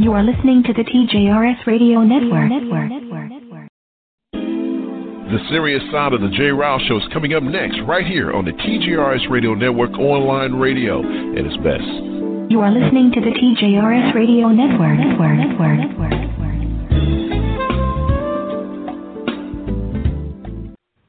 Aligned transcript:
You 0.00 0.12
are 0.14 0.22
listening 0.24 0.62
to 0.62 0.72
the 0.72 0.82
TJRS 0.82 1.66
Radio 1.66 2.00
Network. 2.00 2.48
Network. 2.48 2.88
The 4.32 5.38
serious 5.50 5.82
side 5.92 6.14
of 6.14 6.22
the 6.22 6.30
J. 6.30 6.44
Rouse 6.44 6.80
Show 6.88 6.96
is 6.96 7.02
coming 7.12 7.34
up 7.34 7.42
next, 7.42 7.76
right 7.86 8.06
here 8.06 8.32
on 8.32 8.46
the 8.46 8.52
TJRS 8.52 9.28
Radio 9.28 9.52
Network 9.52 9.90
online 9.98 10.54
radio 10.54 11.00
at 11.00 11.44
its 11.44 11.54
best. 11.58 11.84
You 12.50 12.60
are 12.62 12.72
listening 12.72 13.12
to 13.12 13.20
the 13.20 13.28
TJRS 13.28 14.14
Radio 14.14 14.48
Network. 14.48 14.96
Network. 14.98 15.36
Network. 15.36 15.76
Network. 15.76 16.50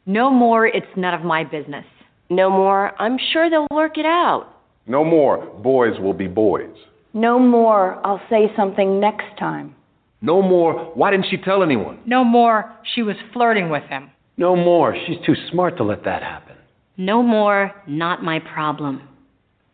No 0.05 0.30
more, 0.32 0.68
it's 0.68 0.86
none 0.98 1.14
of 1.14 1.23
my 1.23 1.46
business. 1.46 1.86
No 2.30 2.50
more, 2.50 2.92
I'm 3.02 3.18
sure 3.32 3.50
they'll 3.50 3.68
work 3.71 3.98
it 3.98 4.05
out. 4.05 4.48
No 4.86 5.05
more, 5.05 5.46
boys 5.64 5.98
will 6.02 6.14
be 6.14 6.28
boys. 6.28 6.76
No 7.14 7.40
more, 7.40 8.00
I'll 8.06 8.22
say 8.30 8.52
something 8.56 9.00
next 9.00 9.38
time. 9.38 9.76
No 10.22 10.42
more, 10.42 10.92
why 10.94 11.12
didn't 11.12 11.28
she 11.30 11.38
tell 11.38 11.64
anyone? 11.64 12.00
No 12.06 12.24
more, 12.24 12.72
she 12.94 13.02
was 13.02 13.16
flirting 13.34 13.70
with 13.70 13.84
him. 13.84 14.12
No 14.38 14.56
more, 14.56 14.96
she's 15.06 15.18
too 15.26 15.36
smart 15.52 15.78
to 15.78 15.84
let 15.84 16.06
that 16.06 16.22
happen. 16.22 16.56
No 16.96 17.22
more, 17.24 17.72
not 17.88 18.24
my 18.24 18.40
problem. 18.40 19.08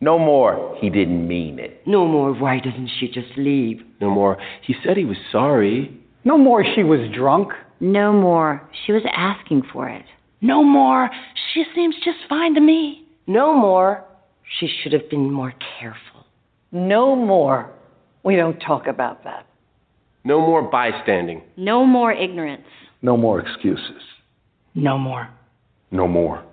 No 0.00 0.18
more, 0.18 0.76
he 0.80 0.90
didn't 0.90 1.26
mean 1.28 1.58
it. 1.58 1.82
No 1.86 2.06
more, 2.06 2.32
why 2.32 2.60
doesn't 2.60 2.90
she 2.98 3.08
just 3.08 3.36
leave? 3.36 3.82
No 4.00 4.10
more, 4.10 4.38
he 4.66 4.74
said 4.84 4.96
he 4.96 5.04
was 5.04 5.16
sorry. 5.30 6.00
No 6.24 6.38
more, 6.38 6.64
she 6.74 6.82
was 6.82 7.00
drunk. 7.14 7.52
No 7.80 8.12
more, 8.12 8.68
she 8.86 8.92
was 8.92 9.02
asking 9.14 9.62
for 9.72 9.88
it. 9.88 10.04
No 10.40 10.62
more, 10.62 11.10
she 11.52 11.64
seems 11.74 11.94
just 11.96 12.18
fine 12.28 12.54
to 12.54 12.60
me. 12.60 13.06
No 13.26 13.54
more, 13.54 14.04
she 14.58 14.68
should 14.68 14.92
have 14.92 15.10
been 15.10 15.30
more 15.32 15.52
careful. 15.78 16.17
No 16.72 17.16
more, 17.16 17.70
we 18.24 18.36
don't 18.36 18.58
talk 18.58 18.86
about 18.86 19.24
that. 19.24 19.46
No 20.24 20.40
more 20.40 20.62
bystanding. 20.62 21.42
No 21.56 21.86
more 21.86 22.12
ignorance. 22.12 22.66
No 23.00 23.16
more 23.16 23.40
excuses. 23.40 24.02
No 24.74 24.98
more. 24.98 25.28
No 25.90 26.06
more. 26.06 26.44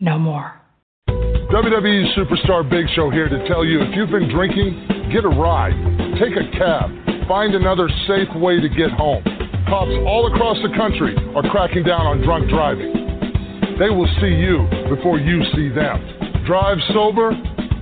No 0.00 0.18
more. 0.18 0.60
WWE 1.08 2.14
Superstar 2.16 2.68
Big 2.68 2.86
Show 2.94 3.08
here 3.08 3.28
to 3.28 3.48
tell 3.48 3.64
you 3.64 3.80
if 3.80 3.94
you've 3.94 4.10
been 4.10 4.28
drinking, 4.28 5.10
get 5.12 5.24
a 5.24 5.28
ride, 5.28 5.72
take 6.20 6.34
a 6.36 6.50
cab, 6.58 6.90
find 7.28 7.54
another 7.54 7.88
safe 8.06 8.28
way 8.36 8.60
to 8.60 8.68
get 8.68 8.90
home. 8.90 9.22
Cops 9.68 9.90
all 10.06 10.30
across 10.32 10.58
the 10.62 10.76
country 10.76 11.16
are 11.34 11.48
cracking 11.50 11.84
down 11.84 12.04
on 12.04 12.20
drunk 12.22 12.50
driving. 12.50 12.92
They 13.78 13.90
will 13.90 14.08
see 14.20 14.34
you 14.34 14.68
before 14.94 15.18
you 15.18 15.42
see 15.54 15.68
them. 15.70 16.44
Drive 16.46 16.78
sober 16.92 17.32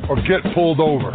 or 0.09 0.17
get 0.23 0.43
pulled 0.55 0.81
over. 0.81 1.13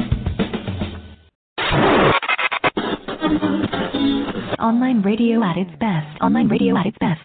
Online 4.59 5.01
radio 5.01 5.43
at 5.43 5.57
its 5.57 5.71
best. 5.79 6.21
Online 6.21 6.47
radio 6.47 6.77
at 6.77 6.85
its 6.85 6.97
best. 6.99 7.21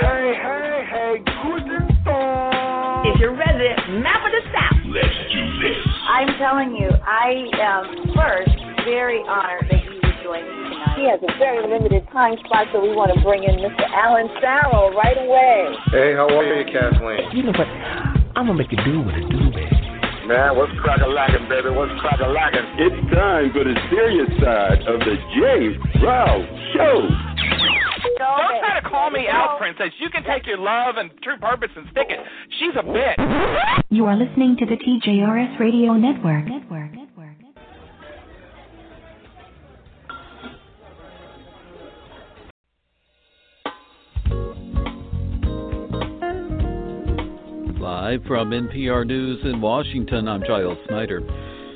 Hey, 0.00 0.34
hey, 0.38 0.86
hey, 0.90 1.16
guten 1.42 1.88
Tag. 2.04 3.06
If 3.06 3.20
you're 3.20 3.36
ready, 3.36 3.74
map 4.00 4.24
of 4.24 4.32
the 4.32 4.42
South. 4.54 4.78
Let's 4.86 5.08
do 5.32 5.42
this. 5.60 5.76
I'm 6.08 6.38
telling 6.38 6.76
you, 6.76 6.90
I 7.06 7.48
am 7.60 8.14
first 8.14 8.56
very 8.84 9.22
honored 9.26 9.66
that 9.70 9.84
you 9.84 9.90
would 10.02 10.22
join 10.22 10.42
me 10.42 10.48
tonight. 10.48 10.61
He 10.96 11.08
has 11.08 11.20
a 11.24 11.32
very 11.38 11.64
limited 11.66 12.04
time 12.12 12.36
spot, 12.44 12.68
so 12.72 12.80
we 12.80 12.92
want 12.92 13.12
to 13.14 13.18
bring 13.24 13.44
in 13.44 13.56
Mr. 13.64 13.84
Alan 13.96 14.28
Farrell 14.40 14.92
right 14.92 15.16
away. 15.16 15.72
Hey, 15.88 16.12
how 16.12 16.28
are 16.28 16.44
you, 16.44 16.64
Kathleen? 16.68 17.32
You 17.32 17.42
know 17.48 17.56
what? 17.56 17.66
I'm 18.36 18.46
gonna 18.46 18.54
make 18.54 18.72
a 18.72 18.80
do 18.84 19.00
with 19.00 19.16
a 19.16 19.24
do, 19.28 19.40
man. 19.56 19.72
Man, 20.28 20.56
what's 20.56 20.72
crack 20.84 21.00
a 21.00 21.08
lacking, 21.08 21.48
baby? 21.48 21.70
What's 21.70 21.92
crack 22.00 22.20
a 22.20 22.28
lacking? 22.28 22.64
It's 22.78 23.00
time 23.12 23.50
for 23.52 23.64
the 23.64 23.74
serious 23.90 24.30
side 24.38 24.80
of 24.86 25.00
the 25.00 25.16
J. 25.34 25.76
Rouse 26.04 26.46
Show. 26.76 27.08
Don't 28.18 28.60
try 28.60 28.78
to 28.80 28.88
call 28.88 29.10
me 29.10 29.26
out, 29.28 29.58
princess. 29.58 29.90
You 29.98 30.10
can 30.10 30.22
take 30.22 30.46
your 30.46 30.58
love 30.58 30.96
and 30.96 31.10
true 31.22 31.36
purpose 31.38 31.70
and 31.74 31.86
stick 31.90 32.06
it. 32.08 32.20
She's 32.60 32.76
a 32.78 32.84
bitch. 32.84 33.82
You 33.90 34.06
are 34.06 34.16
listening 34.16 34.56
to 34.60 34.66
the 34.66 34.76
TJRS 34.76 35.58
Radio 35.58 35.94
Network. 35.94 36.46
Network. 36.46 37.01
Live 47.82 48.22
from 48.28 48.50
NPR 48.50 49.04
News 49.04 49.40
in 49.42 49.60
Washington, 49.60 50.28
I'm 50.28 50.44
Giles 50.46 50.78
Snyder. 50.86 51.18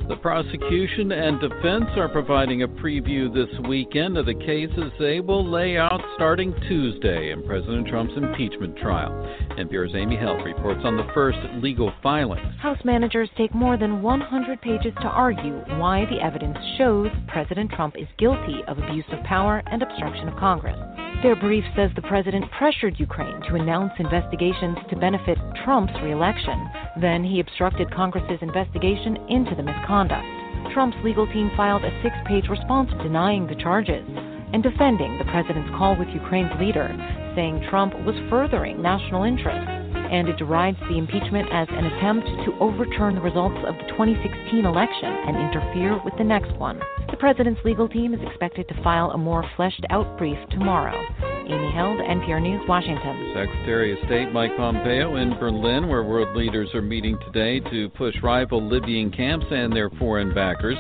The 0.09 0.15
prosecution 0.15 1.11
and 1.11 1.41
defense 1.41 1.87
are 1.97 2.09
providing 2.09 2.63
a 2.63 2.69
preview 2.69 3.27
this 3.35 3.53
weekend 3.69 4.17
of 4.17 4.27
the 4.27 4.35
cases 4.35 4.93
they 5.01 5.19
will 5.19 5.45
lay 5.45 5.77
out 5.77 6.01
starting 6.15 6.55
Tuesday 6.69 7.33
in 7.33 7.43
President 7.43 7.89
Trump's 7.89 8.15
impeachment 8.17 8.77
trial. 8.77 9.11
NPR's 9.59 9.97
Amy 9.97 10.15
Held 10.15 10.45
reports 10.45 10.83
on 10.85 10.97
the 10.97 11.11
first 11.13 11.39
legal 11.61 11.93
filings. 12.05 12.55
House 12.61 12.79
managers 12.85 13.29
take 13.37 13.53
more 13.53 13.77
than 13.77 14.01
100 14.01 14.63
pages 14.63 14.95
to 15.01 15.09
argue 15.09 15.57
why 15.77 16.07
the 16.09 16.25
evidence 16.25 16.57
shows 16.79 17.09
President 17.27 17.73
Trump 17.73 17.97
is 17.99 18.07
guilty 18.17 18.61
of 18.69 18.79
abuse 18.79 19.05
of 19.11 19.25
power 19.25 19.61
and 19.67 19.83
obstruction 19.83 20.29
of 20.29 20.39
Congress. 20.39 20.79
Their 21.23 21.35
brief 21.35 21.65
says 21.75 21.91
the 21.97 22.03
president 22.03 22.45
pressured 22.53 23.01
Ukraine 23.01 23.41
to 23.49 23.57
announce 23.57 23.93
investigations 23.99 24.77
to 24.91 24.97
benefit 24.97 25.39
Trump's 25.65 25.95
reelection. 26.03 26.69
Then 27.01 27.25
he 27.25 27.41
obstructed 27.41 27.91
Congress's 27.91 28.43
investigation 28.43 29.17
into 29.29 29.55
the 29.55 29.63
misconduct. 29.63 30.27
Trump's 30.75 30.97
legal 31.03 31.27
team 31.27 31.51
filed 31.57 31.85
a 31.85 32.03
six 32.03 32.15
page 32.27 32.49
response 32.49 32.91
denying 33.03 33.47
the 33.47 33.57
charges 33.57 34.05
and 34.53 34.63
defending 34.63 35.17
the 35.17 35.25
president's 35.25 35.71
call 35.71 35.97
with 35.97 36.09
Ukraine's 36.09 36.53
leader, 36.61 36.93
saying 37.35 37.67
Trump 37.71 37.95
was 38.05 38.15
furthering 38.29 38.83
national 38.83 39.25
interests. 39.25 39.73
And 40.13 40.29
it 40.29 40.37
derides 40.37 40.79
the 40.89 40.99
impeachment 40.99 41.49
as 41.51 41.67
an 41.71 41.87
attempt 41.87 42.27
to 42.45 42.59
overturn 42.61 43.15
the 43.15 43.23
results 43.23 43.59
of 43.67 43.75
the 43.75 43.89
2016 43.97 44.67
election 44.67 45.11
and 45.27 45.37
interfere 45.37 45.99
with 46.05 46.15
the 46.19 46.25
next 46.25 46.53
one. 46.59 46.79
The 47.11 47.17
president's 47.19 47.61
legal 47.65 47.89
team 47.89 48.15
is 48.15 48.21
expected 48.21 48.69
to 48.69 48.83
file 48.83 49.11
a 49.11 49.19
more 49.19 49.45
fleshed 49.57 49.85
out 49.91 50.19
brief 50.19 50.39
tomorrow. 50.51 51.01
Amy 51.49 51.71
Held, 51.73 52.01
NPR 52.01 52.43
News, 52.43 52.61
Washington. 52.69 53.33
Secretary 53.33 53.93
of 53.93 53.99
State 54.07 54.33
Mike 54.33 54.57
Pompeo 54.57 55.15
in 55.15 55.39
Berlin, 55.39 55.89
where 55.89 56.03
world 56.03 56.37
leaders 56.37 56.69
are 56.75 56.83
meeting 56.83 57.17
today 57.25 57.61
to 57.71 57.89
push 57.91 58.15
rival 58.23 58.61
Libyan 58.61 59.13
camps 59.13 59.47
and 59.51 59.73
their 59.73 59.89
foreign 59.91 60.35
backers 60.35 60.77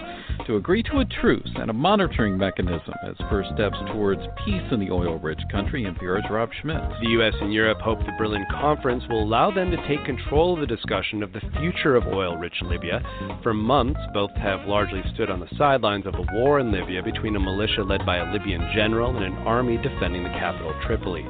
to 0.46 0.56
agree 0.56 0.82
to 0.82 0.98
a 0.98 1.04
truce 1.04 1.50
and 1.56 1.70
a 1.70 1.72
monitoring 1.72 2.36
mechanism 2.36 2.94
as 3.08 3.14
first 3.30 3.48
steps 3.54 3.76
towards 3.92 4.20
peace 4.44 4.62
in 4.70 4.80
the 4.80 4.90
oil 4.90 5.18
rich 5.18 5.40
country. 5.50 5.84
NPR's 5.84 6.28
Rob 6.30 6.50
Schmitz. 6.60 6.94
The 7.00 7.10
U.S. 7.10 7.34
and 7.40 7.52
Europe 7.52 7.78
hope 7.80 8.00
the 8.00 8.12
Berlin 8.18 8.44
conference 8.50 9.04
will 9.08 9.22
allow 9.22 9.50
them 9.52 9.70
to 9.70 9.88
take 9.88 10.04
control 10.04 10.54
of 10.54 10.60
the 10.60 10.66
discussion 10.66 11.22
of 11.22 11.32
the 11.32 11.40
future 11.60 11.96
of 11.96 12.06
oil 12.06 12.36
rich 12.36 12.54
Libya. 12.62 13.00
For 13.42 13.54
months, 13.54 14.00
both 14.12 14.32
have 14.32 14.66
largely 14.66 15.02
stood 15.14 15.30
on 15.30 15.40
the 15.40 15.48
sidelines 15.56 16.06
of 16.06 16.14
a 16.18 16.34
war 16.34 16.60
in 16.60 16.72
Libya 16.72 17.02
between 17.02 17.36
a 17.36 17.40
militia 17.40 17.82
led 17.82 18.04
by 18.06 18.16
a 18.16 18.32
Libyan 18.32 18.70
general 18.74 19.14
and 19.16 19.24
an 19.24 19.34
army 19.46 19.76
defending 19.76 20.22
the 20.22 20.30
capital, 20.30 20.74
Tripoli. 20.86 21.22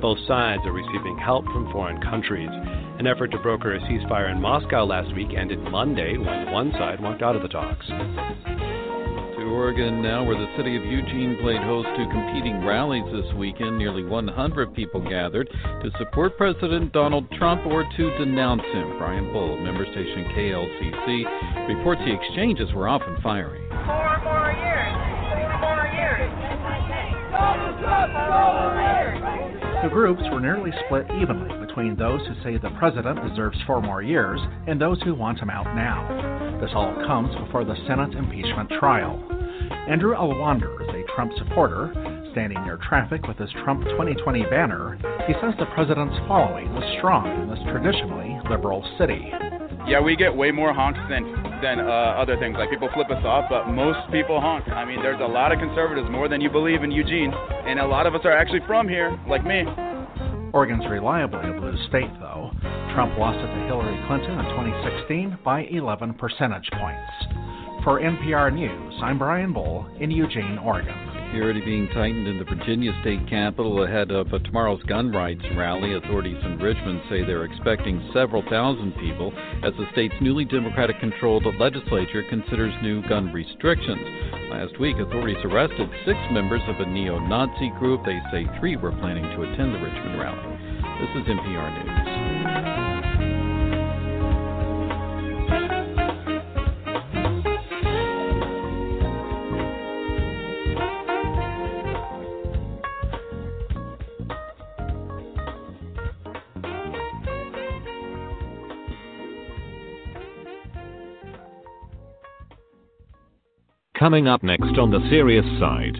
Both 0.00 0.18
sides 0.28 0.62
are 0.66 0.72
receiving 0.72 1.16
help 1.16 1.46
from 1.46 1.72
foreign 1.72 2.00
countries. 2.02 2.50
An 2.98 3.06
effort 3.06 3.28
to 3.32 3.38
broker 3.38 3.74
a 3.74 3.80
ceasefire 3.80 4.30
in 4.30 4.40
Moscow 4.40 4.84
last 4.84 5.14
week 5.14 5.30
ended 5.36 5.60
Monday 5.62 6.18
when 6.18 6.52
one 6.52 6.72
side 6.72 7.00
walked 7.00 7.22
out 7.22 7.36
of 7.36 7.42
the 7.42 7.48
talks. 7.48 7.86
To 7.86 9.50
Oregon 9.50 10.02
now, 10.02 10.24
where 10.24 10.36
the 10.36 10.56
city 10.56 10.76
of 10.76 10.84
Eugene 10.84 11.38
played 11.40 11.62
host 11.62 11.88
to 11.96 12.06
competing 12.12 12.64
rallies 12.64 13.04
this 13.12 13.34
weekend. 13.34 13.78
Nearly 13.78 14.04
100 14.04 14.74
people 14.74 15.00
gathered 15.00 15.48
to 15.50 15.90
support 15.98 16.36
President 16.36 16.92
Donald 16.92 17.30
Trump 17.32 17.64
or 17.66 17.82
to 17.82 18.18
denounce 18.18 18.62
him. 18.72 18.98
Brian 18.98 19.32
Bull, 19.32 19.56
member 19.58 19.84
station 19.86 20.24
KLCC, 20.36 21.68
reports 21.76 22.02
the 22.04 22.14
exchanges 22.14 22.72
were 22.74 22.88
often 22.88 23.16
fiery. 23.22 23.63
The 29.82 29.90
groups 29.90 30.22
were 30.32 30.40
nearly 30.40 30.70
split 30.86 31.06
evenly 31.20 31.54
between 31.66 31.94
those 31.94 32.26
who 32.26 32.34
say 32.42 32.56
the 32.56 32.70
president 32.78 33.20
deserves 33.28 33.58
four 33.66 33.82
more 33.82 34.00
years 34.00 34.40
and 34.66 34.80
those 34.80 35.00
who 35.02 35.14
want 35.14 35.38
him 35.38 35.50
out 35.50 35.66
now. 35.76 36.58
This 36.58 36.70
all 36.74 36.94
comes 37.06 37.34
before 37.36 37.64
the 37.64 37.76
Senate 37.86 38.14
impeachment 38.14 38.70
trial. 38.80 39.22
Andrew 39.86 40.14
Elwander 40.14 40.80
is 40.80 40.88
a 40.88 41.04
Trump 41.14 41.32
supporter. 41.36 41.92
Standing 42.32 42.64
near 42.64 42.78
traffic 42.78 43.26
with 43.28 43.36
his 43.36 43.50
Trump 43.62 43.84
2020 43.84 44.44
banner, 44.44 44.96
he 45.26 45.34
says 45.34 45.52
the 45.58 45.66
president's 45.74 46.16
following 46.26 46.72
was 46.72 46.96
strong 46.98 47.28
in 47.42 47.50
this 47.50 47.60
traditionally 47.70 48.40
liberal 48.48 48.82
city. 48.98 49.30
Yeah, 49.86 50.00
we 50.00 50.16
get 50.16 50.34
way 50.34 50.50
more 50.50 50.72
honks 50.72 51.00
than 51.10 51.53
than 51.64 51.80
uh, 51.80 52.20
other 52.20 52.36
things. 52.36 52.56
Like 52.58 52.68
people 52.68 52.90
flip 52.92 53.08
us 53.08 53.24
off, 53.24 53.48
but 53.48 53.72
most 53.72 53.98
people 54.12 54.38
honk. 54.38 54.68
I 54.68 54.84
mean, 54.84 55.00
there's 55.00 55.20
a 55.20 55.26
lot 55.26 55.50
of 55.50 55.58
conservatives, 55.58 56.06
more 56.10 56.28
than 56.28 56.42
you 56.42 56.50
believe 56.50 56.82
in 56.84 56.90
Eugene, 56.90 57.32
and 57.32 57.80
a 57.80 57.86
lot 57.86 58.06
of 58.06 58.14
us 58.14 58.20
are 58.24 58.36
actually 58.36 58.60
from 58.66 58.86
here, 58.86 59.18
like 59.26 59.44
me. 59.46 59.64
Oregon's 60.52 60.84
reliably 60.88 61.48
a 61.48 61.58
blue 61.58 61.74
state, 61.88 62.12
though. 62.20 62.52
Trump 62.92 63.16
lost 63.18 63.40
it 63.40 63.48
to 63.48 63.66
Hillary 63.66 63.98
Clinton 64.06 64.38
in 64.38 64.44
2016 64.44 65.38
by 65.42 65.64
11 65.72 66.14
percentage 66.14 66.68
points. 66.78 67.10
For 67.82 68.00
NPR 68.00 68.52
News, 68.54 68.94
I'm 69.02 69.18
Brian 69.18 69.52
Bull 69.52 69.88
in 69.98 70.10
Eugene, 70.10 70.58
Oregon. 70.58 71.13
Security 71.26 71.60
being 71.64 71.88
tightened 71.88 72.28
in 72.28 72.38
the 72.38 72.44
Virginia 72.44 72.92
state 73.00 73.26
capitol 73.28 73.82
ahead 73.84 74.10
of 74.10 74.32
uh, 74.32 74.38
tomorrow's 74.40 74.82
gun 74.84 75.10
rights 75.10 75.42
rally. 75.56 75.94
Authorities 75.94 76.36
in 76.44 76.58
Richmond 76.58 77.02
say 77.10 77.24
they're 77.24 77.44
expecting 77.44 78.08
several 78.12 78.42
thousand 78.48 78.92
people 79.00 79.32
as 79.64 79.72
the 79.78 79.86
state's 79.92 80.14
newly 80.20 80.44
Democratic 80.44 81.00
controlled 81.00 81.44
legislature 81.58 82.22
considers 82.30 82.72
new 82.82 83.06
gun 83.08 83.32
restrictions. 83.32 84.00
Last 84.50 84.78
week, 84.78 84.96
authorities 84.98 85.42
arrested 85.44 85.88
six 86.06 86.18
members 86.30 86.62
of 86.68 86.80
a 86.80 86.86
neo 86.86 87.18
Nazi 87.18 87.70
group. 87.78 88.04
They 88.04 88.20
say 88.30 88.46
three 88.60 88.76
were 88.76 88.92
planning 88.92 89.24
to 89.24 89.42
attend 89.42 89.74
the 89.74 89.78
Richmond 89.78 90.20
rally. 90.20 90.54
This 91.00 91.22
is 91.22 91.28
NPR 91.28 92.64
News. 92.64 92.73
Coming 114.04 114.28
up 114.28 114.42
next 114.42 114.76
on 114.78 114.90
the 114.90 115.00
serious 115.08 115.46
side. 115.58 115.96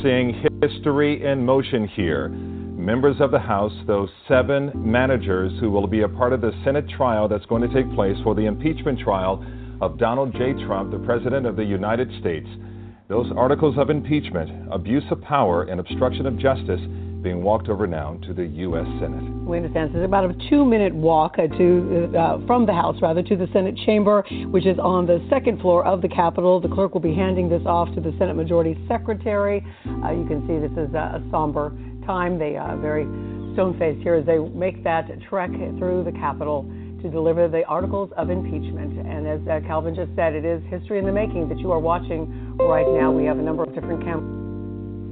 Seeing 0.00 0.40
history 0.62 1.26
in 1.26 1.44
motion 1.44 1.88
here. 1.88 2.28
Members 2.28 3.16
of 3.18 3.32
the 3.32 3.40
House, 3.40 3.72
those 3.88 4.08
seven 4.28 4.70
managers 4.76 5.50
who 5.58 5.72
will 5.72 5.88
be 5.88 6.02
a 6.02 6.08
part 6.08 6.32
of 6.32 6.40
the 6.40 6.52
Senate 6.64 6.88
trial 6.88 7.26
that's 7.26 7.44
going 7.46 7.68
to 7.68 7.74
take 7.74 7.92
place 7.96 8.14
for 8.22 8.36
the 8.36 8.46
impeachment 8.46 9.00
trial 9.00 9.44
of 9.80 9.98
Donald 9.98 10.32
J. 10.34 10.52
Trump, 10.66 10.92
the 10.92 11.00
President 11.00 11.46
of 11.46 11.56
the 11.56 11.64
United 11.64 12.08
States. 12.20 12.46
Those 13.08 13.32
articles 13.36 13.76
of 13.76 13.90
impeachment, 13.90 14.68
abuse 14.70 15.02
of 15.10 15.20
power, 15.20 15.64
and 15.64 15.80
obstruction 15.80 16.26
of 16.26 16.38
justice 16.38 16.80
being 17.22 17.42
walked 17.42 17.68
over 17.68 17.86
now 17.86 18.18
to 18.26 18.34
the 18.34 18.44
U.S. 18.44 18.86
Senate. 19.00 19.22
We 19.46 19.56
understand 19.56 19.94
it's 19.94 20.04
about 20.04 20.28
a 20.28 20.34
two-minute 20.50 20.94
walk 20.94 21.36
uh, 21.38 21.46
to 21.46 22.12
uh, 22.16 22.46
from 22.46 22.66
the 22.66 22.72
House, 22.72 22.96
rather, 23.00 23.22
to 23.22 23.36
the 23.36 23.46
Senate 23.52 23.76
chamber, 23.86 24.24
which 24.50 24.66
is 24.66 24.78
on 24.78 25.06
the 25.06 25.24
second 25.30 25.60
floor 25.60 25.84
of 25.84 26.02
the 26.02 26.08
Capitol. 26.08 26.60
The 26.60 26.68
clerk 26.68 26.94
will 26.94 27.00
be 27.00 27.14
handing 27.14 27.48
this 27.48 27.62
off 27.66 27.94
to 27.94 28.00
the 28.00 28.12
Senate 28.18 28.34
Majority 28.34 28.76
Secretary. 28.88 29.64
Uh, 29.86 30.12
you 30.12 30.26
can 30.26 30.46
see 30.46 30.58
this 30.58 30.72
is 30.72 30.92
a, 30.94 31.22
somber 31.30 31.72
time. 32.06 32.38
They 32.38 32.56
are 32.56 32.76
very 32.76 33.04
stone-faced 33.54 34.02
here 34.02 34.14
as 34.14 34.26
they 34.26 34.38
make 34.38 34.82
that 34.84 35.08
trek 35.28 35.50
through 35.78 36.04
the 36.04 36.12
Capitol 36.12 36.64
to 37.02 37.10
deliver 37.10 37.48
the 37.48 37.64
articles 37.66 38.10
of 38.16 38.30
impeachment. 38.30 38.98
And 39.06 39.26
as 39.26 39.40
uh, 39.48 39.66
Calvin 39.66 39.94
just 39.94 40.10
said, 40.16 40.34
it 40.34 40.44
is 40.44 40.62
history 40.70 40.98
in 40.98 41.06
the 41.06 41.12
making 41.12 41.48
that 41.48 41.58
you 41.58 41.70
are 41.72 41.80
watching 41.80 42.56
right 42.58 42.86
now. 42.86 43.10
We 43.12 43.24
have 43.24 43.38
a 43.38 43.42
number 43.42 43.64
of 43.64 43.74
different 43.74 44.02
cameras. 44.04 44.41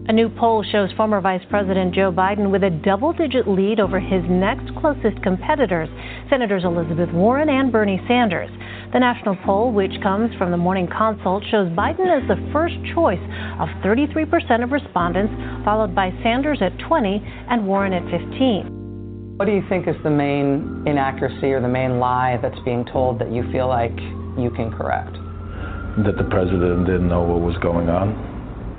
A 0.08 0.12
new 0.12 0.28
poll 0.28 0.64
shows 0.64 0.90
former 0.96 1.20
Vice 1.20 1.44
President 1.50 1.94
Joe 1.94 2.10
Biden 2.10 2.50
with 2.50 2.64
a 2.64 2.70
double 2.70 3.12
digit 3.12 3.46
lead 3.46 3.78
over 3.78 4.00
his 4.00 4.24
next 4.28 4.74
closest 4.80 5.22
competitors, 5.22 5.88
Senators 6.28 6.64
Elizabeth 6.64 7.12
Warren 7.12 7.48
and 7.48 7.70
Bernie 7.70 8.00
Sanders. 8.08 8.50
The 8.92 8.98
national 8.98 9.36
poll, 9.44 9.72
which 9.72 9.92
comes 10.02 10.34
from 10.36 10.50
the 10.50 10.56
Morning 10.56 10.88
Consult, 10.88 11.44
shows 11.50 11.68
Biden 11.76 12.08
as 12.10 12.26
the 12.26 12.40
first 12.50 12.74
choice 12.94 13.22
of 13.60 13.68
33% 13.84 14.64
of 14.64 14.72
respondents, 14.72 15.32
followed 15.64 15.94
by 15.94 16.10
Sanders 16.24 16.58
at 16.62 16.76
20 16.88 17.22
and 17.50 17.66
Warren 17.66 17.92
at 17.92 18.02
15. 18.10 19.36
What 19.36 19.44
do 19.44 19.52
you 19.52 19.62
think 19.68 19.86
is 19.86 19.96
the 20.02 20.10
main 20.10 20.82
inaccuracy 20.86 21.52
or 21.52 21.60
the 21.60 21.68
main 21.68 22.00
lie 22.00 22.38
that's 22.42 22.58
being 22.64 22.84
told 22.86 23.20
that 23.20 23.30
you 23.30 23.44
feel 23.52 23.68
like 23.68 23.94
you 24.36 24.50
can 24.56 24.72
correct? 24.72 25.12
That 26.04 26.16
the 26.16 26.26
president 26.30 26.86
didn't 26.86 27.08
know 27.08 27.22
what 27.22 27.40
was 27.42 27.56
going 27.58 27.88
on 27.90 28.29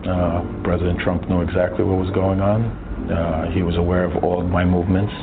uh, 0.08 0.42
President 0.64 1.00
Trump 1.00 1.28
knew 1.30 1.42
exactly 1.42 1.84
what 1.84 1.98
was 1.98 2.10
going 2.12 2.42
on. 2.42 2.66
Uh, 3.10 3.52
he 3.52 3.64
was 3.64 3.78
aware 3.78 4.06
of 4.06 4.24
all 4.24 4.42
of 4.42 4.48
my 4.48 4.64
movements. 4.64 5.14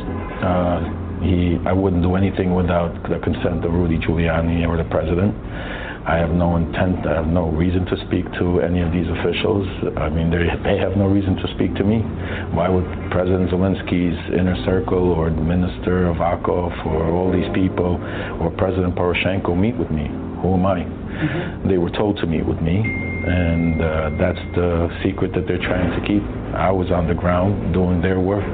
Uh, 0.43 0.83
he, 1.23 1.59
I 1.67 1.73
wouldn't 1.73 2.03
do 2.03 2.15
anything 2.15 2.55
without 2.55 2.95
the 3.09 3.19
consent 3.19 3.65
of 3.65 3.73
Rudy 3.73 3.99
Giuliani 3.99 4.67
or 4.67 4.77
the 4.77 4.89
president. 4.91 5.35
I 6.09 6.17
have 6.17 6.31
no 6.31 6.57
intent, 6.57 7.07
I 7.07 7.21
have 7.21 7.27
no 7.27 7.51
reason 7.51 7.85
to 7.85 7.97
speak 8.07 8.25
to 8.41 8.61
any 8.61 8.81
of 8.81 8.93
these 8.93 9.07
officials. 9.21 9.69
I 9.99 10.09
mean, 10.09 10.31
they, 10.31 10.49
they 10.65 10.79
have 10.79 10.97
no 10.97 11.07
reason 11.07 11.37
to 11.37 11.47
speak 11.55 11.75
to 11.75 11.85
me. 11.85 12.01
Why 12.57 12.69
would 12.71 12.87
President 13.11 13.51
Zelensky's 13.51 14.17
inner 14.33 14.57
circle 14.65 15.13
or 15.13 15.29
the 15.29 15.43
Minister 15.43 16.09
Avakov 16.09 16.73
or 16.87 17.13
all 17.13 17.31
these 17.31 17.51
people 17.53 18.01
or 18.41 18.51
President 18.57 18.95
Poroshenko 18.95 19.53
meet 19.59 19.77
with 19.77 19.91
me? 19.91 20.09
Who 20.41 20.55
am 20.55 20.65
I? 20.65 20.81
Mm-hmm. 20.81 21.69
They 21.69 21.77
were 21.77 21.91
told 21.91 22.17
to 22.19 22.27
meet 22.27 22.47
with 22.47 22.63
me, 22.63 22.81
and 23.29 23.83
uh, 23.83 24.11
that's 24.19 24.39
the 24.55 24.89
secret 25.05 25.33
that 25.35 25.47
they're 25.47 25.59
trying 25.59 26.01
to 26.01 26.07
keep. 26.07 26.23
I 26.55 26.71
was 26.71 26.91
on 26.91 27.07
the 27.07 27.15
ground 27.15 27.75
doing 27.75 28.01
their 28.01 28.21
work. 28.21 28.45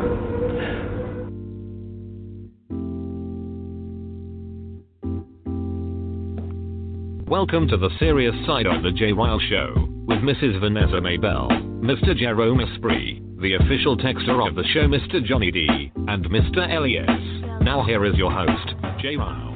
Welcome 7.28 7.68
to 7.68 7.76
the 7.76 7.90
serious 7.98 8.34
side 8.46 8.66
of 8.66 8.82
the 8.82 8.92
Jay 8.92 9.12
Ryle 9.12 9.40
Show 9.48 9.88
with 10.06 10.18
Mrs. 10.18 10.60
Vanessa 10.60 11.00
Maybell, 11.00 11.50
Mr. 11.80 12.16
Jerome 12.16 12.60
Esprit, 12.60 13.20
the 13.40 13.54
official 13.54 13.96
texter 13.96 14.46
of 14.46 14.54
the 14.54 14.64
show, 14.72 14.86
Mr. 14.86 15.24
Johnny 15.24 15.50
D, 15.50 15.90
and 16.08 16.24
Mr. 16.26 16.70
Elias. 16.70 17.62
Now 17.62 17.84
here 17.86 18.04
is 18.04 18.14
your 18.16 18.30
host, 18.30 18.74
Jay 19.00 19.16
Ryle. 19.16 19.53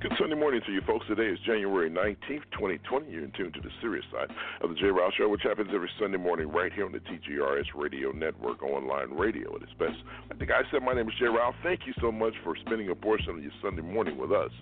Good 0.00 0.12
Sunday 0.16 0.36
morning 0.36 0.60
to 0.64 0.70
you 0.70 0.80
folks. 0.86 1.08
Today 1.08 1.26
is 1.26 1.40
January 1.44 1.90
19th, 1.90 2.46
2020. 2.54 3.10
You're 3.10 3.24
in 3.24 3.32
tune 3.32 3.52
to 3.52 3.60
the 3.60 3.70
serious 3.80 4.04
side 4.12 4.30
of 4.62 4.70
the 4.70 4.76
J. 4.76 4.94
Ryle 4.94 5.10
Show, 5.10 5.28
which 5.28 5.42
happens 5.42 5.70
every 5.74 5.90
Sunday 5.98 6.18
morning 6.18 6.52
right 6.52 6.72
here 6.72 6.86
on 6.86 6.92
the 6.92 7.00
TJRS 7.00 7.74
Radio 7.74 8.12
Network, 8.12 8.62
online 8.62 9.10
radio 9.10 9.56
at 9.56 9.62
its 9.62 9.72
best. 9.76 9.98
Like 10.30 10.38
the 10.38 10.46
guy 10.46 10.62
said, 10.70 10.84
my 10.84 10.94
name 10.94 11.08
is 11.08 11.14
J. 11.18 11.24
Ryle. 11.24 11.52
Thank 11.64 11.80
you 11.84 11.92
so 12.00 12.12
much 12.12 12.34
for 12.44 12.54
spending 12.64 12.88
a 12.90 12.94
portion 12.94 13.30
of 13.30 13.42
your 13.42 13.50
Sunday 13.60 13.82
morning 13.82 14.16
with 14.16 14.30
us. 14.30 14.52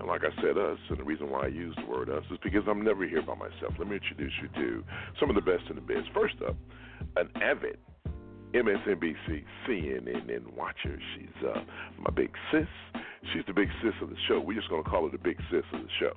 And 0.00 0.08
like 0.08 0.22
I 0.24 0.34
said, 0.42 0.58
us, 0.58 0.78
and 0.88 0.98
the 0.98 1.04
reason 1.04 1.30
why 1.30 1.44
I 1.44 1.54
use 1.54 1.76
the 1.76 1.86
word 1.86 2.10
us 2.10 2.24
is 2.32 2.38
because 2.42 2.64
I'm 2.66 2.82
never 2.82 3.06
here 3.06 3.22
by 3.22 3.36
myself. 3.36 3.74
Let 3.78 3.86
me 3.86 3.94
introduce 3.94 4.32
you 4.42 4.48
to 4.60 4.84
some 5.20 5.30
of 5.30 5.36
the 5.36 5.42
best 5.42 5.70
in 5.70 5.76
the 5.76 5.82
biz. 5.82 6.02
First 6.12 6.42
up, 6.44 6.56
an 7.14 7.30
avid 7.40 7.78
MSNBC, 8.52 9.44
CNN 9.66 10.34
and 10.34 10.46
watcher. 10.56 10.98
She's 11.14 11.46
uh, 11.46 11.60
my 11.98 12.10
big 12.10 12.30
sis. 12.50 12.66
She's 13.32 13.42
the 13.46 13.52
big 13.52 13.68
sis 13.82 13.92
of 14.02 14.08
the 14.08 14.16
show. 14.28 14.40
We're 14.40 14.56
just 14.56 14.70
going 14.70 14.82
to 14.82 14.88
call 14.88 15.04
her 15.04 15.10
the 15.10 15.18
big 15.18 15.38
sis 15.50 15.62
of 15.72 15.82
the 15.82 15.88
show. 15.98 16.12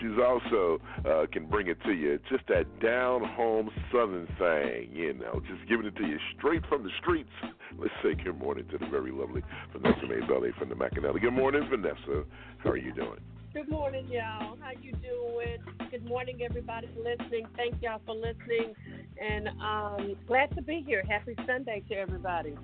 She's 0.00 0.18
also 0.22 0.80
uh, 1.08 1.26
can 1.32 1.46
bring 1.46 1.68
it 1.68 1.78
to 1.84 1.92
you 1.92 2.18
just 2.28 2.46
that 2.48 2.66
down 2.80 3.24
home 3.24 3.70
southern 3.92 4.26
thing, 4.38 4.90
you 4.92 5.14
know, 5.14 5.40
just 5.48 5.68
giving 5.68 5.86
it 5.86 5.96
to 5.96 6.06
you 6.06 6.18
straight 6.36 6.62
from 6.68 6.82
the 6.82 6.90
streets. 7.00 7.30
Let's 7.78 7.94
say 8.02 8.14
good 8.14 8.38
morning 8.38 8.66
to 8.72 8.78
the 8.78 8.86
very 8.86 9.12
lovely 9.12 9.42
Vanessa 9.72 10.06
Maybelly 10.06 10.56
from 10.58 10.68
the 10.68 10.74
McAnally. 10.74 11.20
Good 11.20 11.32
morning, 11.32 11.66
Vanessa. 11.70 12.24
How 12.58 12.70
are 12.70 12.76
you 12.76 12.92
doing? 12.92 13.20
Good 13.54 13.68
morning, 13.70 14.06
y'all. 14.10 14.58
How 14.60 14.72
you 14.82 14.92
doing? 14.92 15.90
Good 15.90 16.04
morning, 16.04 16.40
everybody 16.42 16.88
listening. 16.96 17.46
Thank 17.56 17.76
y'all 17.80 18.00
for 18.04 18.14
listening, 18.14 18.74
and 19.20 19.48
um, 19.62 20.16
glad 20.26 20.54
to 20.54 20.62
be 20.62 20.84
here. 20.86 21.02
Happy 21.08 21.34
Sunday 21.46 21.82
to 21.88 21.94
everybody. 21.94 22.54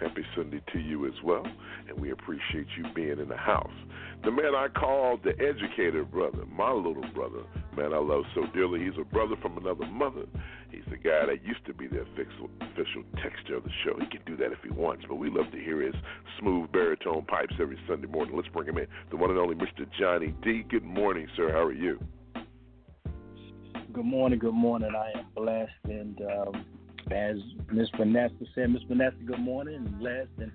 Happy 0.00 0.24
Sunday 0.36 0.60
to 0.72 0.78
you 0.78 1.06
as 1.06 1.14
well, 1.24 1.46
and 1.88 1.98
we 1.98 2.10
appreciate 2.10 2.66
you 2.76 2.84
being 2.94 3.18
in 3.18 3.28
the 3.28 3.36
house. 3.36 3.72
The 4.24 4.30
man 4.30 4.54
I 4.54 4.68
call 4.68 5.18
the 5.22 5.32
educator 5.40 6.04
brother, 6.04 6.44
my 6.46 6.70
little 6.70 7.04
brother, 7.14 7.44
man 7.76 7.94
I 7.94 7.98
love 7.98 8.24
so 8.34 8.42
dearly. 8.52 8.84
He's 8.84 8.98
a 9.00 9.04
brother 9.04 9.36
from 9.40 9.56
another 9.56 9.86
mother. 9.86 10.26
He's 10.70 10.84
the 10.90 10.96
guy 10.96 11.26
that 11.26 11.44
used 11.44 11.64
to 11.66 11.72
be 11.72 11.86
the 11.86 12.00
official, 12.00 12.50
official 12.60 13.04
texture 13.22 13.56
of 13.56 13.64
the 13.64 13.70
show. 13.84 13.98
He 13.98 14.06
can 14.06 14.20
do 14.26 14.36
that 14.36 14.52
if 14.52 14.58
he 14.62 14.70
wants, 14.70 15.04
but 15.08 15.16
we 15.16 15.30
love 15.30 15.50
to 15.52 15.58
hear 15.58 15.80
his 15.80 15.94
smooth 16.40 16.70
baritone 16.72 17.24
pipes 17.24 17.54
every 17.60 17.78
Sunday 17.88 18.08
morning. 18.08 18.36
Let's 18.36 18.48
bring 18.48 18.68
him 18.68 18.78
in. 18.78 18.86
The 19.10 19.16
one 19.16 19.30
and 19.30 19.38
only 19.38 19.54
Mr. 19.54 19.86
Johnny 19.98 20.34
D. 20.42 20.64
Good 20.68 20.84
morning, 20.84 21.26
sir. 21.36 21.52
How 21.52 21.62
are 21.62 21.72
you? 21.72 21.98
Good 23.92 24.04
morning. 24.04 24.38
Good 24.38 24.52
morning. 24.52 24.90
I 24.94 25.18
am 25.18 25.26
blessed 25.34 25.72
and 25.84 26.20
um, 26.20 26.66
as 27.10 27.36
Miss 27.72 27.88
Vanessa 27.96 28.34
said, 28.54 28.70
Miss 28.70 28.82
Vanessa, 28.88 29.16
good 29.24 29.38
morning, 29.40 29.76
and 29.76 30.02
Les 30.02 30.26
and 30.38 30.50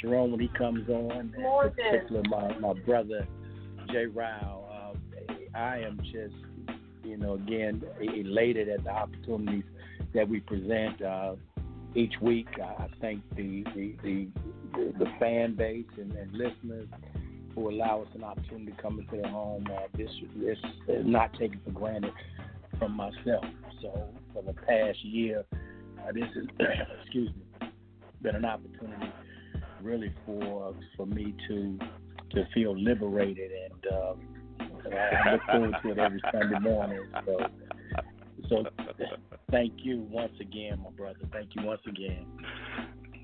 Jerome 0.00 0.32
when 0.32 0.40
he 0.40 0.48
comes 0.48 0.88
on, 0.88 1.28
good 1.28 1.40
morning. 1.40 1.72
in 1.78 1.90
particular 1.90 2.22
my, 2.28 2.58
my 2.58 2.72
brother 2.80 3.26
Jay 3.90 4.06
Ryle. 4.06 4.94
Uh, 5.28 5.32
I 5.56 5.78
am 5.78 5.98
just, 6.02 6.34
you 7.04 7.16
know, 7.16 7.34
again 7.34 7.82
elated 8.00 8.68
at 8.68 8.84
the 8.84 8.90
opportunities 8.90 9.64
that 10.14 10.28
we 10.28 10.40
present 10.40 11.00
uh, 11.02 11.36
each 11.94 12.14
week. 12.20 12.48
I 12.60 12.88
thank 13.00 13.22
the 13.36 13.64
the, 13.74 13.94
the, 14.02 14.28
the 14.98 15.06
fan 15.18 15.54
base 15.54 15.86
and, 15.96 16.12
and 16.12 16.32
listeners 16.32 16.88
who 17.54 17.70
allow 17.70 18.02
us 18.02 18.08
an 18.14 18.24
opportunity 18.24 18.72
to 18.72 18.82
come 18.82 18.98
into 18.98 19.22
their 19.22 19.30
home. 19.30 19.66
Uh, 19.72 19.82
this 19.96 20.10
this 20.36 20.58
is 20.88 21.06
not 21.06 21.32
taken 21.34 21.60
for 21.64 21.70
granted 21.70 22.12
from 22.78 22.92
myself. 22.92 23.44
So 23.80 24.08
for 24.32 24.42
the 24.42 24.54
past 24.54 25.04
year, 25.04 25.44
this 26.12 26.28
is, 26.36 26.46
excuse 27.02 27.30
me, 27.36 27.68
been 28.22 28.36
an 28.36 28.44
opportunity 28.44 29.12
really 29.82 30.12
for 30.24 30.74
for 30.96 31.06
me 31.06 31.34
to 31.48 31.78
to 32.30 32.44
feel 32.54 32.76
liberated, 32.76 33.50
and 33.52 33.92
um, 33.94 34.20
I 34.92 35.32
look 35.32 35.42
forward 35.50 35.76
to 35.82 35.90
it 35.90 35.98
every 35.98 36.22
Sunday 36.32 36.58
morning. 36.58 37.00
So, 37.26 37.38
so 38.48 38.64
thank 39.50 39.72
you 39.78 40.06
once 40.10 40.32
again, 40.40 40.80
my 40.82 40.90
brother. 40.90 41.20
Thank 41.32 41.50
you 41.54 41.62
once 41.64 41.82
again. 41.86 42.26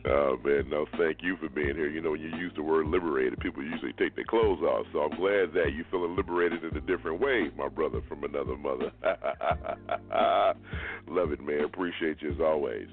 Oh 0.06 0.38
man, 0.42 0.70
no, 0.70 0.86
thank 0.96 1.18
you 1.20 1.36
for 1.36 1.50
being 1.50 1.76
here. 1.76 1.90
You 1.90 2.00
know, 2.00 2.12
when 2.12 2.20
you 2.20 2.34
use 2.36 2.52
the 2.56 2.62
word 2.62 2.86
liberated, 2.86 3.38
people 3.40 3.62
usually 3.62 3.92
take 3.94 4.16
their 4.16 4.24
clothes 4.24 4.60
off. 4.62 4.86
So 4.92 5.00
I'm 5.00 5.10
glad 5.10 5.52
that 5.52 5.72
you're 5.74 5.84
feeling 5.90 6.16
liberated 6.16 6.64
in 6.64 6.74
a 6.74 6.80
different 6.80 7.20
way, 7.20 7.50
my 7.56 7.68
brother 7.68 8.00
from 8.08 8.24
another 8.24 8.56
mother. 8.56 8.90
Love 11.06 11.32
it, 11.32 11.40
man. 11.42 11.64
Appreciate 11.64 12.22
you 12.22 12.32
as 12.32 12.40
always. 12.40 12.86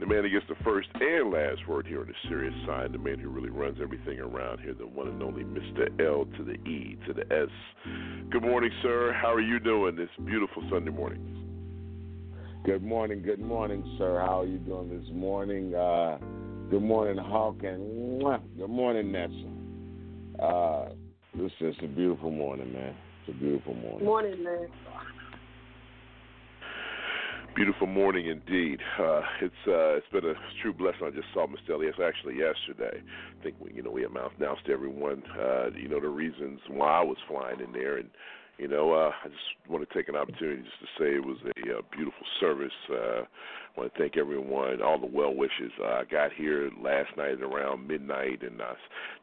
The 0.00 0.06
man 0.06 0.24
who 0.24 0.30
gets 0.30 0.46
the 0.48 0.62
first 0.64 0.88
and 0.94 1.30
last 1.30 1.66
word 1.68 1.86
here 1.86 2.00
on 2.00 2.06
the 2.06 2.28
serious 2.28 2.54
side, 2.66 2.92
the 2.92 2.98
man 2.98 3.18
who 3.18 3.28
really 3.28 3.50
runs 3.50 3.78
everything 3.82 4.18
around 4.18 4.60
here, 4.60 4.74
the 4.74 4.86
one 4.86 5.08
and 5.08 5.22
only 5.22 5.44
Mr. 5.44 5.88
L 6.00 6.26
to 6.36 6.44
the 6.44 6.54
E 6.68 6.98
to 7.06 7.12
the 7.12 7.22
S. 7.32 7.48
Good 8.30 8.42
morning, 8.42 8.70
sir. 8.82 9.12
How 9.12 9.32
are 9.32 9.40
you 9.40 9.58
doing 9.58 9.96
this 9.96 10.10
beautiful 10.24 10.62
Sunday 10.70 10.90
morning? 10.90 11.36
Good 12.64 12.82
morning, 12.82 13.22
good 13.22 13.40
morning, 13.40 13.84
sir. 13.96 14.20
How 14.20 14.40
are 14.40 14.46
you 14.46 14.58
doing 14.58 14.90
this 14.90 15.08
morning? 15.12 15.74
Uh, 15.74 16.18
good 16.70 16.82
morning, 16.82 17.16
Hawk, 17.16 17.62
and 17.62 18.20
mwah, 18.20 18.40
good 18.58 18.70
morning, 18.70 19.12
Nessa. 19.12 20.42
Uh, 20.42 20.88
this 21.34 21.52
is 21.60 21.74
a 21.82 21.86
beautiful 21.86 22.30
morning, 22.30 22.72
man. 22.72 22.94
It's 23.26 23.36
a 23.36 23.38
beautiful 23.38 23.74
morning. 23.74 24.04
Morning, 24.04 24.42
man. 24.42 24.68
Beautiful 27.54 27.86
morning 27.86 28.26
indeed. 28.26 28.80
Uh, 28.98 29.22
it's 29.40 29.54
uh, 29.66 29.96
it's 29.96 30.06
been 30.12 30.24
a 30.26 30.34
true 30.60 30.74
blessing. 30.74 31.00
I 31.06 31.10
just 31.10 31.28
saw 31.32 31.46
Mr. 31.46 31.74
Elias 31.74 31.94
actually 32.04 32.34
yesterday. 32.36 33.00
I 33.00 33.42
think 33.42 33.56
we, 33.60 33.72
you 33.72 33.82
know 33.82 33.90
we 33.90 34.04
announced 34.04 34.66
to 34.66 34.72
everyone 34.72 35.22
uh, 35.38 35.70
you 35.70 35.88
know 35.88 36.00
the 36.00 36.08
reasons 36.08 36.60
why 36.68 37.00
I 37.00 37.02
was 37.02 37.16
flying 37.26 37.60
in 37.60 37.72
there, 37.72 37.96
and 37.96 38.10
you 38.58 38.68
know 38.68 38.92
uh, 38.92 39.10
I 39.24 39.28
just 39.28 39.70
want 39.70 39.88
to 39.88 39.94
take 39.94 40.08
an 40.08 40.16
opportunity 40.16 40.62
just 40.62 40.80
to 40.80 41.02
say 41.02 41.16
it 41.16 41.24
was 41.24 41.38
a 41.44 41.78
uh, 41.78 41.80
beautiful 41.92 42.26
service. 42.40 42.76
Uh, 42.92 43.22
I 43.76 43.80
want 43.80 43.92
to 43.94 43.98
thank 43.98 44.16
everyone, 44.16 44.80
all 44.80 44.98
the 44.98 45.06
well 45.06 45.34
wishes. 45.34 45.70
Uh, 45.82 45.86
I 45.86 46.04
got 46.10 46.32
here 46.32 46.70
last 46.82 47.14
night 47.16 47.42
around 47.42 47.86
midnight, 47.86 48.42
and 48.42 48.62
I 48.62 48.72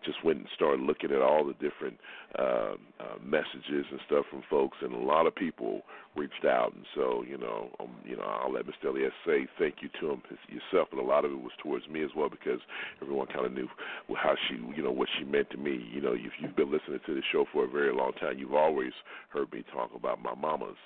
just 0.05 0.23
went 0.23 0.39
and 0.39 0.47
started 0.55 0.81
looking 0.81 1.11
at 1.11 1.21
all 1.21 1.43
the 1.45 1.53
different 1.53 1.97
uh, 2.37 2.75
uh, 2.99 3.17
messages 3.23 3.85
and 3.89 3.99
stuff 4.05 4.25
from 4.29 4.43
folks, 4.49 4.77
and 4.81 4.93
a 4.93 4.97
lot 4.97 5.25
of 5.25 5.35
people 5.35 5.81
reached 6.15 6.45
out, 6.45 6.73
and 6.75 6.85
so 6.93 7.23
you 7.27 7.37
know, 7.37 7.69
um, 7.79 7.89
you 8.05 8.15
know, 8.15 8.23
I'll 8.23 8.51
let 8.51 8.65
Mr. 8.65 8.89
Elias 8.89 9.13
say 9.25 9.47
thank 9.57 9.75
you 9.81 9.89
to 9.99 10.11
him 10.11 10.21
yourself, 10.47 10.89
but 10.91 10.99
a 10.99 11.05
lot 11.05 11.25
of 11.25 11.31
it 11.31 11.41
was 11.41 11.51
towards 11.61 11.87
me 11.87 12.03
as 12.03 12.11
well 12.15 12.29
because 12.29 12.59
everyone 13.01 13.27
kind 13.27 13.45
of 13.45 13.53
knew 13.53 13.67
how 14.15 14.35
she, 14.47 14.55
you 14.75 14.83
know, 14.83 14.91
what 14.91 15.09
she 15.17 15.25
meant 15.25 15.49
to 15.51 15.57
me. 15.57 15.83
You 15.91 16.01
know, 16.01 16.13
if 16.13 16.31
you've 16.39 16.55
been 16.55 16.71
listening 16.71 16.99
to 17.05 17.15
the 17.15 17.21
show 17.31 17.45
for 17.51 17.65
a 17.65 17.67
very 17.67 17.93
long 17.93 18.13
time, 18.13 18.37
you've 18.37 18.53
always 18.53 18.93
heard 19.29 19.51
me 19.51 19.63
talk 19.73 19.91
about 19.95 20.21
my 20.21 20.35
mamas, 20.35 20.77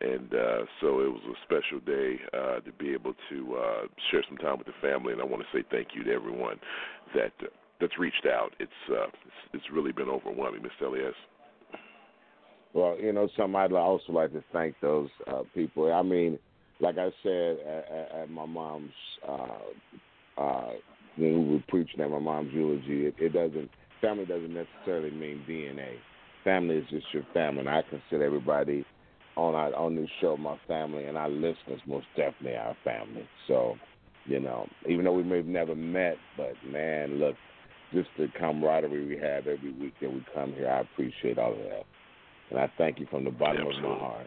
and 0.00 0.32
uh, 0.32 0.64
so 0.80 1.00
it 1.00 1.10
was 1.10 1.22
a 1.26 1.34
special 1.42 1.80
day 1.80 2.20
uh, 2.32 2.60
to 2.60 2.72
be 2.78 2.92
able 2.92 3.07
to 3.30 3.56
uh, 3.56 3.86
share 4.10 4.22
some 4.28 4.38
time 4.38 4.58
with 4.58 4.66
the 4.66 4.74
family, 4.80 5.12
and 5.12 5.20
I 5.20 5.24
want 5.24 5.42
to 5.42 5.48
say 5.56 5.64
thank 5.70 5.88
you 5.94 6.04
to 6.04 6.12
everyone 6.12 6.58
that. 7.14 7.32
Uh, 7.40 7.46
that's 7.80 7.98
reached 7.98 8.26
out. 8.26 8.50
It's 8.58 8.72
uh, 8.90 9.04
it's, 9.04 9.54
it's 9.54 9.64
really 9.72 9.92
been 9.92 10.08
overwhelming, 10.08 10.62
Mr. 10.62 10.86
Elias. 10.86 11.14
Well, 12.74 12.96
you 13.00 13.12
know, 13.12 13.28
something 13.36 13.56
I'd 13.56 13.72
also 13.72 14.12
like 14.12 14.32
to 14.32 14.44
thank 14.52 14.74
those 14.80 15.08
uh, 15.26 15.42
people. 15.54 15.92
I 15.92 16.02
mean, 16.02 16.38
like 16.80 16.96
I 16.98 17.10
said 17.22 17.58
at, 17.60 18.22
at 18.22 18.30
my 18.30 18.46
mom's, 18.46 18.90
uh, 19.26 20.40
uh, 20.40 20.70
when 21.16 21.48
we 21.48 21.54
were 21.54 21.64
preaching 21.68 22.00
at 22.00 22.10
my 22.10 22.18
mom's 22.18 22.52
eulogy, 22.52 23.06
it, 23.06 23.14
it 23.18 23.32
doesn't 23.32 23.70
family 24.00 24.26
doesn't 24.26 24.54
necessarily 24.54 25.10
mean 25.10 25.42
DNA. 25.48 25.94
Family 26.44 26.76
is 26.76 26.84
just 26.90 27.06
your 27.12 27.24
family, 27.34 27.60
and 27.60 27.68
I 27.68 27.82
consider 27.88 28.24
everybody 28.24 28.84
on 29.38 29.54
our 29.54 29.74
on 29.74 29.94
this 29.94 30.08
show 30.20 30.36
my 30.36 30.58
family, 30.66 31.04
and 31.04 31.16
our 31.16 31.30
listeners 31.30 31.80
most 31.86 32.06
definitely 32.16 32.56
our 32.56 32.76
family. 32.84 33.26
So, 33.46 33.76
you 34.26 34.40
know, 34.40 34.66
even 34.88 35.04
though 35.04 35.12
we 35.12 35.22
may 35.22 35.38
have 35.38 35.46
never 35.46 35.74
met, 35.74 36.16
but 36.36 36.54
man, 36.70 37.18
look, 37.18 37.36
just 37.92 38.08
the 38.18 38.26
camaraderie 38.38 39.06
we 39.06 39.16
have 39.16 39.46
every 39.46 39.72
week 39.80 39.94
that 40.02 40.12
we 40.12 40.24
come 40.34 40.52
here, 40.52 40.68
I 40.68 40.80
appreciate 40.80 41.38
all 41.38 41.52
of 41.52 41.58
that. 41.58 41.84
And 42.50 42.58
I 42.58 42.70
thank 42.76 42.98
you 42.98 43.06
from 43.10 43.24
the 43.24 43.30
bottom 43.30 43.66
Absolutely. 43.66 43.90
of 43.90 43.98
my 44.00 44.06
heart. 44.06 44.26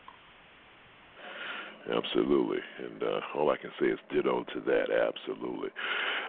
Absolutely. 1.89 2.59
And 2.77 3.01
uh, 3.01 3.19
all 3.35 3.50
I 3.50 3.57
can 3.57 3.71
say 3.79 3.88
is 3.88 4.00
ditto 4.13 4.45
to 4.53 4.61
that. 4.61 4.93
Absolutely. 4.93 5.69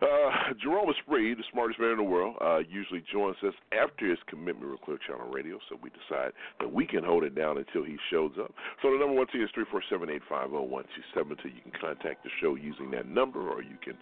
Uh, 0.00 0.54
Jerome 0.62 0.88
Esprit, 0.88 1.34
the 1.36 1.44
smartest 1.52 1.78
man 1.78 1.90
in 1.90 1.96
the 1.98 2.02
world, 2.02 2.36
uh, 2.40 2.58
usually 2.58 3.04
joins 3.12 3.36
us 3.46 3.54
after 3.70 4.08
his 4.08 4.18
commitment 4.28 4.70
with 4.70 4.80
Clear 4.80 4.98
Channel 5.06 5.30
Radio, 5.30 5.58
so 5.68 5.76
we 5.82 5.90
decide 5.90 6.32
that 6.60 6.72
we 6.72 6.86
can 6.86 7.04
hold 7.04 7.24
it 7.24 7.34
down 7.34 7.58
until 7.58 7.84
he 7.84 7.96
shows 8.10 8.32
up. 8.40 8.52
So 8.80 8.90
the 8.90 8.98
number 8.98 9.14
one 9.14 9.26
you 9.32 9.44
is 9.44 9.50
347 9.54 10.10
850 10.10 11.48
You 11.48 11.62
can 11.62 11.80
contact 11.80 12.24
the 12.24 12.30
show 12.40 12.54
using 12.54 12.90
that 12.92 13.06
number, 13.06 13.48
or 13.48 13.62
you 13.62 13.76
can 13.84 13.94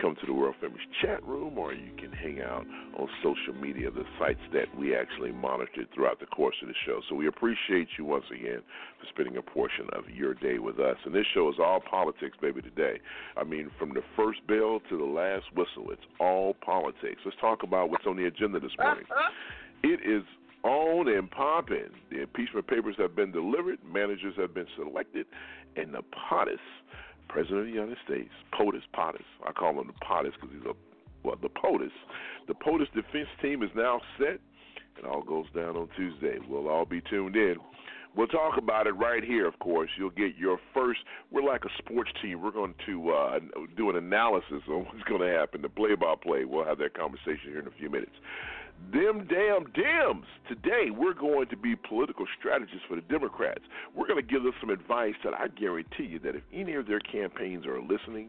come 0.00 0.16
to 0.16 0.26
the 0.26 0.32
World 0.32 0.56
Famous 0.60 0.80
chat 1.02 1.22
room, 1.24 1.58
or 1.58 1.72
you 1.74 1.92
can 1.98 2.12
hang 2.12 2.40
out 2.40 2.66
on 2.98 3.08
social 3.22 3.54
media, 3.60 3.90
the 3.90 4.04
sites 4.18 4.42
that 4.52 4.66
we 4.76 4.96
actually 4.96 5.32
monitored 5.32 5.88
throughout 5.94 6.18
the 6.20 6.26
course 6.26 6.56
of 6.62 6.68
the 6.68 6.74
show. 6.86 7.00
So 7.08 7.14
we 7.14 7.28
appreciate 7.28 7.88
you 7.98 8.04
once 8.04 8.24
again 8.32 8.62
for 8.98 9.06
spending 9.12 9.36
a 9.36 9.42
portion 9.42 9.86
of 9.92 10.08
your 10.10 10.34
day 10.34 10.58
with 10.58 10.78
us. 10.80 10.93
And 11.04 11.14
this 11.14 11.26
show 11.34 11.48
is 11.48 11.56
all 11.58 11.80
politics, 11.80 12.36
baby, 12.40 12.62
today. 12.62 13.00
I 13.36 13.44
mean, 13.44 13.70
from 13.78 13.94
the 13.94 14.02
first 14.16 14.46
bell 14.46 14.80
to 14.88 14.98
the 14.98 15.04
last 15.04 15.46
whistle, 15.54 15.90
it's 15.90 16.02
all 16.20 16.54
politics. 16.64 17.20
Let's 17.24 17.36
talk 17.40 17.62
about 17.62 17.90
what's 17.90 18.06
on 18.06 18.16
the 18.16 18.26
agenda 18.26 18.60
this 18.60 18.72
morning. 18.78 19.04
Uh-huh. 19.10 19.30
It 19.82 20.00
is 20.08 20.22
on 20.62 21.08
and 21.08 21.30
popping. 21.30 21.90
The 22.10 22.22
impeachment 22.22 22.66
papers 22.66 22.96
have 22.98 23.14
been 23.14 23.32
delivered, 23.32 23.78
managers 23.84 24.34
have 24.38 24.54
been 24.54 24.66
selected, 24.76 25.26
and 25.76 25.92
the 25.92 26.02
POTUS, 26.30 26.58
President 27.28 27.60
of 27.60 27.66
the 27.66 27.72
United 27.72 27.98
States, 28.06 28.30
POTUS, 28.52 28.82
POTUS, 28.94 29.24
I 29.46 29.52
call 29.52 29.78
him 29.78 29.86
the 29.86 30.06
POTUS 30.06 30.32
because 30.40 30.56
he's 30.56 30.66
a, 30.66 30.74
well, 31.22 31.36
the 31.40 31.48
POTUS. 31.48 31.92
The 32.48 32.54
POTUS 32.54 32.86
defense 32.94 33.28
team 33.42 33.62
is 33.62 33.70
now 33.74 34.00
set. 34.18 34.40
It 34.96 35.04
all 35.04 35.22
goes 35.22 35.46
down 35.54 35.76
on 35.76 35.88
Tuesday. 35.96 36.38
We'll 36.48 36.68
all 36.68 36.84
be 36.84 37.02
tuned 37.10 37.36
in. 37.36 37.56
We'll 38.16 38.28
talk 38.28 38.58
about 38.58 38.86
it 38.86 38.92
right 38.92 39.24
here, 39.24 39.46
of 39.46 39.58
course. 39.58 39.90
You'll 39.98 40.10
get 40.10 40.36
your 40.36 40.58
first. 40.72 41.00
We're 41.32 41.42
like 41.42 41.64
a 41.64 41.70
sports 41.78 42.10
team. 42.22 42.42
We're 42.42 42.52
going 42.52 42.74
to 42.86 43.10
uh, 43.10 43.38
do 43.76 43.90
an 43.90 43.96
analysis 43.96 44.62
on 44.68 44.84
what's 44.84 45.02
going 45.08 45.20
to 45.20 45.28
happen, 45.28 45.62
the 45.62 45.68
play 45.68 45.94
by 45.94 46.14
play. 46.22 46.44
We'll 46.44 46.64
have 46.64 46.78
that 46.78 46.96
conversation 46.96 47.50
here 47.50 47.60
in 47.60 47.66
a 47.66 47.72
few 47.78 47.90
minutes. 47.90 48.12
Them 48.92 49.26
damn 49.28 49.66
Dems. 49.72 50.24
Today, 50.48 50.90
we're 50.90 51.14
going 51.14 51.48
to 51.48 51.56
be 51.56 51.74
political 51.74 52.26
strategists 52.38 52.82
for 52.88 52.96
the 52.96 53.02
Democrats. 53.02 53.62
We're 53.96 54.06
going 54.06 54.24
to 54.24 54.30
give 54.30 54.42
them 54.42 54.52
some 54.60 54.70
advice 54.70 55.14
that 55.24 55.32
I 55.34 55.48
guarantee 55.48 56.04
you 56.04 56.18
that 56.20 56.36
if 56.36 56.42
any 56.52 56.74
of 56.74 56.86
their 56.86 57.00
campaigns 57.00 57.66
are 57.66 57.80
listening, 57.80 58.28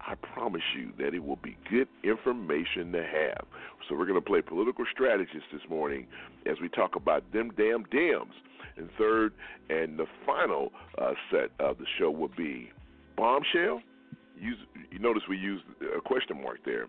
I 0.00 0.14
promise 0.14 0.62
you 0.76 0.92
that 0.98 1.14
it 1.14 1.24
will 1.24 1.36
be 1.42 1.56
good 1.70 1.88
information 2.02 2.92
to 2.92 3.02
have. 3.02 3.46
So 3.88 3.96
we're 3.96 4.06
going 4.06 4.20
to 4.20 4.26
play 4.26 4.42
political 4.42 4.84
strategists 4.92 5.48
this 5.52 5.62
morning 5.68 6.06
as 6.46 6.56
we 6.60 6.68
talk 6.68 6.96
about 6.96 7.32
them 7.32 7.50
damn 7.56 7.84
Dems. 7.86 8.32
And 8.76 8.90
third, 8.98 9.32
and 9.70 9.98
the 9.98 10.06
final 10.26 10.72
uh, 11.00 11.12
set 11.30 11.50
of 11.60 11.78
the 11.78 11.86
show 11.98 12.10
will 12.10 12.30
be 12.36 12.72
bombshell. 13.16 13.80
Use, 14.38 14.58
you 14.90 14.98
notice 14.98 15.22
we 15.28 15.38
used 15.38 15.64
a 15.96 16.00
question 16.00 16.42
mark 16.42 16.58
there. 16.64 16.88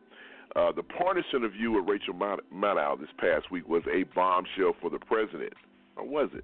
Uh, 0.56 0.72
the 0.72 0.82
Parnas 0.82 1.32
interview 1.34 1.72
with 1.72 1.88
Rachel 1.88 2.14
Maddow 2.14 3.00
this 3.00 3.10
past 3.20 3.52
week 3.52 3.68
was 3.68 3.84
a 3.94 4.04
bombshell 4.16 4.74
for 4.82 4.90
the 4.90 5.00
president, 5.00 5.54
or 5.96 6.08
was 6.08 6.30
it? 6.34 6.44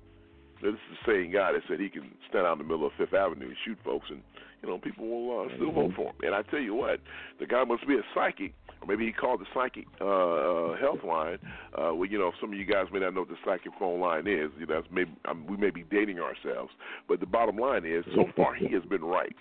This 0.62 0.74
is 0.74 0.80
the 1.06 1.12
same 1.12 1.32
guy 1.32 1.52
that 1.54 1.62
said 1.68 1.80
he 1.80 1.90
can 1.90 2.12
stand 2.30 2.46
out 2.46 2.54
in 2.54 2.60
the 2.60 2.64
middle 2.64 2.86
of 2.86 2.94
Fifth 2.98 3.14
Avenue 3.14 3.48
and 3.48 3.56
shoot 3.66 3.78
folks, 3.84 4.08
and 4.10 4.22
you 4.62 4.70
know 4.70 4.78
people 4.78 5.08
will 5.08 5.42
uh, 5.42 5.56
still 5.56 5.72
vote 5.72 5.92
for 5.96 6.08
him. 6.08 6.16
And 6.22 6.36
I 6.36 6.44
tell 6.44 6.60
you 6.60 6.76
what, 6.76 7.00
the 7.40 7.48
guy 7.48 7.64
must 7.64 7.88
be 7.88 7.96
a 7.96 8.04
psychic, 8.14 8.54
or 8.82 8.88
maybe 8.88 9.06
he 9.06 9.12
called 9.12 9.42
the 9.42 9.46
psychic 9.54 9.86
uh, 10.00 10.06
uh, 10.06 10.78
health 10.78 11.04
line. 11.04 11.40
Uh, 11.74 11.94
well, 11.96 12.06
you 12.06 12.20
know, 12.20 12.32
some 12.40 12.54
of 12.54 12.60
you 12.60 12.66
guys 12.66 12.86
may 12.94 13.00
not 13.00 13.14
know 13.14 13.22
what 13.22 13.30
the 13.30 13.42
psychic 13.46 13.72
phone 13.80 14.00
line 14.00 14.28
is. 14.28 14.52
You 14.60 14.68
know, 14.68 14.76
that's 14.76 14.88
maybe 14.92 15.12
um, 15.26 15.46
we 15.48 15.58
may 15.58 15.72
be 15.72 15.84
dating 15.90 16.20
ourselves, 16.20 16.72
but 17.08 17.20
the 17.20 17.26
bottom 17.26 17.58
line 17.58 17.86
is, 17.86 18.06
so 18.16 18.26
far 18.36 18.54
he 18.54 18.72
has 18.74 18.84
been 18.84 19.04
right 19.04 19.36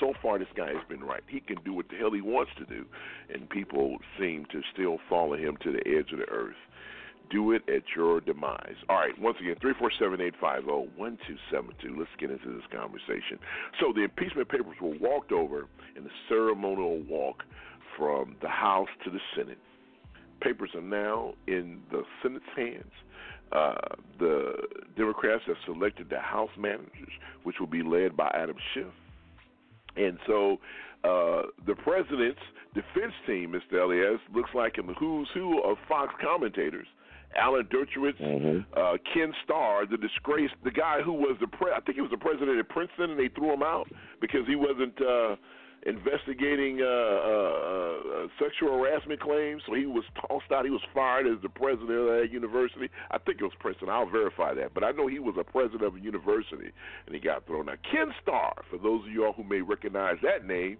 so 0.00 0.12
far 0.20 0.38
this 0.38 0.48
guy 0.56 0.68
has 0.68 0.82
been 0.88 1.02
right. 1.04 1.22
He 1.28 1.40
can 1.40 1.56
do 1.64 1.72
what 1.72 1.88
the 1.88 1.96
hell 1.96 2.12
he 2.12 2.20
wants 2.20 2.52
to 2.58 2.64
do, 2.64 2.84
and 3.32 3.48
people 3.48 3.98
seem 4.18 4.46
to 4.52 4.60
still 4.72 4.98
follow 5.08 5.36
him 5.36 5.56
to 5.62 5.72
the 5.72 5.80
edge 5.86 6.12
of 6.12 6.18
the 6.18 6.28
earth. 6.30 6.56
Do 7.30 7.52
it 7.52 7.62
at 7.68 7.82
your 7.96 8.20
demise. 8.20 8.76
All 8.88 8.96
right, 8.96 9.18
once 9.20 9.36
again, 9.40 9.56
347-850-1272. 9.56 11.96
Let's 11.96 12.10
get 12.18 12.30
into 12.30 12.54
this 12.54 12.64
conversation. 12.72 13.38
So 13.80 13.92
the 13.94 14.02
impeachment 14.02 14.48
papers 14.48 14.76
were 14.80 14.96
walked 15.00 15.32
over 15.32 15.66
in 15.96 16.04
a 16.04 16.10
ceremonial 16.28 17.02
walk 17.08 17.42
from 17.96 18.36
the 18.42 18.48
House 18.48 18.88
to 19.04 19.10
the 19.10 19.20
Senate. 19.36 19.58
Papers 20.40 20.70
are 20.74 20.82
now 20.82 21.34
in 21.46 21.80
the 21.90 22.02
Senate's 22.22 22.44
hands. 22.56 22.92
Uh, 23.52 23.74
the 24.18 24.54
Democrats 24.96 25.42
have 25.46 25.56
selected 25.64 26.10
the 26.10 26.18
House 26.18 26.50
managers, 26.58 27.12
which 27.44 27.56
will 27.60 27.66
be 27.66 27.82
led 27.82 28.16
by 28.16 28.28
Adam 28.34 28.56
Schiff. 28.74 28.86
And 29.96 30.18
so 30.26 30.58
uh, 31.04 31.42
the 31.66 31.74
president's 31.76 32.40
defense 32.74 33.12
team, 33.26 33.52
Mr. 33.52 33.82
Elias, 33.82 34.20
looks 34.34 34.50
like 34.54 34.78
in 34.78 34.86
the 34.86 34.94
who's 34.94 35.28
who 35.34 35.62
of 35.62 35.76
Fox 35.88 36.12
commentators. 36.20 36.86
Alan 37.36 37.64
Dershowitz, 37.66 38.20
Mm-hmm. 38.20 38.60
uh, 38.78 38.96
Ken 39.12 39.32
Starr, 39.44 39.86
the 39.86 39.96
disgrace, 39.96 40.50
the 40.62 40.70
guy 40.70 41.00
who 41.02 41.12
was 41.12 41.36
the 41.40 41.46
pre- 41.46 41.72
I 41.72 41.80
think 41.80 41.96
he 41.96 42.00
was 42.02 42.10
the 42.10 42.16
president 42.18 42.58
at 42.58 42.68
Princeton, 42.68 43.10
and 43.10 43.18
they 43.18 43.28
threw 43.28 43.52
him 43.52 43.62
out 43.62 43.88
because 44.20 44.46
he 44.46 44.54
wasn't 44.56 45.00
uh, 45.02 45.36
investigating 45.86 46.80
uh, 46.80 46.86
uh, 46.86 46.88
uh, 46.88 48.26
sexual 48.40 48.78
harassment 48.78 49.20
claims. 49.20 49.62
So 49.66 49.74
he 49.74 49.86
was 49.86 50.04
tossed 50.20 50.50
out. 50.52 50.64
He 50.64 50.70
was 50.70 50.80
fired 50.94 51.26
as 51.26 51.40
the 51.42 51.48
president 51.50 51.90
of 51.90 52.06
that 52.06 52.28
university. 52.32 52.88
I 53.10 53.18
think 53.18 53.40
it 53.40 53.44
was 53.44 53.52
Princeton. 53.60 53.88
I'll 53.90 54.08
verify 54.08 54.54
that, 54.54 54.72
but 54.74 54.82
I 54.84 54.92
know 54.92 55.06
he 55.08 55.18
was 55.18 55.34
a 55.38 55.44
president 55.44 55.82
of 55.82 55.96
a 55.96 56.00
university, 56.00 56.70
and 57.06 57.14
he 57.14 57.20
got 57.20 57.46
thrown 57.46 57.68
out. 57.68 57.78
Ken 57.90 58.12
Starr, 58.22 58.54
for 58.70 58.78
those 58.78 59.04
of 59.04 59.12
y'all 59.12 59.32
who 59.34 59.44
may 59.44 59.60
recognize 59.60 60.16
that 60.22 60.46
name. 60.46 60.78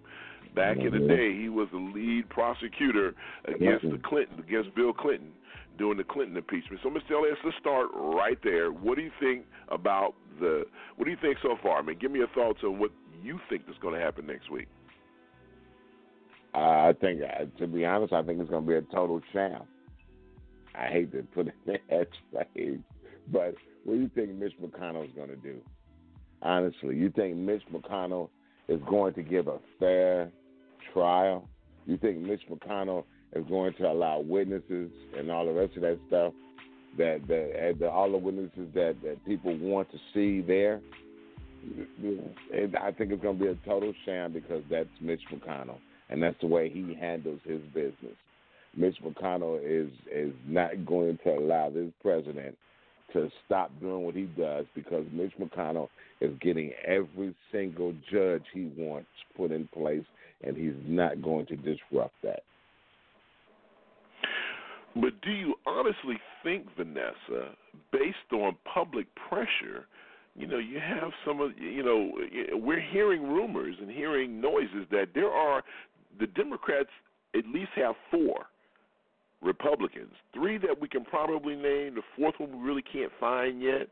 Back 0.55 0.77
in 0.77 0.91
the 0.93 0.99
Mhm. 0.99 1.07
day, 1.09 1.33
he 1.33 1.49
was 1.49 1.67
the 1.71 1.77
lead 1.77 2.29
prosecutor 2.29 3.13
against 3.43 3.83
Mhm. 3.83 3.91
the 3.91 3.97
Clinton, 3.97 4.39
against 4.39 4.73
Bill 4.73 4.93
Clinton 4.93 5.33
during 5.77 5.97
the 5.97 6.03
Clinton 6.03 6.37
impeachment. 6.37 6.81
So, 6.83 6.89
Mr. 6.89 7.17
Elias, 7.17 7.37
let's 7.43 7.57
start 7.57 7.87
right 7.93 8.37
there. 8.43 8.71
What 8.71 8.97
do 8.97 9.03
you 9.03 9.11
think 9.19 9.45
about 9.69 10.13
the? 10.39 10.63
What 10.95 11.05
do 11.05 11.11
you 11.11 11.17
think 11.21 11.37
so 11.41 11.57
far? 11.61 11.79
I 11.79 11.81
mean, 11.81 11.97
give 11.99 12.11
me 12.11 12.19
your 12.19 12.29
thoughts 12.29 12.59
on 12.63 12.79
what 12.79 12.91
you 13.21 13.39
think 13.49 13.63
is 13.69 13.75
going 13.81 13.95
to 13.95 13.99
happen 13.99 14.25
next 14.27 14.51
week. 14.51 14.67
I 16.53 16.93
think, 17.01 17.21
uh, 17.21 17.45
to 17.59 17.67
be 17.67 17.85
honest, 17.85 18.13
I 18.13 18.23
think 18.23 18.39
it's 18.39 18.49
going 18.49 18.63
to 18.63 18.67
be 18.67 18.77
a 18.77 18.81
total 18.81 19.21
sham. 19.33 19.63
I 20.73 20.87
hate 20.87 21.11
to 21.11 21.23
put 21.23 21.47
it 21.47 21.53
that 22.33 22.47
way, 22.55 22.79
but 23.31 23.55
what 23.83 23.95
do 23.95 24.01
you 24.01 24.09
think 24.13 24.31
Mitch 24.35 24.53
McConnell 24.61 25.05
is 25.05 25.11
going 25.15 25.29
to 25.29 25.35
do? 25.35 25.59
Honestly, 26.41 26.95
you 26.95 27.09
think 27.09 27.35
Mitch 27.37 27.63
McConnell 27.73 28.29
is 28.67 28.79
going 28.89 29.13
to 29.15 29.21
give 29.21 29.47
a 29.47 29.59
fair 29.79 30.31
trial? 30.93 31.47
You 31.85 31.97
think 31.97 32.19
Mitch 32.19 32.41
McConnell 32.49 33.03
is 33.35 33.45
going 33.49 33.73
to 33.75 33.87
allow 33.87 34.19
witnesses 34.19 34.89
and 35.17 35.29
all 35.29 35.45
the 35.45 35.51
rest 35.51 35.75
of 35.75 35.81
that 35.81 35.99
stuff 36.07 36.33
that 36.97 37.19
that 37.27 37.75
the, 37.79 37.89
all 37.89 38.11
the 38.11 38.17
witnesses 38.17 38.69
that 38.73 38.95
that 39.03 39.23
people 39.25 39.57
want 39.57 39.89
to 39.91 39.97
see 40.13 40.41
there? 40.41 40.81
I 42.81 42.91
think 42.91 43.11
it's 43.11 43.21
going 43.23 43.37
to 43.39 43.43
be 43.43 43.49
a 43.49 43.55
total 43.67 43.93
sham 44.05 44.33
because 44.33 44.63
that's 44.69 44.89
Mitch 45.01 45.21
McConnell, 45.33 45.79
and 46.09 46.21
that's 46.21 46.39
the 46.39 46.47
way 46.47 46.69
he 46.69 46.95
handles 46.99 47.39
his 47.43 47.61
business. 47.73 48.15
Mitch 48.75 48.97
McConnell 49.03 49.59
is 49.63 49.91
is 50.11 50.33
not 50.47 50.85
going 50.85 51.17
to 51.23 51.31
allow 51.31 51.69
this 51.69 51.91
president 52.01 52.55
to 53.13 53.29
stop 53.45 53.71
doing 53.79 54.03
what 54.03 54.15
he 54.15 54.23
does 54.37 54.65
because 54.75 55.05
Mitch 55.11 55.31
McConnell 55.39 55.89
is 56.21 56.31
getting 56.41 56.71
every 56.85 57.35
single 57.51 57.93
judge 58.11 58.43
he 58.53 58.71
wants 58.77 59.07
put 59.35 59.51
in 59.51 59.67
place, 59.67 60.03
and 60.43 60.55
he's 60.55 60.75
not 60.85 61.21
going 61.21 61.45
to 61.47 61.55
disrupt 61.55 62.13
that. 62.23 62.43
But 64.95 65.19
do 65.21 65.31
you 65.31 65.55
honestly 65.65 66.17
think, 66.43 66.67
Vanessa, 66.77 67.55
based 67.91 68.31
on 68.31 68.55
public 68.71 69.07
pressure, 69.15 69.87
you 70.35 70.47
know, 70.47 70.57
you 70.57 70.79
have 70.79 71.11
some 71.25 71.41
of, 71.41 71.51
you 71.57 71.83
know, 71.83 72.11
we're 72.53 72.81
hearing 72.81 73.23
rumors 73.23 73.75
and 73.81 73.89
hearing 73.89 74.39
noises 74.39 74.85
that 74.91 75.07
there 75.13 75.31
are, 75.31 75.63
the 76.19 76.27
Democrats 76.27 76.89
at 77.35 77.45
least 77.53 77.71
have 77.75 77.95
four 78.09 78.45
Republicans, 79.41 80.13
three 80.33 80.57
that 80.57 80.79
we 80.79 80.87
can 80.87 81.03
probably 81.03 81.55
name, 81.55 81.95
the 81.95 82.01
fourth 82.17 82.35
one 82.37 82.51
we 82.51 82.67
really 82.67 82.81
can't 82.81 83.11
find 83.19 83.61
yet. 83.61 83.87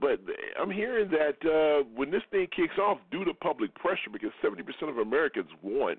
But 0.00 0.20
I'm 0.60 0.70
hearing 0.70 1.10
that 1.10 1.36
uh, 1.46 1.84
when 1.94 2.10
this 2.10 2.22
thing 2.30 2.46
kicks 2.54 2.78
off, 2.78 2.98
due 3.10 3.24
to 3.24 3.34
public 3.34 3.74
pressure, 3.74 4.10
because 4.10 4.30
70% 4.42 4.88
of 4.88 4.98
Americans 4.98 5.48
want 5.62 5.98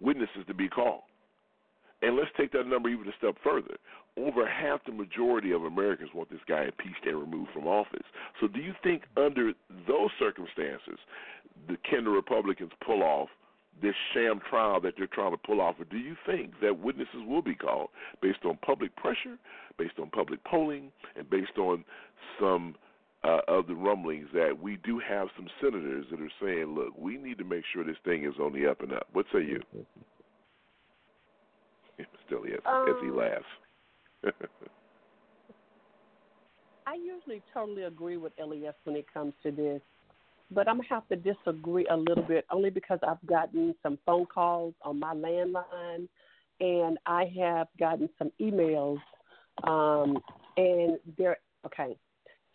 witnesses 0.00 0.44
to 0.46 0.54
be 0.54 0.68
called. 0.68 1.02
And 2.02 2.16
let's 2.16 2.30
take 2.36 2.52
that 2.52 2.66
number 2.66 2.88
even 2.88 3.08
a 3.08 3.16
step 3.18 3.36
further. 3.42 3.76
Over 4.16 4.46
half 4.46 4.84
the 4.84 4.92
majority 4.92 5.52
of 5.52 5.64
Americans 5.64 6.10
want 6.14 6.30
this 6.30 6.40
guy 6.48 6.64
impeached 6.64 7.06
and 7.06 7.18
removed 7.18 7.50
from 7.52 7.66
office. 7.66 8.06
So, 8.40 8.46
do 8.46 8.60
you 8.60 8.72
think 8.82 9.02
under 9.16 9.52
those 9.86 10.10
circumstances, 10.18 10.98
the, 11.68 11.76
can 11.88 12.04
the 12.04 12.10
Republicans 12.10 12.70
pull 12.84 13.02
off 13.02 13.28
this 13.80 13.94
sham 14.12 14.40
trial 14.48 14.80
that 14.80 14.94
they're 14.96 15.06
trying 15.06 15.32
to 15.32 15.36
pull 15.38 15.60
off? 15.60 15.76
Or 15.78 15.84
do 15.84 15.98
you 15.98 16.16
think 16.26 16.52
that 16.62 16.78
witnesses 16.78 17.22
will 17.26 17.42
be 17.42 17.54
called 17.54 17.90
based 18.22 18.44
on 18.44 18.58
public 18.64 18.94
pressure, 18.96 19.38
based 19.76 19.98
on 20.00 20.10
public 20.10 20.42
polling, 20.44 20.90
and 21.16 21.28
based 21.28 21.58
on 21.58 21.84
some 22.40 22.74
uh, 23.24 23.40
of 23.48 23.66
the 23.66 23.74
rumblings 23.74 24.28
that 24.32 24.56
we 24.60 24.78
do 24.84 25.00
have 25.00 25.28
some 25.36 25.48
senators 25.60 26.06
that 26.10 26.20
are 26.20 26.30
saying, 26.40 26.74
look, 26.74 26.96
we 26.96 27.16
need 27.16 27.38
to 27.38 27.44
make 27.44 27.64
sure 27.72 27.84
this 27.84 27.96
thing 28.04 28.24
is 28.24 28.34
on 28.40 28.52
the 28.52 28.68
up 28.68 28.80
and 28.82 28.92
up? 28.92 29.08
What 29.12 29.26
say 29.32 29.40
you? 29.40 29.60
Still, 32.26 32.46
yes, 32.46 32.60
as 32.64 32.96
he 33.00 33.08
Um, 33.08 33.16
laughs. 33.16 33.46
I 36.86 36.94
usually 36.94 37.42
totally 37.52 37.82
agree 37.84 38.16
with 38.16 38.32
Elias 38.38 38.74
when 38.84 38.96
it 38.96 39.06
comes 39.12 39.34
to 39.42 39.50
this, 39.50 39.82
but 40.50 40.68
I'm 40.68 40.76
gonna 40.78 40.88
have 40.88 41.08
to 41.08 41.16
disagree 41.16 41.86
a 41.88 41.96
little 41.96 42.24
bit 42.24 42.46
only 42.50 42.70
because 42.70 42.98
I've 43.02 43.24
gotten 43.26 43.74
some 43.82 43.98
phone 44.06 44.26
calls 44.26 44.74
on 44.82 44.98
my 44.98 45.14
landline, 45.14 46.08
and 46.60 46.98
I 47.06 47.26
have 47.38 47.68
gotten 47.78 48.08
some 48.18 48.30
emails, 48.40 49.00
um, 49.64 50.22
and 50.56 50.98
they're 51.16 51.38
okay. 51.66 51.98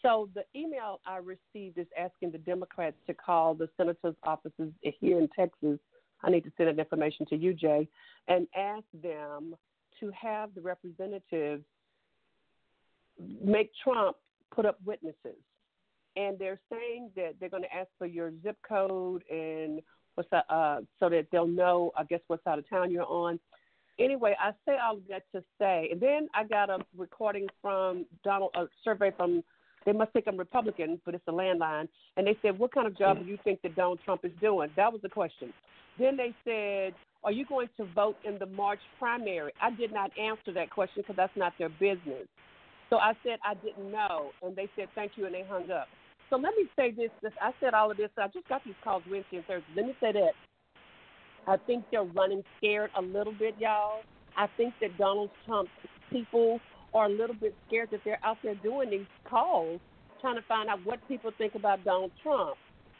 So 0.01 0.29
the 0.33 0.43
email 0.55 0.99
I 1.05 1.17
received 1.17 1.77
is 1.77 1.87
asking 1.97 2.31
the 2.31 2.37
Democrats 2.39 2.97
to 3.07 3.13
call 3.13 3.53
the 3.53 3.69
senators' 3.77 4.15
offices 4.23 4.73
here 4.81 5.19
in 5.19 5.29
Texas. 5.29 5.79
I 6.23 6.29
need 6.29 6.43
to 6.45 6.51
send 6.57 6.69
that 6.69 6.79
information 6.79 7.25
to 7.27 7.35
you, 7.35 7.53
Jay, 7.53 7.87
and 8.27 8.47
ask 8.55 8.85
them 9.01 9.55
to 9.99 10.11
have 10.19 10.53
the 10.55 10.61
representatives 10.61 11.63
make 13.43 13.71
Trump 13.83 14.17
put 14.53 14.65
up 14.65 14.77
witnesses. 14.85 15.37
And 16.15 16.37
they're 16.37 16.59
saying 16.71 17.09
that 17.15 17.35
they're 17.39 17.49
going 17.49 17.63
to 17.63 17.75
ask 17.75 17.89
for 17.97 18.05
your 18.05 18.31
zip 18.43 18.57
code 18.67 19.23
and 19.31 19.81
what's 20.15 20.29
that, 20.29 20.45
uh, 20.49 20.81
so 20.99 21.09
that 21.09 21.27
they'll 21.31 21.47
know, 21.47 21.91
I 21.97 22.03
guess, 22.03 22.19
what 22.27 22.43
side 22.43 22.59
of 22.59 22.69
town 22.69 22.91
you're 22.91 23.05
on. 23.05 23.39
Anyway, 23.99 24.35
I 24.39 24.51
say 24.65 24.77
all 24.83 24.97
of 24.97 25.07
that 25.09 25.23
to 25.33 25.43
say, 25.59 25.89
and 25.91 26.01
then 26.01 26.27
I 26.33 26.43
got 26.43 26.69
a 26.69 26.79
recording 26.97 27.47
from 27.61 28.05
Donald, 28.23 28.51
a 28.55 28.65
survey 28.83 29.11
from, 29.15 29.43
they 29.85 29.91
must 29.91 30.11
think 30.13 30.25
I'm 30.27 30.37
Republican, 30.37 30.99
but 31.05 31.15
it's 31.15 31.23
a 31.27 31.31
landline. 31.31 31.87
And 32.17 32.25
they 32.25 32.37
said, 32.41 32.57
what 32.57 32.73
kind 32.73 32.87
of 32.87 32.97
job 32.97 33.19
do 33.19 33.25
you 33.25 33.37
think 33.43 33.61
that 33.63 33.75
Donald 33.75 33.99
Trump 34.05 34.23
is 34.23 34.31
doing? 34.41 34.69
That 34.75 34.91
was 34.91 35.01
the 35.01 35.09
question. 35.09 35.53
Then 35.99 36.17
they 36.17 36.33
said, 36.43 36.93
are 37.23 37.31
you 37.31 37.45
going 37.45 37.69
to 37.77 37.85
vote 37.93 38.17
in 38.25 38.37
the 38.37 38.45
March 38.45 38.79
primary? 38.99 39.51
I 39.61 39.71
did 39.71 39.93
not 39.93 40.11
answer 40.17 40.51
that 40.53 40.69
question 40.69 41.03
because 41.03 41.15
that's 41.15 41.35
not 41.35 41.53
their 41.57 41.69
business. 41.69 42.27
So 42.89 42.97
I 42.97 43.13
said 43.23 43.39
I 43.43 43.55
didn't 43.55 43.91
know, 43.91 44.31
and 44.43 44.55
they 44.55 44.69
said 44.75 44.87
thank 44.93 45.13
you, 45.15 45.25
and 45.25 45.33
they 45.33 45.43
hung 45.49 45.71
up. 45.71 45.87
So 46.29 46.35
let 46.35 46.53
me 46.55 46.65
say 46.75 46.91
this: 46.91 47.09
this 47.21 47.31
I 47.41 47.51
said 47.59 47.73
all 47.73 47.89
of 47.89 47.97
this. 47.97 48.09
I 48.17 48.27
just 48.27 48.47
got 48.47 48.63
these 48.63 48.75
calls 48.83 49.03
Wednesday 49.09 49.37
and 49.37 49.45
Thursday. 49.45 49.67
Let 49.75 49.85
me 49.85 49.95
say 49.99 50.11
that 50.11 50.33
I 51.47 51.57
think 51.65 51.85
they're 51.91 52.03
running 52.03 52.43
scared 52.57 52.91
a 52.97 53.01
little 53.01 53.33
bit, 53.33 53.55
y'all. 53.57 54.01
I 54.37 54.47
think 54.57 54.73
that 54.81 54.97
Donald 54.97 55.29
Trump's 55.45 55.71
people 56.11 56.59
are 56.93 57.05
a 57.05 57.09
little 57.09 57.35
bit 57.35 57.55
scared 57.67 57.89
that 57.91 58.01
they're 58.05 58.19
out 58.23 58.37
there 58.43 58.55
doing 58.55 58.89
these 58.89 59.05
calls, 59.29 59.79
trying 60.21 60.35
to 60.35 60.43
find 60.43 60.69
out 60.69 60.79
what 60.85 60.99
people 61.07 61.31
think 61.37 61.55
about 61.55 61.83
Donald 61.83 62.11
Trump. 62.21 62.55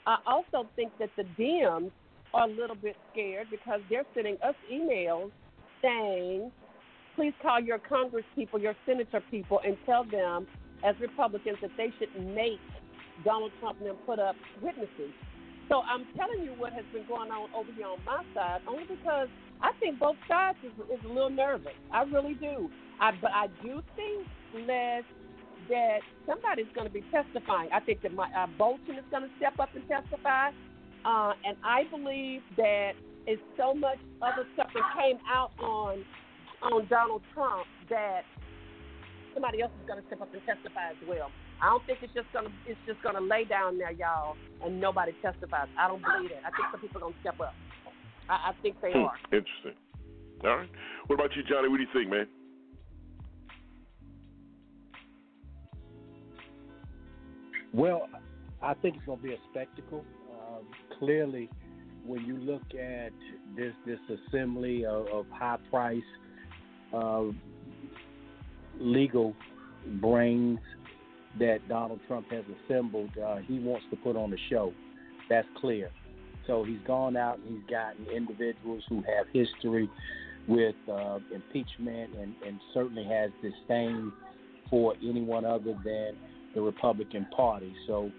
I 0.06 0.18
also 0.26 0.68
think 0.76 0.92
that 1.00 1.10
the 1.16 1.24
Dems 1.40 1.92
are 2.34 2.46
a 2.46 2.52
little 2.52 2.76
bit 2.76 2.96
scared 3.12 3.48
because 3.52 3.80
they're 3.90 4.06
sending 4.14 4.38
us 4.44 4.56
emails 4.72 5.32
saying 5.82 6.52
please 7.16 7.34
call 7.42 7.60
your 7.60 7.80
Congress 7.80 8.26
people, 8.36 8.60
your 8.60 8.76
senator 8.86 9.22
people, 9.30 9.60
and 9.66 9.78
tell 9.86 10.04
them, 10.04 10.48
as 10.84 10.96
Republicans, 11.00 11.58
that 11.62 11.72
they 11.78 11.94
should 12.00 12.10
make 12.34 12.60
Donald 13.24 13.52
Trump 13.60 13.80
and 13.80 13.90
them 13.90 13.98
put 14.06 14.20
up 14.20 14.36
witnesses. 14.62 15.14
So 15.70 15.82
I'm 15.88 16.06
telling 16.18 16.44
you 16.44 16.54
what 16.58 16.74
has 16.74 16.84
been 16.92 17.06
going 17.08 17.32
on 17.32 17.50
over 17.56 17.70
here 17.76 17.88
on 17.88 18.04
my 18.06 18.24
side, 18.34 18.62
only 18.68 18.84
because 18.84 19.28
I 19.62 19.72
think 19.80 20.00
both 20.00 20.18
sides 20.28 20.58
is, 20.64 20.72
is 20.92 21.04
a 21.06 21.08
little 21.08 21.30
nervous. 21.30 21.74
I 21.92 22.04
really 22.04 22.34
do. 22.34 22.70
I, 23.00 23.12
but 23.22 23.32
I 23.34 23.48
do 23.62 23.82
think, 23.96 24.28
Les, 24.68 25.04
that 25.70 26.00
somebody's 26.26 26.68
going 26.76 26.88
to 26.88 26.94
be 26.94 27.04
testifying. 27.12 27.70
I 27.74 27.80
think 27.80 28.02
that 28.02 28.14
my, 28.14 28.28
uh, 28.38 28.48
Bolton 28.58 28.96
is 28.96 29.06
going 29.12 29.24
to 29.24 29.30
step 29.38 29.60
up 29.60 29.70
and 29.76 29.84
testify. 29.88 30.50
Uh, 31.06 31.34
and 31.44 31.58
I 31.64 31.84
believe 31.92 32.42
that 32.58 32.94
it's 33.28 33.42
so 33.58 33.74
much 33.74 33.98
other 34.22 34.48
stuff 34.54 34.68
that 34.74 34.84
came 35.00 35.18
out 35.30 35.52
on 35.60 36.04
on 36.64 36.88
Donald 36.88 37.22
Trump 37.34 37.68
that 37.90 38.24
somebody 39.34 39.62
else 39.62 39.72
is 39.82 39.86
going 39.88 40.00
to 40.00 40.06
step 40.08 40.22
up 40.22 40.32
and 40.32 40.42
testify 40.48 40.92
as 40.92 41.02
well. 41.08 41.28
I 41.62 41.68
don't 41.68 41.84
think 41.86 42.00
it's 42.02 42.14
just 42.14 42.32
going 42.32 42.46
to 42.46 42.52
it's 42.66 42.80
just 42.88 43.02
going 43.04 43.16
to 43.16 43.22
lay 43.24 43.44
down 43.44 43.78
there, 43.78 43.92
y'all, 43.92 44.36
and 44.64 44.80
nobody 44.80 45.12
testifies. 45.22 45.68
I 45.80 45.88
don't 45.88 46.04
believe 46.04 46.32
it. 46.32 46.40
I 46.44 46.52
think 46.56 46.72
some 46.72 46.80
people 46.80 47.04
are 47.04 47.12
going 47.12 47.16
to 47.16 47.20
step 47.20 47.40
up. 47.40 47.56
I, 48.30 48.52
I 48.52 48.52
think 48.62 48.80
they 48.80 48.92
Hmm, 48.96 49.12
are. 49.12 49.20
Interesting. 49.32 49.76
All 50.44 50.56
right. 50.64 50.72
What 51.08 51.20
about 51.20 51.36
you, 51.36 51.44
Johnny? 51.44 51.68
What 51.68 51.78
do 51.78 51.84
you 51.84 51.92
think, 51.92 52.10
man? 52.12 52.28
Well, 57.74 58.08
I 58.62 58.74
think 58.76 58.98
it's 58.98 59.06
going 59.06 59.20
to 59.20 59.24
be 59.24 59.34
a 59.34 59.38
spectacle. 59.52 60.06
Um, 60.32 60.64
clearly, 61.00 61.50
when 62.06 62.24
you 62.26 62.38
look 62.38 62.64
at 62.80 63.12
this 63.56 63.74
this 63.86 64.00
assembly 64.28 64.86
of, 64.86 65.08
of 65.08 65.26
high 65.32 65.58
price 65.70 66.02
uh, 66.94 67.24
legal 68.80 69.34
brains 70.00 70.60
that 71.40 71.68
Donald 71.68 72.00
Trump 72.08 72.30
has 72.32 72.44
assembled, 72.66 73.10
uh, 73.18 73.38
he 73.38 73.60
wants 73.60 73.86
to 73.90 73.96
put 73.98 74.16
on 74.16 74.32
a 74.34 74.38
show. 74.50 74.72
That's 75.30 75.48
clear. 75.60 75.90
So 76.46 76.64
he's 76.64 76.80
gone 76.86 77.18
out 77.18 77.40
and 77.40 77.58
he's 77.58 77.70
gotten 77.70 78.06
individuals 78.14 78.84
who 78.90 78.98
have 78.98 79.26
history 79.34 79.90
with 80.48 80.76
uh, 80.92 81.20
impeachment 81.34 82.14
and, 82.20 82.36
and 82.46 82.60
certainly 82.74 83.06
has 83.06 83.32
disdain 83.42 84.12
for 84.70 84.94
anyone 85.02 85.46
other 85.46 85.74
than 85.84 86.16
the 86.56 86.62
Republican 86.62 87.26
Party. 87.36 87.74
So, 87.88 88.12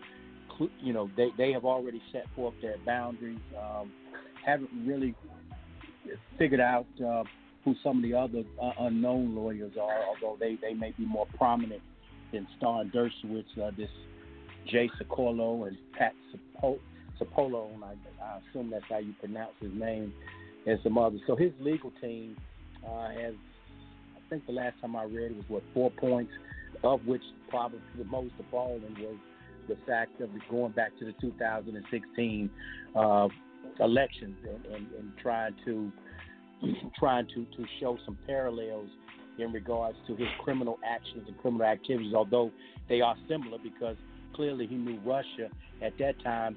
you 0.81 0.93
know, 0.93 1.11
they, 1.17 1.29
they 1.37 1.53
have 1.53 1.65
already 1.65 2.01
set 2.13 2.25
forth 2.37 2.55
their 2.63 2.77
boundaries, 2.87 3.39
um, 3.59 3.93
haven't 4.45 4.71
really 4.87 5.15
figured 6.39 6.61
out 6.61 6.87
uh, 7.05 7.25
who 7.65 7.75
some 7.83 7.97
of 7.99 8.03
the 8.03 8.15
other 8.15 8.43
uh, 8.63 8.71
unknown 8.81 9.35
lawyers 9.35 9.73
are, 9.81 10.01
although 10.07 10.37
they, 10.39 10.57
they 10.61 10.75
may 10.75 10.93
be 10.93 11.05
more 11.05 11.27
prominent 11.37 11.83
than 12.33 12.47
Stan 12.59 12.93
Dershowitz, 12.95 13.45
uh, 13.63 13.71
this 13.77 13.89
Jay 14.71 14.91
Sekulow 15.01 15.67
and 15.67 15.77
Pat 15.97 16.15
Cipollone, 17.21 17.75
and 17.75 17.85
I, 17.85 17.95
I 18.23 18.41
assume 18.51 18.71
that's 18.71 18.85
how 18.89 18.99
you 18.99 19.15
pronounce 19.21 19.53
his 19.61 19.73
name, 19.75 20.13
and 20.67 20.79
some 20.83 20.99
others. 20.99 21.21
So 21.27 21.37
his 21.37 21.53
legal 21.61 21.93
team 22.01 22.37
uh, 22.87 23.09
has, 23.09 23.35
I 24.17 24.31
think 24.31 24.47
the 24.47 24.53
last 24.53 24.81
time 24.81 24.97
I 24.97 25.05
read 25.05 25.31
it 25.31 25.37
was 25.37 25.45
what 25.49 25.63
four 25.73 25.91
points, 25.91 26.33
of 26.83 27.05
which 27.07 27.23
probably 27.49 27.81
the 27.99 28.05
most 28.05 28.33
appalling 28.39 28.97
was 28.99 29.17
the 29.69 29.77
fact 29.87 30.21
of 30.21 30.31
going 30.51 30.73
back 30.73 30.91
to 30.99 31.07
the 31.07 31.15
2016 31.21 32.51
uh, 32.95 33.29
elections 33.81 34.37
and, 34.43 34.67
and, 34.67 34.87
and 34.99 35.13
trying 35.23 35.55
to 35.65 35.91
trying 36.99 37.27
to, 37.27 37.45
to 37.57 37.65
show 37.81 37.99
some 38.07 38.17
parallels 38.27 38.89
in 39.39 39.53
regards 39.53 39.97
to 40.07 40.15
his 40.17 40.29
criminal 40.43 40.79
actions 40.87 41.25
and 41.27 41.37
criminal 41.39 41.67
activities, 41.67 42.15
although 42.15 42.51
they 42.89 43.01
are 43.01 43.17
similar 43.29 43.59
because 43.63 43.97
clearly 44.35 44.67
he 44.67 44.77
knew 44.77 44.99
Russia 45.05 45.51
at 45.83 45.93
that 45.99 46.15
time 46.23 46.57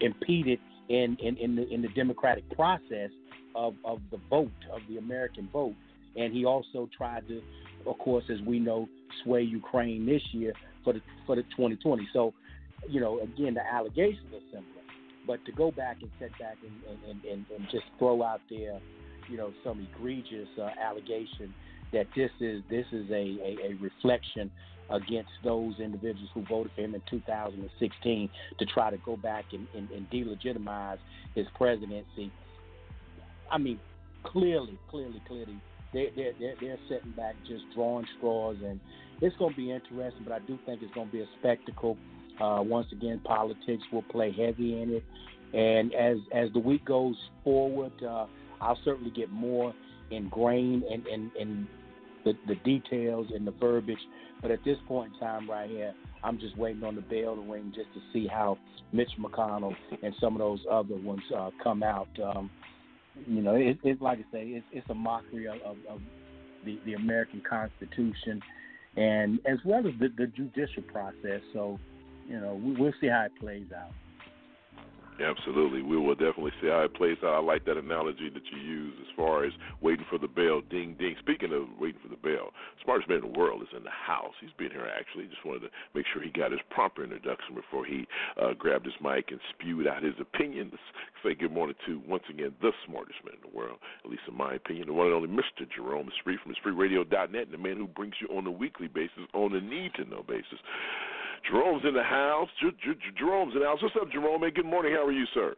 impeded 0.00 0.58
in, 0.88 1.16
in, 1.20 1.36
in, 1.36 1.56
the, 1.56 1.68
in 1.68 1.82
the 1.82 1.88
democratic 1.88 2.48
process 2.56 3.10
of, 3.54 3.74
of 3.84 4.00
the 4.10 4.18
vote, 4.28 4.50
of 4.72 4.80
the 4.88 4.96
American 4.96 5.48
vote. 5.52 5.74
And 6.16 6.32
he 6.32 6.44
also 6.44 6.88
tried 6.96 7.28
to, 7.28 7.40
of 7.86 7.98
course, 7.98 8.24
as 8.30 8.40
we 8.46 8.58
know, 8.58 8.88
sway 9.24 9.42
Ukraine 9.42 10.06
this 10.06 10.22
year 10.32 10.52
for 10.84 10.92
the 10.92 11.00
for 11.26 11.36
the 11.36 11.42
2020. 11.42 12.08
So, 12.12 12.32
you 12.88 13.00
know, 13.00 13.20
again, 13.20 13.54
the 13.54 13.66
allegations 13.66 14.32
are 14.32 14.44
similar. 14.50 14.66
But 15.26 15.44
to 15.44 15.52
go 15.52 15.70
back 15.70 15.98
and 16.00 16.10
set 16.18 16.30
back 16.38 16.56
and, 16.62 17.00
and, 17.08 17.24
and, 17.24 17.46
and 17.54 17.64
just 17.70 17.84
throw 17.98 18.22
out 18.22 18.40
there, 18.48 18.80
you 19.28 19.36
know, 19.36 19.52
some 19.62 19.86
egregious 19.94 20.48
uh, 20.58 20.70
allegation 20.80 21.54
that 21.92 22.06
this 22.16 22.30
is 22.40 22.62
this 22.70 22.86
is 22.92 23.10
a, 23.10 23.14
a, 23.14 23.56
a 23.70 23.74
reflection 23.80 24.50
against 24.90 25.30
those 25.44 25.74
individuals 25.78 26.28
who 26.34 26.44
voted 26.46 26.72
for 26.74 26.82
him 26.82 26.94
in 26.94 27.02
2016 27.08 28.28
to 28.58 28.66
try 28.66 28.90
to 28.90 28.96
go 28.98 29.16
back 29.16 29.44
and, 29.52 29.66
and, 29.76 29.88
and 29.90 30.10
delegitimize 30.10 30.98
his 31.34 31.46
presidency. 31.54 32.32
I 33.50 33.58
mean, 33.58 33.78
clearly, 34.24 34.78
clearly, 34.90 35.22
clearly, 35.26 35.60
they're, 35.92 36.10
they're, 36.16 36.32
they're, 36.38 36.54
they're 36.60 36.78
sitting 36.88 37.12
back 37.12 37.34
just 37.46 37.64
drawing 37.74 38.06
straws, 38.18 38.56
and 38.64 38.80
it's 39.20 39.36
going 39.36 39.52
to 39.52 39.56
be 39.56 39.70
interesting, 39.70 40.22
but 40.24 40.32
I 40.32 40.38
do 40.40 40.58
think 40.66 40.82
it's 40.82 40.94
going 40.94 41.08
to 41.08 41.12
be 41.12 41.20
a 41.20 41.28
spectacle. 41.38 41.96
Uh, 42.40 42.62
once 42.62 42.86
again, 42.92 43.20
politics 43.24 43.82
will 43.92 44.02
play 44.02 44.32
heavy 44.32 44.80
in 44.80 44.94
it. 44.94 45.04
And 45.52 45.92
as 45.94 46.16
as 46.32 46.52
the 46.52 46.60
week 46.60 46.84
goes 46.84 47.16
forward, 47.44 47.92
uh, 48.02 48.26
I'll 48.60 48.78
certainly 48.84 49.10
get 49.10 49.30
more 49.30 49.74
ingrained 50.10 50.84
in, 50.84 51.06
in, 51.06 51.30
in 51.38 51.68
the, 52.24 52.32
the 52.46 52.54
details 52.56 53.26
and 53.34 53.46
the 53.46 53.50
verbiage. 53.52 53.98
But 54.40 54.50
at 54.50 54.60
this 54.64 54.78
point 54.86 55.12
in 55.12 55.20
time, 55.20 55.50
right 55.50 55.68
here, 55.68 55.92
I'm 56.22 56.38
just 56.38 56.56
waiting 56.56 56.84
on 56.84 56.94
the 56.94 57.02
bell 57.02 57.34
to 57.36 57.52
ring 57.52 57.72
just 57.74 57.92
to 57.94 58.00
see 58.12 58.26
how 58.26 58.58
Mitch 58.92 59.10
McConnell 59.18 59.74
and 60.02 60.14
some 60.20 60.34
of 60.34 60.38
those 60.38 60.60
other 60.70 60.96
ones 60.96 61.22
uh, 61.36 61.50
come 61.62 61.82
out. 61.82 62.08
Um, 62.22 62.50
you 63.26 63.42
know, 63.42 63.54
it, 63.54 63.78
it's 63.82 64.00
like 64.00 64.18
I 64.18 64.32
say, 64.32 64.44
it's, 64.48 64.66
it's 64.72 64.88
a 64.90 64.94
mockery 64.94 65.46
of, 65.46 65.56
of, 65.64 65.76
of 65.88 66.00
the, 66.64 66.78
the 66.84 66.94
American 66.94 67.42
Constitution, 67.48 68.42
and 68.96 69.38
as 69.46 69.58
well 69.64 69.86
as 69.86 69.92
the, 69.98 70.08
the 70.16 70.26
judicial 70.26 70.82
process. 70.84 71.40
So, 71.52 71.78
you 72.28 72.38
know, 72.40 72.54
we, 72.54 72.76
we'll 72.76 72.94
see 73.00 73.08
how 73.08 73.22
it 73.26 73.32
plays 73.40 73.66
out. 73.76 73.92
Absolutely. 75.20 75.82
We 75.82 75.98
will 75.98 76.14
definitely 76.14 76.52
see 76.60 76.68
how 76.68 76.80
it 76.80 76.94
plays 76.94 77.18
out. 77.22 77.34
I 77.34 77.38
like 77.40 77.66
that 77.66 77.76
analogy 77.76 78.30
that 78.32 78.42
you 78.50 78.58
use 78.58 78.94
as 79.00 79.06
far 79.14 79.44
as 79.44 79.52
waiting 79.82 80.06
for 80.08 80.18
the 80.18 80.28
bell, 80.28 80.62
ding, 80.70 80.96
ding. 80.98 81.14
Speaking 81.20 81.52
of 81.52 81.68
waiting 81.78 82.00
for 82.00 82.08
the 82.08 82.16
bell, 82.16 82.50
smartest 82.82 83.08
man 83.08 83.22
in 83.22 83.32
the 83.32 83.38
world 83.38 83.60
is 83.62 83.68
in 83.76 83.84
the 83.84 83.92
house. 83.92 84.32
He's 84.40 84.56
been 84.56 84.70
here 84.70 84.88
actually. 84.88 85.28
Just 85.28 85.44
wanted 85.44 85.68
to 85.68 85.70
make 85.94 86.06
sure 86.12 86.22
he 86.22 86.30
got 86.30 86.52
his 86.52 86.60
proper 86.70 87.04
introduction 87.04 87.54
before 87.54 87.84
he 87.84 88.06
uh, 88.40 88.54
grabbed 88.54 88.86
his 88.86 88.96
mic 89.04 89.28
and 89.30 89.40
spewed 89.52 89.86
out 89.86 90.02
his 90.02 90.16
opinion. 90.18 90.72
Let's 90.72 90.82
say 91.22 91.34
good 91.34 91.52
morning 91.52 91.76
to, 91.86 92.00
once 92.08 92.24
again, 92.30 92.54
the 92.62 92.72
smartest 92.88 93.20
man 93.24 93.36
in 93.36 93.44
the 93.44 93.56
world, 93.56 93.78
at 94.04 94.10
least 94.10 94.24
in 94.26 94.36
my 94.36 94.54
opinion, 94.54 94.88
the 94.88 94.94
one 94.94 95.06
and 95.06 95.14
only 95.14 95.28
Mr. 95.28 95.68
Jerome 95.68 96.08
Spree 96.20 96.38
from 96.42 96.54
SpreeRadio.net, 96.64 97.44
and 97.44 97.52
the 97.52 97.58
man 97.58 97.76
who 97.76 97.86
brings 97.86 98.14
you 98.20 98.28
on 98.34 98.46
a 98.46 98.50
weekly 98.50 98.88
basis, 98.88 99.28
on 99.34 99.54
a 99.54 99.60
need 99.60 99.92
to 99.94 100.04
know 100.04 100.24
basis. 100.26 100.58
Jerome's 101.48 101.82
in 101.86 101.94
the 101.94 102.02
house. 102.02 102.48
J- 102.60 102.76
J- 102.84 103.18
Jerome's 103.18 103.54
in 103.54 103.60
the 103.60 103.66
house. 103.66 103.82
What's 103.82 103.94
up, 104.00 104.10
Jerome? 104.12 104.42
Hey, 104.42 104.50
good 104.50 104.66
morning. 104.66 104.92
How 104.94 105.06
are 105.06 105.12
you, 105.12 105.26
sir? 105.34 105.54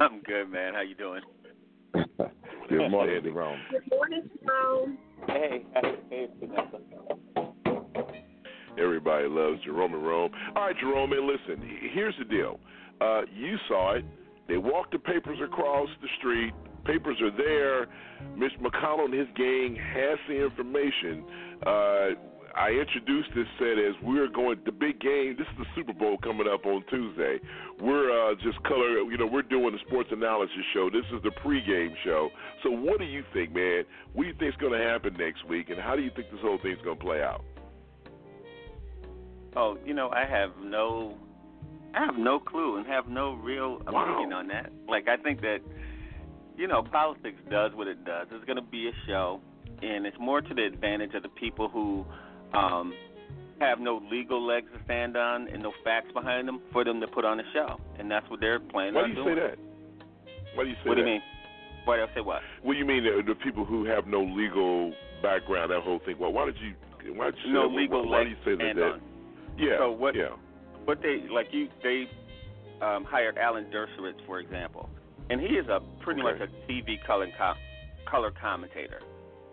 I'm 0.00 0.20
good, 0.22 0.50
man. 0.50 0.74
How 0.74 0.82
you 0.82 0.94
doing? 0.94 1.22
good 2.68 2.90
morning, 2.90 3.20
Jerome. 3.22 3.58
Good 3.70 3.90
morning, 3.90 4.30
Jerome. 4.44 4.98
Hey, 5.26 5.64
hey, 6.10 6.28
Vanessa. 6.40 6.78
Everybody 8.78 9.26
loves 9.28 9.58
Jerome 9.64 9.94
and 9.94 10.06
Rome. 10.06 10.30
All 10.54 10.66
right, 10.66 10.76
Jerome, 10.78 11.12
and 11.12 11.26
listen, 11.26 11.68
here's 11.92 12.14
the 12.18 12.24
deal. 12.24 12.60
Uh, 13.00 13.22
you 13.34 13.56
saw 13.66 13.94
it. 13.96 14.04
They 14.46 14.56
walked 14.56 14.92
the 14.92 14.98
papers 14.98 15.38
across 15.42 15.88
the 16.00 16.08
street. 16.18 16.52
Papers 16.84 17.16
are 17.20 17.36
there. 17.36 17.86
Mitch 18.36 18.52
McConnell 18.62 19.06
and 19.06 19.14
his 19.14 19.26
gang 19.36 19.76
has 19.76 20.18
the 20.28 20.44
information. 20.44 21.24
Uh, 21.66 22.08
I 22.54 22.70
introduced 22.70 23.28
this 23.34 23.46
set 23.58 23.78
as 23.78 23.94
we're 24.02 24.28
going 24.28 24.58
the 24.64 24.72
big 24.72 25.00
game. 25.00 25.36
This 25.38 25.46
is 25.52 25.58
the 25.58 25.66
Super 25.74 25.92
Bowl 25.92 26.18
coming 26.18 26.46
up 26.48 26.66
on 26.66 26.84
Tuesday. 26.88 27.38
We're 27.80 28.10
uh, 28.10 28.34
just 28.36 28.62
color, 28.64 29.00
you 29.02 29.18
know, 29.18 29.26
we're 29.26 29.42
doing 29.42 29.72
the 29.72 29.78
sports 29.86 30.08
analysis 30.12 30.56
show. 30.72 30.88
This 30.90 31.04
is 31.12 31.22
the 31.22 31.30
pregame 31.44 31.94
show. 32.04 32.30
So, 32.62 32.70
what 32.70 32.98
do 32.98 33.04
you 33.04 33.22
think, 33.32 33.54
man? 33.54 33.84
What 34.12 34.24
do 34.24 34.28
you 34.28 34.34
think 34.38 34.54
is 34.54 34.60
going 34.60 34.78
to 34.78 34.84
happen 34.84 35.14
next 35.18 35.46
week, 35.48 35.70
and 35.70 35.78
how 35.78 35.96
do 35.96 36.02
you 36.02 36.10
think 36.14 36.30
this 36.30 36.40
whole 36.40 36.58
thing's 36.62 36.80
going 36.82 36.98
to 36.98 37.04
play 37.04 37.22
out? 37.22 37.44
Oh, 39.56 39.76
you 39.84 39.94
know, 39.94 40.10
I 40.10 40.24
have 40.24 40.50
no, 40.62 41.16
I 41.94 42.04
have 42.04 42.16
no 42.16 42.38
clue 42.38 42.76
and 42.76 42.86
have 42.86 43.08
no 43.08 43.34
real 43.34 43.76
opinion 43.86 44.30
wow. 44.30 44.38
on 44.38 44.48
that. 44.48 44.70
Like, 44.88 45.08
I 45.08 45.16
think 45.16 45.40
that, 45.42 45.58
you 46.56 46.66
know, 46.66 46.82
politics 46.82 47.38
does 47.50 47.72
what 47.74 47.88
it 47.88 48.04
does. 48.04 48.26
It's 48.30 48.44
going 48.44 48.56
to 48.56 48.62
be 48.62 48.88
a 48.88 48.92
show, 49.06 49.40
and 49.82 50.06
it's 50.06 50.18
more 50.18 50.40
to 50.40 50.54
the 50.54 50.64
advantage 50.64 51.14
of 51.14 51.22
the 51.22 51.28
people 51.28 51.68
who 51.68 52.04
um, 52.54 52.92
have 53.60 53.80
no 53.80 54.00
legal 54.10 54.44
legs 54.44 54.68
to 54.76 54.82
stand 54.84 55.16
on 55.16 55.48
and 55.48 55.62
no 55.62 55.72
facts 55.84 56.12
behind 56.12 56.46
them 56.46 56.60
for 56.72 56.84
them 56.84 57.00
to 57.00 57.06
put 57.08 57.24
on 57.24 57.40
a 57.40 57.42
show, 57.52 57.80
and 57.98 58.10
that's 58.10 58.28
what 58.30 58.40
they're 58.40 58.60
planning 58.60 58.94
Why 58.94 59.02
on 59.02 59.10
do 59.14 59.16
you 59.16 59.24
doing. 59.24 59.36
say 59.36 59.40
that? 59.42 59.58
Why 60.54 60.64
do 60.64 60.70
you 60.70 60.76
say 60.82 60.88
what 60.88 60.94
that? 60.94 61.02
do 61.02 61.06
you 61.08 61.12
mean? 61.14 61.22
Why 61.84 61.96
do 61.96 62.02
I 62.02 62.14
say 62.14 62.20
what? 62.20 62.40
What 62.62 62.72
do 62.74 62.78
you 62.78 62.84
mean 62.84 63.02
the, 63.04 63.22
the 63.26 63.34
people 63.34 63.64
who 63.64 63.84
have 63.86 64.06
no 64.06 64.22
legal 64.22 64.92
background? 65.22 65.70
That 65.72 65.82
whole 65.82 66.00
thing. 66.04 66.16
Well, 66.18 66.32
why 66.32 66.46
did 66.46 66.56
you? 66.60 66.74
Why 67.14 67.26
did 67.30 67.36
you 67.46 67.52
no 67.52 67.68
say 67.70 67.76
legal? 67.76 68.04
Why, 68.04 68.18
why 68.18 68.24
do 68.24 68.30
legs 68.30 68.38
you 68.44 68.52
say 68.52 68.56
that? 68.58 68.64
stand 68.64 68.78
that 68.78 68.92
on. 68.92 69.00
yeah. 69.58 69.78
So 69.78 69.90
what? 69.92 70.14
Yeah. 70.14 70.36
What 70.84 71.02
they 71.02 71.24
like 71.32 71.48
you 71.52 71.68
they 71.82 72.04
um, 72.84 73.04
hired 73.04 73.38
Alan 73.38 73.66
Dershowitz, 73.66 74.24
for 74.26 74.38
example, 74.40 74.88
and 75.30 75.40
he 75.40 75.48
is 75.48 75.66
a 75.68 75.80
pretty 76.00 76.22
Okay. 76.22 76.38
much 76.38 76.48
a 76.48 76.70
TV 76.70 76.96
color 77.06 77.28
com- 77.36 77.56
color 78.10 78.30
commentator. 78.40 79.00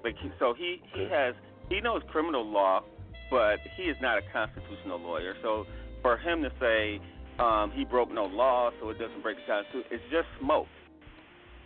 Like 0.03 0.15
he, 0.21 0.29
so 0.39 0.53
he 0.57 0.81
he 0.93 1.03
has 1.11 1.35
he 1.69 1.81
knows 1.81 2.01
criminal 2.09 2.45
law, 2.45 2.83
but 3.29 3.57
he 3.75 3.83
is 3.83 3.97
not 4.01 4.17
a 4.17 4.21
constitutional 4.31 4.99
lawyer. 4.99 5.35
So 5.41 5.65
for 6.01 6.17
him 6.17 6.43
to 6.43 6.51
say 6.59 6.99
um, 7.39 7.71
he 7.73 7.83
broke 7.83 8.11
no 8.11 8.25
law, 8.25 8.71
so 8.79 8.89
it 8.89 8.99
doesn't 8.99 9.21
break 9.21 9.37
the 9.37 9.51
Constitution, 9.51 9.89
it's 9.91 10.03
just 10.11 10.27
smoke. 10.39 10.67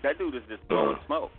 That 0.04 0.18
dude 0.18 0.36
is 0.36 0.44
just 0.50 0.68
blowing 0.68 0.98
smoke. 1.06 1.32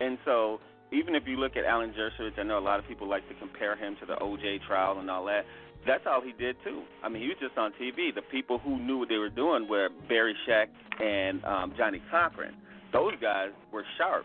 And 0.00 0.18
so 0.24 0.60
even 0.92 1.14
if 1.14 1.24
you 1.26 1.36
look 1.36 1.56
at 1.56 1.64
Alan 1.64 1.92
Dershowitz, 1.92 2.38
I 2.38 2.44
know 2.44 2.58
a 2.58 2.60
lot 2.60 2.78
of 2.78 2.86
people 2.86 3.08
like 3.08 3.28
to 3.28 3.34
compare 3.34 3.76
him 3.76 3.96
to 4.00 4.06
the 4.06 4.18
O.J. 4.20 4.60
trial 4.66 4.98
and 5.00 5.10
all 5.10 5.24
that. 5.26 5.44
That's 5.86 6.04
all 6.06 6.22
he 6.22 6.32
did 6.32 6.56
too. 6.64 6.82
I 7.02 7.08
mean, 7.08 7.22
he 7.22 7.28
was 7.28 7.36
just 7.40 7.58
on 7.58 7.72
TV. 7.72 8.14
The 8.14 8.22
people 8.30 8.58
who 8.58 8.78
knew 8.78 8.98
what 8.98 9.08
they 9.08 9.18
were 9.18 9.28
doing 9.28 9.68
were 9.68 9.88
Barry 10.08 10.34
Scheck 10.48 10.68
and 11.02 11.44
um, 11.44 11.74
Johnny 11.76 12.00
Cochran. 12.10 12.54
Those 12.92 13.12
guys 13.20 13.50
were 13.72 13.84
sharp. 13.98 14.24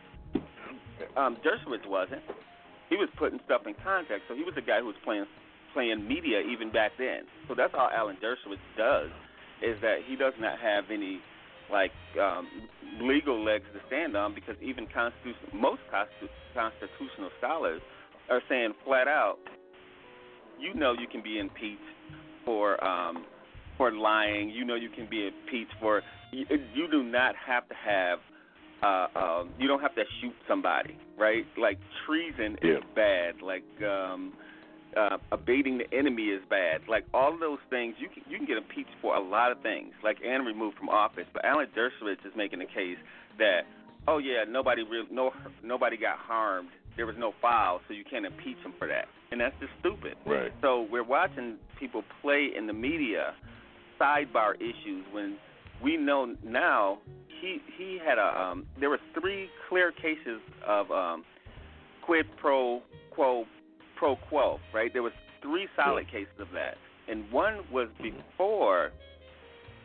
Um, 1.17 1.37
Dershowitz 1.43 1.87
wasn't. 1.87 2.21
He 2.89 2.95
was 2.95 3.09
putting 3.17 3.39
stuff 3.45 3.61
in 3.67 3.75
context. 3.83 4.25
So 4.27 4.35
he 4.35 4.43
was 4.43 4.55
the 4.55 4.61
guy 4.61 4.79
who 4.79 4.87
was 4.87 4.99
playing 5.03 5.25
playing 5.73 6.07
media 6.07 6.41
even 6.41 6.71
back 6.71 6.93
then. 6.97 7.29
So 7.47 7.53
that's 7.53 7.73
all 7.77 7.89
Alan 7.93 8.17
Dershowitz 8.17 8.57
does, 8.75 9.09
is 9.61 9.79
that 9.81 9.99
he 10.07 10.15
does 10.15 10.33
not 10.39 10.57
have 10.59 10.85
any 10.91 11.21
like 11.71 11.91
um, 12.19 12.47
legal 13.01 13.43
legs 13.43 13.65
to 13.73 13.79
stand 13.87 14.17
on 14.17 14.33
because 14.33 14.55
even 14.61 14.87
constitution, 14.87 15.53
most 15.53 15.81
constitu- 15.93 16.29
constitutional 16.55 17.29
scholars 17.37 17.81
are 18.29 18.41
saying 18.49 18.73
flat 18.85 19.07
out, 19.07 19.37
you 20.59 20.73
know, 20.73 20.93
you 20.93 21.07
can 21.07 21.21
be 21.21 21.39
impeached 21.39 21.81
for 22.45 22.83
um, 22.83 23.25
for 23.77 23.91
lying. 23.91 24.49
You 24.49 24.65
know, 24.65 24.75
you 24.75 24.89
can 24.89 25.07
be 25.09 25.27
impeached 25.27 25.73
for. 25.79 26.01
You, 26.31 26.45
you 26.73 26.87
do 26.89 27.03
not 27.03 27.35
have 27.35 27.67
to 27.69 27.75
have. 27.75 28.19
Uh, 28.81 29.07
um, 29.15 29.49
you 29.59 29.67
don't 29.67 29.81
have 29.81 29.93
to 29.95 30.03
shoot 30.21 30.33
somebody, 30.47 30.97
right? 31.17 31.45
Like 31.57 31.77
treason 32.05 32.57
Yeah. 32.63 32.77
is 32.77 32.83
bad. 32.95 33.41
Like 33.41 33.63
um, 33.83 34.33
uh, 34.95 35.17
abating 35.31 35.77
the 35.77 35.93
enemy 35.93 36.27
is 36.27 36.41
bad. 36.49 36.81
Like 36.87 37.05
all 37.13 37.33
of 37.33 37.39
those 37.39 37.59
things, 37.69 37.95
you 37.99 38.07
can 38.07 38.23
you 38.29 38.37
can 38.37 38.47
get 38.47 38.57
impeached 38.57 38.95
for 39.01 39.15
a 39.15 39.19
lot 39.19 39.51
of 39.51 39.59
things, 39.61 39.93
like 40.03 40.17
and 40.25 40.45
removed 40.45 40.77
from 40.77 40.89
office. 40.89 41.25
But 41.33 41.43
Alan 41.45 41.67
Dershowitz 41.75 42.25
is 42.25 42.33
making 42.35 42.59
the 42.59 42.65
case 42.65 42.97
that 43.37 43.61
oh 44.07 44.17
yeah, 44.17 44.45
nobody 44.47 44.83
real 44.83 45.05
no 45.11 45.31
nobody 45.63 45.97
got 45.97 46.17
harmed. 46.17 46.69
There 46.95 47.05
was 47.05 47.15
no 47.17 47.33
foul, 47.41 47.79
so 47.87 47.93
you 47.93 48.03
can't 48.09 48.25
impeach 48.25 48.57
him 48.57 48.73
for 48.77 48.87
that, 48.87 49.05
and 49.31 49.39
that's 49.39 49.55
just 49.59 49.71
stupid. 49.79 50.15
Right. 50.25 50.51
So 50.61 50.87
we're 50.91 51.03
watching 51.03 51.57
people 51.79 52.03
play 52.21 52.49
in 52.57 52.67
the 52.67 52.73
media 52.73 53.33
sidebar 54.01 54.55
issues 54.55 55.05
when 55.11 55.37
we 55.81 55.97
know 55.97 56.35
now 56.43 56.99
he 57.41 57.61
he 57.77 57.99
had 58.03 58.17
a 58.17 58.41
um 58.41 58.65
there 58.79 58.89
were 58.89 58.99
three 59.19 59.49
clear 59.67 59.91
cases 59.91 60.41
of 60.65 60.91
um 60.91 61.23
quid 62.01 62.25
pro 62.37 62.81
quo 63.11 63.45
pro 63.95 64.15
quo, 64.15 64.59
right? 64.73 64.91
There 64.91 65.03
was 65.03 65.13
three 65.41 65.67
solid 65.75 66.09
cases 66.09 66.33
of 66.39 66.47
that. 66.53 66.77
And 67.07 67.31
one 67.31 67.59
was 67.71 67.89
before 68.01 68.91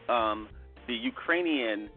um 0.09 0.49
the 0.87 0.95
Ukrainian 0.95 1.91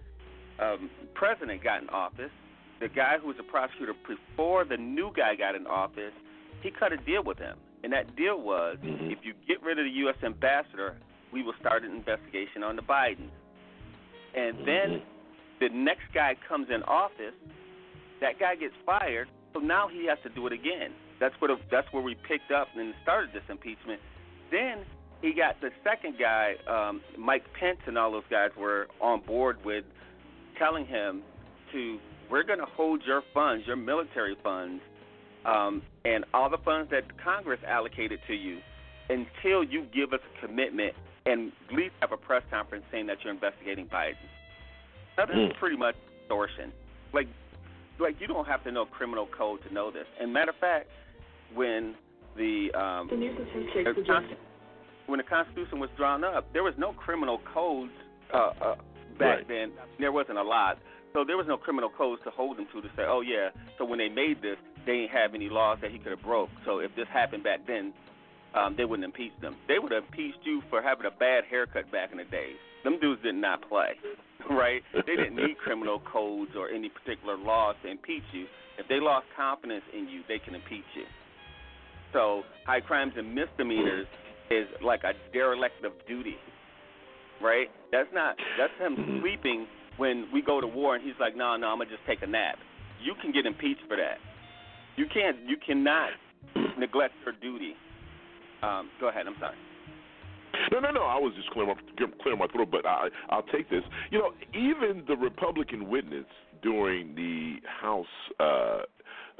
um 0.59 0.89
president 1.13 1.63
got 1.63 1.81
in 1.81 1.89
office. 1.89 2.31
The 2.79 2.89
guy 2.89 3.17
who 3.19 3.27
was 3.27 3.37
a 3.39 3.43
prosecutor 3.43 3.93
before 4.07 4.63
the 4.63 4.77
new 4.77 5.11
guy 5.15 5.35
got 5.35 5.55
in 5.55 5.65
office, 5.65 6.13
he 6.61 6.69
cut 6.69 6.93
a 6.93 6.97
deal 6.97 7.23
with 7.23 7.39
him. 7.39 7.57
And 7.83 7.91
that 7.93 8.15
deal 8.15 8.39
was 8.39 8.77
if 8.83 9.19
you 9.23 9.33
get 9.47 9.63
rid 9.63 9.79
of 9.79 9.85
the 9.85 9.91
US 10.07 10.17
ambassador, 10.23 10.97
we 11.33 11.41
will 11.41 11.55
start 11.59 11.83
an 11.83 11.91
investigation 11.91 12.63
on 12.63 12.75
the 12.75 12.81
Bidens. 12.81 13.31
And 14.37 14.67
then 14.67 15.01
the 15.59 15.69
next 15.69 16.13
guy 16.13 16.35
comes 16.47 16.67
in 16.73 16.83
office, 16.83 17.33
that 18.21 18.39
guy 18.39 18.55
gets 18.55 18.75
fired, 18.85 19.27
so 19.53 19.59
now 19.59 19.87
he 19.87 20.05
has 20.07 20.19
to 20.23 20.29
do 20.29 20.45
it 20.45 20.53
again. 20.53 20.93
That's 21.19 21.33
what 21.39 21.49
that's 21.71 21.87
where 21.91 22.03
we 22.03 22.13
picked 22.27 22.51
up 22.51 22.67
and 22.75 22.93
started 23.01 23.31
this 23.33 23.41
impeachment. 23.49 23.99
Then 24.51 24.85
he 25.23 25.33
got 25.33 25.59
the 25.59 25.69
second 25.83 26.17
guy, 26.19 26.53
um, 26.69 27.01
Mike 27.17 27.45
Pence, 27.59 27.79
and 27.87 27.97
all 27.97 28.11
those 28.11 28.29
guys 28.29 28.51
were 28.55 28.87
on 29.01 29.21
board 29.25 29.57
with 29.65 29.83
telling 30.59 30.85
him 30.85 31.23
to 31.73 31.97
we're 32.29 32.43
going 32.43 32.59
to 32.59 32.65
hold 32.65 33.01
your 33.07 33.23
funds, 33.33 33.65
your 33.65 33.75
military 33.75 34.35
funds, 34.43 34.83
um, 35.45 35.81
and 36.05 36.25
all 36.33 36.49
the 36.49 36.59
funds 36.63 36.91
that 36.91 37.03
Congress 37.23 37.59
allocated 37.67 38.19
to 38.27 38.35
you 38.35 38.59
until 39.09 39.63
you 39.63 39.87
give 39.95 40.13
us 40.13 40.19
a 40.37 40.45
commitment 40.45 40.93
and 41.27 41.51
at 41.69 41.75
least 41.75 41.93
have 42.01 42.11
a 42.11 42.17
press 42.17 42.43
conference 42.49 42.85
saying 42.91 43.07
that 43.07 43.17
you're 43.23 43.33
investigating 43.33 43.85
Biden. 43.87 44.15
Now, 45.17 45.25
this 45.25 45.35
is 45.35 45.51
pretty 45.59 45.75
much 45.75 45.95
extortion. 46.21 46.71
Like, 47.13 47.27
like 47.99 48.21
you 48.21 48.27
don't 48.27 48.47
have 48.47 48.63
to 48.63 48.71
know 48.71 48.85
criminal 48.85 49.27
code 49.27 49.61
to 49.67 49.73
know 49.73 49.91
this. 49.91 50.05
And 50.19 50.31
matter 50.31 50.51
of 50.51 50.57
fact, 50.57 50.87
when 51.53 51.95
the 52.35 52.71
um, 52.73 53.07
the 53.09 53.15
Consti- 54.03 54.35
when 55.07 55.17
the 55.17 55.23
Constitution 55.23 55.79
was 55.79 55.89
drawn 55.97 56.23
up, 56.23 56.51
there 56.53 56.63
was 56.63 56.75
no 56.77 56.93
criminal 56.93 57.39
codes 57.51 57.91
uh, 58.33 58.37
uh, 58.61 58.75
back 59.17 59.37
Right. 59.37 59.47
then. 59.47 59.71
There 59.99 60.11
wasn't 60.11 60.37
a 60.37 60.43
lot, 60.43 60.77
so 61.13 61.23
there 61.25 61.37
was 61.37 61.47
no 61.47 61.57
criminal 61.57 61.89
codes 61.89 62.21
to 62.25 62.29
hold 62.29 62.59
him 62.59 62.67
to 62.73 62.81
to 62.81 62.89
say, 62.95 63.03
oh 63.07 63.21
yeah. 63.21 63.49
So 63.77 63.85
when 63.85 63.97
they 63.99 64.09
made 64.09 64.41
this, 64.41 64.57
they 64.85 64.97
didn't 64.97 65.11
have 65.11 65.33
any 65.33 65.49
laws 65.49 65.79
that 65.81 65.91
he 65.91 65.97
could 65.97 66.11
have 66.11 66.21
broke. 66.21 66.49
So 66.65 66.79
if 66.79 66.95
this 66.95 67.07
happened 67.07 67.43
back 67.43 67.65
then, 67.65 67.93
um, 68.55 68.75
they 68.77 68.85
wouldn't 68.85 69.05
impeach 69.05 69.33
them. 69.41 69.55
They 69.67 69.79
would 69.79 69.91
have 69.91 70.03
impeached 70.05 70.39
you 70.43 70.61
for 70.69 70.81
having 70.81 71.05
a 71.05 71.11
bad 71.11 71.43
haircut 71.49 71.91
back 71.91 72.11
in 72.11 72.17
the 72.17 72.25
day. 72.25 72.53
Them 72.83 72.99
dudes 72.99 73.21
did 73.21 73.35
not 73.35 73.67
play, 73.67 73.93
right? 74.49 74.81
They 74.93 75.15
didn't 75.15 75.35
need 75.35 75.57
criminal 75.63 76.01
codes 76.11 76.51
or 76.57 76.69
any 76.69 76.89
particular 76.89 77.37
laws 77.37 77.75
to 77.83 77.89
impeach 77.89 78.23
you. 78.31 78.45
If 78.77 78.87
they 78.87 78.99
lost 78.99 79.25
confidence 79.35 79.83
in 79.93 80.07
you, 80.07 80.21
they 80.27 80.39
can 80.39 80.55
impeach 80.55 80.85
you. 80.95 81.03
So 82.13 82.43
high 82.65 82.79
crimes 82.79 83.13
and 83.17 83.33
misdemeanors 83.33 84.07
is 84.49 84.67
like 84.83 85.01
a 85.03 85.13
derelict 85.33 85.83
of 85.83 85.91
duty, 86.07 86.37
right? 87.41 87.67
That's 87.91 88.07
not. 88.13 88.35
That's 88.57 88.73
him 88.79 89.19
sleeping 89.21 89.67
when 89.97 90.27
we 90.31 90.41
go 90.41 90.61
to 90.61 90.67
war, 90.67 90.95
and 90.95 91.03
he's 91.03 91.19
like, 91.19 91.35
no, 91.35 91.57
no, 91.57 91.67
I'm 91.67 91.79
gonna 91.79 91.89
just 91.89 92.05
take 92.07 92.21
a 92.21 92.27
nap. 92.27 92.57
You 93.03 93.13
can 93.21 93.31
get 93.31 93.45
impeached 93.45 93.81
for 93.87 93.97
that. 93.97 94.17
You 94.95 95.05
can't. 95.13 95.37
You 95.47 95.57
cannot 95.57 96.11
neglect 96.79 97.13
your 97.25 97.33
duty. 97.41 97.73
Um, 98.63 98.89
go 98.99 99.09
ahead. 99.09 99.27
I'm 99.27 99.35
sorry. 99.39 99.55
No, 100.71 100.79
no, 100.79 100.91
no. 100.91 101.03
I 101.03 101.17
was 101.17 101.33
just 101.35 101.49
clearing 101.51 101.73
my, 101.75 102.07
clearing 102.21 102.39
my 102.39 102.47
throat, 102.47 102.69
but 102.71 102.85
I, 102.85 103.07
I'll 103.29 103.43
take 103.43 103.69
this. 103.69 103.83
You 104.11 104.19
know, 104.19 104.31
even 104.53 105.03
the 105.07 105.15
Republican 105.15 105.89
witness 105.89 106.25
during 106.61 107.15
the 107.15 107.57
House, 107.67 108.05
uh, 108.39 108.79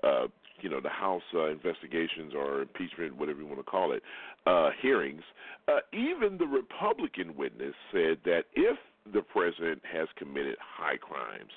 uh, 0.04 0.28
you 0.62 0.70
know, 0.70 0.80
the 0.82 0.90
House 0.90 1.24
uh, 1.34 1.48
investigations 1.48 2.34
or 2.36 2.62
impeachment, 2.62 3.18
whatever 3.18 3.40
you 3.40 3.48
want 3.48 3.60
to 3.60 3.64
call 3.64 3.92
it, 3.92 4.04
uh, 4.46 4.70
hearings, 4.82 5.24
uh, 5.68 5.80
even 5.94 6.38
the 6.38 6.46
Republican 6.46 7.36
witness 7.36 7.74
said 7.92 8.18
that 8.26 8.44
if 8.54 8.78
the 9.14 9.22
president 9.22 9.82
has 9.92 10.08
committed 10.18 10.58
high 10.60 10.98
crimes, 10.98 11.52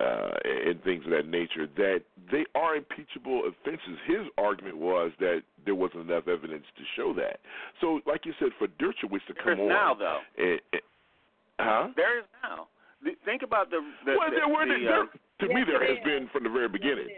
uh, 0.00 0.32
and 0.66 0.82
things 0.82 1.04
of 1.04 1.10
that 1.10 1.28
nature, 1.28 1.66
that 1.76 2.00
they 2.32 2.44
are 2.54 2.76
impeachable 2.76 3.42
offenses. 3.46 3.98
His 4.06 4.26
argument 4.38 4.78
was 4.78 5.12
that 5.20 5.42
there 5.66 5.74
wasn't 5.74 6.08
enough 6.10 6.26
evidence 6.26 6.64
to 6.78 6.82
show 6.96 7.12
that. 7.14 7.40
So, 7.80 8.00
like 8.06 8.24
you 8.24 8.32
said, 8.38 8.48
for 8.58 8.66
Dershowitz 8.66 9.26
to 9.28 9.34
come 9.34 9.56
There's 9.56 9.60
on, 9.60 9.68
now 9.68 9.94
though. 9.94 10.18
and, 10.38 10.60
and- 10.72 10.82
huh? 11.60 11.88
There 11.96 12.18
is 12.18 12.24
now. 12.42 12.68
Think 13.24 13.40
about 13.42 13.70
the. 13.70 13.80
the 14.04 14.12
well, 14.18 14.28
the, 14.28 14.36
there 14.36 14.48
were 14.48 14.66
the, 14.68 14.76
there, 14.84 15.02
uh, 15.04 15.06
to 15.40 15.48
me 15.48 15.64
there 15.64 15.80
has 15.80 15.96
been 16.04 16.28
from 16.32 16.44
the 16.44 16.50
very 16.50 16.68
beginning. 16.68 17.08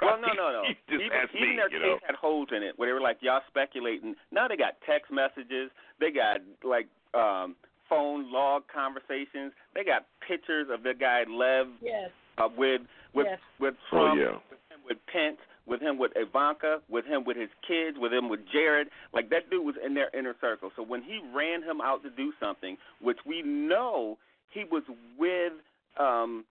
well, 0.00 0.18
no, 0.22 0.30
no, 0.32 0.50
no. 0.50 0.62
Just 0.88 1.02
even 1.02 1.10
ask 1.10 1.30
even 1.34 1.50
me, 1.50 1.56
their 1.56 1.70
you 1.70 1.78
case 1.78 1.98
know. 2.02 2.06
had 2.06 2.14
holes 2.14 2.48
in 2.54 2.62
it 2.62 2.78
where 2.78 2.88
they 2.88 2.92
were 2.92 3.00
like, 3.00 3.18
y'all 3.20 3.42
speculating. 3.48 4.14
Now 4.30 4.46
they 4.46 4.56
got 4.56 4.74
text 4.86 5.10
messages. 5.10 5.70
They 5.98 6.12
got 6.12 6.38
like 6.62 6.86
um 7.18 7.56
phone 7.88 8.30
log 8.32 8.62
conversations. 8.72 9.50
They 9.74 9.82
got 9.82 10.06
pictures 10.26 10.68
of 10.72 10.84
the 10.84 10.94
guy 10.94 11.24
Lev 11.28 11.66
Yes. 11.82 12.10
Uh, 12.38 12.48
with 12.56 12.82
with 13.14 13.26
Yes. 13.30 13.38
with 13.60 13.74
Oh 13.92 13.96
Trump, 13.96 14.20
yeah. 14.20 14.32
with 14.50 14.60
him 14.70 14.80
with 14.88 14.98
Pence, 15.06 15.38
with 15.66 15.80
him 15.80 15.98
with 15.98 16.12
Ivanka, 16.16 16.80
with 16.88 17.04
him 17.06 17.24
with 17.24 17.36
his 17.36 17.48
kids, 17.66 17.96
with 17.98 18.12
him 18.12 18.28
with 18.28 18.40
Jared. 18.52 18.88
Like 19.12 19.30
that 19.30 19.50
dude 19.50 19.64
was 19.64 19.76
in 19.84 19.94
their 19.94 20.10
inner 20.16 20.34
circle. 20.40 20.70
So 20.76 20.82
when 20.82 21.02
he 21.02 21.20
ran 21.34 21.62
him 21.62 21.80
out 21.80 22.02
to 22.02 22.10
do 22.10 22.32
something, 22.40 22.76
which 23.00 23.18
we 23.24 23.42
know 23.42 24.18
he 24.50 24.64
was 24.64 24.82
with, 25.18 25.52
um, 25.98 26.44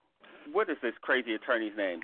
what 0.52 0.68
is 0.68 0.76
this 0.82 0.94
crazy 1.02 1.34
attorney's 1.34 1.76
name? 1.76 2.00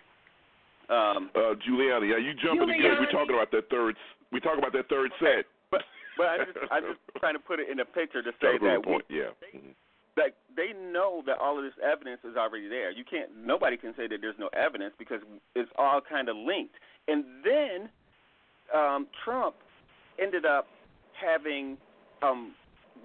Um, 0.88 1.30
Uh, 1.34 1.54
Giuliani, 1.54 2.10
yeah, 2.10 2.16
you 2.18 2.34
jumping 2.34 2.66
the 2.68 2.74
gun. 2.82 2.98
We're 2.98 3.10
talking 3.12 3.34
about 3.34 3.50
that 3.52 3.68
third. 3.70 3.96
We 4.32 4.40
talk 4.40 4.58
about 4.58 4.72
that 4.72 4.88
third 4.88 5.10
set. 5.20 5.46
but 5.70 5.82
but 6.16 6.26
I 6.26 6.38
just 6.44 6.58
I 6.70 6.80
just 6.80 6.98
trying 7.20 7.34
to 7.34 7.40
put 7.40 7.60
it 7.60 7.68
in 7.70 7.80
a 7.80 7.84
picture 7.84 8.22
to 8.22 8.30
say 8.42 8.58
that 8.58 8.82
point. 8.84 9.04
we, 9.08 9.18
Yeah. 9.18 9.30
Mhm. 9.54 9.74
Like 10.16 10.34
they 10.56 10.72
know 10.92 11.22
that 11.26 11.38
all 11.38 11.58
of 11.58 11.64
this 11.64 11.74
evidence 11.82 12.20
is 12.24 12.36
already 12.36 12.68
there. 12.68 12.90
You 12.90 13.04
can't 13.04 13.30
nobody 13.36 13.76
can 13.76 13.94
say 13.96 14.06
that 14.08 14.18
there's 14.20 14.38
no 14.38 14.48
evidence 14.48 14.94
because 14.98 15.20
it's 15.54 15.70
all 15.78 16.00
kind 16.00 16.28
of 16.28 16.36
linked. 16.36 16.74
And 17.08 17.24
then 17.44 17.88
um, 18.74 19.06
Trump 19.24 19.56
ended 20.20 20.44
up 20.44 20.66
having 21.20 21.76
um, 22.22 22.54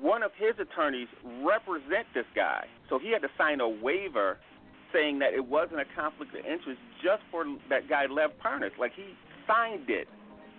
one 0.01 0.23
of 0.23 0.31
his 0.37 0.55
attorneys 0.59 1.07
represent 1.43 2.07
this 2.13 2.25
guy, 2.35 2.65
so 2.89 2.99
he 2.99 3.11
had 3.11 3.21
to 3.21 3.29
sign 3.37 3.61
a 3.61 3.69
waiver 3.69 4.37
saying 4.93 5.19
that 5.19 5.33
it 5.33 5.45
wasn't 5.45 5.79
a 5.79 5.85
conflict 5.95 6.33
of 6.35 6.45
interest 6.45 6.79
just 7.03 7.21
for 7.31 7.45
that 7.69 7.89
guy 7.89 8.05
Lev 8.05 8.31
Parnas. 8.43 8.75
Like 8.79 8.93
he 8.95 9.15
signed 9.47 9.89
it. 9.89 10.07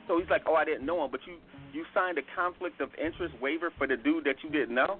So 0.08 0.18
he's 0.18 0.30
like, 0.30 0.42
"Oh, 0.46 0.54
I 0.54 0.64
didn't 0.64 0.86
know 0.86 1.04
him," 1.04 1.10
but 1.10 1.20
you 1.26 1.36
you 1.72 1.84
signed 1.92 2.18
a 2.18 2.22
conflict 2.34 2.80
of 2.80 2.90
interest 2.94 3.34
waiver 3.40 3.72
for 3.76 3.86
the 3.86 3.96
dude 3.96 4.24
that 4.24 4.36
you 4.42 4.50
didn't 4.50 4.74
know. 4.74 4.98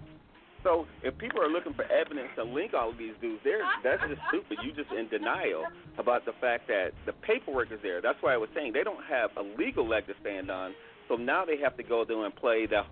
So 0.67 0.85
if 1.05 1.17
people 1.19 1.41
are 1.41 1.49
looking 1.49 1.75
for 1.75 1.85
evidence 1.85 2.27
to 2.35 2.43
link 2.43 2.75
all 2.75 2.91
of 2.91 2.99
these 2.99 3.15
dudes, 3.21 3.39
there 3.45 3.61
that's 3.85 4.03
just 4.03 4.21
stupid. 4.27 4.59
You 4.65 4.73
just 4.73 4.91
in 4.91 5.07
denial 5.07 5.63
about 5.97 6.25
the 6.25 6.33
fact 6.41 6.67
that 6.67 6.91
the 7.07 7.13
paperwork 7.13 7.71
is 7.71 7.79
there. 7.85 8.03
That's 8.03 8.19
why 8.21 8.35
I 8.35 8.37
was 8.37 8.51
saying 8.53 8.73
they 8.73 8.83
don't 8.83 9.05
have 9.09 9.31
a 9.37 9.43
legal 9.57 9.89
leg 9.89 10.09
to 10.09 10.15
stand 10.21 10.51
on. 10.51 10.75
So 11.07 11.15
now 11.15 11.45
they 11.45 11.57
have 11.63 11.77
to 11.77 11.85
go 11.85 12.05
there 12.05 12.19
and 12.25 12.35
play 12.35 12.67
the 12.67 12.83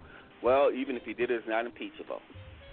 well, 0.41 0.71
even 0.71 0.95
if 0.95 1.03
he 1.03 1.15
did 1.15 1.33
it, 1.33 1.35
it's 1.35 1.49
not 1.49 1.67
impeachable. 1.67 2.21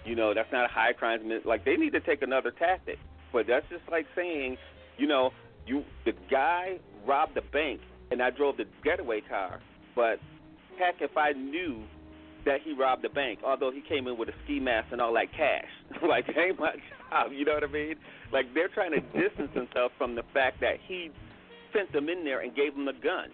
You 0.04 0.14
know, 0.14 0.34
that's 0.34 0.52
not 0.52 0.66
a 0.66 0.72
high 0.72 0.92
crime. 0.92 1.20
Like 1.44 1.64
they 1.64 1.74
need 1.74 1.94
to 1.94 2.00
take 2.00 2.22
another 2.22 2.52
tactic. 2.52 2.98
But 3.32 3.46
that's 3.48 3.66
just 3.70 3.82
like 3.90 4.06
saying, 4.14 4.56
you 4.98 5.08
know, 5.08 5.30
you 5.66 5.82
the 6.04 6.12
guy 6.30 6.78
robbed 7.04 7.34
the 7.34 7.42
bank 7.52 7.80
and 8.12 8.22
I 8.22 8.30
drove 8.30 8.56
the 8.56 8.66
getaway 8.84 9.20
car. 9.28 9.58
But 9.96 10.20
heck, 10.78 11.00
if 11.00 11.16
I 11.16 11.32
knew 11.32 11.82
that 12.44 12.60
he 12.62 12.72
robbed 12.72 13.02
the 13.02 13.08
bank, 13.08 13.40
although 13.44 13.70
he 13.70 13.80
came 13.80 14.06
in 14.08 14.16
with 14.18 14.28
a 14.28 14.32
ski 14.44 14.58
mask 14.60 14.88
and 14.92 15.00
all 15.00 15.14
that 15.14 15.32
cash. 15.36 15.68
like, 16.08 16.26
that 16.26 16.38
ain't 16.38 16.58
my 16.58 16.72
job. 17.10 17.32
You 17.32 17.44
know 17.44 17.54
what 17.54 17.64
I 17.64 17.68
mean? 17.72 17.94
Like, 18.32 18.52
they're 18.54 18.68
trying 18.68 18.92
to 18.92 19.00
distance 19.00 19.50
themselves 19.54 19.94
from 19.98 20.14
the 20.14 20.22
fact 20.34 20.60
that 20.60 20.76
he 20.86 21.10
sent 21.72 21.92
them 21.92 22.08
in 22.08 22.24
there 22.24 22.40
and 22.40 22.54
gave 22.54 22.74
them 22.74 22.84
the 22.84 22.92
gun. 22.92 23.28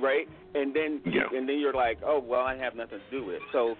Right? 0.00 0.28
And 0.54 0.74
then 0.74 1.00
Yeah. 1.04 1.28
and 1.34 1.48
then 1.48 1.58
you're 1.58 1.72
like, 1.72 1.98
oh, 2.04 2.20
well, 2.20 2.42
I 2.42 2.56
have 2.56 2.74
nothing 2.76 3.00
to 3.00 3.10
do 3.10 3.24
with 3.24 3.36
it. 3.36 3.42
So 3.52 3.76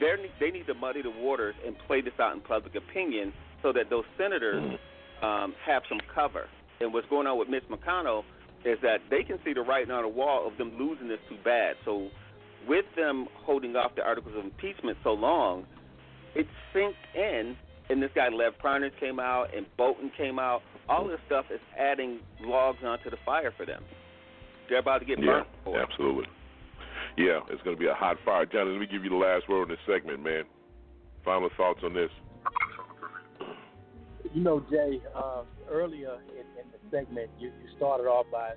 they 0.00 0.14
they 0.40 0.50
need 0.50 0.66
to 0.66 0.74
muddy 0.74 1.02
the 1.02 1.10
waters 1.10 1.54
and 1.64 1.76
play 1.86 2.00
this 2.00 2.14
out 2.18 2.34
in 2.34 2.40
public 2.40 2.74
opinion 2.74 3.32
so 3.62 3.72
that 3.72 3.90
those 3.90 4.04
senators 4.18 4.78
um, 5.22 5.54
have 5.64 5.82
some 5.88 6.00
cover. 6.12 6.46
And 6.80 6.92
what's 6.92 7.08
going 7.08 7.26
on 7.26 7.38
with 7.38 7.48
Mitch 7.48 7.64
McConnell 7.70 8.24
is 8.64 8.78
that 8.82 8.98
they 9.10 9.22
can 9.22 9.38
see 9.44 9.52
the 9.52 9.60
writing 9.62 9.90
on 9.92 10.02
the 10.02 10.08
wall 10.08 10.46
of 10.46 10.56
them 10.58 10.72
losing 10.78 11.08
this 11.08 11.20
too 11.28 11.36
bad. 11.44 11.76
So 11.84 12.08
with 12.68 12.84
them 12.96 13.26
holding 13.34 13.76
off 13.76 13.94
the 13.96 14.02
articles 14.02 14.34
of 14.36 14.44
impeachment 14.44 14.98
so 15.02 15.12
long, 15.12 15.64
it 16.34 16.46
sinked 16.72 16.96
in. 17.14 17.56
And 17.90 18.02
this 18.02 18.10
guy 18.14 18.28
Lev 18.28 18.54
Parnas 18.62 18.92
came 19.00 19.18
out, 19.20 19.54
and 19.54 19.66
Bolton 19.76 20.10
came 20.16 20.38
out. 20.38 20.62
All 20.88 21.08
this 21.08 21.18
stuff 21.26 21.46
is 21.52 21.60
adding 21.78 22.20
logs 22.40 22.78
onto 22.84 23.10
the 23.10 23.16
fire 23.26 23.52
for 23.56 23.66
them. 23.66 23.82
They're 24.68 24.78
about 24.78 24.98
to 25.00 25.04
get 25.04 25.18
Yeah, 25.18 25.26
burnt. 25.26 25.46
for 25.64 25.80
absolutely. 25.80 26.26
Yeah, 27.18 27.40
it's 27.50 27.60
going 27.62 27.76
to 27.76 27.80
be 27.80 27.88
a 27.88 27.94
hot 27.94 28.16
fire. 28.24 28.46
Johnny, 28.46 28.70
let 28.70 28.80
me 28.80 28.86
give 28.86 29.04
you 29.04 29.10
the 29.10 29.16
last 29.16 29.48
word 29.48 29.62
on 29.62 29.68
this 29.68 29.78
segment, 29.86 30.22
man. 30.22 30.44
Final 31.24 31.50
thoughts 31.56 31.80
on 31.84 31.92
this. 31.92 32.10
You 34.32 34.42
know, 34.42 34.60
Jay, 34.70 35.00
uh, 35.14 35.42
earlier 35.70 36.16
in, 36.30 36.46
in 36.58 36.70
the 36.72 36.78
segment, 36.90 37.30
you, 37.38 37.48
you 37.48 37.68
started 37.76 38.04
off 38.04 38.26
by 38.32 38.52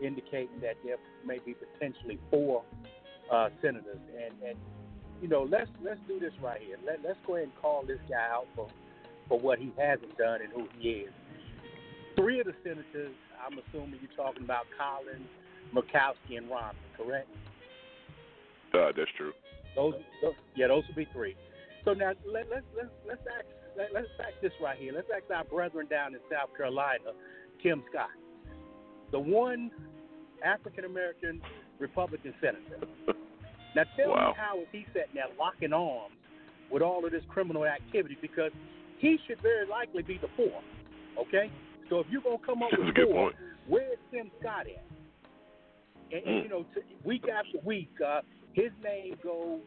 indicating 0.00 0.60
that 0.60 0.76
there 0.84 0.96
may 1.26 1.38
be 1.44 1.54
potentially 1.54 2.18
four 2.30 2.62
uh, 3.32 3.48
senators, 3.60 3.98
and, 4.14 4.34
and 4.46 4.58
you 5.20 5.28
know, 5.28 5.48
let's 5.50 5.70
let's 5.82 6.00
do 6.06 6.20
this 6.20 6.32
right 6.42 6.60
here. 6.60 6.76
Let, 6.86 7.00
let's 7.02 7.18
go 7.26 7.36
ahead 7.36 7.48
and 7.48 7.56
call 7.60 7.84
this 7.86 7.98
guy 8.08 8.28
out 8.30 8.46
for 8.54 8.68
for 9.28 9.38
what 9.38 9.58
he 9.58 9.72
hasn't 9.78 10.16
done 10.18 10.40
and 10.42 10.52
who 10.52 10.68
he 10.78 10.88
is. 10.90 11.12
Three 12.16 12.40
of 12.40 12.46
the 12.46 12.54
senators, 12.62 13.14
I'm 13.44 13.58
assuming 13.58 13.98
you're 14.02 14.16
talking 14.16 14.44
about 14.44 14.66
Collins, 14.76 15.26
Murkowski, 15.74 16.36
and 16.36 16.50
Romney, 16.50 16.78
correct? 16.96 17.28
Uh, 18.74 18.92
that's 18.94 19.10
true. 19.16 19.32
Those, 19.74 19.94
those 20.20 20.34
yeah, 20.54 20.68
those 20.68 20.84
would 20.86 20.96
be 20.96 21.08
three. 21.12 21.34
So 21.84 21.94
now 21.94 22.12
let, 22.30 22.50
let's 22.50 22.66
let's 22.76 22.90
let's 23.06 23.22
ask 23.26 23.46
let, 23.76 23.94
let's 23.94 24.08
ask 24.20 24.40
this 24.42 24.52
right 24.60 24.78
here. 24.78 24.92
Let's 24.94 25.08
ask 25.14 25.24
our 25.34 25.44
brethren 25.44 25.86
down 25.88 26.14
in 26.14 26.20
South 26.30 26.54
Carolina, 26.56 27.12
Tim 27.62 27.82
Scott, 27.90 28.10
the 29.10 29.18
one 29.18 29.70
African 30.44 30.84
American 30.84 31.40
Republican 31.78 32.34
senator. 32.40 32.86
Now 33.74 33.84
tell 33.96 34.10
Wow. 34.10 34.28
me 34.30 34.34
how 34.36 34.60
is 34.60 34.66
he 34.72 34.86
sitting 34.92 35.14
there 35.14 35.24
locking 35.38 35.72
arms 35.72 36.14
with 36.70 36.82
all 36.82 37.04
of 37.04 37.12
this 37.12 37.24
criminal 37.28 37.64
activity 37.64 38.16
because 38.20 38.52
he 38.98 39.18
should 39.26 39.40
very 39.42 39.66
likely 39.66 40.02
be 40.02 40.18
the 40.18 40.28
fourth. 40.36 40.64
Okay, 41.18 41.50
so 41.90 42.00
if 42.00 42.06
you're 42.10 42.22
gonna 42.22 42.38
come 42.44 42.62
up 42.62 42.70
That's 42.70 42.80
with 42.80 42.90
a 42.90 42.92
good 42.92 43.08
four, 43.08 43.30
point. 43.30 43.36
where's 43.68 43.98
Tim 44.10 44.30
Scott 44.40 44.66
at? 44.66 44.84
And, 46.12 46.24
and 46.26 46.42
you 46.44 46.48
know, 46.48 46.64
t- 46.74 46.80
week 47.04 47.24
after 47.28 47.58
week, 47.64 47.90
uh, 48.04 48.20
his 48.52 48.70
name 48.82 49.16
goes 49.22 49.60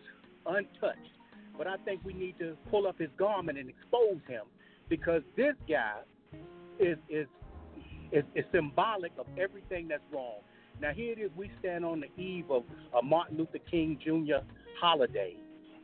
untouched. 0.46 1.12
But 1.58 1.68
I 1.68 1.78
think 1.78 2.02
we 2.04 2.14
need 2.14 2.38
to 2.40 2.58
pull 2.70 2.86
up 2.88 3.00
his 3.00 3.10
garment 3.18 3.58
and 3.58 3.70
expose 3.70 4.20
him 4.28 4.44
because 4.90 5.22
this 5.38 5.56
guy 5.68 6.00
is 6.80 6.98
is 7.10 7.28
is, 8.12 8.24
is 8.36 8.46
symbolic 8.52 9.12
of 9.18 9.26
everything 9.40 9.88
that's 9.88 10.04
wrong. 10.14 10.40
Now 10.82 10.92
here 10.94 11.14
it 11.14 11.20
is, 11.20 11.32
we 11.38 11.50
stand 11.60 11.86
on 11.86 12.02
the 12.02 12.22
eve 12.22 12.50
of 12.52 12.64
a 12.98 13.02
Martin 13.02 13.38
Luther 13.38 13.60
King 13.70 13.98
Jr. 14.04 14.46
holiday, 14.80 15.36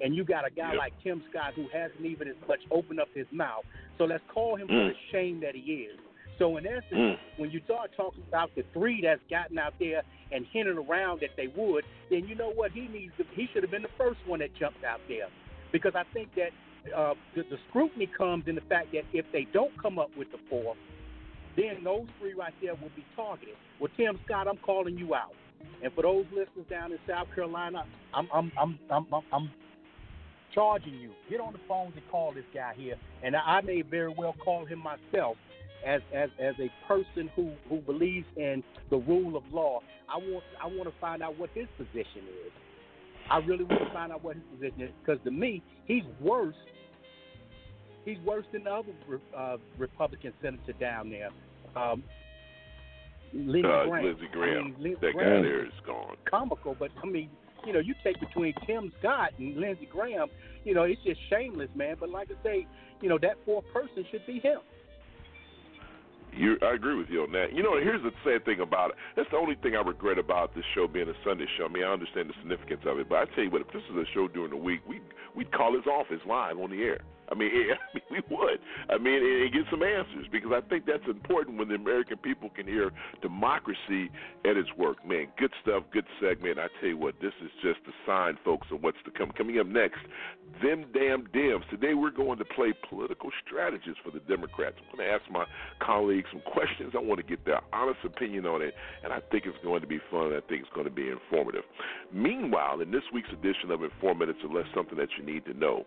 and 0.01 0.15
you 0.15 0.23
got 0.23 0.45
a 0.45 0.49
guy 0.49 0.71
Yep. 0.73 0.77
like 0.79 0.93
Tim 1.03 1.23
Scott 1.29 1.53
who 1.55 1.67
hasn't 1.71 2.05
even 2.05 2.27
as 2.27 2.35
much 2.47 2.59
opened 2.71 2.99
up 2.99 3.07
his 3.13 3.27
mouth. 3.31 3.63
So 3.97 4.05
let's 4.05 4.23
call 4.27 4.55
him 4.55 4.67
for 4.67 4.73
Mm. 4.73 4.89
the 4.89 4.95
shame 5.11 5.39
that 5.41 5.55
he 5.55 5.61
is. 5.83 5.99
So 6.37 6.57
in 6.57 6.65
essence, 6.65 6.91
Mm. 6.91 7.19
when 7.37 7.51
you 7.51 7.59
start 7.61 7.91
talking 7.93 8.23
about 8.27 8.53
the 8.55 8.63
three 8.73 9.01
that's 9.01 9.21
gotten 9.29 9.57
out 9.57 9.77
there 9.79 10.03
and 10.31 10.45
hinted 10.47 10.77
around 10.77 11.21
that 11.21 11.35
they 11.35 11.47
would, 11.47 11.85
then 12.09 12.27
you 12.27 12.35
know 12.35 12.49
what 12.49 12.71
he 12.71 12.87
needs. 12.87 13.15
To, 13.17 13.23
he 13.35 13.47
should 13.47 13.63
have 13.63 13.71
been 13.71 13.83
the 13.83 13.87
first 13.97 14.25
one 14.25 14.39
that 14.39 14.53
jumped 14.55 14.83
out 14.83 15.01
there, 15.07 15.27
because 15.71 15.95
I 15.95 16.03
think 16.13 16.33
that 16.35 16.51
uh, 16.95 17.13
the, 17.35 17.43
the 17.43 17.59
scrutiny 17.69 18.07
comes 18.07 18.47
in 18.47 18.55
the 18.55 18.61
fact 18.61 18.91
that 18.91 19.05
if 19.13 19.31
they 19.31 19.43
don't 19.53 19.75
come 19.77 19.99
up 19.99 20.09
with 20.17 20.31
the 20.31 20.39
four, 20.49 20.75
then 21.55 21.83
those 21.83 22.07
three 22.19 22.33
right 22.33 22.53
there 22.61 22.73
will 22.75 22.91
be 22.95 23.05
targeted. 23.15 23.55
Well, 23.79 23.91
Tim 23.97 24.19
Scott, 24.25 24.47
I'm 24.47 24.57
calling 24.57 24.97
you 24.97 25.15
out, 25.15 25.33
and 25.83 25.91
for 25.93 26.03
those 26.03 26.25
listeners 26.31 26.65
down 26.69 26.91
in 26.91 26.99
South 27.07 27.27
Carolina, 27.33 27.83
I'm 28.13 28.27
I'm 28.33 28.51
I'm 28.59 28.79
I'm, 28.89 29.05
I'm, 29.31 29.51
charging 30.53 30.95
you. 30.95 31.11
Get 31.29 31.39
on 31.39 31.53
the 31.53 31.59
phones 31.67 31.93
and 31.95 32.03
call 32.11 32.33
this 32.33 32.43
guy 32.53 32.73
here, 32.75 32.95
and 33.23 33.35
I 33.35 33.39
I 33.39 33.61
may 33.61 33.81
very 33.81 34.13
well 34.15 34.35
call 34.43 34.65
him 34.65 34.79
myself 34.79 35.37
as 35.85 36.01
as 36.13 36.29
as 36.39 36.55
a 36.59 36.69
person 36.87 37.29
who 37.35 37.51
who 37.69 37.77
believes 37.79 38.27
in 38.35 38.63
the 38.89 38.97
rule 38.97 39.37
of 39.37 39.43
law. 39.51 39.79
I 40.09 40.17
want 40.17 40.43
I 40.61 40.67
want 40.67 40.83
to 40.83 40.93
find 40.99 41.23
out 41.23 41.39
what 41.39 41.49
his 41.53 41.67
position 41.77 42.23
is. 42.45 42.51
I 43.29 43.37
really 43.37 43.63
want 43.63 43.81
to 43.87 43.93
find 43.93 44.11
out 44.11 44.23
what 44.23 44.35
his 44.35 44.43
position 44.53 44.81
is 44.81 44.89
because 45.03 45.23
to 45.23 45.31
me, 45.31 45.63
he's 45.85 46.03
worse. 46.19 46.55
He's 48.05 48.17
worse 48.25 48.45
than 48.51 48.63
the 48.63 48.71
other 48.71 48.91
uh, 49.37 49.57
Republican 49.77 50.33
senator 50.41 50.73
down 50.79 51.09
there. 51.09 51.29
Um, 51.75 52.03
Lindsey 53.33 53.67
Uh, 53.69 53.85
Graham. 53.87 54.05
Lindsey 54.05 54.27
Graham. 54.31 54.57
I 54.57 54.63
mean, 54.63 54.75
Lindsey 54.79 54.99
that 55.01 55.13
guy 55.13 55.23
there 55.23 55.65
is 55.65 55.71
gone. 55.85 56.15
comical, 56.29 56.75
but 56.77 56.89
I 57.01 57.05
mean, 57.05 57.29
you 57.65 57.73
know, 57.73 57.79
you 57.79 57.93
take 58.03 58.19
between 58.19 58.53
Tim 58.65 58.91
Scott 58.99 59.31
and 59.37 59.55
Lindsey 59.57 59.87
Graham, 59.91 60.27
you 60.65 60.73
know, 60.73 60.83
it's 60.83 61.01
just 61.05 61.19
shameless, 61.29 61.69
man. 61.75 61.95
But 61.99 62.09
like 62.09 62.29
I 62.31 62.43
say, 62.43 62.67
you 63.01 63.07
know, 63.09 63.17
that 63.21 63.37
fourth 63.45 63.65
person 63.73 64.03
should 64.11 64.25
be 64.25 64.39
him. 64.39 64.59
You, 66.33 66.57
I 66.61 66.73
agree 66.75 66.95
with 66.95 67.09
you 67.09 67.23
on 67.23 67.31
that. 67.33 67.53
You 67.53 67.61
know, 67.61 67.75
here's 67.77 68.01
the 68.03 68.11
sad 68.23 68.45
thing 68.45 68.61
about 68.61 68.91
it. 68.91 68.95
That's 69.17 69.29
the 69.31 69.37
only 69.37 69.55
thing 69.55 69.75
I 69.75 69.81
regret 69.81 70.17
about 70.17 70.55
this 70.55 70.63
show 70.73 70.87
being 70.87 71.09
a 71.09 71.13
Sunday 71.25 71.45
show. 71.57 71.65
I 71.65 71.67
mean, 71.67 71.83
I 71.83 71.91
understand 71.91 72.29
the 72.29 72.33
significance 72.39 72.81
of 72.85 72.99
it, 72.99 73.09
but 73.09 73.17
I 73.17 73.25
tell 73.35 73.43
you 73.43 73.49
what, 73.51 73.61
if 73.61 73.67
this 73.67 73.83
was 73.91 74.05
a 74.07 74.13
show 74.13 74.29
during 74.29 74.51
the 74.51 74.57
week, 74.57 74.79
we 74.87 75.01
we'd 75.35 75.51
call 75.51 75.75
his 75.75 75.85
office 75.87 76.21
live 76.25 76.57
on 76.57 76.71
the 76.71 76.81
air. 76.83 77.01
I 77.31 77.35
mean, 77.35 77.51
I 77.71 77.97
mean, 77.97 78.03
we 78.11 78.35
would. 78.35 78.59
I 78.89 78.97
mean, 78.97 79.15
and, 79.15 79.43
and 79.43 79.53
get 79.53 79.63
some 79.71 79.83
answers 79.83 80.27
because 80.31 80.51
I 80.53 80.61
think 80.67 80.85
that's 80.85 81.05
important 81.07 81.57
when 81.57 81.69
the 81.69 81.75
American 81.75 82.17
people 82.17 82.49
can 82.49 82.67
hear 82.67 82.91
democracy 83.21 84.11
at 84.45 84.57
its 84.57 84.69
work. 84.77 85.05
Man, 85.07 85.27
good 85.37 85.51
stuff, 85.61 85.83
good 85.93 86.05
segment. 86.21 86.59
I 86.59 86.67
tell 86.79 86.89
you 86.89 86.97
what, 86.97 87.15
this 87.21 87.33
is 87.43 87.49
just 87.61 87.79
a 87.87 87.93
sign, 88.05 88.37
folks, 88.43 88.67
of 88.71 88.83
what's 88.83 88.97
to 89.05 89.11
come. 89.11 89.31
Coming 89.31 89.59
up 89.59 89.67
next, 89.67 89.99
them 90.61 90.85
damn 90.93 91.25
Dems. 91.27 91.67
Today 91.69 91.93
we're 91.93 92.11
going 92.11 92.37
to 92.39 92.45
play 92.45 92.73
political 92.89 93.29
strategists 93.45 93.99
for 94.03 94.11
the 94.11 94.19
Democrats. 94.27 94.75
I'm 94.79 94.97
going 94.97 95.07
to 95.07 95.13
ask 95.13 95.23
my 95.31 95.45
colleagues 95.79 96.27
some 96.31 96.41
questions. 96.41 96.93
I 96.95 96.99
want 96.99 97.19
to 97.19 97.25
get 97.25 97.45
their 97.45 97.61
honest 97.73 97.99
opinion 98.03 98.45
on 98.45 98.61
it, 98.61 98.73
and 99.03 99.13
I 99.13 99.19
think 99.31 99.45
it's 99.45 99.57
going 99.63 99.81
to 99.81 99.87
be 99.87 99.99
fun. 100.11 100.33
I 100.33 100.41
think 100.47 100.63
it's 100.63 100.73
going 100.75 100.87
to 100.87 100.93
be 100.93 101.09
informative. 101.09 101.63
Meanwhile, 102.11 102.81
in 102.81 102.91
this 102.91 103.03
week's 103.13 103.31
edition 103.31 103.71
of 103.71 103.83
In 103.83 103.89
Four 103.99 104.15
Minutes 104.15 104.39
or 104.43 104.53
Less, 104.53 104.67
something 104.75 104.97
that 104.97 105.09
you 105.17 105.25
need 105.25 105.45
to 105.45 105.53
know. 105.53 105.85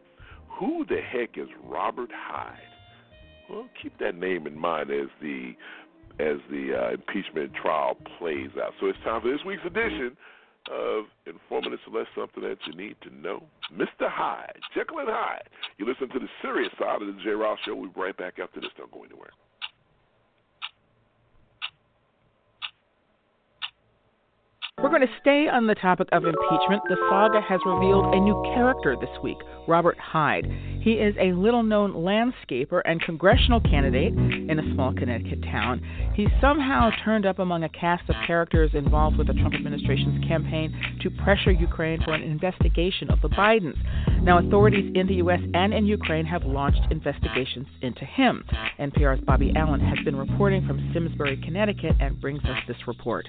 Who 0.59 0.85
the 0.89 1.01
heck 1.01 1.37
is 1.37 1.49
Robert 1.65 2.11
Hyde? 2.13 2.59
Well, 3.51 3.69
keep 3.83 3.99
that 3.99 4.15
name 4.15 4.47
in 4.47 4.59
mind 4.59 4.91
as 4.91 5.09
the 5.21 5.53
as 6.21 6.39
the 6.49 6.71
uh, 6.73 6.95
impeachment 6.95 7.53
trial 7.61 7.97
plays 8.19 8.51
out. 8.63 8.73
So 8.81 8.87
it's 8.87 8.99
time 9.03 9.21
for 9.21 9.31
this 9.31 9.41
week's 9.45 9.67
edition 9.67 10.17
of 10.71 11.07
In 11.27 11.35
Four 11.49 11.61
Minutes 11.63 11.83
or 11.91 11.99
Less, 11.99 12.07
something 12.17 12.43
that 12.45 12.57
you 12.67 12.75
need 12.77 12.95
to 13.03 13.15
know. 13.15 13.43
Mr. 13.75 14.09
Hyde, 14.09 14.57
Jekyll 14.75 15.01
and 15.01 15.09
Hyde. 15.11 15.49
You 15.77 15.87
listen 15.87 16.09
to 16.11 16.21
the 16.21 16.29
serious 16.41 16.71
side 16.79 17.03
of 17.03 17.09
the 17.09 17.21
J. 17.25 17.31
Rouse 17.31 17.59
Show. 17.67 17.75
We'll 17.75 17.91
be 17.91 18.01
right 18.01 18.17
back 18.17 18.39
after 18.41 18.61
this. 18.61 18.71
Don't 18.79 18.93
go 18.93 19.03
anywhere. 19.03 19.31
We're 24.85 24.91
going 24.91 25.01
to 25.01 25.19
stay 25.19 25.49
on 25.49 25.67
the 25.67 25.75
topic 25.75 26.11
of 26.13 26.27
impeachment. 26.27 26.83
The 26.91 26.99
saga 27.09 27.41
has 27.41 27.59
revealed 27.65 28.15
a 28.15 28.21
new 28.21 28.39
character 28.55 28.95
this 29.01 29.09
week, 29.23 29.39
Robert 29.67 29.97
Hyde. 29.97 30.45
He 30.83 31.01
is 31.01 31.15
a 31.19 31.33
little 31.33 31.63
known 31.63 31.95
landscaper 31.95 32.83
and 32.85 33.01
congressional 33.01 33.63
candidate 33.63 34.13
in 34.13 34.59
a 34.59 34.75
small 34.75 34.93
Connecticut 34.93 35.43
town. 35.45 35.81
He 36.15 36.29
somehow 36.39 36.91
turned 37.03 37.25
up 37.25 37.39
among 37.39 37.65
a 37.65 37.71
cast 37.71 38.11
of 38.11 38.17
characters 38.27 38.73
involved 38.75 39.17
with 39.17 39.29
the 39.29 39.33
Trump 39.33 39.55
administration's 39.55 40.23
campaign 40.29 40.99
to 41.01 41.09
pressure 41.09 41.51
Ukraine 41.51 42.03
for 42.05 42.13
an 42.13 42.23
investigation 42.23 43.11
of 43.11 43.23
the 43.23 43.31
Bidens. 43.31 43.79
Now, 44.23 44.37
authorities 44.37 44.93
in 44.95 45.07
the 45.07 45.15
U.S. 45.15 45.41
and 45.55 45.73
in 45.73 45.87
Ukraine 45.87 46.27
have 46.27 46.45
launched 46.45 46.83
investigations 46.91 47.69
into 47.81 48.05
him. 48.05 48.45
NPR's 48.79 49.25
Bobby 49.25 49.51
Allyn 49.57 49.81
has 49.81 50.05
been 50.05 50.15
reporting 50.15 50.67
from 50.67 50.91
Simsbury, 50.93 51.41
Connecticut, 51.43 51.97
and 52.01 52.21
brings 52.21 52.45
us 52.45 52.59
this 52.69 52.87
report. 52.87 53.27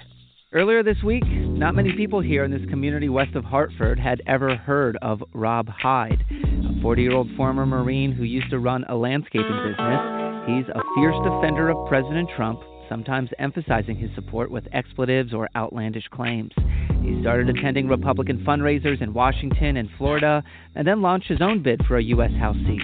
Earlier 0.55 0.83
this 0.83 1.03
week, 1.03 1.25
not 1.27 1.75
many 1.75 1.91
people 1.97 2.21
here 2.21 2.45
in 2.45 2.49
this 2.49 2.65
community 2.69 3.09
west 3.09 3.35
of 3.35 3.43
Hartford 3.43 3.99
had 3.99 4.21
ever 4.25 4.55
heard 4.55 4.97
of 5.01 5.21
Rob 5.33 5.67
Hyde, 5.67 6.23
a 6.31 6.81
40 6.81 7.01
year 7.01 7.11
old 7.11 7.27
former 7.35 7.65
Marine 7.65 8.13
who 8.13 8.23
used 8.23 8.49
to 8.51 8.59
run 8.59 8.85
a 8.87 8.95
landscaping 8.95 9.51
business. 9.51 9.99
He's 10.47 10.65
a 10.73 10.81
fierce 10.95 11.17
defender 11.25 11.67
of 11.67 11.89
President 11.89 12.29
Trump 12.37 12.61
sometimes 12.87 13.31
emphasizing 13.37 13.97
his 13.97 14.09
support 14.15 14.49
with 14.49 14.63
expletives 14.71 15.33
or 15.33 15.49
outlandish 15.57 16.07
claims. 16.07 16.53
He 17.01 17.19
started 17.19 17.49
attending 17.49 17.89
Republican 17.89 18.45
fundraisers 18.45 19.01
in 19.01 19.13
Washington 19.13 19.75
and 19.75 19.89
Florida, 19.97 20.41
and 20.75 20.87
then 20.87 21.01
launched 21.01 21.27
his 21.27 21.41
own 21.41 21.63
bid 21.63 21.81
for 21.85 21.97
a 21.97 22.03
U.S. 22.03 22.31
House 22.39 22.55
seat. 22.65 22.81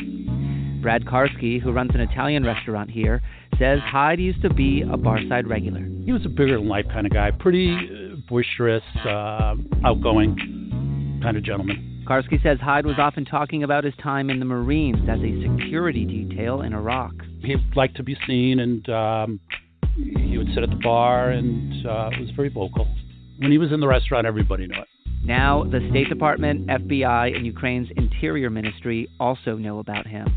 Brad 0.82 1.06
Karski, 1.06 1.62
who 1.62 1.72
runs 1.72 1.92
an 1.94 2.02
Italian 2.02 2.44
restaurant 2.44 2.90
here, 2.90 3.22
says 3.60 3.80
Hyde 3.84 4.20
used 4.20 4.42
to 4.42 4.54
be 4.54 4.82
a 4.82 4.98
Barside 4.98 5.48
regular. 5.48 5.82
He 6.06 6.12
was 6.12 6.26
a 6.26 6.30
bigger 6.30 6.58
than 6.58 6.68
life 6.68 6.86
kind 6.92 7.06
of 7.06 7.14
guy, 7.14 7.32
pretty 7.32 7.76
uh, 7.76 8.16
boisterous, 8.28 8.84
uh, 9.06 9.56
outgoing 9.86 11.20
kind 11.22 11.38
of 11.38 11.44
gentleman. 11.44 12.04
Karski 12.08 12.42
says 12.42 12.60
Hyde 12.60 12.86
was 12.86 12.96
often 12.98 13.26
talking 13.26 13.64
about 13.64 13.84
his 13.84 13.94
time 14.02 14.30
in 14.30 14.40
the 14.40 14.46
Marines 14.46 15.08
as 15.08 15.20
a 15.20 15.60
security 15.60 16.06
detail 16.06 16.62
in 16.62 16.74
Iraq. 16.74 17.14
He 17.42 17.56
liked 17.76 17.96
to 17.98 18.04
be 18.04 18.18
seen, 18.26 18.60
and 18.60 18.90
um, 18.90 19.40
he 19.96 20.38
would 20.38 20.48
sit 20.54 20.64
at 20.64 20.70
the 20.70 20.80
bar 20.84 21.30
and 21.30 21.86
uh, 21.86 22.10
was 22.20 22.32
very 22.36 22.50
vocal. 22.50 22.88
When 23.38 23.52
he 23.52 23.58
was 23.58 23.72
in 23.72 23.80
the 23.80 23.88
restaurant, 23.88 24.26
everybody 24.26 24.68
knew 24.68 24.80
it. 24.82 24.88
Now, 25.24 25.64
the 25.64 25.88
State 25.92 26.10
Department, 26.10 26.68
FBI, 26.68 27.36
and 27.36 27.46
Ukraine's 27.46 27.88
Interior 27.96 28.50
Ministry 28.50 29.08
also 29.20 29.56
know 29.56 29.80
about 29.80 30.08
him. 30.08 30.28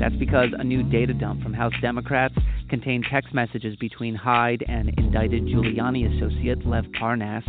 That's 0.00 0.14
because 0.14 0.50
a 0.56 0.62
new 0.62 0.84
data 0.84 1.12
dump 1.12 1.42
from 1.42 1.52
House 1.52 1.72
Democrats 1.82 2.34
contained 2.70 3.06
text 3.10 3.34
messages 3.34 3.74
between 3.76 4.14
Hyde 4.14 4.64
and 4.68 4.90
indicted 4.96 5.44
Giuliani 5.44 6.16
associate 6.16 6.64
Lev 6.64 6.84
Parnas. 7.00 7.42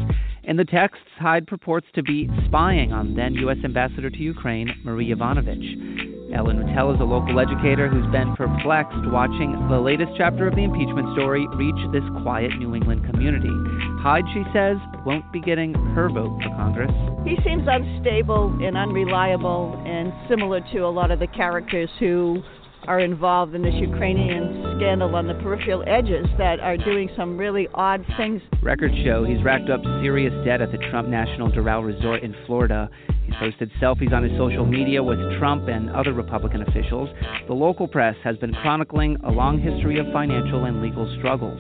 In 0.43 0.57
the 0.57 0.65
texts, 0.65 1.05
Hyde 1.19 1.45
purports 1.45 1.85
to 1.93 2.01
be 2.01 2.27
spying 2.47 2.91
on 2.91 3.13
then 3.13 3.35
U.S. 3.35 3.57
Ambassador 3.63 4.09
to 4.09 4.17
Ukraine, 4.17 4.73
Marie 4.83 5.13
Yovanovitch. 5.13 6.33
Ellen 6.33 6.57
Rattel 6.57 6.93
is 6.93 7.01
a 7.01 7.03
local 7.03 7.39
educator 7.39 7.87
who's 7.87 8.05
been 8.11 8.35
perplexed 8.35 9.05
watching 9.11 9.51
the 9.69 9.79
latest 9.79 10.11
chapter 10.17 10.47
of 10.47 10.55
the 10.55 10.63
impeachment 10.63 11.13
story 11.13 11.47
reach 11.55 11.91
this 11.91 12.03
quiet 12.23 12.51
New 12.57 12.75
England 12.75 13.05
community. 13.05 13.49
Hyde, 13.99 14.23
she 14.33 14.43
says, 14.53 14.77
won't 15.05 15.29
be 15.33 15.41
getting 15.41 15.73
her 15.93 16.09
vote 16.09 16.39
for 16.41 16.49
Congress. 16.55 16.91
He 17.25 17.35
seems 17.43 17.67
unstable 17.67 18.57
and 18.63 18.77
unreliable 18.77 19.81
and 19.85 20.13
similar 20.29 20.61
to 20.71 20.79
a 20.79 20.89
lot 20.89 21.11
of 21.11 21.19
the 21.19 21.27
characters 21.27 21.89
who 21.99 22.41
are 22.87 23.01
involved 23.01 23.53
in 23.55 23.61
this 23.61 23.73
Ukrainian 23.75 24.77
scandal 24.77 25.13
on 25.15 25.27
the 25.27 25.33
peripheral 25.35 25.83
edges 25.85 26.25
that 26.37 26.61
are 26.61 26.77
doing 26.77 27.09
some 27.17 27.37
really 27.37 27.67
odd 27.73 28.05
things. 28.15 28.41
Records 28.63 28.95
show 29.03 29.25
he's 29.25 29.43
racked 29.43 29.69
up 29.69 29.81
serious 30.01 30.33
debt 30.45 30.61
at 30.61 30.71
the 30.71 30.77
Trump 30.89 31.09
National 31.09 31.51
Doral 31.51 31.85
Resort 31.85 32.23
in 32.23 32.33
Florida. 32.45 32.89
He's 33.25 33.35
posted 33.35 33.69
selfies 33.81 34.13
on 34.13 34.23
his 34.23 34.31
social 34.37 34.65
media 34.65 35.03
with 35.03 35.19
Trump 35.39 35.67
and 35.67 35.89
other 35.89 36.13
Republican 36.13 36.61
officials. 36.61 37.09
The 37.47 37.53
local 37.53 37.87
press 37.87 38.15
has 38.23 38.37
been 38.37 38.53
chronicling 38.53 39.17
a 39.25 39.29
long 39.29 39.59
history 39.59 39.99
of 39.99 40.05
financial 40.13 40.63
and 40.63 40.81
legal 40.81 41.13
struggles. 41.19 41.59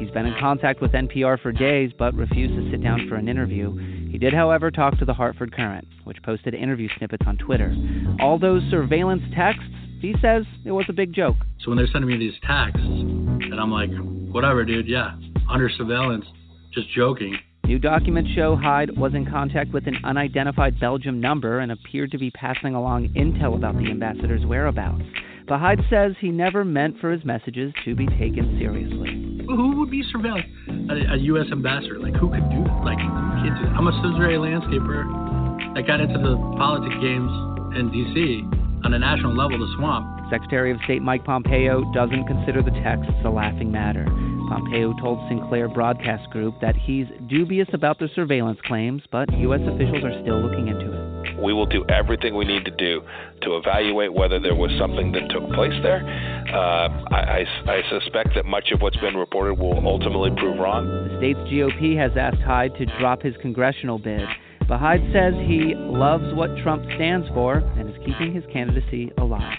He's 0.00 0.10
been 0.10 0.26
in 0.26 0.34
contact 0.40 0.80
with 0.80 0.92
NPR 0.92 1.40
for 1.40 1.52
days 1.52 1.92
but 1.96 2.14
refused 2.14 2.54
to 2.54 2.70
sit 2.70 2.82
down 2.82 3.06
for 3.08 3.14
an 3.14 3.28
interview. 3.28 3.76
He 4.10 4.18
did, 4.18 4.32
however, 4.32 4.70
talk 4.70 4.98
to 4.98 5.04
the 5.04 5.14
Hartford 5.14 5.54
Courant, 5.54 5.86
which 6.04 6.20
posted 6.24 6.54
interview 6.54 6.88
snippets 6.98 7.24
on 7.26 7.36
Twitter. 7.36 7.72
All 8.20 8.38
those 8.38 8.62
surveillance 8.70 9.22
texts 9.36 9.70
he 10.00 10.14
says 10.22 10.44
it 10.64 10.72
was 10.72 10.86
a 10.88 10.94
big 10.94 11.12
joke. 11.12 11.36
So 11.62 11.70
when 11.70 11.76
they're 11.76 11.86
sending 11.92 12.10
me 12.10 12.16
these 12.16 12.38
texts, 12.46 12.80
and 12.80 13.60
I'm 13.60 13.70
like, 13.70 13.90
whatever, 14.32 14.64
dude, 14.64 14.88
yeah, 14.88 15.14
under 15.48 15.68
surveillance, 15.68 16.24
just 16.72 16.90
joking. 16.94 17.36
New 17.64 17.78
documents 17.78 18.30
show 18.34 18.56
Hyde 18.56 18.96
was 18.96 19.14
in 19.14 19.30
contact 19.30 19.72
with 19.72 19.86
an 19.86 19.98
unidentified 20.02 20.80
Belgium 20.80 21.20
number 21.20 21.60
and 21.60 21.70
appeared 21.70 22.10
to 22.12 22.18
be 22.18 22.30
passing 22.30 22.74
along 22.74 23.08
intel 23.10 23.54
about 23.54 23.76
the 23.76 23.90
ambassador's 23.90 24.44
whereabouts. 24.46 25.02
But 25.46 25.60
Hyde 25.60 25.80
says 25.90 26.12
he 26.18 26.30
never 26.30 26.64
meant 26.64 26.98
for 27.00 27.12
his 27.12 27.24
messages 27.24 27.72
to 27.84 27.94
be 27.94 28.06
taken 28.06 28.56
seriously. 28.58 29.39
Who 29.56 29.76
would 29.80 29.90
be 29.90 30.02
surveilling 30.14 30.46
a, 30.90 31.14
a 31.14 31.16
U.S. 31.34 31.46
ambassador? 31.50 31.98
Like, 31.98 32.14
who 32.14 32.30
could 32.30 32.48
do 32.50 32.62
that? 32.62 32.80
Like, 32.84 32.98
you 32.98 33.10
can't 33.42 33.56
do 33.58 33.66
that. 33.66 33.74
I'm 33.74 33.86
a 33.86 33.94
Cincinnati 34.02 34.38
landscaper 34.38 35.74
that 35.74 35.86
got 35.86 36.00
into 36.00 36.18
the 36.18 36.36
politics 36.56 36.96
games 37.02 37.30
in 37.74 37.90
D.C 37.90 38.46
on 38.84 38.94
a 38.94 38.98
national 38.98 39.36
level 39.36 39.58
the 39.58 39.72
swamp. 39.76 40.06
Secretary 40.30 40.70
of 40.70 40.78
State 40.84 41.02
Mike 41.02 41.24
Pompeo 41.24 41.84
doesn't 41.92 42.26
consider 42.26 42.62
the 42.62 42.70
texts 42.82 43.12
a 43.24 43.30
laughing 43.30 43.70
matter. 43.70 44.04
Pompeo 44.48 44.94
told 45.00 45.18
Sinclair 45.28 45.68
Broadcast 45.68 46.28
Group 46.30 46.54
that 46.60 46.76
he's 46.76 47.06
dubious 47.26 47.68
about 47.72 47.98
the 47.98 48.08
surveillance 48.14 48.58
claims, 48.64 49.02
but 49.10 49.30
U.S. 49.38 49.60
officials 49.66 50.04
are 50.04 50.22
still 50.22 50.40
looking 50.40 50.68
into 50.68 50.92
it. 50.92 51.09
We 51.38 51.52
will 51.52 51.66
do 51.66 51.84
everything 51.88 52.34
we 52.36 52.44
need 52.44 52.64
to 52.64 52.70
do 52.70 53.02
to 53.42 53.56
evaluate 53.56 54.12
whether 54.12 54.38
there 54.38 54.54
was 54.54 54.70
something 54.78 55.12
that 55.12 55.28
took 55.30 55.50
place 55.52 55.72
there. 55.82 56.04
Uh, 56.52 56.88
I, 57.10 57.44
I, 57.66 57.72
I 57.72 57.82
suspect 57.88 58.30
that 58.34 58.44
much 58.44 58.70
of 58.72 58.80
what's 58.80 58.96
been 58.98 59.16
reported 59.16 59.58
will 59.58 59.86
ultimately 59.86 60.30
prove 60.36 60.58
wrong. 60.58 60.86
The 60.86 61.16
state's 61.18 61.40
GOP 61.50 61.96
has 61.96 62.12
asked 62.16 62.42
Hyde 62.42 62.74
to 62.76 62.86
drop 62.98 63.22
his 63.22 63.34
congressional 63.40 63.98
bid. 63.98 64.28
But 64.68 64.78
Hyde 64.78 65.02
says 65.12 65.34
he 65.46 65.74
loves 65.74 66.34
what 66.34 66.56
Trump 66.62 66.84
stands 66.94 67.26
for 67.28 67.56
and 67.56 67.88
is 67.88 67.96
keeping 68.04 68.32
his 68.32 68.44
candidacy 68.52 69.10
alive. 69.18 69.58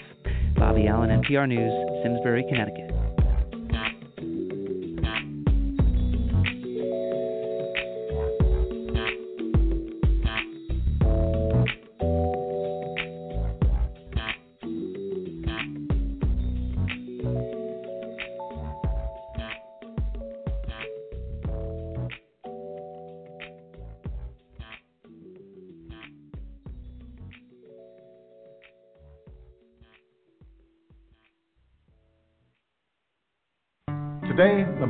Bobby 0.56 0.86
Allyn, 0.86 1.10
NPR 1.10 1.48
News, 1.48 1.72
Simsbury, 2.02 2.44
Connecticut. 2.48 3.01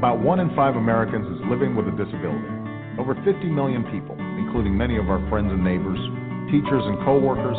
About 0.02 0.18
one 0.18 0.42
in 0.42 0.50
five 0.58 0.74
Americans 0.74 1.22
is 1.30 1.38
living 1.46 1.78
with 1.78 1.86
a 1.86 1.94
disability. 1.94 2.50
Over 2.98 3.14
50 3.22 3.46
million 3.54 3.86
people, 3.86 4.18
including 4.34 4.74
many 4.74 4.98
of 4.98 5.06
our 5.06 5.22
friends 5.30 5.54
and 5.54 5.62
neighbors, 5.62 6.02
teachers 6.50 6.82
and 6.90 6.98
co-workers, 7.06 7.54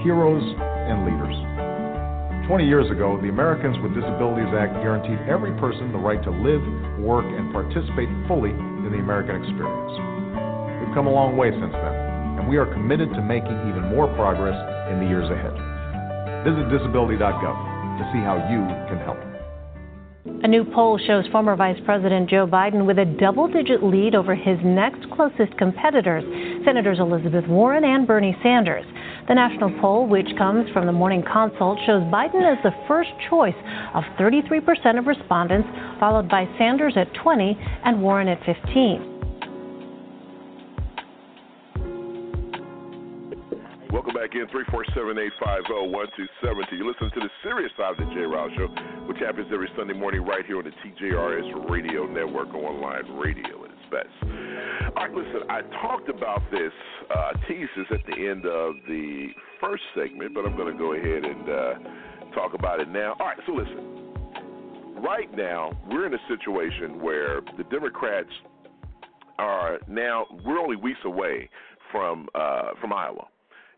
heroes 0.00 0.40
and 0.40 1.04
leaders. 1.04 1.36
20 2.48 2.64
years 2.64 2.88
ago, 2.88 3.20
the 3.20 3.28
Americans 3.28 3.76
with 3.84 3.92
Disabilities 3.92 4.48
Act 4.56 4.80
guaranteed 4.80 5.20
every 5.28 5.52
person 5.60 5.92
the 5.92 6.00
right 6.00 6.24
to 6.24 6.32
live, 6.32 6.64
work, 7.04 7.28
and 7.28 7.52
participate 7.52 8.08
fully 8.24 8.56
in 8.56 8.88
the 8.88 9.04
American 9.04 9.36
experience. 9.36 9.92
We've 10.80 10.94
come 10.96 11.04
a 11.04 11.12
long 11.12 11.36
way 11.36 11.52
since 11.52 11.68
then, 11.68 11.96
and 12.40 12.48
we 12.48 12.56
are 12.56 12.64
committed 12.64 13.12
to 13.12 13.20
making 13.20 13.60
even 13.68 13.92
more 13.92 14.08
progress 14.16 14.56
in 14.88 15.04
the 15.04 15.08
years 15.12 15.28
ahead. 15.28 15.52
Visit 16.48 16.64
disability.gov 16.72 17.58
to 18.00 18.04
see 18.08 18.24
how 18.24 18.40
you 18.48 18.64
can 18.88 19.04
help. 19.04 19.33
A 20.26 20.48
new 20.48 20.64
poll 20.64 20.98
shows 21.06 21.26
former 21.30 21.54
Vice 21.54 21.78
President 21.84 22.30
Joe 22.30 22.46
Biden 22.46 22.86
with 22.86 22.98
a 22.98 23.04
double 23.04 23.46
digit 23.46 23.82
lead 23.82 24.14
over 24.14 24.34
his 24.34 24.58
next 24.64 25.04
closest 25.10 25.54
competitors, 25.58 26.24
Senators 26.64 26.98
Elizabeth 26.98 27.46
Warren 27.46 27.84
and 27.84 28.06
Bernie 28.06 28.34
Sanders. 28.42 28.86
The 29.28 29.34
national 29.34 29.78
poll, 29.82 30.06
which 30.06 30.28
comes 30.38 30.70
from 30.72 30.86
the 30.86 30.92
Morning 30.92 31.22
Consult, 31.30 31.78
shows 31.84 32.02
Biden 32.04 32.40
as 32.40 32.56
the 32.62 32.72
first 32.88 33.10
choice 33.28 33.56
of 33.92 34.02
33% 34.18 34.98
of 34.98 35.06
respondents, 35.06 35.68
followed 36.00 36.30
by 36.30 36.48
Sanders 36.56 36.94
at 36.96 37.12
20 37.22 37.58
and 37.84 38.00
Warren 38.00 38.28
at 38.28 38.42
15. 38.46 39.13
Welcome 43.94 44.14
back 44.14 44.34
in, 44.34 44.48
347-850-1270. 44.50 46.72
You 46.72 46.84
listen 46.84 47.12
to 47.14 47.20
the 47.20 47.30
serious 47.44 47.70
side 47.78 47.92
of 47.92 47.98
the 47.98 48.06
J. 48.12 48.22
Rouse 48.22 48.50
Show, 48.56 48.66
which 49.06 49.18
happens 49.18 49.46
every 49.54 49.68
Sunday 49.76 49.94
morning 49.94 50.26
right 50.26 50.44
here 50.44 50.58
on 50.58 50.64
the 50.64 50.72
TJRS 50.82 51.70
Radio 51.70 52.04
Network, 52.04 52.52
online 52.54 53.16
radio 53.16 53.64
at 53.64 53.70
its 53.70 53.86
best. 53.92 54.08
All 54.96 54.96
right, 54.96 55.14
listen, 55.14 55.48
I 55.48 55.60
talked 55.80 56.08
about 56.08 56.42
this, 56.50 56.72
uh, 57.14 57.34
teases 57.46 57.86
at 57.92 58.04
the 58.06 58.28
end 58.28 58.46
of 58.46 58.74
the 58.88 59.28
first 59.60 59.84
segment, 59.94 60.34
but 60.34 60.44
I'm 60.44 60.56
going 60.56 60.72
to 60.72 60.78
go 60.78 60.94
ahead 60.94 61.24
and 61.24 61.48
uh, 61.48 61.74
talk 62.34 62.54
about 62.54 62.80
it 62.80 62.88
now. 62.88 63.14
All 63.20 63.26
right, 63.26 63.38
so 63.46 63.52
listen. 63.52 64.10
Right 64.96 65.32
now, 65.36 65.70
we're 65.88 66.06
in 66.08 66.14
a 66.14 66.22
situation 66.26 67.00
where 67.00 67.42
the 67.56 67.62
Democrats 67.70 68.32
are 69.38 69.78
now, 69.86 70.26
we're 70.44 70.58
only 70.58 70.74
weeks 70.74 70.98
away 71.04 71.48
from 71.92 72.28
uh, 72.34 72.70
from 72.80 72.92
Iowa. 72.92 73.28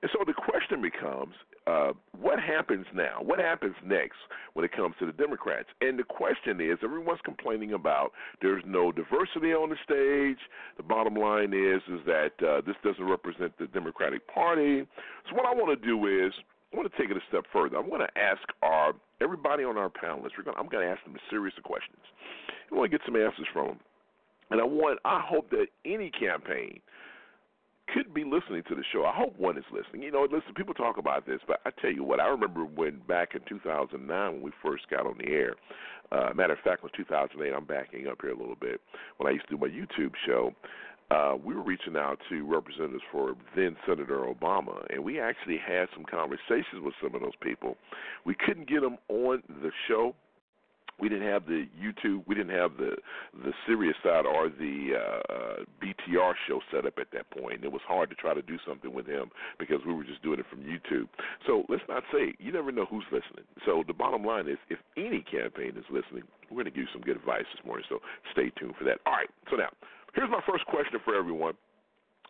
And 0.07 0.13
so 0.17 0.25
the 0.25 0.35
question 0.35 0.81
becomes, 0.81 1.35
uh, 1.67 1.91
what 2.17 2.39
happens 2.39 2.87
now? 2.95 3.19
What 3.21 3.41
happens 3.41 3.75
next 3.85 4.19
when 4.53 4.65
it 4.65 4.71
comes 4.71 4.95
to 5.01 5.07
the 5.07 5.11
Democrats? 5.11 5.67
And 5.81 5.99
the 5.99 6.05
question 6.05 6.61
is, 6.61 6.79
everyone's 6.85 7.19
complaining 7.25 7.73
about 7.73 8.13
there's 8.41 8.63
no 8.65 8.93
diversity 8.93 9.53
on 9.53 9.71
the 9.71 9.77
stage. 9.83 10.39
The 10.77 10.85
bottom 10.85 11.17
line 11.17 11.53
is, 11.53 11.83
is 11.93 12.07
that 12.07 12.31
uh, 12.39 12.61
this 12.65 12.77
doesn't 12.85 13.03
represent 13.03 13.59
the 13.59 13.67
Democratic 13.67 14.23
Party. 14.33 14.87
So 15.29 15.35
what 15.35 15.45
I 15.45 15.53
want 15.53 15.77
to 15.77 15.85
do 15.85 16.07
is, 16.07 16.33
I 16.73 16.77
want 16.77 16.89
to 16.89 16.97
take 16.97 17.11
it 17.11 17.17
a 17.17 17.27
step 17.29 17.43
further. 17.53 17.77
I 17.77 17.81
want 17.81 18.05
to 18.07 18.21
ask 18.21 18.43
our 18.63 18.95
everybody 19.21 19.65
on 19.65 19.77
our 19.77 19.91
panel 19.91 20.23
list. 20.23 20.37
We're 20.39 20.45
gonna, 20.45 20.59
I'm 20.59 20.69
going 20.69 20.87
to 20.87 20.93
ask 20.93 21.03
them 21.03 21.17
a 21.17 21.31
series 21.31 21.55
of 21.59 21.65
questions. 21.65 21.99
I 22.71 22.77
want 22.77 22.93
to 22.93 22.97
get 22.97 23.05
some 23.05 23.17
answers 23.17 23.49
from 23.53 23.67
them, 23.67 23.81
and 24.53 24.61
I 24.61 24.65
want. 24.65 25.01
I 25.05 25.19
hope 25.19 25.51
that 25.51 25.67
any 25.85 26.11
campaign 26.11 26.79
could 27.93 28.13
be 28.13 28.25
listening 28.25 28.63
to 28.69 28.75
the 28.75 28.83
show. 28.93 29.05
I 29.05 29.15
hope 29.15 29.39
one 29.39 29.57
is 29.57 29.65
listening. 29.73 30.03
You 30.03 30.13
know, 30.13 30.23
listen, 30.23 30.55
people 30.55 30.75
talk 30.75 30.99
about 30.99 31.27
this, 31.27 31.41
but 31.47 31.61
I 31.65 31.71
tell 31.81 31.93
you 31.93 32.05
what, 32.05 32.21
I 32.21 32.27
remember 32.27 32.65
when 32.65 33.01
back 33.09 33.35
in 33.35 33.41
2009 33.49 34.33
when 34.33 34.43
we 34.43 34.51
first 34.63 34.89
got 34.91 35.07
on 35.07 35.17
the 35.19 35.29
air. 35.29 35.55
Uh, 36.13 36.31
matter 36.35 36.53
of 36.53 36.61
fact, 36.61 36.85
in 36.85 36.91
2008, 36.97 37.53
I'm 37.53 37.65
backing 37.65 38.07
up 38.07 38.19
here 38.21 38.31
a 38.31 38.39
little 38.39 38.57
bit. 38.57 38.81
When 39.17 39.29
I 39.29 39.33
used 39.35 39.49
to 39.49 39.57
do 39.57 39.61
my 39.61 39.69
YouTube 39.69 40.13
show, 40.27 40.53
uh, 41.11 41.35
we 41.43 41.55
were 41.55 41.63
reaching 41.63 41.97
out 41.97 42.19
to 42.29 42.45
representatives 42.45 43.03
for 43.13 43.35
then 43.55 43.77
Senator 43.87 44.27
Obama, 44.27 44.85
and 44.91 45.05
we 45.05 45.21
actually 45.21 45.59
had 45.59 45.87
some 45.95 46.05
conversations 46.05 46.83
with 46.83 46.95
some 47.01 47.15
of 47.15 47.21
those 47.21 47.37
people. 47.41 47.77
We 48.25 48.35
couldn't 48.35 48.69
get 48.69 48.83
them 48.83 48.99
on 49.09 49.43
the 49.49 49.71
show 49.87 50.15
we 50.99 51.09
didn't 51.09 51.29
have 51.29 51.47
the 51.47 51.67
YouTube, 51.77 52.23
we 52.27 52.35
didn't 52.35 52.57
have 52.57 52.77
the 52.79 52.97
the 53.45 53.53
Sirius 53.67 53.97
side 54.03 54.25
or 54.25 54.49
the 54.49 54.97
uh, 54.97 55.65
BTR 55.83 56.33
show 56.49 56.61
set 56.73 56.87
up 56.87 56.95
at 56.99 57.09
that 57.13 57.29
point. 57.31 57.65
It 57.65 57.73
was 57.73 57.83
hard 57.87 58.09
to 58.11 58.17
try 58.17 58.35
to 58.35 58.43
do 58.43 58.57
something 58.67 58.93
with 58.93 59.07
him 59.07 59.31
because 59.59 59.81
we 59.87 59.93
were 59.93 60.05
just 60.05 60.23
doing 60.23 60.41
it 60.41 60.47
from 60.49 60.61
YouTube. 60.61 61.09
So 61.47 61.65
let's 61.69 61.83
not 61.89 62.03
say 62.13 62.35
you 62.39 62.53
never 62.53 62.73
know 62.73 62.87
who's 62.87 63.05
listening. 63.13 63.45
So 63.65 63.85
the 63.87 63.93
bottom 63.93 64.25
line 64.25 64.49
is, 64.49 64.59
if 64.71 64.79
any 64.97 65.21
campaign 65.21 65.77
is 65.77 65.85
listening, 65.91 66.25
we're 66.51 66.63
going 66.63 66.67
to 66.67 66.71
give 66.71 66.89
you 66.89 66.93
some 66.93 67.03
good 67.03 67.17
advice 67.17 67.45
this 67.55 67.65
morning. 67.67 67.85
So 67.89 68.01
stay 68.33 68.51
tuned 68.59 68.75
for 68.79 68.85
that. 68.85 68.99
All 69.05 69.13
right. 69.13 69.29
So 69.51 69.57
now, 69.57 69.69
here's 70.15 70.31
my 70.31 70.41
first 70.49 70.65
question 70.67 71.01
for 71.05 71.15
everyone. 71.15 71.55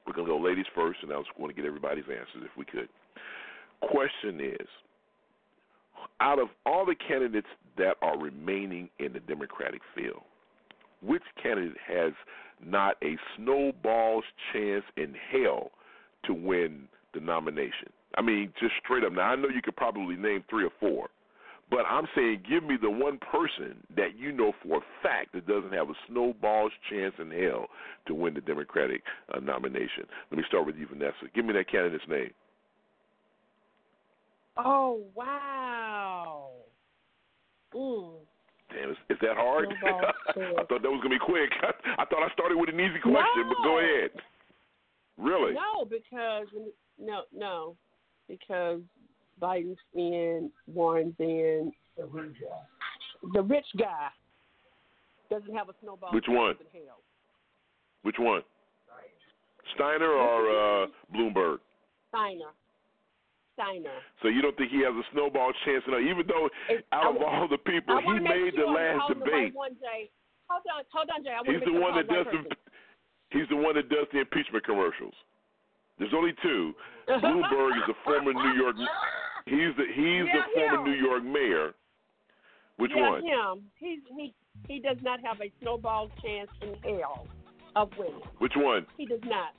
We're 0.07 0.15
going 0.15 0.27
to 0.27 0.33
go 0.33 0.41
ladies 0.41 0.67
first, 0.75 1.01
and 1.03 1.13
I 1.13 1.17
was 1.17 1.27
going 1.37 1.51
to 1.51 1.57
get 1.57 1.67
everybody's 1.67 2.07
answers 2.11 2.43
if 2.43 2.55
we 2.57 2.65
could. 2.65 2.89
Question 3.83 4.41
is 4.41 4.69
out 6.21 6.39
of 6.39 6.49
all 6.65 6.87
the 6.87 6.95
candidates 6.95 7.49
that 7.79 7.97
are 8.03 8.19
remaining 8.19 8.89
in 8.99 9.13
the 9.13 9.21
Democratic 9.21 9.81
field, 9.95 10.23
which 11.03 11.23
candidate 11.43 11.77
has 11.87 12.13
not 12.65 12.97
a 13.03 13.17
snowball's 13.37 14.25
chance 14.53 14.85
in 14.97 15.15
hell 15.31 15.71
to 16.25 16.35
win 16.35 16.89
the 17.15 17.21
nomination? 17.21 17.91
I 18.17 18.23
mean, 18.23 18.53
just 18.59 18.73
straight 18.83 19.05
up. 19.05 19.13
Now, 19.13 19.33
I 19.33 19.37
know 19.37 19.49
you 19.49 19.63
could 19.63 19.77
probably 19.77 20.17
name 20.17 20.43
three 20.49 20.65
or 20.65 20.73
four, 20.81 21.09
but 21.71 21.85
I'm 21.89 22.07
saying 22.15 22.45
give 22.49 22.63
me 22.63 22.77
the 22.81 22.91
one 22.91 23.19
person 23.19 23.77
that 23.97 24.17
you 24.17 24.33
know 24.33 24.53
for 24.63 24.79
a 24.79 24.81
fact 25.03 25.33
that 25.35 25.47
doesn't 25.47 25.73
have 25.73 25.91
a 25.91 25.95
snowball's 26.09 26.73
chance 26.89 27.15
in 27.19 27.31
hell 27.31 27.67
to 28.07 28.15
win 28.15 28.35
the 28.35 28.41
Democratic 28.41 29.03
uh, 29.35 29.41
nomination. 29.41 30.07
Let 30.31 30.39
me 30.39 30.45
start 30.49 30.65
with 30.65 30.77
you, 30.77 30.87
Vanessa. 30.87 31.27
Give 31.35 31.45
me 31.45 31.53
that 31.55 31.71
candidate's 31.71 32.05
name. 32.09 32.31
Oh 34.57 35.01
wow. 35.15 35.96
Mm. 37.75 38.15
Damn, 38.71 38.91
is, 38.91 38.97
is 39.11 39.19
that 39.23 39.37
hard? 39.37 39.69
I 39.85 40.65
thought 40.65 40.83
that 40.83 40.91
was 40.91 41.01
gonna 41.03 41.15
be 41.15 41.19
quick. 41.19 41.51
I 41.99 42.05
thought 42.05 42.23
I 42.23 42.33
started 42.33 42.57
with 42.57 42.69
an 42.69 42.81
easy 42.81 43.01
question, 43.01 43.43
no. 43.43 43.49
but 43.49 43.65
go 43.65 43.79
ahead. 43.79 44.11
Really? 45.19 45.55
No, 45.55 45.85
because 45.85 46.47
no, 46.99 47.23
no, 47.35 47.77
because 48.29 48.81
Biden's 49.41 49.79
in, 49.95 50.51
Warren's 50.67 51.15
in. 51.19 51.73
The 51.97 52.05
rich 52.05 52.35
guy. 52.41 53.31
The 53.33 53.43
rich 53.43 53.67
guy 53.79 54.09
doesn't 55.31 55.55
have 55.55 55.69
a 55.69 55.73
snowball. 55.83 56.13
Which 56.13 56.27
one? 56.29 56.55
Which 58.03 58.17
one? 58.19 58.43
Steiner 59.75 60.11
or 60.11 60.85
uh, 60.85 60.87
Bloomberg? 61.15 61.59
Steiner. 62.09 62.53
Steiner. 63.57 63.97
So 64.21 64.29
you 64.29 64.43
don't 64.45 64.53
think 64.61 64.71
he 64.71 64.85
has 64.85 64.93
a 64.93 65.03
snowball 65.13 65.51
chance? 65.65 65.81
No, 65.89 65.97
even 65.99 66.27
though 66.29 66.47
It's- 66.69 66.85
out 66.93 67.09
I 67.09 67.17
of 67.17 67.23
all 67.25 67.49
the 67.49 67.57
people, 67.59 67.97
he 68.05 68.21
made 68.21 68.53
sure 68.55 68.67
the 68.67 68.71
last 68.71 69.01
calling 69.01 69.19
the 69.19 69.25
debate. 69.25 69.45
right 69.51 69.55
one, 69.55 69.75
Jay. 69.81 70.11
Hold 70.49 70.63
on, 70.77 70.85
hold 70.93 71.09
on, 71.11 71.25
Jay. 71.25 71.33
I 71.33 71.41
He's 71.51 71.65
the 71.65 71.73
one 71.81 71.97
that 71.97 72.07
does 72.07 72.27
the 72.31 72.39
the. 72.45 72.57
He's 73.33 73.49
the 73.49 73.57
one 73.57 73.75
that 73.75 73.89
does 73.89 74.07
the 74.13 74.21
impeachment 74.21 74.65
commercials. 74.65 75.15
There's 75.99 76.13
only 76.15 76.33
two. 76.43 76.75
Bloomberg 77.09 77.77
is 77.83 77.89
a 77.89 77.95
former 78.05 78.33
New 78.33 78.53
York. 78.61 78.77
He's 79.47 79.75
the 79.77 79.87
he's 79.95 80.27
Yeah, 80.27 80.43
the 80.43 80.61
former 80.61 80.79
him. 80.79 80.85
New 80.85 80.99
York 81.07 81.23
mayor. 81.25 81.75
Which 82.79 82.91
yeah, 82.95 83.11
one? 83.11 83.23
him. 83.23 83.71
He's 83.79 84.01
he 84.17 84.35
he 84.69 84.81
does 84.81 84.99
not 85.03 85.21
have 85.25 85.41
a 85.41 85.51
snowball 85.63 86.09
chance 86.23 86.51
in 86.63 86.75
hell 86.83 87.27
of 87.77 87.91
winning. 87.97 88.21
Which 88.39 88.53
one? 88.57 88.87
He 88.97 89.07
does 89.07 89.21
not. 89.25 89.55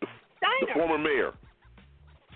The 0.00 0.06
Steiner. 0.36 0.74
former 0.74 0.98
mayor. 0.98 1.32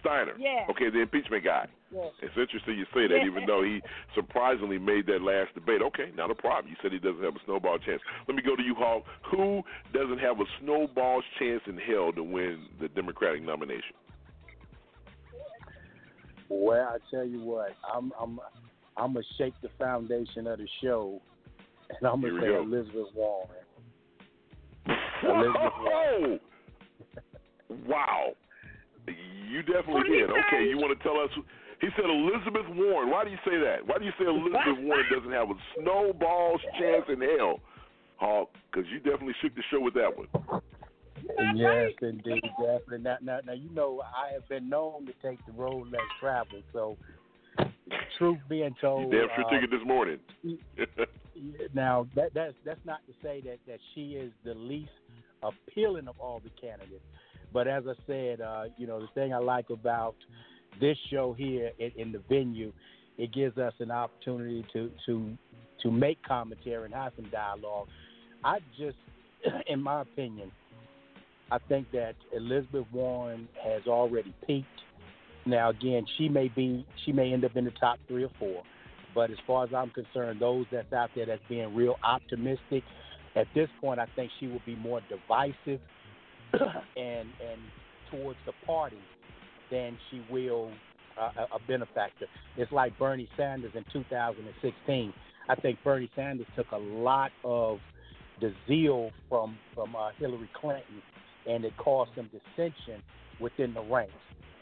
Steiner. 0.05 0.35
Yeah. 0.39 0.67
Okay, 0.71 0.91
the 0.91 1.01
impeachment 1.01 1.45
guy. 1.45 1.67
Yes. 1.91 2.13
It's 2.21 2.37
interesting 2.37 2.77
you 2.77 2.85
say 2.93 3.07
that, 3.09 3.17
Yeah. 3.23 3.27
even 3.27 3.47
though 3.47 3.63
he 3.63 3.81
surprisingly 4.15 4.79
made 4.79 5.07
that 5.07 5.23
last 5.23 5.55
debate. 5.55 5.81
Okay, 5.81 6.11
not 6.15 6.31
a 6.31 6.35
problem. 6.35 6.69
You 6.69 6.77
said 6.83 6.93
he 6.93 6.99
doesn't 6.99 7.23
have 7.25 7.35
a 7.37 7.45
snowball 7.47 7.79
chance. 7.79 8.03
Let 8.29 8.37
me 8.37 8.43
go 8.43 8.55
to 8.55 8.63
you, 8.63 8.75
Hawk. 8.75 9.05
Who 9.31 9.63
doesn't 9.95 10.19
have 10.19 10.41
a 10.41 10.45
snowball's 10.61 11.25
chance 11.39 11.63
in 11.67 11.79
hell 11.79 12.13
to 12.13 12.23
win 12.23 12.67
the 12.81 12.89
Democratic 12.89 13.43
nomination? 13.43 13.97
Well, 16.51 16.87
I 16.95 16.99
tell 17.11 17.25
you 17.25 17.41
what, 17.41 17.73
I'm 17.93 18.13
I'm 18.21 18.39
I'm 18.97 19.15
gonna 19.15 19.25
shake 19.39 19.55
the 19.63 19.71
foundation 19.79 20.47
of 20.47 20.59
the 20.59 20.69
show, 20.83 21.21
and 21.89 22.07
I'm 22.07 22.21
gonna 22.21 22.39
say 22.41 22.47
go. 22.49 22.63
Elizabeth 22.63 23.09
Warren. 23.15 23.49
Elizabeth 25.25 25.73
Warren. 25.81 26.41
Wow. 27.89 28.35
You 29.07 29.63
definitely 29.63 29.95
What 29.95 30.07
did. 30.07 30.31
Okay, 30.31 30.69
you 30.69 30.79
want 30.79 30.97
to 30.97 31.03
tell 31.03 31.19
us? 31.21 31.31
He 31.81 31.89
said 31.97 32.07
Elizabeth 32.07 32.67
Warren. 32.75 33.11
Why 33.11 33.25
do 33.25 33.31
you 33.31 33.39
say 33.45 33.59
that? 33.59 33.87
Why 33.87 33.99
do 33.99 34.05
you 34.05 34.13
say 34.19 34.25
Elizabeth 34.25 34.79
Warren 34.87 35.05
doesn't 35.13 35.33
have 35.33 35.51
a 35.51 35.59
snowball's 35.79 36.61
chance 36.79 37.05
in 37.09 37.21
hell? 37.21 37.61
Hawk, 38.17 38.51
because 38.71 38.89
you 38.91 38.99
definitely 38.99 39.35
shook 39.43 39.55
the 39.55 39.63
show 39.71 39.81
with 39.81 39.95
that 39.95 40.11
one. 40.17 40.29
Yes, 41.55 41.93
indeed, 42.03 42.43
definitely. 42.59 42.99
Now, 42.99 43.17
now, 43.23 43.39
now, 43.45 43.53
you 43.53 43.71
know, 43.71 44.03
I 44.03 44.33
have 44.33 44.49
been 44.49 44.69
known 44.69 45.07
to 45.07 45.13
take 45.23 45.45
the 45.47 45.53
road 45.53 45.91
less 45.91 46.03
traveled. 46.21 46.63
So, 46.73 46.97
truth 48.19 48.39
being 48.49 48.75
told, 48.81 49.11
Damn 49.11 49.29
sure 49.35 49.45
uh, 49.45 49.51
took 49.51 49.63
it 49.63 49.71
this 49.71 49.87
morning. 49.87 50.19
now 51.75 52.07
that 52.15 52.33
that's 52.35 52.55
that's 52.65 52.81
not 52.85 53.01
to 53.07 53.13
say 53.23 53.41
that 53.45 53.59
that 53.67 53.79
she 53.95 54.13
is 54.13 54.33
the 54.45 54.55
least 54.55 54.91
appealing 55.43 56.09
of 56.09 56.15
all 56.21 56.41
the 56.43 56.51
candidates. 56.61 57.05
But 57.55 57.69
as 57.69 57.85
I 57.89 57.95
said, 58.09 58.41
uh, 58.41 58.65
you 58.77 58.89
know, 58.89 59.01
the 59.01 59.07
thing 59.15 59.33
I 59.33 59.39
like 59.39 59.71
about 59.71 60.17
this 60.81 60.99
show 61.11 61.33
here 61.33 61.71
in, 61.79 61.93
in 61.97 62.13
the 62.13 62.21
venue, 62.29 62.73
it 63.17 63.33
gives 63.33 63.57
us 63.57 63.73
an 63.79 63.93
opportunity 63.93 64.67
to 64.73 64.91
to 65.07 65.39
to 65.83 65.91
make 65.91 66.21
commentary 66.25 66.85
and 66.85 66.93
have 66.93 67.13
some 67.15 67.31
dialogue. 67.31 67.87
I 68.43 68.59
just, 68.77 68.97
in 69.69 69.81
my 69.81 70.03
opinion, 70.03 70.51
I 71.53 71.59
think 71.69 71.91
that 71.93 72.15
Elizabeth 72.35 72.87
Warren 72.93 73.49
has 73.63 73.83
already 73.87 74.35
peaked. 74.47 74.67
Now, 75.47 75.71
again, 75.71 76.05
she 76.19 76.29
may 76.29 76.49
be 76.49 76.85
she 77.07 77.13
may 77.13 77.33
end 77.33 77.45
up 77.45 77.55
in 77.55 77.65
the 77.65 77.73
top 77.73 77.99
three 78.09 78.25
or 78.25 78.31
four, 78.37 78.65
but 79.15 79.31
as 79.31 79.37
far 79.47 79.65
as 79.65 79.71
I'm 79.73 79.91
concerned, 79.91 80.41
those 80.41 80.67
that's 80.73 80.93
out 80.93 81.11
there 81.15 81.27
that's 81.27 81.43
being 81.49 81.73
real 81.73 81.95
optimistic, 82.03 82.83
at 83.37 83.47
this 83.55 83.69
point, 83.81 84.01
I 84.01 84.07
think 84.17 84.33
she 84.41 84.49
will 84.49 84.63
be 84.67 84.75
more 84.75 85.01
divisive 85.09 85.81
and 86.97 87.29
and 87.41 87.61
towards 88.11 88.39
the 88.47 88.53
party 88.67 88.99
than 89.71 89.97
she 90.11 90.23
will 90.31 90.71
uh, 91.19 91.31
a- 91.53 91.59
benefactor. 91.67 92.27
It's 92.57 92.73
like 92.73 92.97
Bernie 92.99 93.29
Sanders 93.37 93.73
in 93.75 93.85
2016. 93.93 95.13
I 95.49 95.55
think 95.57 95.79
Bernie 95.85 96.11
Sanders 96.15 96.47
took 96.57 96.71
a 96.73 96.79
lot 96.79 97.31
of 97.45 97.79
the 98.41 98.53
zeal 98.67 99.11
from 99.29 99.57
from 99.75 99.95
uh, 99.97 100.11
Hillary 100.19 100.51
Clinton, 100.61 101.03
and 101.49 101.65
it 101.65 101.77
caused 101.77 102.11
some 102.17 102.31
dissension 102.33 103.03
within 103.41 103.75
the 103.75 103.83
ranks. 103.83 104.13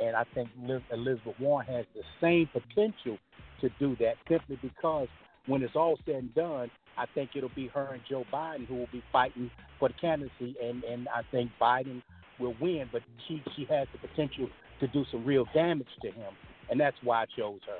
And 0.00 0.16
I 0.16 0.24
think 0.34 0.48
Liz- 0.62 0.82
Elizabeth 0.92 1.34
Warren 1.40 1.66
has 1.68 1.86
the 1.94 2.02
same 2.20 2.48
potential 2.52 3.18
to 3.60 3.68
do 3.78 3.96
that, 4.00 4.14
simply 4.28 4.58
because 4.60 5.08
when 5.46 5.62
it's 5.62 5.76
all 5.76 5.98
said 6.04 6.16
and 6.16 6.34
done, 6.34 6.70
I 6.96 7.06
think 7.14 7.30
it'll 7.34 7.50
be 7.54 7.68
her 7.68 7.94
and 7.94 8.02
Joe 8.08 8.24
Biden 8.32 8.66
who 8.66 8.76
will 8.76 8.88
be 8.92 9.02
fighting 9.12 9.50
for 9.78 9.88
the 9.88 9.94
candidacy, 9.94 10.56
and 10.62 10.84
and 10.84 11.08
I 11.08 11.22
think 11.30 11.50
Biden 11.60 12.02
will 12.38 12.54
win. 12.60 12.88
But 12.92 13.02
she 13.26 13.42
she 13.56 13.66
has 13.70 13.88
the 13.92 14.06
potential 14.06 14.48
to 14.80 14.86
do 14.88 15.04
some 15.10 15.24
real 15.24 15.46
damage 15.54 15.88
to 16.02 16.10
him, 16.10 16.32
and 16.70 16.80
that's 16.80 16.96
why 17.02 17.22
I 17.22 17.26
chose 17.36 17.60
her. 17.66 17.78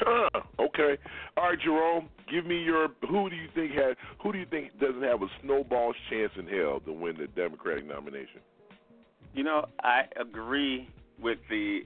Huh, 0.00 0.40
okay. 0.60 0.96
All 1.36 1.50
right, 1.50 1.60
Jerome. 1.60 2.08
Give 2.30 2.46
me 2.46 2.62
your. 2.62 2.88
Who 3.08 3.30
do 3.30 3.36
you 3.36 3.48
think 3.54 3.72
has? 3.72 3.96
Who 4.22 4.32
do 4.32 4.38
you 4.38 4.46
think 4.46 4.78
doesn't 4.78 5.02
have 5.02 5.22
a 5.22 5.26
snowball's 5.42 5.96
chance 6.10 6.32
in 6.38 6.46
hell 6.46 6.80
to 6.84 6.92
win 6.92 7.16
the 7.18 7.26
Democratic 7.28 7.86
nomination? 7.86 8.40
You 9.34 9.44
know, 9.44 9.66
I 9.82 10.02
agree 10.20 10.88
with 11.20 11.38
the 11.50 11.80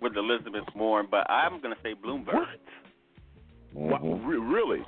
with 0.00 0.16
Elizabeth 0.16 0.64
Warren, 0.74 1.06
but 1.10 1.30
I'm 1.30 1.60
going 1.60 1.74
to 1.74 1.80
say 1.82 1.94
Bloomberg. 1.94 2.46
What? 3.72 4.02
Mm-hmm. 4.02 4.26
Re- 4.26 4.38
really? 4.38 4.84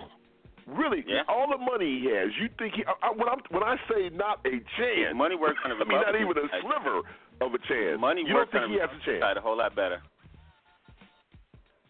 Really? 0.66 1.04
Yeah. 1.06 1.22
All 1.28 1.48
the 1.50 1.58
money 1.58 2.00
he 2.00 2.06
has, 2.14 2.30
you 2.40 2.48
think 2.58 2.74
he? 2.74 2.84
I, 2.86 2.94
I- 3.08 3.12
when, 3.12 3.28
I'm, 3.28 3.40
when 3.50 3.62
I 3.62 3.76
say 3.90 4.08
not 4.14 4.40
a 4.46 4.58
chance, 4.78 5.14
Money 5.14 5.36
works 5.36 5.58
on 5.64 5.70
the 5.76 5.84
I 5.84 5.88
mean 5.88 6.00
not 6.00 6.14
even 6.14 6.36
a 6.38 6.48
sliver 6.62 7.02
of 7.40 7.54
a 7.54 7.58
chance. 7.66 8.00
Money 8.00 8.22
you 8.22 8.28
don't 8.28 8.36
works 8.46 8.52
think 8.52 8.64
on 8.64 8.70
he 8.70 8.78
has 8.78 8.90
a 8.90 9.00
chance? 9.04 9.22
a 9.36 9.40
whole 9.40 9.56
lot 9.58 9.74
better. 9.74 10.00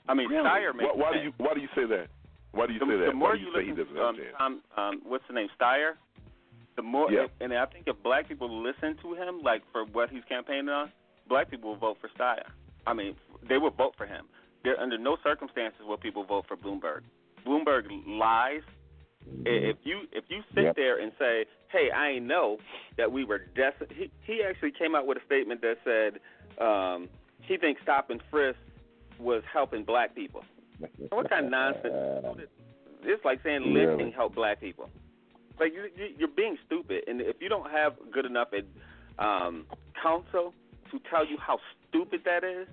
I 0.09 0.15
mean, 0.15 0.29
Really? 0.29 0.45
Steyer 0.49 0.75
makes 0.75 0.91
Why, 0.95 1.11
why 1.11 1.13
do 1.13 1.23
you 1.23 1.33
Why 1.39 1.55
do 1.55 1.61
you 1.61 1.69
say 1.75 1.85
that? 1.87 2.07
Why 2.53 2.67
do 2.67 2.73
you 2.73 2.79
the, 2.81 2.87
say 2.87 2.97
that? 2.99 3.07
The 3.07 3.15
more 3.15 3.31
why 3.31 3.37
do 3.37 3.41
you, 3.43 3.47
you 3.49 3.55
say 3.55 3.65
he 3.65 3.71
listen 3.73 3.95
doesn't 3.95 3.95
to 3.95 4.01
have 4.01 4.09
um, 4.09 4.17
a 4.17 4.23
chance? 4.25 4.37
Tom, 4.39 4.53
um, 4.77 4.95
what's 5.05 5.25
the 5.29 5.35
name, 5.35 5.49
Steyer, 5.61 5.93
the 6.77 6.83
more, 6.83 7.11
Yeah. 7.11 7.27
and 7.41 7.53
I 7.55 7.67
think 7.67 7.85
if 7.87 7.97
black 8.03 8.29
people 8.29 8.49
listen 8.63 8.97
to 9.03 9.15
him, 9.15 9.41
like 9.43 9.63
for 9.73 9.85
what 9.87 10.11
he's 10.11 10.25
campaigning 10.29 10.69
on, 10.69 10.91
black 11.29 11.51
people 11.51 11.71
will 11.71 11.79
vote 11.79 11.99
for 12.01 12.09
Steyer. 12.19 12.49
I 12.87 12.93
mean, 12.95 13.15
they 13.49 13.59
will 13.59 13.71
vote 13.71 13.95
for 13.97 14.07
him. 14.07 14.27
There, 14.65 14.79
under 14.81 14.99
no 14.99 15.17
circumstances 15.23 15.81
will 15.87 15.97
people 15.97 16.25
vote 16.25 16.45
for 16.49 16.57
Bloomberg. 16.57 17.03
Bloomberg 17.47 17.85
lies. 18.07 18.63
If 19.45 19.77
you 19.85 20.01
if 20.13 20.25
you 20.29 20.43
sit 20.55 20.65
Yep. 20.65 20.77
there 20.77 20.99
and 21.01 21.13
say, 21.19 21.47
"Hey, 21.69 21.91
I 21.95 22.11
ain't 22.11 22.27
know 22.27 22.59
that 22.97 23.11
we 23.13 23.25
were 23.25 23.39
des-, 23.55 23.87
he 23.95 24.11
he 24.27 24.43
actually 24.43 24.73
came 24.73 24.95
out 24.95 25.07
with 25.07 25.19
a 25.19 25.25
statement 25.27 25.61
that 25.63 25.77
said 25.85 26.21
um, 26.65 27.09
he 27.43 27.57
thinks 27.57 27.81
stop 27.83 28.11
and 28.11 28.21
frisk 28.31 28.59
was 29.19 29.43
helping 29.53 29.85
black 29.85 30.15
people. 30.15 30.43
What 31.11 31.31
kind 31.31 31.47
of 31.47 31.51
nonsense? 31.51 31.95
It's 33.05 33.25
like 33.25 33.43
saying 33.43 33.73
Really? 33.73 33.87
lifting 33.89 34.13
help 34.13 34.37
black 34.37 34.61
people. 34.61 34.89
Like 35.59 35.73
you, 35.75 35.89
you, 35.97 36.15
you're 36.19 36.29
being 36.29 36.57
stupid, 36.67 37.03
and 37.09 37.21
if 37.21 37.37
you 37.41 37.49
don't 37.49 37.69
have 37.69 37.95
good 38.13 38.25
enough 38.27 38.49
um, 39.19 39.67
counsel 40.01 40.55
to 40.93 41.01
tell 41.11 41.27
you 41.27 41.37
how 41.37 41.59
stupid 41.89 42.21
that 42.25 42.45
is, 42.45 42.69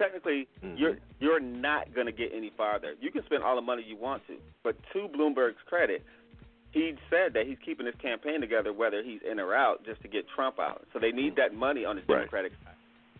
technically 0.00 0.48
mm-hmm. 0.64 0.76
you're 0.76 0.96
you're 1.20 1.40
not 1.40 1.94
going 1.94 2.06
to 2.06 2.12
get 2.12 2.30
any 2.34 2.50
farther. 2.56 2.94
You 3.00 3.10
can 3.12 3.24
spend 3.26 3.44
all 3.44 3.54
the 3.54 3.62
money 3.62 3.84
you 3.86 3.96
want 3.96 4.26
to, 4.28 4.36
but 4.64 4.76
to 4.92 5.08
Bloomberg's 5.08 5.62
credit, 5.66 6.02
he 6.72 6.94
said 7.10 7.34
that 7.34 7.46
he's 7.46 7.58
keeping 7.64 7.86
his 7.86 7.94
campaign 8.00 8.40
together 8.40 8.72
whether 8.72 9.02
he's 9.02 9.20
in 9.30 9.38
or 9.38 9.54
out, 9.54 9.84
just 9.84 10.00
to 10.02 10.08
get 10.08 10.24
Trump 10.34 10.58
out. 10.58 10.86
So 10.92 10.98
they 10.98 11.10
need 11.12 11.34
mm-hmm. 11.34 11.52
that 11.52 11.54
money 11.54 11.84
on 11.84 11.96
the 11.96 12.02
Democratic 12.02 12.52
side 12.64 12.74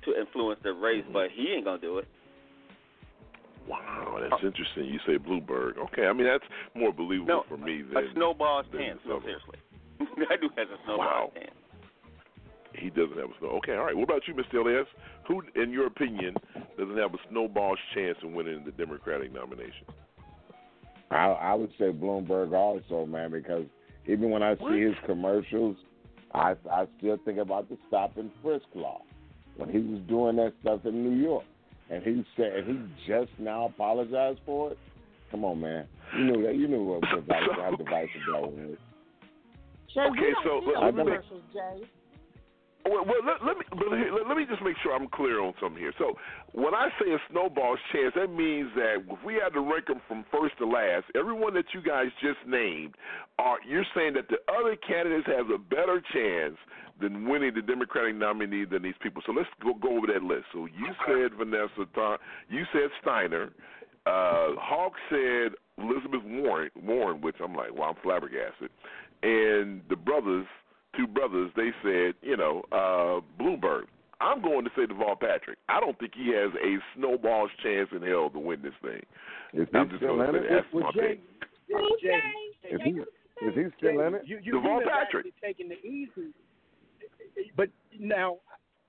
to 0.05 0.19
influence 0.19 0.61
the 0.63 0.73
race, 0.73 1.05
mm-hmm. 1.05 1.13
but 1.13 1.29
he 1.35 1.53
ain't 1.55 1.65
gonna 1.65 1.81
do 1.81 1.99
it. 1.99 2.09
Wow, 3.69 4.19
that's 4.19 4.43
interesting. 4.43 4.87
You 4.87 4.99
say 5.07 5.19
Bloomberg. 5.19 5.79
Okay, 5.79 6.07
I 6.07 6.13
mean 6.13 6.27
that's 6.27 6.45
more 6.75 6.93
believable 6.93 7.29
No, 7.29 7.45
for 7.49 7.57
me 7.57 7.83
than 7.83 7.97
a 7.97 8.13
snowball's 8.15 8.67
than 8.73 8.81
chance. 8.81 8.99
No, 9.07 9.21
seriously, 9.21 9.59
that 10.01 10.41
dude 10.41 10.51
has 10.57 10.69
a 10.73 10.81
snowball's 10.85 10.99
Wow. 10.99 11.33
chance. 11.35 11.60
He 12.75 12.89
doesn't 12.91 13.17
have 13.19 13.31
a 13.31 13.39
snow. 13.39 13.49
Okay, 13.59 13.73
all 13.75 13.85
right. 13.85 13.97
What 13.97 14.05
about 14.05 14.23
you, 14.29 14.35
Mr. 14.35 14.55
Elias? 14.65 14.87
Who, 15.27 15.43
in 15.61 15.71
your 15.71 15.87
opinion, 15.87 16.35
doesn't 16.79 16.97
have 16.97 17.13
a 17.15 17.19
snowball's 17.29 17.79
chance 17.95 18.17
of 18.23 18.31
winning 18.33 18.65
the 18.65 18.71
Democratic 18.73 19.33
nomination? 19.33 19.87
I, 21.11 21.27
I 21.27 21.55
would 21.55 21.71
say 21.79 21.87
Bloomberg 21.91 22.53
also, 22.53 23.05
man, 23.07 23.33
because 23.33 23.65
even 24.07 24.31
when 24.31 24.43
I 24.43 24.55
see 24.57 24.81
his 24.83 24.95
commercials, 25.07 25.77
I 26.33 26.55
I 26.71 26.87
still 26.99 27.19
think 27.25 27.39
about 27.39 27.69
the 27.69 27.77
stop 27.89 28.17
and 28.17 28.31
frisk 28.43 28.67
law 28.75 29.03
when 29.57 29.69
he 29.69 29.79
was 29.79 30.01
doing 30.09 30.37
that 30.37 30.53
stuff 30.63 30.81
in 30.85 31.03
New 31.03 31.21
York, 31.21 31.45
and 31.91 32.03
he 32.05 32.25
said 32.37 32.53
and 32.53 32.67
he 32.69 33.07
just 33.13 33.33
now 33.41 33.65
apologized 33.67 34.39
for 34.47 34.71
it. 34.73 34.79
Come 35.33 35.45
on, 35.45 35.61
man, 35.61 35.87
you 36.17 36.25
knew 36.25 36.43
that 36.47 36.55
you 36.55 36.69
knew 36.69 36.85
what 36.85 37.01
was 37.03 37.25
how 37.29 37.75
divisive 37.77 38.11
that 38.33 38.41
was. 38.43 38.77
Jay, 39.93 40.01
Okay, 40.03 40.21
we 40.21 40.37
so 40.45 40.61
see 40.61 40.67
let- 40.67 40.75
those 40.75 40.85
let 40.85 40.95
me- 40.95 41.03
commercials, 41.03 41.43
Jay. 41.53 41.87
Well, 42.91 43.07
well 43.07 43.23
let, 43.23 43.39
let 43.47 43.55
me 43.55 43.65
let, 43.71 44.27
let 44.27 44.37
me 44.37 44.45
just 44.51 44.63
make 44.63 44.75
sure 44.83 44.93
I'm 44.93 45.07
clear 45.07 45.41
on 45.41 45.55
something 45.63 45.79
here. 45.79 45.95
So, 45.97 46.19
when 46.53 46.75
I 46.75 46.89
say 46.99 47.13
a 47.15 47.19
snowball's 47.31 47.79
chance, 47.93 48.15
that 48.17 48.35
means 48.35 48.71
that 48.75 49.07
if 49.07 49.23
we 49.25 49.35
had 49.35 49.55
to 49.55 49.61
rank 49.61 49.87
them 49.87 50.03
from 50.09 50.25
first 50.35 50.59
to 50.59 50.67
last, 50.67 51.07
everyone 51.15 51.55
that 51.55 51.71
you 51.73 51.83
guys 51.83 52.09
just 52.21 52.43
named, 52.47 52.97
are 53.39 53.59
you're 53.63 53.87
saying 53.95 54.15
that 54.15 54.27
the 54.27 54.43
other 54.51 54.75
candidates 54.75 55.29
have 55.31 55.55
a 55.55 55.59
better 55.59 56.03
chance 56.13 56.59
than 57.01 57.29
winning 57.29 57.55
the 57.55 57.63
Democratic 57.63 58.17
nominee 58.17 58.65
than 58.65 58.83
these 58.83 58.99
people. 59.01 59.23
So 59.25 59.33
let's 59.33 59.49
go, 59.63 59.73
go 59.75 59.97
over 59.97 60.07
that 60.13 60.23
list. 60.23 60.47
So 60.53 60.67
you 60.67 60.91
said 61.07 61.39
Vanessa, 61.39 61.87
you 62.51 62.65
said 62.73 62.91
Steiner, 63.01 63.51
uh, 64.05 64.59
Hawk 64.59 64.93
said 65.09 65.55
Elizabeth 65.79 66.27
Warren, 66.27 66.71
Warren, 66.83 67.21
which 67.21 67.37
I'm 67.43 67.55
like, 67.55 67.73
well, 67.73 67.91
I'm 67.91 68.03
flabbergasted, 68.03 68.71
and 69.23 69.83
the 69.89 69.97
brothers 69.97 70.47
two 70.97 71.07
brothers, 71.07 71.51
they 71.57 71.71
said, 71.83 72.15
you 72.23 72.37
know, 72.37 72.63
uh, 72.73 73.21
Bloomberg. 73.43 73.85
I'm 74.21 74.43
going 74.43 74.65
to 74.65 74.71
say 74.77 74.85
Deval 74.85 75.19
Patrick. 75.19 75.57
I 75.69 75.81
don't 75.81 75.99
think 75.99 76.13
he 76.15 76.29
has 76.35 76.51
a 76.63 76.77
snowball's 76.95 77.51
chance 77.63 77.89
in 77.97 78.03
hell 78.03 78.29
to 78.31 78.39
win 78.39 78.61
this 78.61 78.75
thing. 78.83 79.01
Is 79.55 79.67
he 79.73 79.79
I'm 79.79 79.89
just 79.89 80.03
still 80.03 80.17
going 80.17 80.29
in 80.29 80.35
to 80.35 80.41
it? 80.41 80.49
say 80.49 80.55
that's 80.57 80.67
my 80.75 80.91
Jay, 80.93 81.01
pick. 81.09 81.21
Jay, 82.03 82.75
Is 82.75 82.81
he 82.85 82.91
is 83.47 83.55
he 83.57 83.65
still 83.79 84.01
in 84.05 84.15
it? 84.17 84.23
you, 84.27 84.39
you, 84.43 84.55
Deval 84.61 84.81
you've 84.81 84.89
Patrick. 84.93 85.27
taking 85.43 85.69
the 85.71 85.81
easy, 85.87 86.35
but 87.57 87.69
now. 87.99 88.37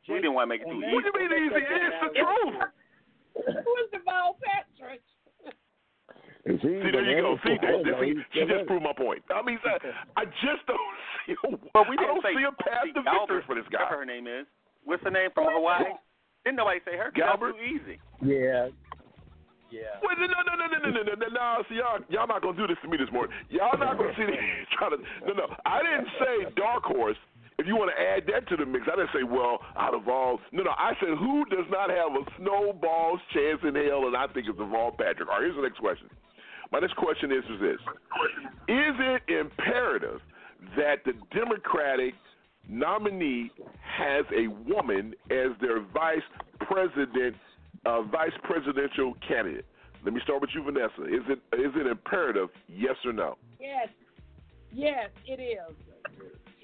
We 0.09 0.15
didn't 0.15 0.33
want 0.33 0.49
to 0.49 0.57
make 0.57 0.61
it 0.61 0.65
too 0.65 0.81
easy. 0.83 0.91
What 0.93 1.03
do 1.05 1.11
you 1.23 1.29
mean 1.29 1.47
easy? 1.47 1.63
It's 1.63 1.95
the 2.03 2.19
truth. 2.19 3.55
Who's 3.63 3.87
Deval 3.95 4.35
Patrick? 4.43 4.99
Is 6.45 6.57
See, 6.61 6.73
there 6.81 7.05
you 7.05 7.21
go. 7.21 7.37
See, 7.45 7.53
I 7.53 7.85
that, 7.85 8.01
see, 8.01 8.17
she 8.33 8.41
just 8.49 8.65
proved 8.65 8.81
my 8.81 8.93
point. 8.97 9.21
I 9.29 9.45
mean, 9.45 9.59
I, 9.61 10.25
I 10.25 10.25
just 10.41 10.65
don't 10.65 10.97
see. 11.27 11.37
A, 11.37 11.53
But 11.69 11.85
we 11.85 11.93
didn't 11.97 12.17
don't 12.17 12.25
say 12.25 12.33
see 12.33 12.49
a 12.49 12.55
path 12.57 12.89
to 12.97 13.01
victory 13.05 13.45
for 13.45 13.53
this 13.53 13.69
guy. 13.69 13.85
Whatever 13.85 14.01
her 14.01 14.09
name 14.09 14.25
is. 14.25 14.49
What's 14.83 15.03
her 15.05 15.13
name 15.13 15.29
from 15.37 15.53
Hawaii? 15.53 15.93
Didn't 16.43 16.57
nobody 16.57 16.81
say 16.81 16.97
her? 16.97 17.13
'cause 17.13 17.21
Gabbard? 17.21 17.53
Too 17.53 17.61
easy. 17.61 18.01
Yeah, 18.25 18.73
yeah. 19.69 20.01
Wait, 20.01 20.17
no, 20.17 20.25
no, 20.25 20.41
no, 20.49 20.53
no, 20.57 20.65
no, 20.65 20.89
no, 20.89 21.01
no, 21.05 21.13
no, 21.13 21.27
no. 21.29 21.63
See, 21.69 21.77
y'all, 21.77 22.01
y'all 22.09 22.25
not 22.25 22.41
gonna 22.41 22.57
do 22.57 22.65
this 22.65 22.81
to 22.81 22.89
me 22.89 22.97
this 22.97 23.11
morning. 23.13 23.37
Y'all 23.53 23.77
not 23.77 24.01
gonna 24.01 24.17
sit 24.17 24.25
here 24.25 24.65
trying 24.73 24.97
to. 24.97 24.99
No, 25.29 25.33
no. 25.37 25.55
I 25.69 25.85
didn't 25.85 26.09
say 26.17 26.33
dark 26.57 26.83
horse. 26.89 27.17
If 27.61 27.67
you 27.67 27.75
want 27.77 27.93
to 27.93 27.99
add 28.01 28.25
that 28.33 28.49
to 28.49 28.57
the 28.57 28.65
mix, 28.65 28.89
I 28.91 28.95
didn't 28.97 29.13
say, 29.13 29.21
well, 29.21 29.61
out 29.77 29.93
of 29.93 30.09
all. 30.09 30.41
No, 30.51 30.63
no. 30.63 30.71
I 30.73 30.97
said, 30.97 31.13
who 31.13 31.45
does 31.45 31.69
not 31.69 31.91
have 31.93 32.09
a 32.17 32.25
snowball's 32.41 33.21
chance 33.37 33.61
in 33.61 33.75
hell? 33.75 34.07
And 34.09 34.17
I 34.17 34.25
think 34.33 34.49
it's 34.49 34.57
Deval 34.57 34.97
Patrick. 34.97 35.29
All 35.29 35.37
right, 35.37 35.45
here's 35.45 35.55
the 35.55 35.61
next 35.61 35.77
question. 35.77 36.09
My 36.71 36.79
next 36.79 36.95
question 36.95 37.31
is, 37.31 37.43
is 37.53 37.59
this: 37.59 37.79
Is 38.69 38.95
it 38.99 39.21
imperative 39.27 40.21
that 40.77 41.03
the 41.05 41.13
Democratic 41.35 42.13
nominee 42.69 43.51
has 43.97 44.25
a 44.35 44.47
woman 44.47 45.13
as 45.29 45.51
their 45.59 45.81
vice 45.81 46.21
president, 46.61 47.35
uh, 47.85 48.03
vice 48.03 48.31
presidential 48.43 49.13
candidate? 49.27 49.65
Let 50.03 50.13
me 50.13 50.21
start 50.23 50.41
with 50.41 50.51
you, 50.55 50.63
Vanessa. 50.63 51.03
Is 51.03 51.27
it 51.27 51.39
is 51.59 51.73
it 51.75 51.87
imperative? 51.87 52.49
Yes 52.69 52.95
or 53.05 53.13
no? 53.13 53.37
Yes, 53.59 53.89
yes, 54.71 55.09
it 55.27 55.41
is. 55.41 55.75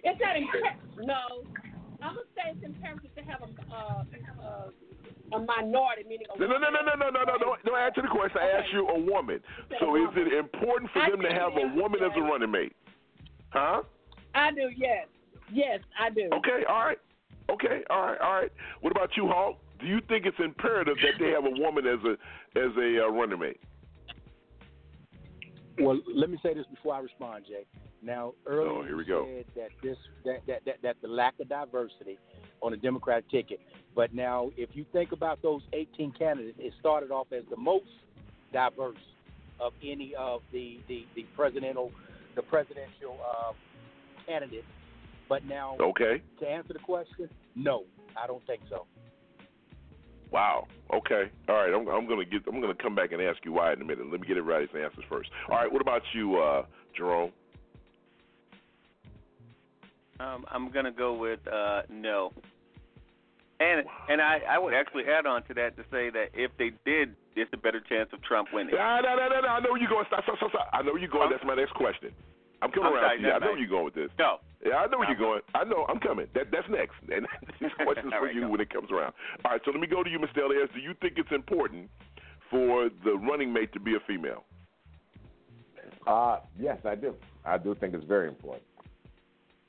It's 0.03 0.21
not 0.21 0.37
imperative. 0.37 1.05
No, 1.05 1.43
I'm 2.01 2.15
gonna 2.15 2.21
say 2.33 2.55
it's 2.55 2.63
imperative 2.63 3.13
to 3.15 3.21
have 3.23 3.41
a 3.41 3.75
uh, 3.75 4.03
uh, 4.41 4.69
a 5.33 5.39
minority, 5.39 6.03
meaning 6.07 6.27
a 6.33 6.39
No, 6.39 6.47
no, 6.47 6.57
no, 6.57 6.69
no, 6.69 6.81
no, 6.83 6.95
no, 6.95 7.09
no, 7.09 7.23
no. 7.25 7.37
Don't, 7.37 7.63
don't 7.65 7.79
answer 7.79 8.01
the 8.01 8.07
question. 8.07 8.37
I 8.41 8.59
asked 8.59 8.71
you 8.73 8.87
a 8.87 8.99
woman. 8.99 9.39
So 9.79 9.95
is 9.95 10.09
it 10.15 10.33
important 10.33 10.91
for 10.91 10.99
I 11.01 11.09
them 11.11 11.21
to 11.21 11.29
have 11.29 11.53
it 11.55 11.63
a 11.63 11.67
is, 11.67 11.75
woman 11.75 11.99
as 12.03 12.11
a 12.15 12.21
running 12.21 12.51
mate? 12.51 12.73
Huh? 13.49 13.83
I 14.35 14.51
do. 14.51 14.69
Yes, 14.75 15.07
yes, 15.51 15.79
I 15.99 16.09
do. 16.09 16.29
Okay, 16.33 16.63
all 16.69 16.85
right. 16.85 16.97
Okay, 17.49 17.81
all 17.89 18.01
right, 18.01 18.19
all 18.21 18.33
right. 18.33 18.51
What 18.81 18.91
about 18.91 19.09
you, 19.15 19.27
Hawk? 19.27 19.57
Do 19.79 19.85
you 19.85 19.99
think 20.09 20.25
it's 20.25 20.37
imperative 20.39 20.97
that 21.01 21.19
they 21.23 21.31
have 21.31 21.45
a 21.45 21.61
woman 21.61 21.85
as 21.87 21.99
a 22.03 22.13
as 22.59 22.71
a 22.77 23.05
uh, 23.05 23.09
running 23.11 23.39
mate? 23.39 23.59
Well, 25.79 25.99
let 26.13 26.29
me 26.29 26.37
say 26.41 26.53
this 26.53 26.65
before 26.73 26.95
I 26.95 26.99
respond, 26.99 27.45
Jay. 27.47 27.65
Now, 28.01 28.33
earlier 28.45 28.69
Oh, 28.71 28.83
here 28.83 28.97
we 28.97 29.03
you 29.03 29.09
go. 29.09 29.27
said 29.27 29.45
that 29.55 29.69
this 29.83 29.97
that, 30.25 30.41
that 30.47 30.65
that 30.65 30.75
that 30.83 30.95
the 31.01 31.07
lack 31.07 31.35
of 31.39 31.49
diversity 31.49 32.17
on 32.61 32.71
the 32.71 32.77
Democratic 32.77 33.29
ticket. 33.29 33.59
But 33.95 34.13
now, 34.13 34.51
if 34.57 34.69
you 34.73 34.85
think 34.93 35.11
about 35.11 35.41
those 35.41 35.61
18 35.73 36.11
candidates, 36.11 36.57
it 36.59 36.73
started 36.79 37.11
off 37.11 37.27
as 37.31 37.43
the 37.49 37.57
most 37.57 37.85
diverse 38.53 38.97
of 39.59 39.73
any 39.83 40.13
of 40.17 40.41
the 40.51 40.79
the, 40.87 41.05
the 41.15 41.23
presidential 41.35 41.91
the 42.35 42.43
presidential 42.43 43.17
uh, 43.27 43.53
candidates. 44.25 44.67
But 45.27 45.45
now, 45.45 45.75
Okay. 45.79 46.21
to 46.39 46.47
answer 46.47 46.73
the 46.73 46.79
question, 46.79 47.29
no, 47.55 47.83
I 48.15 48.27
don't 48.27 48.45
think 48.47 48.61
so. 48.69 48.85
Wow. 50.31 50.67
Okay. 50.93 51.31
All 51.49 51.55
right. 51.55 51.73
I'm, 51.73 51.87
I'm 51.87 52.07
gonna 52.07 52.25
get. 52.25 52.41
I'm 52.47 52.59
gonna 52.61 52.75
come 52.75 52.95
back 52.95 53.11
and 53.13 53.21
ask 53.21 53.43
you 53.45 53.53
why 53.53 53.73
in 53.73 53.81
a 53.81 53.85
minute. 53.85 54.11
Let 54.11 54.21
me 54.21 54.27
get 54.27 54.37
everybody's 54.37 54.69
answers 54.69 55.03
first. 55.09 55.29
All 55.49 55.57
right. 55.57 55.71
What 55.71 55.81
about 55.81 56.01
you, 56.13 56.37
uh, 56.37 56.65
Jerome? 56.95 57.31
Um, 60.19 60.45
I'm 60.51 60.71
gonna 60.71 60.91
go 60.91 61.13
with 61.13 61.39
uh, 61.47 61.83
no. 61.89 62.33
And 63.59 63.85
and 64.09 64.21
I, 64.21 64.39
I 64.49 64.59
would 64.59 64.73
actually 64.73 65.05
add 65.09 65.25
on 65.25 65.41
to 65.49 65.53
that 65.55 65.75
to 65.77 65.83
say 65.89 66.09
that 66.13 66.29
if 66.33 66.51
they 66.59 66.71
did, 66.85 67.15
it's 67.35 67.49
a 67.53 67.57
better 67.57 67.81
chance 67.81 68.09
of 68.13 68.21
Trump 68.21 68.49
winning. 68.53 68.75
No, 68.75 68.99
no, 69.01 69.15
no, 69.17 69.27
no, 69.29 69.41
no. 69.41 69.47
I 69.47 69.59
know 69.59 69.73
where 69.73 69.81
you're 69.81 69.89
going. 69.89 70.05
Stop, 70.07 70.23
stop, 70.23 70.37
stop, 70.37 70.51
stop. 70.51 70.69
I 70.73 70.81
know 70.83 70.93
where 70.93 71.01
you're 71.01 71.09
going. 71.09 71.29
That's 71.31 71.43
my 71.43 71.55
next 71.55 71.73
question. 71.73 72.13
I'm 72.61 72.71
coming 72.71 72.89
I'm 72.89 72.93
around 72.93 73.03
sorry, 73.05 73.17
to 73.17 73.23
you. 73.23 73.33
I 73.33 73.39
know 73.39 73.45
no. 73.45 73.51
where 73.53 73.59
you're 73.59 73.69
going 73.69 73.85
with 73.85 73.97
this. 73.97 74.09
No. 74.17 74.37
Yeah, 74.65 74.77
I 74.77 74.85
know 74.87 74.97
where 74.97 75.09
you're 75.09 75.17
going. 75.17 75.41
I 75.53 75.63
know. 75.63 75.85
I'm 75.89 75.99
coming. 75.99 76.27
That 76.33 76.53
that's 76.53 76.69
next. 76.69 76.97
And 77.09 77.25
these 77.61 77.73
questions 77.81 78.13
for 78.13 78.29
right, 78.29 78.35
you 78.35 78.45
go. 78.45 78.49
when 78.49 78.61
it 78.61 78.69
comes 78.69 78.91
around. 78.91 79.13
All 79.45 79.51
right. 79.51 79.61
So 79.65 79.71
let 79.71 79.81
me 79.81 79.87
go 79.87 80.03
to 80.03 80.09
you, 80.09 80.19
Mr. 80.21 80.45
Elias. 80.45 80.69
Do 80.73 80.81
you 80.81 80.93
think 81.01 81.17
it's 81.17 81.33
important 81.33 81.89
for 82.49 82.89
the 83.05 83.17
running 83.17 83.53
mate 83.53 83.73
to 83.73 83.79
be 83.79 83.95
a 83.95 84.01
female? 84.05 84.45
Uh, 86.05 86.39
yes, 86.59 86.77
I 86.85 86.95
do. 86.95 87.13
I 87.43 87.57
do 87.57 87.75
think 87.75 87.93
it's 87.93 88.05
very 88.05 88.27
important. 88.27 88.63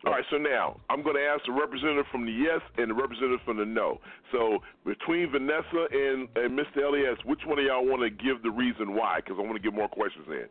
All 0.07 0.13
right, 0.13 0.25
so 0.31 0.37
now 0.37 0.79
I'm 0.89 1.03
going 1.03 1.17
to 1.17 1.23
ask 1.23 1.45
the 1.45 1.53
representative 1.53 2.07
from 2.13 2.25
the 2.25 2.31
yes 2.31 2.61
and 2.79 2.89
the 2.91 2.95
representative 2.95 3.41
from 3.45 3.57
the 3.57 3.67
no. 3.67 3.99
So 4.31 4.59
between 4.87 5.31
Vanessa 5.33 5.87
and, 5.91 6.29
and 6.37 6.57
Mr. 6.57 6.87
Elias, 6.87 7.19
which 7.25 7.41
one 7.45 7.59
of 7.59 7.65
y'all 7.65 7.85
want 7.85 8.03
to 8.03 8.11
give 8.11 8.43
the 8.45 8.51
reason 8.51 8.95
why? 8.95 9.19
Because 9.19 9.37
I 9.39 9.43
want 9.43 9.57
to 9.57 9.63
get 9.63 9.75
more 9.75 9.89
questions 9.89 10.27
in. 10.29 10.47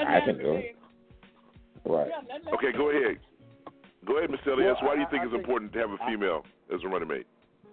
I 0.00 0.20
can 0.24 0.38
do 0.38 0.52
it. 0.52 0.76
Right. 1.84 2.10
Okay, 2.54 2.72
go 2.72 2.88
ahead. 2.90 3.18
Go 4.06 4.16
ahead, 4.18 4.30
Mr. 4.30 4.54
Elias. 4.54 4.76
Well, 4.80 4.90
why 4.90 4.94
do 4.94 5.00
you 5.02 5.06
think 5.10 5.22
I 5.22 5.24
it's 5.24 5.32
think- 5.32 5.44
important 5.44 5.72
to 5.74 5.78
have 5.80 5.90
a 5.90 5.98
female 6.08 6.44
as 6.74 6.80
a 6.84 6.88
running 6.88 7.08
mate? 7.08 7.26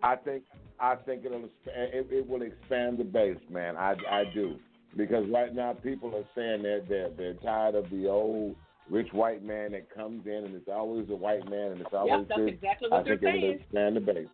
I 0.03 0.15
think 0.15 0.43
I 0.79 0.95
think 0.95 1.25
it'll 1.25 1.43
expand, 1.45 1.93
it, 1.93 2.07
it 2.09 2.27
will 2.27 2.41
expand 2.41 2.97
the 2.97 3.03
base, 3.03 3.37
man. 3.49 3.75
I 3.75 3.95
I 4.09 4.23
do 4.33 4.55
because 4.95 5.25
right 5.29 5.53
now 5.53 5.73
people 5.73 6.15
are 6.15 6.23
saying 6.35 6.63
that 6.63 6.85
they're 6.87 7.09
they're 7.09 7.33
tired 7.35 7.75
of 7.75 7.89
the 7.89 8.07
old 8.07 8.55
rich 8.89 9.11
white 9.11 9.43
man 9.43 9.71
that 9.73 9.93
comes 9.93 10.25
in 10.25 10.45
and 10.45 10.55
it's 10.55 10.67
always 10.67 11.09
a 11.09 11.15
white 11.15 11.47
man 11.49 11.71
and 11.71 11.81
it's 11.81 11.93
always 11.93 12.27
that's 12.27 12.39
this. 12.39 12.49
exactly 12.49 12.89
I 12.91 12.95
what 12.95 13.05
they're 13.05 13.17
think 13.17 13.35
it 13.35 13.43
will 13.43 13.55
expand 13.55 13.95
the 13.95 14.01
base. 14.01 14.27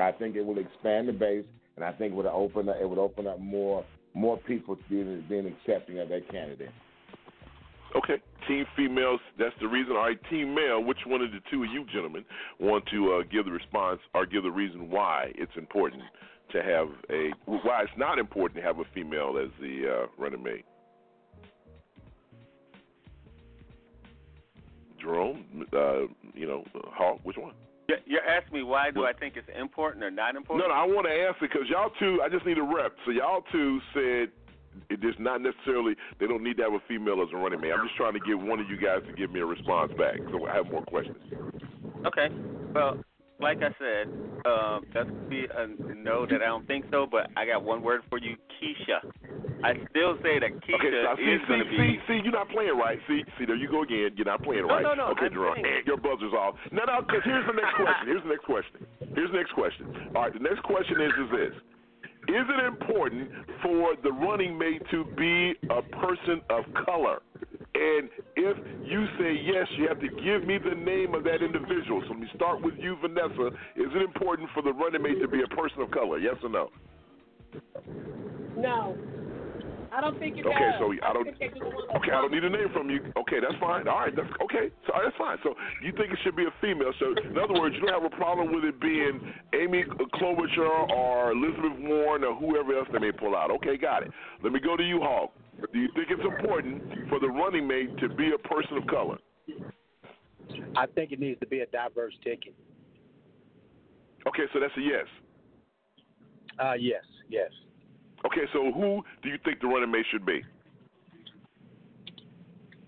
I 0.00 0.12
think 0.12 0.36
it 0.36 0.46
will 0.46 0.58
expand 0.58 1.08
the 1.08 1.12
base, 1.12 1.44
and 1.76 1.84
I 1.84 1.92
think 1.92 2.12
it 2.12 2.16
would 2.16 2.26
open 2.26 2.68
up, 2.68 2.76
it 2.80 2.88
would 2.88 2.98
open 2.98 3.26
up 3.26 3.40
more 3.40 3.84
more 4.14 4.36
people 4.38 4.76
to 4.76 4.82
being 4.88 5.24
being 5.28 5.46
accepting 5.46 5.98
of 5.98 6.08
that 6.08 6.30
candidate. 6.30 6.70
Okay, 7.96 8.22
team 8.46 8.66
females. 8.76 9.20
That's 9.38 9.54
the 9.60 9.66
reason. 9.66 9.92
All 9.92 10.02
right, 10.02 10.18
team 10.30 10.54
male. 10.54 10.82
Which 10.82 10.98
one 11.06 11.22
of 11.22 11.30
the 11.30 11.40
two 11.50 11.64
of 11.64 11.70
you 11.72 11.84
gentlemen 11.92 12.24
want 12.60 12.84
to 12.92 13.14
uh, 13.14 13.22
give 13.30 13.46
the 13.46 13.50
response 13.50 14.00
or 14.14 14.26
give 14.26 14.42
the 14.42 14.50
reason 14.50 14.90
why 14.90 15.32
it's 15.34 15.56
important 15.56 16.02
to 16.52 16.62
have 16.62 16.88
a 17.10 17.30
why 17.46 17.82
it's 17.82 17.92
not 17.96 18.18
important 18.18 18.60
to 18.60 18.66
have 18.66 18.78
a 18.78 18.84
female 18.94 19.38
as 19.42 19.50
the 19.60 20.04
uh, 20.04 20.06
running 20.22 20.42
mate? 20.42 20.64
Jerome, 25.00 25.66
uh, 25.72 26.06
you 26.34 26.46
know, 26.46 26.64
Hawk. 26.92 27.20
Which 27.24 27.36
one? 27.36 27.54
You're- 27.88 28.20
asking 28.28 28.58
me 28.58 28.62
why 28.62 28.90
do 28.90 29.06
I 29.06 29.12
think 29.12 29.36
it's 29.36 29.48
important 29.58 30.04
or 30.04 30.10
not 30.10 30.36
important? 30.36 30.68
No, 30.68 30.74
no, 30.74 30.78
I 30.78 30.84
want 30.84 31.06
to 31.06 31.12
answer 31.12 31.40
because 31.40 31.68
y'all 31.68 31.90
two. 31.98 32.20
I 32.22 32.28
just 32.28 32.44
need 32.44 32.58
a 32.58 32.62
rep. 32.62 32.92
So 33.06 33.10
y'all 33.10 33.42
two 33.50 33.80
said 33.94 34.28
it 34.90 35.02
is 35.02 35.14
not 35.18 35.40
necessarily 35.40 35.96
they 36.20 36.26
don't 36.26 36.42
need 36.42 36.58
to 36.58 36.64
have 36.64 36.74
a 36.74 36.80
female 36.86 37.22
as 37.22 37.28
a 37.32 37.36
running 37.36 37.60
mate. 37.60 37.72
I'm 37.72 37.86
just 37.86 37.96
trying 37.96 38.12
to 38.12 38.20
get 38.20 38.38
one 38.38 38.60
of 38.60 38.68
you 38.68 38.76
guys 38.76 39.00
to 39.06 39.12
give 39.14 39.32
me 39.32 39.40
a 39.40 39.46
response 39.46 39.92
back. 39.96 40.16
So 40.30 40.46
I 40.46 40.54
have 40.54 40.70
more 40.70 40.82
questions. 40.82 41.16
Okay. 42.06 42.28
Well, 42.74 42.98
like 43.40 43.58
I 43.62 43.70
said, 43.78 44.06
um, 44.46 44.84
that 44.94 45.06
could 45.06 45.28
be 45.28 45.46
a 45.46 45.66
no 45.94 46.26
that 46.26 46.42
I 46.42 46.46
don't 46.46 46.66
think 46.66 46.84
so, 46.90 47.06
but 47.10 47.30
I 47.36 47.46
got 47.46 47.62
one 47.64 47.82
word 47.82 48.02
for 48.08 48.18
you, 48.18 48.36
Keisha. 48.58 49.02
I 49.64 49.74
still 49.90 50.14
say 50.22 50.38
that 50.38 50.50
Keisha 50.62 50.78
Okay, 50.78 50.90
so 51.02 51.16
see, 51.18 51.30
is 51.34 51.42
going 51.48 51.60
to 51.64 51.70
see, 51.70 51.76
be. 51.76 51.82
see, 51.82 51.98
see, 52.06 52.18
you're 52.22 52.32
not 52.32 52.48
playing 52.50 52.76
right. 52.78 52.98
See, 53.08 53.22
see, 53.38 53.44
there 53.44 53.56
you 53.56 53.68
go 53.68 53.82
again. 53.82 54.10
You're 54.16 54.26
not 54.26 54.42
playing 54.42 54.66
No, 54.66 54.74
right. 54.74 54.82
no, 54.82 54.94
no, 54.94 55.06
Okay, 55.18 55.28
Jerome, 55.32 55.58
eh, 55.58 55.82
your 55.86 55.96
buzzer's 55.98 56.32
off. 56.32 56.54
No, 56.70 56.82
no, 56.86 57.02
because 57.02 57.22
here's 57.24 57.46
the 57.46 57.54
next 57.58 57.74
question. 57.74 58.06
Here's 58.06 58.22
the 58.22 58.30
next 58.30 58.46
question. 58.46 58.78
Here's 59.14 59.30
the 59.30 59.38
next 59.38 59.52
question. 59.54 59.84
All 60.14 60.22
right, 60.22 60.32
the 60.32 60.38
next 60.42 60.62
question 60.62 61.00
is 61.02 61.12
is 61.18 61.30
this. 61.34 61.54
Is 62.28 62.44
it 62.44 62.60
important 62.66 63.30
for 63.62 63.94
the 64.02 64.12
running 64.12 64.58
mate 64.58 64.82
to 64.90 65.04
be 65.16 65.54
a 65.70 65.80
person 65.96 66.42
of 66.50 66.64
color? 66.84 67.22
And 67.78 68.10
if 68.34 68.56
you 68.82 69.06
say 69.18 69.38
yes, 69.38 69.66
you 69.78 69.86
have 69.86 70.00
to 70.00 70.08
give 70.24 70.44
me 70.44 70.58
the 70.58 70.74
name 70.74 71.14
of 71.14 71.22
that 71.24 71.42
individual. 71.42 72.02
So 72.08 72.14
let 72.14 72.20
me 72.20 72.28
start 72.34 72.62
with 72.62 72.74
you, 72.80 72.96
Vanessa. 73.00 73.54
Is 73.76 73.94
it 73.94 74.02
important 74.02 74.48
for 74.52 74.62
the 74.62 74.72
running 74.72 75.02
mate 75.02 75.20
to 75.22 75.28
be 75.28 75.42
a 75.42 75.50
person 75.54 75.82
of 75.82 75.90
color? 75.92 76.18
Yes 76.18 76.34
or 76.42 76.50
no? 76.50 76.70
No, 78.56 78.96
I 79.92 80.00
don't 80.00 80.18
think 80.18 80.36
it 80.36 80.44
Okay, 80.44 80.70
does. 80.72 80.80
so 80.80 80.92
I 81.06 81.12
don't. 81.12 81.24
think 81.24 81.38
they 81.38 81.48
just 81.48 81.62
want 81.62 81.86
a 81.94 81.96
Okay, 81.98 82.10
I 82.10 82.20
don't 82.20 82.32
need 82.32 82.44
a 82.44 82.50
name 82.50 82.68
from 82.74 82.90
you. 82.90 83.00
Okay, 83.16 83.38
that's 83.40 83.54
fine. 83.60 83.86
All 83.86 84.02
right, 84.02 84.14
that's 84.14 84.28
okay. 84.42 84.74
So 84.86 84.92
that's 84.98 85.16
fine. 85.16 85.38
So 85.42 85.54
you 85.82 85.92
think 85.96 86.12
it 86.12 86.18
should 86.24 86.34
be 86.36 86.44
a 86.44 86.54
female? 86.60 86.92
So 86.98 87.14
in 87.30 87.38
other 87.38 87.54
words, 87.54 87.76
you 87.78 87.86
don't 87.86 87.94
have 87.94 88.04
a 88.10 88.14
problem 88.14 88.52
with 88.52 88.64
it 88.64 88.80
being 88.80 89.20
Amy 89.54 89.84
Klobuchar 90.18 90.90
or 90.90 91.32
Elizabeth 91.32 91.78
Warren 91.78 92.24
or 92.24 92.34
whoever 92.34 92.76
else 92.76 92.88
they 92.92 92.98
may 92.98 93.12
pull 93.12 93.36
out. 93.36 93.50
Okay, 93.62 93.78
got 93.78 94.02
it. 94.02 94.10
Let 94.42 94.52
me 94.52 94.60
go 94.60 94.76
to 94.76 94.82
you, 94.82 94.98
Hawk. 95.00 95.30
Do 95.72 95.78
you 95.78 95.88
think 95.94 96.08
it's 96.10 96.22
important 96.24 96.82
for 97.08 97.18
the 97.18 97.28
running 97.28 97.66
mate 97.66 97.96
to 97.98 98.08
be 98.08 98.30
a 98.32 98.38
person 98.38 98.76
of 98.76 98.86
color? 98.86 99.18
I 100.76 100.86
think 100.86 101.12
it 101.12 101.18
needs 101.18 101.40
to 101.40 101.46
be 101.46 101.60
a 101.60 101.66
diverse 101.66 102.14
ticket. 102.22 102.54
Okay, 104.26 104.44
so 104.52 104.60
that's 104.60 104.76
a 104.76 104.80
yes. 104.80 105.06
Uh, 106.58 106.74
yes, 106.74 107.02
yes. 107.28 107.50
Okay, 108.24 108.42
so 108.52 108.72
who 108.72 109.02
do 109.22 109.28
you 109.28 109.38
think 109.44 109.60
the 109.60 109.66
running 109.66 109.90
mate 109.90 110.06
should 110.10 110.24
be? 110.24 110.42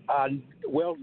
Uh, 0.09 0.27
well, 0.67 0.95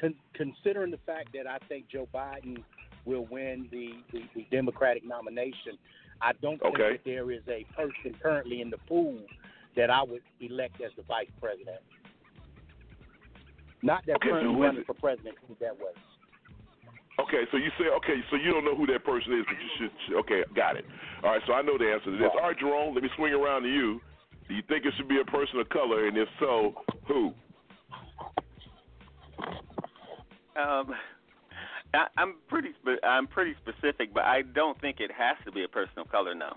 con- 0.00 0.14
considering 0.34 0.90
the 0.90 1.00
fact 1.06 1.28
that 1.34 1.46
I 1.46 1.58
think 1.68 1.88
Joe 1.88 2.08
Biden 2.12 2.62
will 3.04 3.26
win 3.30 3.68
the, 3.70 3.92
the, 4.12 4.20
the 4.34 4.46
Democratic 4.50 5.04
nomination, 5.04 5.78
I 6.20 6.32
don't 6.40 6.60
think 6.60 6.74
Okay. 6.74 6.92
that 6.92 7.04
there 7.04 7.30
is 7.32 7.42
a 7.48 7.64
person 7.76 8.16
currently 8.22 8.60
in 8.60 8.70
the 8.70 8.78
pool 8.88 9.18
that 9.76 9.90
I 9.90 10.02
would 10.02 10.22
elect 10.40 10.80
as 10.80 10.90
the 10.96 11.02
vice 11.04 11.30
president. 11.40 11.80
Not 13.82 14.04
that 14.06 14.16
Okay, 14.16 14.28
so 14.28 14.32
currently 14.34 14.54
who 14.54 14.62
is 14.62 14.66
running 14.66 14.80
it? 14.82 14.86
for 14.86 14.94
president 14.94 15.36
who 15.48 15.56
that 15.60 15.76
was. 15.78 15.94
Okay, 17.20 17.42
so 17.50 17.56
you 17.58 17.70
say 17.78 17.84
okay, 17.98 18.20
so 18.30 18.36
you 18.36 18.52
don't 18.52 18.64
know 18.64 18.74
who 18.76 18.86
that 18.86 19.04
person 19.04 19.32
is, 19.38 19.44
but 19.46 19.56
you 19.60 19.68
should. 19.78 19.90
should- 20.06 20.16
Okay, 20.24 20.44
got 20.54 20.76
it. 20.76 20.84
All 21.22 21.30
right, 21.30 21.42
so 21.46 21.52
I 21.52 21.62
know 21.62 21.76
the 21.78 21.90
answer 21.90 22.06
to 22.10 22.16
this. 22.16 22.30
All 22.34 22.48
right, 22.48 22.58
Jerome, 22.58 22.94
let 22.94 23.02
me 23.02 23.10
swing 23.16 23.32
around 23.34 23.62
to 23.64 23.68
you. 23.68 24.00
Do 24.48 24.54
you 24.54 24.62
think 24.68 24.84
it 24.86 24.94
should 24.96 25.08
be 25.08 25.20
a 25.20 25.24
person 25.24 25.58
of 25.60 25.68
color, 25.68 26.06
and 26.06 26.16
if 26.16 26.28
so, 26.40 26.74
who? 27.06 27.32
Um, 30.56 30.92
I, 31.94 32.06
I'm 32.16 32.34
pretty. 32.48 32.70
Spe- 32.82 33.02
I'm 33.04 33.26
pretty 33.26 33.54
specific, 33.62 34.12
but 34.14 34.24
I 34.24 34.42
don't 34.42 34.78
think 34.80 35.00
it 35.00 35.10
has 35.10 35.36
to 35.44 35.52
be 35.52 35.64
a 35.64 35.68
person 35.68 35.98
of 35.98 36.10
color. 36.10 36.34
No. 36.34 36.56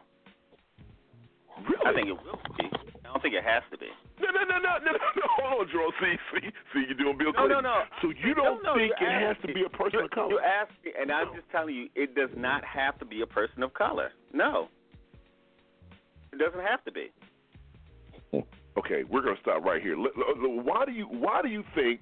Really? 1.70 1.86
I 1.86 1.94
think 1.94 2.08
it 2.10 2.14
will 2.14 2.40
be. 2.58 2.70
I 3.16 3.18
don't 3.18 3.22
think 3.32 3.36
it 3.36 3.48
has 3.48 3.64
to 3.72 3.78
be. 3.78 3.88
No, 4.20 4.28
no, 4.28 4.44
no, 4.44 4.60
no, 4.60 4.76
no, 4.84 4.92
no, 4.92 5.08
no. 5.16 5.24
Hold 5.40 5.62
on, 5.62 5.68
Jerome. 5.72 5.92
See, 6.02 6.16
see, 6.36 6.50
see, 6.74 6.84
you're 6.86 6.98
doing 7.00 7.18
Bill 7.18 7.32
No, 7.32 7.48
Clinton. 7.48 7.64
no, 7.64 7.80
no. 7.80 7.84
So 8.02 8.10
you 8.12 8.36
don't 8.36 8.62
No, 8.62 8.74
no, 8.74 8.78
think 8.78 8.92
it 9.00 9.08
has 9.08 9.38
to 9.48 9.54
be 9.54 9.64
a 9.64 9.70
person 9.70 10.00
you, 10.00 10.06
of 10.06 10.12
color? 10.12 10.32
You 10.32 10.40
asked 10.44 10.74
me, 10.84 10.92
and 11.00 11.10
I'm 11.10 11.34
just 11.34 11.48
telling 11.50 11.76
you, 11.76 11.88
it 11.96 12.14
does 12.14 12.30
not 12.36 12.66
have 12.66 13.00
to 13.00 13.06
be 13.06 13.22
a 13.22 13.26
person 13.26 13.64
of 13.64 13.74
color. 13.74 14.12
No. 14.34 14.68
It 16.34 16.40
doesn't 16.40 16.60
have 16.60 16.84
to 16.84 16.92
be. 16.92 17.08
Okay, 18.78 19.06
we're 19.10 19.22
gonna 19.22 19.40
stop 19.42 19.64
right 19.64 19.82
here. 19.82 19.96
Let- 19.96 20.18
let- 20.18 20.36
Why 20.66 20.84
do 20.84 20.92
you 20.92 21.06
why 21.06 21.42
do 21.42 21.48
you 21.48 21.64
think 21.74 22.02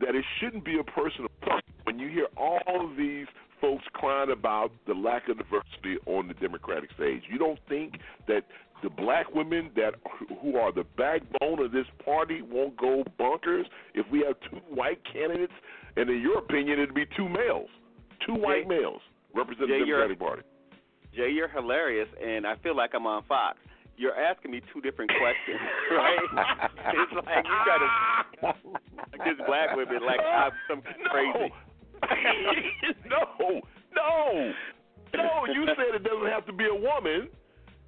that 0.00 0.14
it 0.14 0.24
shouldn't 0.40 0.64
be 0.64 0.78
a 0.78 0.84
person 0.84 1.26
of 1.26 1.40
color 1.42 1.60
when 1.84 1.98
you 1.98 2.08
hear 2.08 2.28
all 2.38 2.62
of 2.66 2.96
these 2.96 3.26
folks 3.60 3.84
crying 3.92 4.30
about 4.30 4.72
the 4.86 4.94
lack 4.94 5.28
of 5.28 5.36
diversity 5.36 5.98
on 6.06 6.28
the 6.28 6.34
Democratic 6.34 6.90
stage? 6.92 7.24
You 7.30 7.36
don't 7.36 7.58
think 7.68 8.00
that 8.26 8.44
the 8.82 8.90
black 8.90 9.32
women 9.34 9.70
that 9.76 9.94
who 10.42 10.56
are 10.56 10.72
the 10.72 10.84
backbone 10.96 11.64
of 11.64 11.72
this 11.72 11.86
party 12.04 12.42
won't 12.42 12.76
go 12.76 13.04
bonkers 13.18 13.64
if 13.94 14.06
we 14.10 14.20
have 14.26 14.36
two 14.50 14.58
white 14.74 15.00
candidates, 15.12 15.52
and 15.96 16.10
in 16.10 16.20
your 16.20 16.38
opinion, 16.38 16.78
it'd 16.80 16.94
be 16.94 17.06
two 17.16 17.28
males, 17.28 17.68
two 18.26 18.34
white 18.34 18.68
males 18.68 19.00
representing 19.34 19.68
Jay, 19.68 19.80
the 19.80 19.86
Democratic 19.86 20.18
Party. 20.18 20.42
Jay, 21.14 21.30
you're 21.30 21.48
hilarious, 21.48 22.08
and 22.22 22.46
I 22.46 22.56
feel 22.56 22.76
like 22.76 22.90
I'm 22.94 23.06
on 23.06 23.24
Fox. 23.24 23.58
You're 23.96 24.14
asking 24.14 24.50
me 24.50 24.60
two 24.74 24.82
different 24.82 25.10
questions, 25.10 25.60
right? 25.90 26.70
it's 26.92 27.12
like 27.26 27.44
you 27.44 27.58
got 27.64 27.78
to 27.80 27.96
against 29.14 29.42
black 29.46 29.74
women 29.74 30.04
like 30.04 30.20
I'm 30.20 30.52
some 30.68 30.82
crazy. 31.10 31.52
no, 33.08 33.60
no, 33.96 34.52
no. 35.14 35.46
You 35.52 35.64
said 35.76 35.96
it 35.96 36.04
doesn't 36.04 36.28
have 36.28 36.44
to 36.46 36.52
be 36.52 36.66
a 36.66 36.74
woman, 36.74 37.28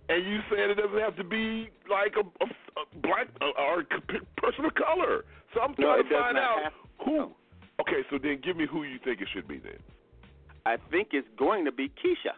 and 0.08 0.24
you 0.26 0.38
said 0.50 0.70
it 0.70 0.74
doesn't 0.76 0.98
have 0.98 1.16
to 1.16 1.24
be 1.24 1.68
like 1.90 2.14
a, 2.16 2.24
a, 2.44 2.46
a 2.80 2.84
black 3.02 3.28
or 3.40 3.80
a 3.80 4.40
person 4.40 4.64
of 4.64 4.74
color. 4.74 5.24
So 5.54 5.60
I'm 5.60 5.74
trying 5.74 6.00
it 6.00 6.08
to 6.08 6.18
find 6.18 6.36
out 6.38 6.62
have- 6.64 6.72
who. 7.04 7.32
Okay, 7.80 8.02
so 8.10 8.18
then 8.20 8.40
give 8.42 8.56
me 8.56 8.66
who 8.68 8.82
you 8.82 8.98
think 9.04 9.20
it 9.20 9.28
should 9.32 9.46
be 9.46 9.58
then. 9.58 9.78
I 10.66 10.76
think 10.90 11.08
it's 11.12 11.28
going 11.38 11.64
to 11.64 11.72
be 11.72 11.88
Keisha. 11.88 12.34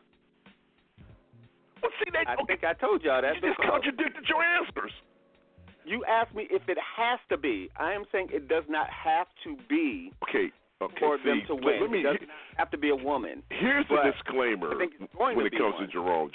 Well, 1.82 1.90
see, 2.04 2.10
that, 2.12 2.28
I 2.28 2.36
think 2.44 2.62
I 2.62 2.74
told 2.74 3.02
y'all 3.02 3.22
that. 3.22 3.34
You 3.36 3.40
just 3.40 3.58
contradicted 3.58 4.24
your 4.28 4.42
answers. 4.42 4.92
You 5.86 6.04
asked 6.04 6.34
me 6.34 6.46
if 6.50 6.68
it 6.68 6.76
has 6.76 7.18
to 7.30 7.38
be. 7.38 7.70
I 7.78 7.92
am 7.94 8.04
saying 8.12 8.28
it 8.32 8.48
does 8.48 8.64
not 8.68 8.86
have 8.90 9.26
to 9.44 9.56
be 9.68 10.12
Okay, 10.28 10.52
okay. 10.82 10.94
for 11.00 11.16
see, 11.24 11.30
them 11.30 11.40
to 11.48 11.54
win. 11.54 11.80
Let, 11.80 11.90
me. 11.90 12.00
it 12.00 12.02
does 12.02 12.16
not 12.20 12.28
have 12.58 12.70
to 12.72 12.78
be 12.78 12.90
a 12.90 12.96
woman. 12.96 13.42
Here's 13.48 13.86
But 13.88 14.04
the 14.04 14.12
disclaimer 14.12 14.82
it's 14.82 14.92
going 15.16 15.36
when 15.38 15.46
it 15.46 15.52
comes 15.56 15.74
one. 15.74 15.86
to 15.86 15.88
Jerome. 15.90 16.30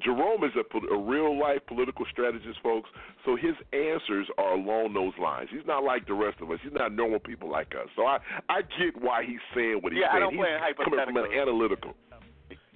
Jer- 0.00 0.14
Jerome 0.16 0.44
is 0.44 0.52
a, 0.56 0.94
a 0.94 0.98
real 0.98 1.38
life 1.38 1.60
political 1.66 2.04
strategist, 2.10 2.58
folks. 2.62 2.88
So 3.24 3.36
his 3.36 3.54
answers 3.72 4.26
are 4.38 4.54
along 4.54 4.94
those 4.94 5.12
lines. 5.22 5.48
He's 5.52 5.66
not 5.66 5.84
like 5.84 6.06
the 6.06 6.14
rest 6.14 6.38
of 6.40 6.50
us. 6.50 6.58
He's 6.62 6.72
not 6.72 6.92
normal 6.92 7.18
people 7.20 7.50
like 7.50 7.74
us. 7.74 7.88
So 7.96 8.06
I 8.06 8.18
I 8.48 8.62
get 8.62 9.00
why 9.00 9.24
he's 9.24 9.40
saying 9.54 9.78
what 9.82 9.92
he's 9.92 10.00
Yeah, 10.02 10.08
I 10.10 10.18
saying. 10.20 10.30
don't 10.30 10.36
play 10.36 10.50
he's 10.66 10.84
coming 10.84 11.00
from 11.04 11.16
an 11.16 11.32
analytical. 11.32 11.94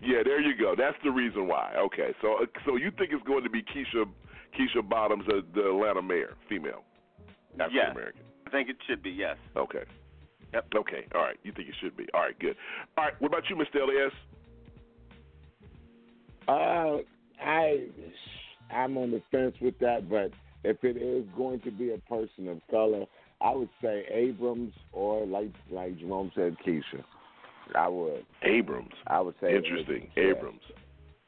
Yeah, 0.03 0.23
there 0.25 0.41
you 0.41 0.57
go. 0.59 0.75
That's 0.77 0.97
the 1.05 1.11
reason 1.11 1.47
why. 1.47 1.75
Okay, 1.77 2.14
so 2.23 2.39
uh, 2.43 2.47
so 2.64 2.77
you 2.77 2.91
think 2.97 3.11
it's 3.12 3.23
going 3.27 3.45
to 3.45 3.51
be 3.51 3.62
Keisha 3.62 4.05
Keisha 4.59 4.87
Bottoms, 4.89 5.25
uh, 5.29 5.43
the 5.55 5.68
Atlanta 5.68 6.01
mayor, 6.03 6.35
female, 6.49 6.85
African 7.55 7.75
Yes. 7.77 7.91
American. 7.93 8.23
I 8.47 8.51
think 8.51 8.68
it 8.71 8.77
should 8.89 9.03
be 9.03 9.11
yes. 9.11 9.37
Okay. 9.57 9.85
Yep. 10.55 10.66
Okay. 10.75 11.05
All 11.14 11.21
right. 11.23 11.37
You 11.45 11.53
think 11.53 11.68
it 11.68 11.75
should 11.81 11.97
be. 11.97 12.07
All 12.14 12.23
right. 12.23 12.37
Good. 12.41 12.57
All 12.99 13.05
right. 13.05 13.14
What 13.21 13.29
about 13.29 13.49
you, 13.51 13.55
Mr. 13.57 13.83
Elias? 13.83 14.12
Uh, 16.51 16.98
I 17.40 17.86
I'm 18.72 18.96
on 18.98 19.12
the 19.12 19.22
fence 19.30 19.55
with 19.61 19.78
that, 19.78 20.11
but 20.11 20.32
if 20.64 20.82
it 20.82 20.96
is 20.96 21.24
going 21.36 21.61
to 21.61 21.70
be 21.70 21.92
a 21.92 21.98
person 21.98 22.48
of 22.48 22.61
color, 22.70 23.05
I 23.40 23.55
would 23.55 23.68
say 23.80 24.05
Abrams 24.12 24.72
or 24.92 25.26
like 25.26 25.53
like 25.70 25.98
Jerome 25.98 26.32
said, 26.34 26.57
Keisha. 26.66 27.05
I 27.76 27.86
would. 27.88 28.26
Abrams. 28.42 28.90
I 29.07 29.20
would 29.20 29.36
say 29.40 29.55
Interesting. 29.55 30.09
Yeah. 30.16 30.24
Abrams. 30.24 30.61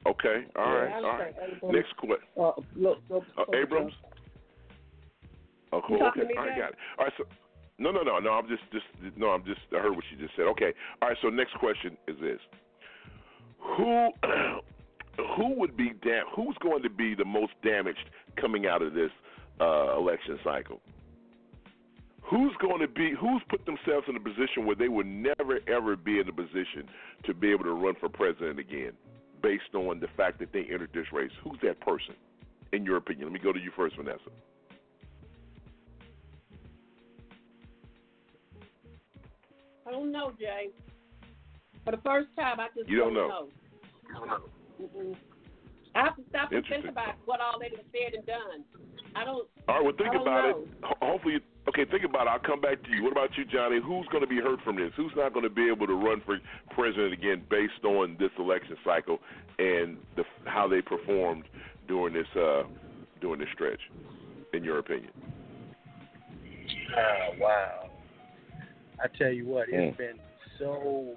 Okay. 0.06 0.44
All 0.56 0.66
Yeah, 0.66 0.72
right. 0.72 0.90
I 0.90 0.96
All 0.96 1.02
would 1.02 1.08
right. 1.08 1.34
say 1.36 1.54
Abrams. 1.56 1.74
Next 1.76 1.96
question. 1.96 2.28
Uh, 2.36 2.52
look, 2.74 2.98
look, 3.08 3.24
Uh, 3.38 3.56
Abrams. 3.56 3.92
Oh, 5.72 5.80
cool. 5.86 5.98
You 5.98 6.06
Okay. 6.06 6.20
talking 6.20 6.34
to 6.34 6.40
All 6.40 6.46
right. 6.46 6.58
Got 6.58 6.70
it. 6.70 6.78
All 6.98 7.04
right. 7.04 7.14
So. 7.16 7.24
No, 7.78 7.90
no, 7.90 8.02
no, 8.02 8.18
no. 8.18 8.32
I'm 8.32 8.46
just, 8.48 8.62
just, 8.70 8.84
no. 9.16 9.30
I'm 9.30 9.44
just. 9.44 9.60
I 9.72 9.78
heard 9.78 9.94
what 9.96 10.04
you 10.10 10.18
just 10.18 10.36
said. 10.36 10.46
Okay. 10.46 10.72
All 11.00 11.08
right. 11.08 11.18
So 11.22 11.28
next 11.30 11.54
question 11.54 11.96
is 12.08 12.16
this: 12.20 12.38
Who, 13.76 14.10
who 15.16 15.54
would 15.58 15.76
be 15.76 15.90
dam- 16.02 16.26
Who's 16.34 16.56
going 16.62 16.82
to 16.82 16.90
be 16.90 17.14
the 17.14 17.24
most 17.24 17.52
damaged 17.62 18.10
coming 18.36 18.66
out 18.66 18.82
of 18.82 18.94
this 18.94 19.10
uh, 19.60 19.96
election 19.96 20.38
cycle? 20.42 20.80
Who's 22.22 22.52
going 22.60 22.80
to 22.80 22.88
be? 22.88 23.12
Who's 23.20 23.42
put 23.48 23.66
themselves 23.66 24.06
in 24.08 24.16
a 24.16 24.20
position 24.20 24.64
where 24.64 24.76
they 24.76 24.88
will 24.88 25.04
never 25.04 25.58
ever 25.68 25.96
be 25.96 26.18
in 26.18 26.28
a 26.28 26.32
position 26.32 26.88
to 27.24 27.34
be 27.34 27.50
able 27.50 27.64
to 27.64 27.72
run 27.72 27.94
for 28.00 28.08
president 28.08 28.58
again, 28.58 28.92
based 29.42 29.74
on 29.74 30.00
the 30.00 30.08
fact 30.16 30.38
that 30.38 30.52
they 30.52 30.60
entered 30.60 30.90
this 30.94 31.06
race? 31.12 31.32
Who's 31.44 31.58
that 31.62 31.80
person, 31.80 32.14
in 32.72 32.84
your 32.84 32.96
opinion? 32.96 33.26
Let 33.26 33.34
me 33.34 33.40
go 33.40 33.52
to 33.52 33.60
you 33.60 33.70
first, 33.76 33.96
Vanessa. 33.96 34.30
I 39.86 39.90
don't 39.90 40.12
know, 40.12 40.32
Jay. 40.38 40.68
For 41.84 41.90
the 41.90 42.00
first 42.02 42.28
time, 42.38 42.60
I 42.60 42.68
just 42.74 42.88
You 42.88 42.98
don't 42.98 43.14
don't 43.14 43.28
know. 43.28 43.48
Mm-mm. 44.14 44.30
I 44.30 44.38
have 45.94 46.16
to 46.16 46.22
stop 46.30 46.52
and 46.52 46.64
think 46.66 46.86
about 46.86 47.14
what 47.24 47.40
all 47.40 47.58
they 47.58 47.70
have 47.76 47.84
said 47.92 48.14
and 48.14 48.26
done. 48.26 48.64
I 49.14 49.24
don't. 49.24 49.46
All 49.68 49.74
right, 49.76 49.84
well, 49.84 49.92
think 49.96 50.14
about 50.14 50.50
know. 50.50 50.64
it. 50.64 50.96
Hopefully, 51.02 51.40
okay, 51.68 51.84
think 51.84 52.04
about 52.04 52.26
it. 52.26 52.30
I'll 52.30 52.38
come 52.38 52.60
back 52.60 52.82
to 52.82 52.90
you. 52.90 53.02
What 53.02 53.12
about 53.12 53.36
you, 53.36 53.44
Johnny? 53.44 53.78
Who's 53.84 54.06
going 54.08 54.22
to 54.22 54.28
be 54.28 54.36
hurt 54.40 54.60
from 54.64 54.76
this? 54.76 54.90
Who's 54.96 55.12
not 55.16 55.34
going 55.34 55.44
to 55.44 55.50
be 55.50 55.68
able 55.68 55.86
to 55.86 55.94
run 55.94 56.22
for 56.24 56.38
president 56.70 57.12
again 57.12 57.44
based 57.50 57.84
on 57.84 58.16
this 58.18 58.30
election 58.38 58.76
cycle 58.84 59.18
and 59.58 59.98
the, 60.16 60.24
how 60.46 60.66
they 60.66 60.80
performed 60.80 61.44
during 61.88 62.14
this 62.14 62.26
uh, 62.36 62.62
during 63.20 63.40
this 63.40 63.48
stretch? 63.52 63.80
In 64.54 64.64
your 64.64 64.78
opinion? 64.78 65.10
Oh 66.96 67.28
wow! 67.38 67.90
I 69.02 69.08
tell 69.18 69.30
you 69.30 69.46
what, 69.46 69.68
it's 69.68 69.94
Mm. 69.94 69.98
been 69.98 70.18
so 70.58 71.16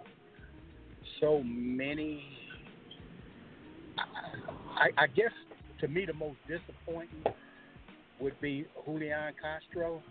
so 1.21 1.41
many. 1.43 2.34
I, 3.97 4.89
I 4.97 5.07
guess 5.07 5.31
to 5.79 5.87
me 5.87 6.05
the 6.05 6.13
most 6.13 6.37
disappointing 6.47 7.23
would 8.19 8.39
be 8.41 8.65
Julian 8.85 9.33
Castro. 9.41 10.01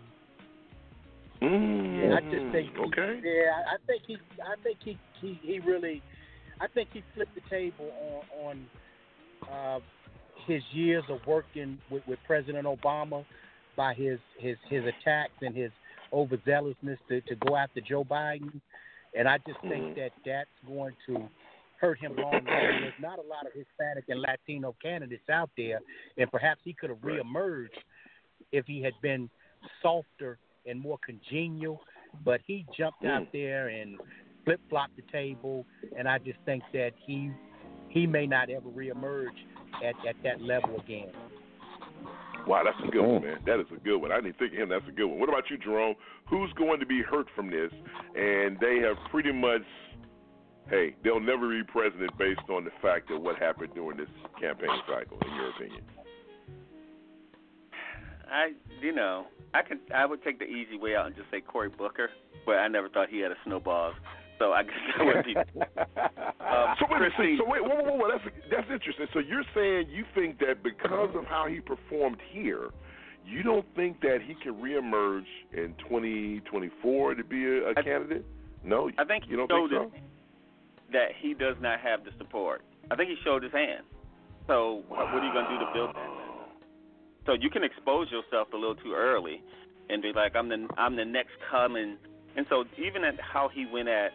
Mm, 1.41 2.15
I 2.15 2.21
just 2.31 2.51
think 2.51 2.71
he- 2.73 2.81
okay. 2.81 3.21
yeah, 3.23 3.63
I 3.67 3.77
think 3.87 4.03
he 4.07 4.17
I 4.41 4.55
think 4.63 4.77
he 4.83 4.97
he, 5.21 5.39
he 5.41 5.59
really 5.59 6.01
I 6.59 6.67
think 6.67 6.89
he 6.93 7.03
flipped 7.13 7.35
the 7.35 7.41
table 7.49 7.91
on 8.39 8.65
on 9.43 9.51
uh, 9.51 9.79
his 10.47 10.63
years 10.71 11.03
of 11.09 11.19
working 11.27 11.77
with, 11.89 12.07
with 12.07 12.19
President 12.25 12.65
Obama 12.65 13.25
by 13.75 13.93
his 13.93 14.19
his 14.37 14.57
his 14.69 14.83
attacks 14.85 15.33
and 15.41 15.55
his 15.55 15.71
overzealousness 16.13 16.97
to, 17.09 17.21
to 17.21 17.35
go 17.35 17.55
after 17.55 17.81
Joe 17.81 18.03
Biden, 18.03 18.61
and 19.17 19.27
I 19.27 19.37
just 19.39 19.59
think 19.67 19.95
that 19.95 20.11
that's 20.25 20.49
going 20.67 20.93
to 21.07 21.27
hurt 21.79 21.99
him 21.99 22.15
long 22.15 22.33
run. 22.33 22.43
There's 22.45 22.93
not 23.01 23.19
a 23.19 23.27
lot 23.27 23.45
of 23.45 23.53
Hispanic 23.53 24.05
and 24.09 24.21
Latino 24.21 24.75
candidates 24.81 25.29
out 25.29 25.49
there, 25.57 25.79
and 26.17 26.31
perhaps 26.31 26.61
he 26.63 26.73
could 26.73 26.89
have 26.89 26.99
reemerged 26.99 27.69
if 28.51 28.65
he 28.65 28.81
had 28.81 28.93
been 29.01 29.29
softer 29.81 30.37
and 30.65 30.79
more 30.79 30.97
congenial. 31.05 31.81
But 32.23 32.41
he 32.45 32.65
jumped 32.77 33.03
out 33.03 33.23
mm. 33.23 33.31
there 33.33 33.67
and 33.67 33.97
flip 34.45 34.61
flopped 34.69 34.95
the 34.95 35.03
table, 35.11 35.65
and 35.97 36.07
I 36.07 36.17
just 36.19 36.39
think 36.45 36.63
that 36.73 36.91
he 37.05 37.31
he 37.89 38.07
may 38.07 38.25
not 38.25 38.49
ever 38.49 38.69
reemerge 38.69 39.27
at 39.83 39.95
at 40.07 40.15
that 40.23 40.41
level 40.41 40.79
again. 40.79 41.11
Wow, 42.47 42.61
that's 42.63 42.77
a 42.87 42.91
good 42.91 43.01
one, 43.01 43.21
mm. 43.21 43.25
man. 43.25 43.37
That 43.45 43.59
is 43.59 43.65
a 43.75 43.79
good 43.79 43.97
one. 43.97 44.11
I 44.11 44.21
didn't 44.21 44.37
think 44.37 44.53
of 44.53 44.59
him. 44.59 44.69
That's 44.69 44.87
a 44.87 44.91
good 44.91 45.07
one. 45.07 45.19
What 45.19 45.29
about 45.29 45.49
you, 45.49 45.57
Jerome? 45.57 45.95
Who's 46.29 46.51
going 46.53 46.79
to 46.79 46.85
be 46.85 47.01
hurt 47.01 47.27
from 47.35 47.49
this? 47.49 47.71
And 48.15 48.57
they 48.59 48.77
have 48.85 48.97
pretty 49.09 49.31
much, 49.31 49.63
hey, 50.69 50.95
they'll 51.03 51.19
never 51.19 51.49
be 51.49 51.63
president 51.63 52.17
based 52.17 52.49
on 52.49 52.63
the 52.63 52.71
fact 52.81 53.11
of 53.11 53.21
what 53.21 53.37
happened 53.37 53.73
during 53.73 53.97
this 53.97 54.09
campaign 54.39 54.69
cycle, 54.87 55.17
in 55.25 55.35
your 55.35 55.49
opinion. 55.49 55.83
I, 58.29 58.53
you 58.81 58.91
know, 58.91 59.27
I 59.53 59.61
could, 59.61 59.79
I 59.93 60.05
would 60.05 60.23
take 60.23 60.39
the 60.39 60.45
easy 60.45 60.77
way 60.77 60.95
out 60.95 61.07
and 61.07 61.15
just 61.15 61.29
say 61.29 61.41
Cory 61.41 61.69
Booker, 61.69 62.09
but 62.45 62.55
I 62.55 62.67
never 62.67 62.89
thought 62.89 63.09
he 63.09 63.19
had 63.19 63.31
a 63.31 63.37
snowball. 63.45 63.93
So 64.39 64.51
I 64.51 64.63
guess 64.63 64.73
that 64.97 65.05
would 65.05 65.25
be. 65.25 65.35
um, 65.55 66.75
so 66.79 66.85
wait, 66.89 66.99
minute, 66.99 67.13
Chrissy- 67.15 67.37
so 67.37 67.45
wait, 67.47 67.63
whoa, 67.63 67.83
whoa, 67.83 67.93
whoa, 67.93 68.09
that's 68.11 68.35
that's 68.51 68.67
interesting. 68.71 69.07
So 69.13 69.19
you're 69.19 69.45
saying 69.53 69.87
you 69.89 70.03
think 70.13 70.39
that 70.39 70.63
because 70.63 71.09
of 71.15 71.25
how 71.25 71.47
he 71.47 71.61
performed 71.61 72.17
here, 72.31 72.71
you 73.25 73.43
don't 73.43 73.65
think 73.75 74.01
that 74.01 74.19
he 74.25 74.35
can 74.35 74.55
reemerge 74.55 75.25
in 75.53 75.73
2024 75.87 77.15
to 77.15 77.23
be 77.23 77.45
a, 77.45 77.69
a 77.69 77.75
candidate? 77.75 78.25
No, 78.63 78.89
I 78.97 79.05
think 79.05 79.25
you 79.27 79.37
don't 79.37 79.47
think 79.47 79.71
so. 79.71 79.91
That 80.95 81.11
he 81.19 81.33
does 81.35 81.59
not 81.59 81.83
have 81.83 82.07
the 82.07 82.11
support. 82.17 82.63
I 82.89 82.95
think 82.95 83.09
he 83.09 83.17
showed 83.23 83.43
his 83.43 83.51
hand. 83.51 83.83
So 84.47 84.83
what 84.87 85.11
what 85.11 85.19
are 85.19 85.27
you 85.27 85.33
going 85.35 85.45
to 85.45 85.53
do 85.53 85.59
to 85.59 85.69
build 85.75 85.91
that? 85.91 86.11
So 87.25 87.33
you 87.33 87.49
can 87.49 87.63
expose 87.63 88.07
yourself 88.11 88.47
a 88.53 88.57
little 88.57 88.75
too 88.75 88.93
early, 88.95 89.43
and 89.89 90.01
be 90.01 90.13
like, 90.15 90.35
I'm 90.35 90.47
the 90.47 90.67
I'm 90.77 90.95
the 90.95 91.03
next 91.03 91.35
coming. 91.51 91.97
And 92.37 92.45
so 92.49 92.63
even 92.77 93.03
at 93.03 93.19
how 93.19 93.49
he 93.51 93.65
went 93.71 93.89
at, 93.89 94.11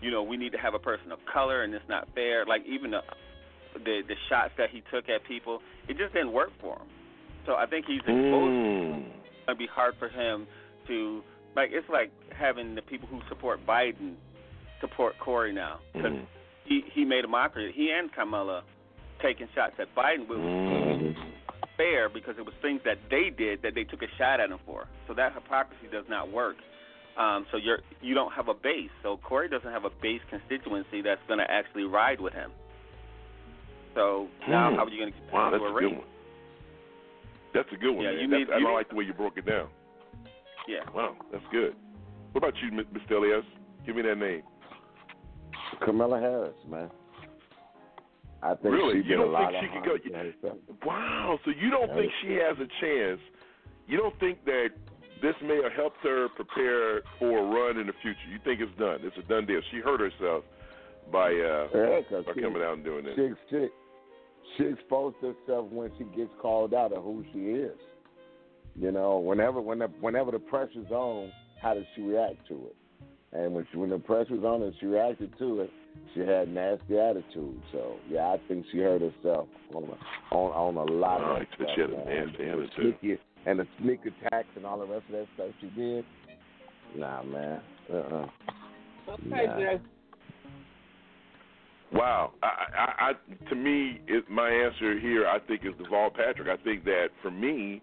you 0.00 0.10
know, 0.10 0.22
we 0.22 0.36
need 0.36 0.52
to 0.52 0.58
have 0.58 0.74
a 0.74 0.78
person 0.78 1.10
of 1.10 1.18
color, 1.32 1.62
and 1.62 1.74
it's 1.74 1.88
not 1.88 2.08
fair. 2.14 2.46
Like 2.46 2.62
even 2.66 2.92
the 2.92 3.00
the, 3.74 4.02
the 4.06 4.14
shots 4.28 4.52
that 4.58 4.70
he 4.70 4.82
took 4.92 5.08
at 5.08 5.24
people, 5.26 5.60
it 5.88 5.96
just 5.96 6.12
didn't 6.12 6.32
work 6.32 6.50
for 6.60 6.76
him. 6.76 6.88
So 7.46 7.54
I 7.54 7.66
think 7.66 7.86
he's 7.86 8.00
exposed. 8.00 8.54
Mm. 8.54 9.06
It's 9.08 9.46
gonna 9.46 9.58
be 9.58 9.66
hard 9.66 9.94
for 9.98 10.08
him 10.08 10.46
to 10.86 11.22
like. 11.56 11.70
It's 11.72 11.88
like 11.88 12.12
having 12.30 12.74
the 12.74 12.82
people 12.82 13.08
who 13.08 13.20
support 13.28 13.64
Biden 13.66 14.14
support 14.80 15.18
Cory 15.18 15.52
now 15.52 15.78
because 15.92 16.12
Mm. 16.12 16.26
he 16.64 16.80
he 16.92 17.04
made 17.04 17.24
a 17.24 17.28
mockery. 17.28 17.72
He 17.72 17.90
and 17.90 18.12
Kamala 18.12 18.62
taking 19.22 19.48
shots 19.54 19.74
at 19.78 19.94
Biden, 19.94 20.26
was 20.28 20.38
fair 21.76 22.08
because 22.08 22.36
it 22.38 22.44
was 22.44 22.54
things 22.62 22.80
that 22.84 22.98
they 23.10 23.30
did 23.30 23.62
that 23.62 23.74
they 23.74 23.84
took 23.84 24.02
a 24.02 24.08
shot 24.18 24.40
at 24.40 24.50
him 24.50 24.58
for. 24.66 24.86
So 25.06 25.14
that 25.14 25.32
hypocrisy 25.34 25.88
does 25.90 26.04
not 26.08 26.30
work. 26.30 26.56
Um, 27.16 27.46
so 27.50 27.56
you're 27.56 27.80
you 28.00 28.14
don't 28.14 28.32
have 28.32 28.48
a 28.48 28.54
base. 28.54 28.90
So 29.02 29.16
Cory 29.18 29.48
doesn't 29.48 29.70
have 29.70 29.84
a 29.84 29.90
base 30.02 30.22
constituency 30.30 31.02
that's 31.02 31.20
going 31.28 31.38
to 31.40 31.50
actually 31.50 31.84
ride 31.84 32.20
with 32.20 32.32
him. 32.32 32.50
So 33.94 34.28
now 34.48 34.70
Hmm. 34.70 34.76
how 34.76 34.84
are 34.84 34.88
you 34.88 34.98
going 35.00 35.12
to 35.12 35.18
get 35.18 35.32
Wow, 35.32 35.50
that's 35.50 35.62
a 35.62 35.72
good 35.80 35.96
one. 35.98 36.06
That's 37.52 37.72
a 37.72 37.76
good 37.76 37.90
one, 37.90 38.04
Yeah, 38.04 38.12
man. 38.12 38.20
you 38.20 38.26
need- 38.28 38.50
I 38.50 38.58
you 38.58 38.62
don't 38.62 38.70
need- 38.70 38.74
like 38.76 38.88
the 38.88 38.94
way 38.94 39.04
you 39.04 39.12
broke 39.12 39.36
it 39.36 39.44
down. 39.44 39.68
Yeah. 40.68 40.88
Wow, 40.94 41.16
that's 41.32 41.44
good. 41.50 41.74
What 42.32 42.44
about 42.44 42.56
you, 42.62 42.70
Mr. 42.70 43.10
Elias? 43.16 43.44
Give 43.84 43.96
me 43.96 44.02
that 44.02 44.16
name. 44.18 44.44
Kamala 45.84 46.20
Harris, 46.20 46.54
man. 46.68 46.90
I 48.42 48.54
think 48.54 48.74
Really? 48.74 48.92
she 48.92 48.96
You 48.98 49.02
did 49.04 49.16
don't 49.16 49.28
a 49.28 49.32
lot 49.32 49.52
think 49.52 49.64
of 49.64 49.82
she 49.84 49.90
could 49.92 50.42
go- 50.42 50.58
Wow, 50.86 51.38
so 51.44 51.50
you 51.50 51.70
don't 51.70 51.92
think 51.94 52.10
she 52.22 52.34
has 52.34 52.56
a 52.58 52.68
chance? 52.80 53.20
You 53.86 53.98
don't 53.98 54.18
think 54.18 54.44
that 54.46 54.68
this 55.20 55.34
may 55.42 55.60
have 55.62 55.72
helped 55.72 55.98
her 56.02 56.28
prepare 56.36 57.02
for 57.18 57.38
a 57.38 57.42
run 57.42 57.76
in 57.78 57.86
the 57.86 57.92
future? 58.00 58.18
You 58.32 58.38
think 58.44 58.60
it's 58.60 58.72
done? 58.78 59.00
It's 59.02 59.16
a 59.18 59.22
done 59.28 59.44
deal. 59.46 59.60
She 59.70 59.78
hurt 59.80 60.00
herself 60.00 60.44
by 61.12 61.32
uh 61.34 61.68
Yeah, 61.74 62.00
by 62.22 62.32
she- 62.34 62.40
coming 62.40 62.62
out 62.62 62.74
and 62.74 62.84
doing 62.84 63.04
this. 63.04 63.14
She, 63.16 63.28
she, 63.50 63.68
she 64.56 64.64
exposed 64.64 65.16
herself 65.20 65.66
when 65.70 65.90
she 65.98 66.04
gets 66.16 66.30
called 66.40 66.72
out 66.72 66.92
of 66.92 67.02
who 67.04 67.24
she 67.32 67.40
is. 67.40 67.76
You 68.76 68.92
know, 68.92 69.18
whenever 69.18 69.60
when 69.60 69.80
the, 69.80 69.88
whenever 70.00 70.30
the 70.30 70.38
pressure's 70.38 70.90
on, 70.90 71.30
how 71.60 71.74
does 71.74 71.84
she 71.94 72.00
react 72.02 72.46
to 72.48 72.54
it? 72.68 72.76
And 73.32 73.54
when 73.54 73.66
she, 73.70 73.78
when 73.78 73.90
the 73.90 73.98
pressure's 73.98 74.42
on 74.42 74.62
and 74.62 74.74
she 74.80 74.86
reacted 74.86 75.32
to 75.38 75.60
it, 75.60 75.70
she 76.14 76.20
had 76.20 76.48
nasty 76.52 76.98
attitude. 76.98 77.60
So 77.72 77.96
yeah, 78.08 78.26
I 78.28 78.40
think 78.48 78.66
she 78.72 78.78
hurt 78.78 79.02
herself 79.02 79.46
on 79.74 79.84
a, 79.84 80.34
on 80.34 80.76
on 80.76 80.88
a 80.88 80.92
lot 80.92 81.20
All 81.20 81.30
of 81.30 81.36
right, 81.38 81.48
but 81.58 81.66
stuff. 81.66 81.74
she 81.76 81.80
had 81.82 81.90
a 81.90 81.96
man. 82.04 82.06
nasty 82.26 82.42
And 82.44 82.58
the 82.60 82.64
attitude. 82.64 82.96
sneaky 83.00 83.18
and 83.46 83.58
the 83.60 83.66
sneak 83.80 84.00
attacks 84.06 84.48
and 84.56 84.66
all 84.66 84.78
the 84.80 84.86
rest 84.86 85.04
of 85.08 85.12
that 85.12 85.26
stuff 85.34 85.50
she 85.60 85.68
did. 85.80 86.04
Nah, 86.96 87.22
man. 87.22 87.60
Uh 87.92 87.96
uh 87.96 88.26
Okay, 89.10 89.46
Nah. 89.46 89.58
Jay. 89.58 89.80
Wow. 91.92 92.32
I, 92.42 92.46
I, 92.46 93.10
I 93.10 93.48
to 93.48 93.54
me, 93.56 94.00
it, 94.06 94.28
my 94.30 94.48
answer 94.48 94.98
here, 94.98 95.26
I 95.26 95.38
think, 95.40 95.62
is 95.64 95.72
Deval 95.74 96.14
Patrick. 96.14 96.48
I 96.48 96.62
think 96.62 96.84
that 96.84 97.08
for 97.22 97.30
me, 97.30 97.80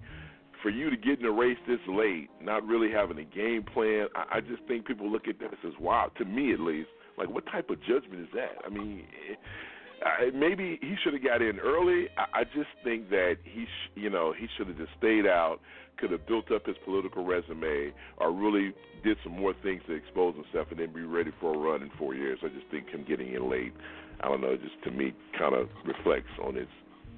for 0.61 0.69
you 0.69 0.89
to 0.89 0.97
get 0.97 1.19
in 1.19 1.23
the 1.23 1.31
race 1.31 1.57
this 1.67 1.79
late, 1.87 2.29
not 2.41 2.65
really 2.65 2.91
having 2.91 3.17
a 3.19 3.23
game 3.23 3.63
plan, 3.63 4.07
I, 4.15 4.37
I 4.37 4.41
just 4.41 4.63
think 4.67 4.85
people 4.85 5.11
look 5.11 5.27
at 5.27 5.39
this 5.39 5.49
as 5.65 5.73
wow. 5.79 6.11
To 6.17 6.25
me, 6.25 6.53
at 6.53 6.59
least, 6.59 6.89
like 7.17 7.29
what 7.29 7.45
type 7.47 7.69
of 7.69 7.79
judgment 7.81 8.21
is 8.21 8.29
that? 8.33 8.57
I 8.65 8.69
mean. 8.69 9.05
Uh, 9.97 10.29
maybe 10.31 10.77
he 10.79 10.95
should 11.03 11.13
have 11.13 11.23
got 11.23 11.41
in 11.41 11.57
early. 11.59 12.07
I, 12.17 12.41
I 12.41 12.43
just 12.43 12.69
think 12.83 13.09
that 13.09 13.37
he, 13.43 13.65
sh- 13.65 13.91
you 13.95 14.11
know, 14.11 14.31
he 14.31 14.45
should 14.55 14.67
have 14.67 14.77
just 14.77 14.91
stayed 14.99 15.25
out, 15.25 15.57
could 15.97 16.11
have 16.11 16.27
built 16.27 16.51
up 16.51 16.67
his 16.67 16.75
political 16.85 17.25
resume, 17.25 17.91
or 18.19 18.31
really 18.31 18.75
did 19.03 19.17
some 19.23 19.33
more 19.33 19.55
things 19.63 19.81
to 19.87 19.93
expose 19.93 20.35
himself, 20.35 20.67
and 20.69 20.79
then 20.79 20.93
be 20.93 21.01
ready 21.01 21.31
for 21.41 21.55
a 21.55 21.57
run 21.57 21.81
in 21.81 21.89
four 21.97 22.13
years. 22.13 22.37
I 22.43 22.49
just 22.49 22.67
think 22.69 22.89
him 22.89 23.05
getting 23.07 23.33
in 23.33 23.49
late, 23.49 23.73
I 24.21 24.27
don't 24.27 24.41
know, 24.41 24.55
just 24.55 24.75
to 24.83 24.91
me 24.91 25.15
kind 25.37 25.55
of 25.55 25.67
reflects 25.83 26.29
on 26.43 26.53
his 26.53 26.67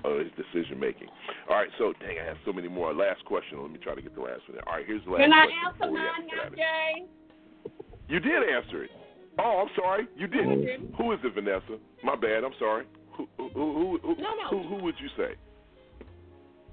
uh, 0.05 0.19
his 0.19 0.31
decision 0.35 0.79
making. 0.79 1.07
All 1.49 1.55
right, 1.55 1.69
so 1.77 1.93
dang, 1.99 2.17
I 2.19 2.25
have 2.25 2.37
so 2.45 2.53
many 2.53 2.67
more. 2.67 2.93
Last 2.93 3.25
question. 3.25 3.61
Let 3.61 3.71
me 3.71 3.79
try 3.79 3.95
to 3.95 4.01
get 4.01 4.15
the 4.15 4.21
last 4.21 4.47
one. 4.47 4.59
All 4.67 4.73
right, 4.73 4.85
here's 4.85 5.03
the 5.05 5.11
last. 5.11 5.21
Can 5.21 5.33
I 5.33 5.47
answer 5.65 5.91
mine 5.91 6.27
now, 6.27 6.49
Jay? 6.55 7.05
You 8.07 8.19
did 8.19 8.43
answer 8.49 8.83
it. 8.85 8.91
Oh, 9.37 9.63
I'm 9.63 9.71
sorry. 9.75 10.07
You 10.17 10.27
didn't. 10.27 10.65
did 10.65 10.93
Who 10.97 11.11
is 11.13 11.19
it, 11.23 11.33
Vanessa? 11.33 11.79
My 12.03 12.15
bad. 12.15 12.43
I'm 12.43 12.57
sorry. 12.59 12.85
Who 13.15 13.27
who 13.37 13.49
who 13.53 13.99
who, 14.01 14.15
no, 14.15 14.31
no. 14.35 14.47
who, 14.49 14.67
who 14.67 14.83
would 14.83 14.95
you 14.99 15.09
say? 15.15 15.35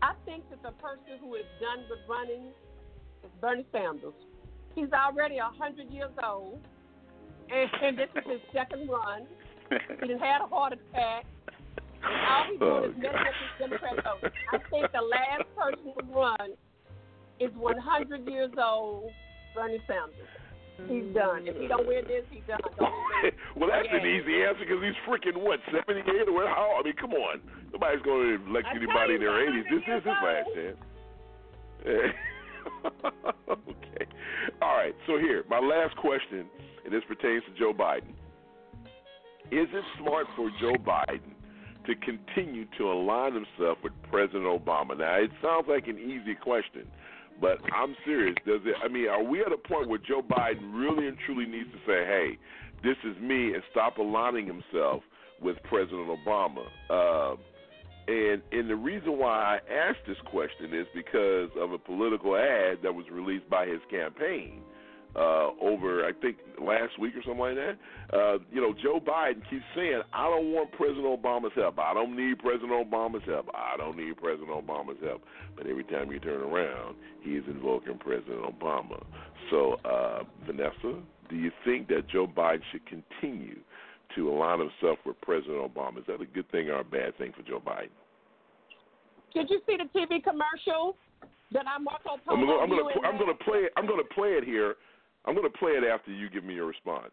I 0.03 0.13
think 0.25 0.49
that 0.51 0.63
the 0.63 0.73
person 0.83 1.19
who 1.21 1.35
is 1.35 1.45
done 1.61 1.85
with 1.91 1.99
running 2.09 2.49
is 3.25 3.31
Bernie 3.41 3.67
Sanders. 3.73 4.15
He's 4.75 4.93
already 4.93 5.39
a 5.39 5.51
hundred 5.59 5.91
years 5.91 6.13
old, 6.23 6.61
and, 7.51 7.71
and 7.83 7.99
this 7.99 8.09
is 8.17 8.31
his 8.31 8.41
second 8.53 8.89
run. 8.89 9.27
He 10.03 10.13
had 10.13 10.43
a 10.43 10.47
heart 10.47 10.75
attack. 10.75 11.27
All 12.05 12.45
he's 12.51 12.59
doing 12.59 12.73
Oh, 12.73 12.85
is 12.85 12.97
messing 12.97 13.17
up 13.17 13.27
his 13.27 13.53
Democrat 13.59 13.97
vote. 14.05 14.21
Oh, 14.25 14.57
I 14.57 14.59
think 14.71 14.93
the 14.93 15.03
last 15.03 15.47
person 15.57 15.93
to 15.97 16.05
run 16.13 16.49
is 17.41 17.51
100 17.57 18.29
years 18.29 18.51
old, 18.59 19.11
Bernie 19.55 19.81
Sanders. 19.87 20.29
He's 20.89 21.09
done. 21.15 21.49
If 21.49 21.57
he 21.57 21.69
don't 21.69 21.87
win 21.87 22.05
this, 22.07 22.25
he's 22.31 22.43
done. 22.47 22.61
Well, 23.57 23.71
that's 23.73 23.89
an 23.91 24.05
easy 24.07 24.45
answer 24.45 24.61
because 24.61 24.85
he's 24.85 25.01
freaking 25.09 25.41
what, 25.43 25.59
78 25.73 26.29
or 26.29 26.33
what? 26.35 26.49
How? 26.49 26.77
I 26.79 26.83
mean, 26.85 26.93
come 27.01 27.15
on. 27.15 27.41
Nobody's 27.73 28.03
going 28.05 28.39
to 28.39 28.51
elect 28.51 28.69
anybody 28.71 29.15
in 29.15 29.21
their 29.21 29.31
80s. 29.31 29.65
This 29.71 29.83
is 29.89 30.05
his 30.05 30.19
last 30.23 30.49
chance. 30.55 30.77
okay. 33.49 34.07
All 34.61 34.77
right. 34.77 34.95
So 35.07 35.17
here, 35.17 35.45
my 35.49 35.59
last 35.59 35.97
question, 35.97 36.45
and 36.85 36.93
this 36.93 37.03
pertains 37.09 37.43
to 37.49 37.59
Joe 37.59 37.73
Biden. 37.73 38.13
Is 39.51 39.69
it 39.73 39.85
smart 39.99 40.27
for 40.37 40.51
Joe 40.61 40.75
Biden 40.75 41.33
to 41.87 41.95
continue 41.97 42.67
to 42.79 42.85
align 42.85 43.35
himself 43.35 43.79
with 43.83 43.93
President 44.11 44.45
Obama? 44.45 44.99
Now, 44.99 45.17
it 45.17 45.31
sounds 45.43 45.67
like 45.69 45.89
an 45.89 45.99
easy 45.99 46.35
question, 46.35 46.87
but 47.41 47.59
I'm 47.75 47.97
serious. 48.05 48.37
Does 48.47 48.61
it? 48.65 48.75
I 48.83 48.89
mean, 48.89 49.09
are 49.09 49.23
we 49.23 49.41
at 49.41 49.53
a 49.53 49.57
point 49.57 49.89
where 49.89 49.99
Joe 49.99 50.23
Biden 50.23 50.73
really 50.73 51.09
and 51.09 51.17
truly 51.27 51.47
needs 51.47 51.71
to 51.73 51.79
say, 51.87 52.05
"Hey, 52.05 52.39
this 52.83 52.97
is 53.05 53.17
me," 53.21 53.55
and 53.55 53.63
stop 53.71 53.99
aligning 53.99 54.47
himself 54.47 55.03
with 55.41 55.57
President 55.65 56.09
Obama? 56.09 56.67
Uh, 56.89 57.37
and 58.09 58.43
and 58.53 58.71
the 58.71 58.77
reason 58.77 59.19
why 59.19 59.59
I 59.59 59.73
asked 59.73 60.07
this 60.07 60.21
question 60.27 60.75
is 60.75 60.87
because 60.95 61.51
of 61.59 61.73
a 61.73 61.79
political 61.79 62.37
ad 62.37 62.79
that 62.83 62.95
was 62.95 63.07
released 63.11 63.49
by 63.51 63.67
his 63.67 63.81
campaign 63.91 64.63
uh, 65.17 65.49
over, 65.61 66.05
I 66.05 66.13
think, 66.21 66.37
last 66.61 66.99
week 67.01 67.15
or 67.17 67.23
something 67.23 67.41
like 67.41 67.57
that. 67.57 67.77
Uh, 68.13 68.39
you 68.53 68.61
know, 68.61 68.75
Joe 68.83 69.01
Biden 69.01 69.41
keeps 69.49 69.65
saying, 69.75 70.03
I 70.13 70.29
don't 70.29 70.53
want 70.53 70.73
President 70.73 71.07
Obama's 71.07 71.53
help. 71.55 71.79
I 71.79 71.95
don't 71.95 72.15
need 72.15 72.39
President 72.39 72.71
Obama's 72.71 73.25
help. 73.27 73.49
I 73.55 73.77
don't 73.79 73.97
need 73.97 74.17
President 74.17 74.51
Obama's 74.51 75.03
help. 75.03 75.23
But 75.57 75.67
every 75.67 75.85
time 75.85 76.13
you 76.13 76.21
turn 76.21 76.43
around, 76.43 76.97
he 77.23 77.31
is 77.31 77.45
invoking 77.49 77.99
President 77.99 78.43
Obama. 78.43 79.03
So, 79.51 79.77
uh, 79.85 80.25
Vanessa, 80.45 81.01
do 81.31 81.37
you 81.37 81.51
think 81.65 81.89
that 81.89 82.09
Joe 82.09 82.27
Biden 82.27 82.61
should 82.71 82.83
continue 82.87 83.57
to 84.15 84.31
align 84.31 84.61
himself 84.61 84.99
with 85.07 85.21
President 85.23 85.59
Obama? 85.59 85.99
Is 85.99 86.05
that 86.09 86.21
a 86.21 86.27
good 86.27 86.51
thing 86.51 86.69
or 86.69 86.81
a 86.81 86.85
bad 86.85 87.17
thing 87.17 87.33
for 87.35 87.43
Joe 87.43 87.63
Biden? 87.65 87.89
Did 89.35 89.51
you 89.51 89.61
see 89.67 89.77
the 89.77 89.85
TV 89.99 90.23
commercial 90.23 90.97
that 91.53 91.65
I 91.67 91.79
Marco 91.79 92.17
Polo? 92.25 92.39
I'm 92.39 92.47
gonna, 92.47 92.59
I'm 92.59 92.69
gonna, 92.71 93.07
I'm 93.07 93.19
gonna 93.19 93.35
play. 93.35 93.69
I'm 93.77 93.87
gonna 93.87 94.03
play 94.15 94.31
it 94.31 94.45
here. 94.45 94.77
I'm 95.27 95.35
gonna 95.35 95.51
play 95.51 95.73
it 95.73 95.85
after 95.85 96.11
you 96.11 96.29
give 96.31 96.45
me 96.45 96.55
your 96.55 96.67
response. 96.67 97.13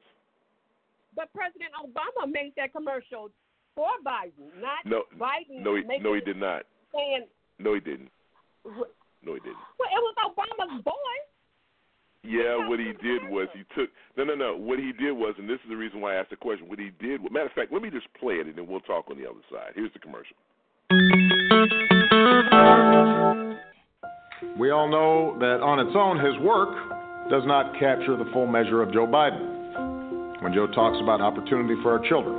But 1.15 1.29
President 1.33 1.71
Obama 1.77 2.31
made 2.31 2.53
that 2.57 2.71
commercial 2.73 3.29
for 3.75 3.89
Biden, 4.05 4.49
not 4.61 4.85
No, 4.85 5.03
Biden. 5.17 5.61
no, 5.61 5.75
he, 5.75 5.83
no, 5.99 6.13
he 6.13 6.21
did 6.21 6.37
not. 6.37 6.63
Saying, 6.93 7.25
No, 7.59 7.73
he 7.73 7.79
didn't. 7.79 8.09
No, 8.65 9.33
he 9.33 9.39
didn't. 9.39 9.63
Well, 9.79 9.89
it 9.89 10.01
was 10.01 10.15
Obama's 10.25 10.83
boy. 10.83 10.91
Yeah, 12.25 12.67
what 12.69 12.79
he 12.79 12.93
did 13.01 13.29
was 13.29 13.47
he 13.53 13.63
took 13.75 13.89
no, 14.15 14.23
no, 14.23 14.35
no. 14.35 14.55
What 14.55 14.79
he 14.79 14.93
did 14.93 15.11
was, 15.11 15.35
and 15.37 15.49
this 15.49 15.59
is 15.63 15.69
the 15.69 15.75
reason 15.75 15.99
why 15.99 16.13
I 16.15 16.19
asked 16.19 16.29
the 16.29 16.35
question. 16.37 16.69
What 16.69 16.79
he 16.79 16.91
did, 17.01 17.21
matter 17.31 17.47
of 17.47 17.51
fact, 17.51 17.73
let 17.73 17.81
me 17.81 17.89
just 17.89 18.07
play 18.19 18.35
it 18.35 18.47
and 18.47 18.55
then 18.55 18.65
we'll 18.67 18.79
talk 18.81 19.09
on 19.09 19.17
the 19.17 19.29
other 19.29 19.41
side. 19.51 19.73
Here's 19.75 19.91
the 19.91 19.99
commercial. 19.99 20.35
We 24.57 24.71
all 24.71 24.87
know 24.87 25.37
that 25.39 25.59
on 25.61 25.79
its 25.79 25.95
own, 25.95 26.19
his 26.23 26.37
work 26.39 27.02
does 27.33 27.47
not 27.47 27.73
capture 27.79 28.15
the 28.15 28.29
full 28.31 28.45
measure 28.45 28.83
of 28.83 28.93
Joe 28.93 29.07
Biden. 29.07 30.39
When 30.43 30.53
Joe 30.53 30.67
talks 30.67 31.01
about 31.01 31.19
opportunity 31.19 31.73
for 31.81 31.97
our 31.97 32.07
children, 32.07 32.37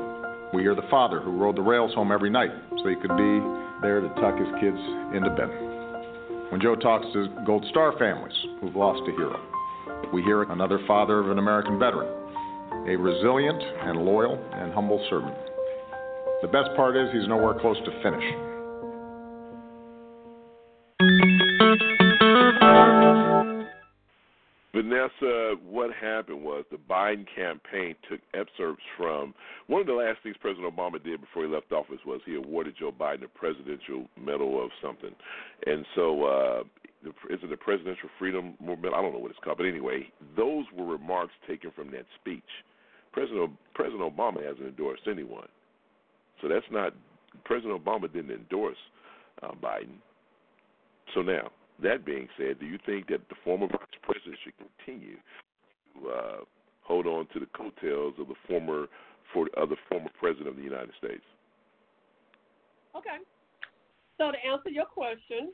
we 0.55 0.63
hear 0.63 0.77
the 0.77 0.87
father 0.89 1.19
who 1.19 1.33
rode 1.33 1.57
the 1.57 1.67
rails 1.67 1.93
home 1.95 2.13
every 2.13 2.31
night 2.31 2.53
so 2.79 2.87
he 2.87 2.95
could 2.95 3.11
be 3.19 3.43
there 3.83 3.99
to 3.99 4.07
tuck 4.23 4.39
his 4.39 4.47
kids 4.63 4.79
into 5.11 5.35
bed. 5.35 5.51
When 6.55 6.61
Joe 6.63 6.77
talks 6.77 7.07
to 7.13 7.27
Gold 7.45 7.67
Star 7.71 7.99
families 7.99 8.37
who've 8.61 8.77
lost 8.77 9.03
a 9.09 9.11
hero, 9.19 9.35
we 10.13 10.23
hear 10.23 10.45
another 10.45 10.79
father 10.87 11.19
of 11.19 11.29
an 11.29 11.39
American 11.41 11.77
veteran, 11.77 12.07
a 12.87 12.95
resilient 12.95 13.61
and 13.83 13.99
loyal 13.99 14.39
and 14.53 14.73
humble 14.73 15.05
servant. 15.11 15.35
The 16.41 16.55
best 16.55 16.71
part 16.77 16.97
is 16.97 17.11
he's 17.13 17.27
nowhere 17.27 17.59
close 17.59 17.79
to 17.85 17.91
finish. 18.01 18.54
Vanessa, 24.75 25.55
what 25.65 25.91
happened 25.95 26.43
was 26.43 26.65
the 26.73 26.77
Biden 26.77 27.25
campaign 27.37 27.95
took 28.11 28.21
excerpts 28.35 28.83
from 28.97 29.33
one 29.69 29.81
of 29.81 29.87
the 29.87 29.93
last 29.93 30.19
things 30.23 30.35
President 30.41 30.75
Obama 30.75 31.03
did 31.03 31.21
before 31.21 31.45
he 31.45 31.49
left 31.49 31.71
office 31.71 32.01
was 32.05 32.21
he 32.27 32.35
awarded 32.35 32.75
Joe 32.79 32.91
Biden 32.91 33.23
a 33.23 33.29
presidential 33.29 34.07
medal 34.21 34.63
of 34.63 34.71
something, 34.83 35.15
and 35.67 35.87
so 35.95 36.25
uh, 36.25 36.63
the, 37.05 37.11
is 37.33 37.39
it 37.43 37.51
the 37.51 37.57
Presidential 37.57 38.09
Freedom 38.19 38.55
Medal? 38.61 38.95
I 38.95 39.03
don't 39.03 39.13
know 39.13 39.21
what 39.21 39.31
it's 39.31 39.41
called, 39.45 39.59
but 39.59 39.67
anyway, 39.67 40.09
those 40.37 40.65
were 40.77 40.87
remarks 40.87 41.35
taken 41.47 41.71
from 41.71 41.93
that 41.93 42.07
speech. 42.21 42.43
President 43.13 43.53
President 43.75 44.03
Obama 44.03 44.45
hasn't 44.45 44.67
endorsed 44.67 45.03
anyone, 45.09 45.47
so 46.43 46.49
that's 46.49 46.67
not 46.73 46.95
President 47.45 47.85
Obama 47.85 48.13
didn't 48.13 48.33
endorse 48.33 48.79
uh, 49.43 49.53
Biden. 49.63 49.99
So 51.15 51.23
now, 51.23 51.51
that 51.83 52.05
being 52.05 52.29
said, 52.39 52.61
do 52.61 52.67
you 52.67 52.79
think 52.87 53.09
that 53.09 53.29
the 53.29 53.35
former 53.45 53.67
vice 53.67 53.99
president 54.03 54.37
should 54.45 54.55
continue 54.57 55.17
to 55.95 56.09
uh, 56.09 56.37
hold 56.83 57.07
on 57.07 57.27
to 57.33 57.41
the 57.41 57.47
coattails 57.47 58.15
of 58.19 58.29
the 58.29 58.35
former 58.49 58.87
for 59.33 59.49
of 59.57 59.69
the 59.71 59.77
former 59.89 60.11
president 60.19 60.49
of 60.49 60.57
the 60.57 60.63
United 60.63 60.93
States? 60.99 61.25
Okay. 62.97 63.19
So 64.19 64.31
to 64.31 64.39
answer 64.39 64.71
your 64.71 64.87
question, 64.87 65.53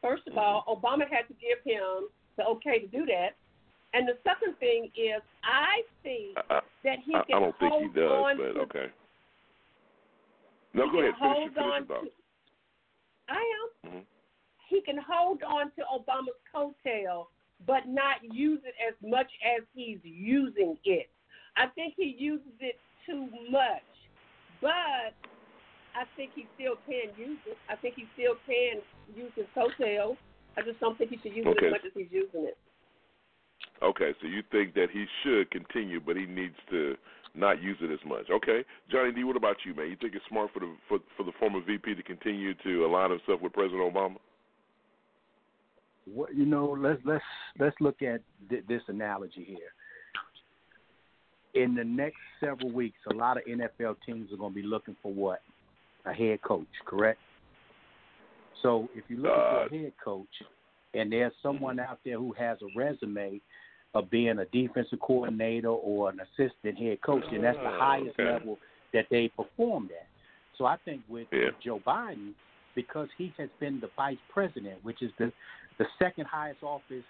first 0.00 0.22
of 0.28 0.38
all, 0.38 0.64
Obama 0.68 1.02
had 1.10 1.26
to 1.28 1.34
give 1.34 1.58
him 1.64 2.08
the 2.36 2.44
okay 2.44 2.78
to 2.78 2.86
do 2.86 3.04
that. 3.06 3.30
And 3.94 4.08
the 4.08 4.16
second 4.24 4.56
thing 4.58 4.90
is, 4.96 5.20
I 5.44 5.82
think 6.02 6.38
I, 6.48 6.60
that 6.84 6.98
he 7.04 7.14
I, 7.14 7.22
can 7.24 7.36
I 7.36 7.40
don't 7.40 7.58
think 7.58 7.74
he 7.92 8.00
does, 8.00 8.10
on 8.10 8.36
but 8.38 8.52
to, 8.54 8.60
okay. 8.60 8.86
No, 10.72 10.90
go 10.90 11.00
ahead. 11.00 11.12
Finish, 11.18 11.20
hold 11.20 11.54
finish 11.54 11.58
on 11.58 11.86
to, 11.88 12.10
I 13.28 13.42
am. 13.84 13.90
Mhm. 13.90 14.02
He 14.72 14.80
can 14.80 14.96
hold 15.06 15.42
on 15.42 15.70
to 15.76 15.82
Obama's 15.84 16.40
coattail, 16.48 17.26
but 17.66 17.86
not 17.86 18.16
use 18.22 18.60
it 18.64 18.72
as 18.80 18.94
much 19.06 19.30
as 19.44 19.62
he's 19.74 19.98
using 20.02 20.78
it. 20.86 21.10
I 21.58 21.66
think 21.74 21.92
he 21.94 22.16
uses 22.18 22.56
it 22.58 22.76
too 23.04 23.28
much, 23.50 23.84
but 24.62 25.12
I 25.94 26.08
think 26.16 26.30
he 26.34 26.46
still 26.54 26.76
can 26.86 27.12
use 27.18 27.38
it. 27.44 27.58
I 27.68 27.76
think 27.76 27.96
he 27.96 28.06
still 28.14 28.36
can 28.46 28.80
use 29.14 29.30
his 29.36 29.44
coattail. 29.54 30.16
I 30.56 30.62
just 30.62 30.80
don't 30.80 30.96
think 30.96 31.10
he 31.10 31.18
should 31.22 31.36
use 31.36 31.44
it 31.46 31.64
as 31.66 31.70
much 31.70 31.84
as 31.84 31.92
he's 31.94 32.10
using 32.10 32.48
it. 32.48 32.56
Okay, 33.82 34.14
so 34.22 34.26
you 34.26 34.42
think 34.50 34.72
that 34.72 34.88
he 34.90 35.04
should 35.22 35.50
continue, 35.50 36.00
but 36.00 36.16
he 36.16 36.24
needs 36.24 36.56
to 36.70 36.96
not 37.34 37.62
use 37.62 37.76
it 37.82 37.92
as 37.92 38.00
much. 38.06 38.30
Okay, 38.30 38.64
Johnny 38.90 39.12
D, 39.12 39.22
what 39.24 39.36
about 39.36 39.56
you, 39.66 39.74
man? 39.74 39.90
You 39.90 39.96
think 40.00 40.14
it's 40.14 40.24
smart 40.30 40.50
for 40.54 40.60
the 40.60 40.74
for, 40.88 40.98
for 41.14 41.24
the 41.24 41.32
former 41.38 41.60
VP 41.60 41.94
to 41.94 42.02
continue 42.02 42.54
to 42.64 42.86
align 42.86 43.10
himself 43.10 43.42
with 43.42 43.52
President 43.52 43.92
Obama? 43.92 44.16
What 46.06 46.34
you 46.34 46.44
know? 46.46 46.76
Let's 46.78 47.00
let's 47.04 47.24
let's 47.58 47.76
look 47.80 48.02
at 48.02 48.20
th- 48.48 48.64
this 48.68 48.82
analogy 48.88 49.44
here. 49.44 49.72
In 51.54 51.74
the 51.74 51.84
next 51.84 52.16
several 52.40 52.70
weeks, 52.70 52.98
a 53.10 53.14
lot 53.14 53.36
of 53.36 53.44
NFL 53.44 53.96
teams 54.06 54.32
are 54.32 54.36
going 54.36 54.52
to 54.52 54.54
be 54.54 54.66
looking 54.66 54.96
for 55.02 55.12
what 55.12 55.42
a 56.06 56.12
head 56.12 56.40
coach, 56.42 56.66
correct? 56.86 57.20
So 58.62 58.88
if 58.94 59.04
you're 59.08 59.18
looking 59.20 59.34
for 59.34 59.62
Uh, 59.62 59.66
a 59.66 59.68
head 59.68 59.92
coach, 60.02 60.42
and 60.94 61.12
there's 61.12 61.32
someone 61.42 61.78
out 61.78 61.98
there 62.04 62.18
who 62.18 62.32
has 62.32 62.58
a 62.62 62.66
resume 62.78 63.40
of 63.94 64.08
being 64.10 64.38
a 64.38 64.46
defensive 64.46 65.00
coordinator 65.00 65.68
or 65.68 66.08
an 66.08 66.20
assistant 66.20 66.78
head 66.78 67.00
coach, 67.02 67.24
and 67.30 67.44
that's 67.44 67.58
the 67.58 67.68
Oh, 67.68 67.78
highest 67.78 68.18
okay. 68.18 68.24
level 68.32 68.58
that 68.92 69.06
they 69.10 69.28
performed 69.28 69.90
at. 69.90 70.06
So 70.56 70.64
I 70.64 70.76
think 70.78 71.02
with, 71.08 71.28
Yeah. 71.32 71.46
with 71.46 71.60
Joe 71.60 71.80
Biden, 71.80 72.34
because 72.74 73.10
he 73.18 73.34
has 73.36 73.50
been 73.58 73.80
the 73.80 73.88
vice 73.88 74.20
president, 74.30 74.82
which 74.82 75.02
is 75.02 75.12
the 75.18 75.30
the 75.82 75.88
second 76.04 76.26
highest 76.26 76.62
office 76.62 77.04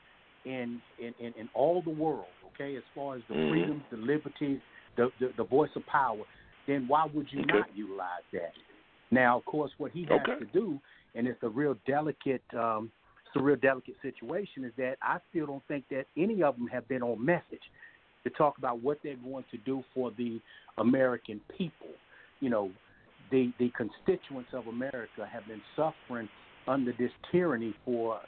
in 0.45 0.81
in, 0.99 1.13
in, 1.19 1.33
in 1.39 1.49
all 1.55 1.83
the 1.83 1.91
world, 1.91 2.35
okay, 2.47 2.77
as 2.77 2.83
far 2.95 3.17
as 3.17 3.23
the 3.29 3.35
Mhm. 3.35 3.49
freedoms, 3.51 3.85
the 3.91 3.97
liberties, 3.97 4.61
the, 4.97 5.13
the 5.21 5.29
the 5.37 5.45
voice 5.45 5.71
of 5.77 5.85
power, 5.87 6.25
then 6.67 6.87
why 6.89 7.05
would 7.13 7.31
you 7.33 7.41
Okay. 7.41 7.59
not 7.59 7.77
utilize 7.77 8.25
that? 8.33 8.55
Now, 9.11 9.37
of 9.39 9.45
course, 9.45 9.73
what 9.79 9.93
he 9.93 10.05
has 10.05 10.21
Okay. 10.23 10.39
to 10.39 10.47
do, 10.47 10.81
and 11.15 11.27
it's 11.27 11.43
a 11.43 11.49
real 11.49 11.75
delicate, 11.87 12.43
um, 12.55 12.91
it's 13.27 13.37
a 13.37 13.43
real 13.43 13.57
delicate 13.57 13.97
situation, 14.01 14.65
is 14.65 14.75
that 14.77 14.97
I 15.03 15.19
still 15.29 15.47
don't 15.47 15.67
think 15.69 15.85
that 15.91 16.07
any 16.17 16.43
of 16.43 16.57
them 16.57 16.67
have 16.69 16.89
been 16.89 17.03
on 17.03 17.23
message 17.25 17.67
to 18.25 18.31
talk 18.31 18.57
about 18.59 18.81
what 18.81 18.99
they're 19.03 19.17
going 19.17 19.45
to 19.51 19.59
do 19.59 19.85
for 19.93 20.11
the 20.13 20.41
American 20.79 21.41
people. 21.59 21.95
You 22.41 22.51
know, 22.51 22.73
the 23.31 23.53
the 23.59 23.71
constituents 23.71 24.51
of 24.55 24.67
America 24.69 25.29
have 25.31 25.47
been 25.47 25.63
suffering 25.77 26.29
under 26.67 26.93
this 26.93 27.11
tyranny 27.31 27.75
for, 27.85 28.21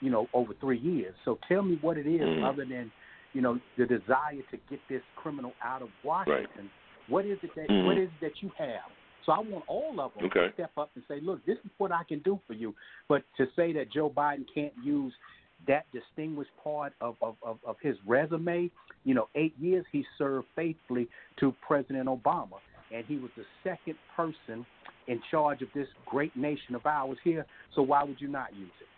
you 0.00 0.10
know, 0.10 0.28
over 0.32 0.54
three 0.54 0.78
years. 0.78 1.14
So 1.24 1.38
tell 1.48 1.62
me 1.62 1.76
what 1.80 1.96
it 1.98 2.06
is 2.06 2.28
Mhm. 2.28 2.42
other 2.42 2.64
than, 2.64 2.90
you 3.32 3.40
know, 3.40 3.60
the 3.76 3.86
desire 3.86 4.42
to 4.50 4.56
get 4.68 4.86
this 4.88 5.02
criminal 5.14 5.54
out 5.62 5.82
of 5.82 5.90
Washington. 6.02 6.70
What 7.06 7.24
is 7.24 7.42
it 7.42 7.54
that 7.54 7.68
Mhm. 7.68 7.84
what 7.84 7.98
is 7.98 8.08
it 8.08 8.20
that 8.20 8.42
you 8.42 8.50
have? 8.56 8.90
So 9.22 9.32
I 9.32 9.40
want 9.40 9.64
all 9.66 10.00
of 10.00 10.14
them 10.14 10.26
Okay. 10.26 10.46
to 10.46 10.52
step 10.52 10.72
up 10.78 10.90
and 10.94 11.04
say, 11.06 11.20
look, 11.20 11.44
this 11.44 11.58
is 11.58 11.70
what 11.78 11.90
I 11.92 12.04
can 12.04 12.20
do 12.20 12.40
for 12.46 12.52
you. 12.52 12.74
But 13.08 13.24
to 13.36 13.50
say 13.52 13.72
that 13.72 13.90
Joe 13.90 14.08
Biden 14.08 14.46
can't 14.46 14.76
use 14.76 15.12
that 15.66 15.90
distinguished 15.90 16.54
part 16.62 16.92
of, 17.00 17.16
of, 17.22 17.36
of, 17.42 17.58
of 17.64 17.78
his 17.80 17.96
resume, 18.04 18.70
you 19.04 19.14
know, 19.14 19.28
eight 19.34 19.56
years 19.58 19.84
he 19.90 20.06
served 20.16 20.46
faithfully 20.54 21.08
to 21.38 21.52
President 21.60 22.08
Obama. 22.08 22.60
And 22.92 23.04
he 23.06 23.18
was 23.18 23.32
the 23.36 23.44
second 23.64 23.96
person 24.14 24.64
in 25.08 25.20
charge 25.30 25.62
of 25.62 25.72
this 25.72 25.88
great 26.04 26.36
nation 26.36 26.74
of 26.74 26.86
ours 26.86 27.18
here. 27.24 27.46
So 27.74 27.82
why 27.82 28.04
would 28.04 28.20
you 28.20 28.28
not 28.28 28.54
use 28.54 28.70
it? 28.80 28.88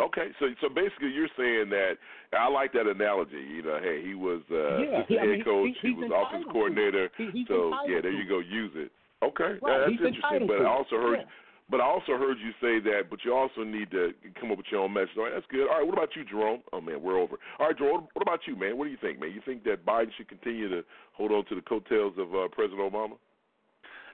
Okay, 0.00 0.28
so 0.38 0.46
so 0.60 0.68
basically 0.68 1.10
you're 1.12 1.28
saying 1.36 1.68
that 1.70 1.98
I 2.32 2.48
like 2.48 2.72
that 2.72 2.86
analogy. 2.86 3.36
You 3.36 3.62
know, 3.62 3.78
hey, 3.82 4.00
he 4.02 4.14
was 4.14 4.40
uh, 4.50 4.78
Yeah, 4.80 5.02
he- 5.08 5.18
I 5.18 5.22
head 5.22 5.30
mean, 5.30 5.44
coach, 5.44 5.76
he- 5.82 5.88
he, 5.88 5.94
was 5.94 6.04
entitled 6.04 6.26
offensive 6.28 6.48
to. 6.48 6.52
coordinator. 6.52 7.10
He- 7.18 7.44
so 7.46 7.74
yeah, 7.86 8.00
there 8.00 8.12
you 8.12 8.26
go. 8.28 8.38
Use 8.40 8.72
it. 8.74 8.90
Okay, 9.22 9.58
Right, 9.60 9.80
that's 9.84 10.00
interesting. 10.00 10.46
But 10.48 10.64
I 10.64 10.70
also 10.72 10.96
heard, 10.96 11.20
Yeah. 11.20 11.24
but 11.68 11.80
I 11.82 11.84
also 11.84 12.16
heard 12.16 12.38
you 12.40 12.52
say 12.64 12.80
that. 12.88 13.10
But 13.10 13.20
you 13.24 13.34
also 13.36 13.62
need 13.64 13.90
to 13.90 14.14
come 14.40 14.50
up 14.50 14.56
with 14.56 14.72
your 14.72 14.80
own 14.80 14.94
message. 14.94 15.18
All 15.18 15.24
right, 15.24 15.34
that's 15.34 15.44
good. 15.52 15.68
All 15.68 15.76
right, 15.76 15.84
what 15.86 15.92
about 15.92 16.16
you, 16.16 16.24
Jerome? 16.24 16.62
Oh 16.72 16.80
man, 16.80 17.02
we're 17.02 17.18
over. 17.20 17.36
All 17.58 17.66
right, 17.68 17.76
Jerome, 17.76 18.08
what 18.14 18.22
about 18.22 18.46
you, 18.48 18.56
man? 18.56 18.78
What 18.78 18.86
do 18.86 18.90
you 18.90 18.96
think, 18.96 19.20
man? 19.20 19.32
You 19.32 19.42
think 19.44 19.64
that 19.64 19.84
Biden 19.84 20.08
should 20.16 20.28
continue 20.28 20.68
to 20.70 20.82
hold 21.12 21.32
on 21.32 21.44
to 21.46 21.54
the 21.54 21.60
coattails 21.60 22.16
of 22.16 22.34
uh, 22.34 22.48
President 22.48 22.80
Obama? 22.80 23.18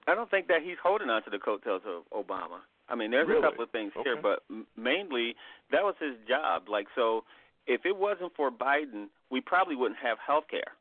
I 0.08 0.14
don't 0.14 0.30
think 0.30 0.48
that 0.48 0.62
he's 0.62 0.78
holding 0.82 1.10
on 1.10 1.22
to 1.24 1.30
the 1.30 1.38
coattails 1.38 1.82
of 1.86 2.02
Obama. 2.10 2.58
I 2.88 2.94
mean, 2.94 3.10
there's 3.10 3.26
Really? 3.28 3.40
a 3.40 3.50
couple 3.50 3.64
of 3.64 3.70
things 3.70 3.92
here, 4.04 4.16
but 4.20 4.42
mainly 4.76 5.34
that 5.72 5.82
was 5.82 5.94
his 5.98 6.14
job. 6.28 6.68
Like, 6.68 6.86
so 6.94 7.24
if 7.66 7.84
it 7.84 7.96
wasn't 7.96 8.32
for 8.36 8.50
Biden, 8.50 9.08
we 9.30 9.40
probably 9.40 9.74
wouldn't 9.76 9.98
have 10.00 10.18
health 10.24 10.44
care. 10.48 10.72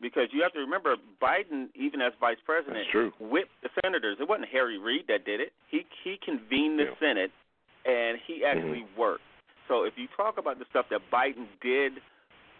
Because 0.00 0.28
you 0.32 0.40
have 0.42 0.54
to 0.54 0.60
remember, 0.60 0.96
Biden, 1.20 1.68
even 1.74 2.00
as 2.00 2.14
vice 2.18 2.38
president, 2.46 2.86
whipped 3.20 3.52
the 3.62 3.68
senators. 3.84 4.16
It 4.18 4.26
wasn't 4.26 4.48
Harry 4.48 4.78
Reid 4.78 5.04
that 5.08 5.26
did 5.26 5.40
it. 5.40 5.52
He 5.68 5.84
he 6.02 6.16
convened 6.24 6.78
the 6.78 6.84
Yeah. 6.84 6.98
Senate, 6.98 7.30
and 7.84 8.18
he 8.26 8.42
actually 8.42 8.86
worked. 8.96 9.22
So 9.68 9.84
if 9.84 9.98
you 9.98 10.08
talk 10.16 10.38
about 10.38 10.58
the 10.58 10.64
stuff 10.70 10.88
that 10.88 11.02
Biden 11.12 11.46
did 11.60 12.00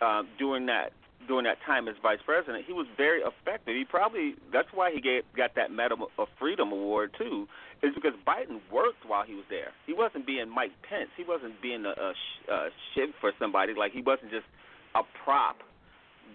um, 0.03 0.29
during 0.39 0.67
that 0.67 0.93
during 1.29 1.45
that 1.45 1.59
time 1.67 1.89
as 1.89 1.95
vice 2.03 2.19
president, 2.25 2.65
he 2.67 2.73
was 2.73 2.87
very 2.97 3.21
effective. 3.21 3.75
He 3.77 3.85
probably 3.85 4.35
that's 4.53 4.69
why 4.73 4.91
he 4.93 5.01
gave, 5.01 5.23
got 5.37 5.55
that 5.57 5.71
Medal 5.71 6.09
of 6.19 6.29
Freedom 6.39 6.73
award 6.73 7.15
too, 7.17 7.47
is 7.83 7.95
because 7.95 8.13
Biden 8.27 8.61
worked 8.73 9.05
while 9.07 9.25
he 9.25 9.35
was 9.35 9.45
there. 9.51 9.73
He 9.87 9.93
wasn't 9.93 10.27
being 10.27 10.49
Mike 10.49 10.73
Pence. 10.89 11.11
He 11.17 11.25
wasn't 11.25 11.61
being 11.63 11.85
a, 11.85 11.91
a, 11.91 12.13
sh- 12.15 12.49
a 12.51 12.69
shiv 12.95 13.11
for 13.21 13.33
somebody. 13.39 13.75
Like 13.77 13.93
he 13.93 14.03
wasn't 14.03 14.31
just 14.31 14.47
a 14.95 15.03
prop. 15.25 15.57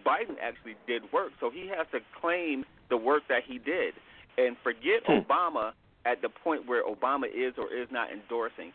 Biden 0.06 0.36
actually 0.42 0.76
did 0.88 1.04
work, 1.12 1.32
so 1.40 1.50
he 1.50 1.68
has 1.76 1.88
to 1.92 2.00
claim 2.22 2.64
the 2.90 2.98
work 2.98 3.24
that 3.30 3.42
he 3.48 3.58
did, 3.58 3.94
and 4.38 4.56
forget 4.64 5.02
Hmm. 5.06 5.20
Obama 5.26 5.74
at 6.06 6.22
the 6.22 6.30
point 6.30 6.68
where 6.68 6.84
Obama 6.86 7.26
is 7.26 7.56
or 7.58 7.74
is 7.74 7.88
not 7.92 8.12
endorsing. 8.12 8.72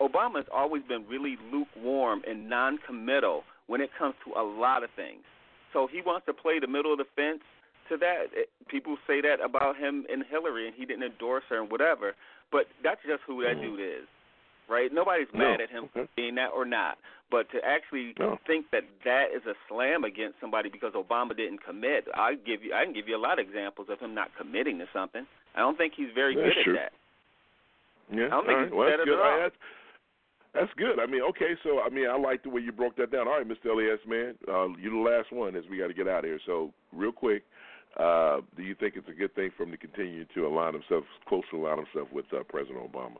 Obama 0.00 0.36
has 0.36 0.46
always 0.52 0.82
been 0.82 1.06
really 1.08 1.36
lukewarm 1.52 2.22
and 2.28 2.48
non-committal 2.48 3.44
when 3.66 3.80
it 3.80 3.90
comes 3.98 4.14
to 4.24 4.38
a 4.38 4.42
lot 4.42 4.82
of 4.82 4.90
things. 4.96 5.22
So 5.74 5.86
he 5.90 6.00
wants 6.00 6.24
to 6.26 6.32
play 6.32 6.58
the 6.58 6.66
middle 6.70 6.92
of 6.92 6.98
the 6.98 7.10
fence 7.14 7.42
to 7.90 7.98
that. 7.98 8.32
It, 8.32 8.48
people 8.68 8.96
say 9.06 9.20
that 9.20 9.44
about 9.44 9.76
him 9.76 10.06
and 10.10 10.24
Hillary, 10.24 10.66
and 10.66 10.74
he 10.74 10.86
didn't 10.86 11.02
endorse 11.04 11.44
her 11.50 11.60
and 11.60 11.70
whatever. 11.70 12.14
But 12.50 12.66
that's 12.82 13.00
just 13.06 13.20
who 13.26 13.42
that 13.42 13.60
dude 13.60 13.80
is, 13.80 14.06
right? 14.70 14.88
Nobody's. 14.92 15.26
No. 15.34 15.40
mad 15.50 15.60
at 15.60 15.68
him 15.68 15.90
for 15.92 16.06
being 16.16 16.36
that 16.36 16.54
or 16.54 16.64
not. 16.64 16.96
But 17.30 17.50
to 17.50 17.58
actually 17.66 18.14
No. 18.18 18.38
think 18.46 18.70
that 18.70 18.84
that 19.04 19.34
is 19.34 19.42
a 19.44 19.54
slam 19.68 20.04
against 20.04 20.38
somebody 20.40 20.70
because 20.70 20.92
Obama 20.94 21.36
didn't 21.36 21.64
commit, 21.66 22.06
I 22.14 22.36
give 22.36 22.62
you, 22.62 22.72
I 22.72 22.84
can 22.84 22.94
give 22.94 23.08
you 23.08 23.16
a 23.16 23.20
lot 23.20 23.40
of 23.40 23.44
examples 23.48 23.88
of 23.90 23.98
him 23.98 24.14
not 24.14 24.30
committing 24.38 24.78
to 24.78 24.86
something. 24.92 25.26
I 25.56 25.60
don't 25.60 25.76
think 25.76 25.94
he's 25.96 26.14
very 26.14 26.36
That's 26.36 26.54
good 26.54 26.64
true. 26.64 26.76
at 26.78 26.92
that. 26.92 28.16
Yeah, 28.16 28.26
I 28.26 28.30
don't 28.30 28.46
think 28.46 28.58
right. 28.58 28.64
he's 28.68 28.74
well, 28.76 28.88
good. 28.90 29.00
at 29.00 29.08
All 29.08 29.14
all. 29.18 29.20
right, 29.20 29.42
that's, 29.50 29.56
that's 30.54 30.72
good. 30.76 30.98
I 31.00 31.06
mean, 31.06 31.22
okay, 31.30 31.54
so 31.62 31.80
I 31.80 31.88
mean, 31.90 32.08
I 32.08 32.16
like 32.16 32.42
the 32.42 32.50
way 32.50 32.60
you 32.62 32.72
broke 32.72 32.96
that 32.96 33.10
down. 33.10 33.26
All 33.28 33.38
right, 33.38 33.48
Mr. 33.48 33.70
Elias, 33.72 34.00
man, 34.06 34.34
uh, 34.48 34.68
you're 34.80 34.92
the 34.92 35.10
last 35.10 35.32
one 35.32 35.56
as 35.56 35.64
we 35.70 35.78
got 35.78 35.88
to 35.88 35.94
get 35.94 36.08
out 36.08 36.20
of 36.20 36.24
here. 36.24 36.40
So, 36.46 36.72
real 36.92 37.12
quick, 37.12 37.42
uh, 37.98 38.38
do 38.56 38.62
you 38.62 38.74
think 38.74 38.94
it's 38.96 39.08
a 39.08 39.12
good 39.12 39.34
thing 39.34 39.50
for 39.56 39.64
him 39.64 39.70
to 39.72 39.76
continue 39.76 40.24
to 40.34 40.46
align 40.46 40.72
himself, 40.74 41.04
closely 41.28 41.58
align 41.58 41.78
himself 41.78 42.08
with 42.12 42.26
uh, 42.32 42.42
President 42.48 42.78
Obama? 42.90 43.16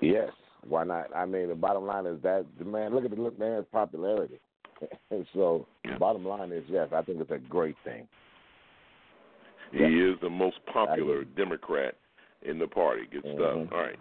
Yes. 0.00 0.30
Why 0.66 0.84
not? 0.84 1.14
I 1.14 1.26
mean, 1.26 1.48
the 1.48 1.54
bottom 1.54 1.84
line 1.84 2.06
is 2.06 2.20
that 2.22 2.46
the 2.58 2.64
man. 2.64 2.94
Look 2.94 3.04
at 3.04 3.10
the 3.10 3.20
look 3.20 3.38
man's 3.38 3.66
popularity. 3.72 4.38
so, 5.34 5.66
bottom 5.98 6.24
line 6.24 6.52
is 6.52 6.64
yes. 6.68 6.88
I 6.94 7.02
think 7.02 7.20
it's 7.20 7.30
a 7.30 7.38
great 7.38 7.76
thing. 7.84 8.06
He 9.72 9.78
is 9.82 10.16
the 10.22 10.30
most 10.30 10.56
popular 10.72 11.24
Democrat 11.24 11.96
in 12.42 12.58
the 12.58 12.66
party. 12.66 13.06
Good 13.10 13.24
Mhm. 13.24 13.34
stuff. 13.34 13.72
All 13.72 13.80
right. 13.82 13.98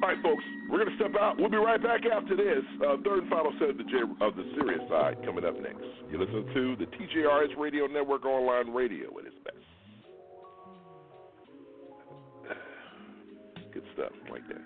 All 0.00 0.08
right, 0.08 0.22
folks, 0.22 0.44
we're 0.70 0.78
going 0.84 0.90
to 0.90 0.96
step 0.96 1.14
out. 1.20 1.38
We'll 1.38 1.50
be 1.50 1.56
right 1.56 1.82
back 1.82 2.02
after 2.06 2.36
this. 2.36 2.62
Uh, 2.78 2.96
third 3.04 3.22
and 3.24 3.30
final 3.30 3.52
set 3.58 3.70
of 3.70 3.78
the, 3.78 3.84
J- 3.84 4.06
of 4.20 4.36
the 4.36 4.44
serious 4.54 4.80
side 4.88 5.16
coming 5.24 5.44
up 5.44 5.60
next. 5.60 5.82
You 6.10 6.18
listen 6.20 6.46
to 6.54 6.76
the 6.76 6.86
TJRS 6.86 7.58
Radio 7.58 7.86
Network 7.86 8.24
online 8.24 8.72
radio 8.72 9.08
at 9.18 9.26
its 9.26 9.34
best. 9.44 9.56
Good 13.72 13.82
stuff 13.94 14.12
like 14.30 14.46
that. 14.48 14.62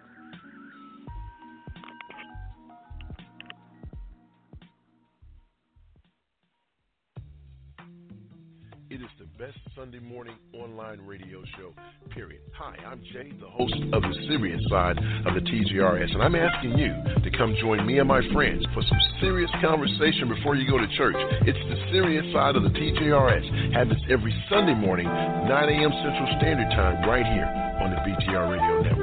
It 8.93 9.01
is 9.01 9.09
the 9.17 9.25
best 9.43 9.57
Sunday 9.75 10.01
morning 10.01 10.37
online 10.53 11.01
radio 11.09 11.41
show, 11.57 11.73
period. 12.13 12.43
Hi, 12.53 12.77
I'm 12.85 13.01
Jay, 13.01 13.33
the 13.41 13.49
host 13.49 13.73
of 13.89 14.03
the 14.03 14.15
serious 14.29 14.61
side 14.69 14.99
of 15.25 15.33
the 15.33 15.41
TJRS, 15.41 16.13
and 16.13 16.21
I'm 16.23 16.37
asking 16.37 16.77
you 16.77 16.93
to 17.25 17.31
come 17.39 17.57
join 17.59 17.87
me 17.87 18.01
and 18.01 18.07
my 18.07 18.21
friends 18.35 18.61
for 18.75 18.83
some 18.85 18.99
serious 19.19 19.49
conversation 19.65 20.29
before 20.29 20.57
you 20.57 20.69
go 20.69 20.77
to 20.77 20.85
church. 20.99 21.17
It's 21.49 21.65
the 21.73 21.81
serious 21.91 22.29
side 22.35 22.55
of 22.55 22.65
the 22.65 22.75
TJRS. 22.77 23.73
Have 23.73 23.89
every 24.11 24.37
Sunday 24.51 24.75
morning, 24.75 25.07
9 25.07 25.49
a.m. 25.49 25.93
Central 26.05 26.29
Standard 26.37 26.69
Time, 26.77 27.09
right 27.09 27.25
here 27.25 27.49
on 27.81 27.97
the 27.97 28.01
BTR 28.05 28.45
Radio 28.45 28.83
Network. 28.83 29.02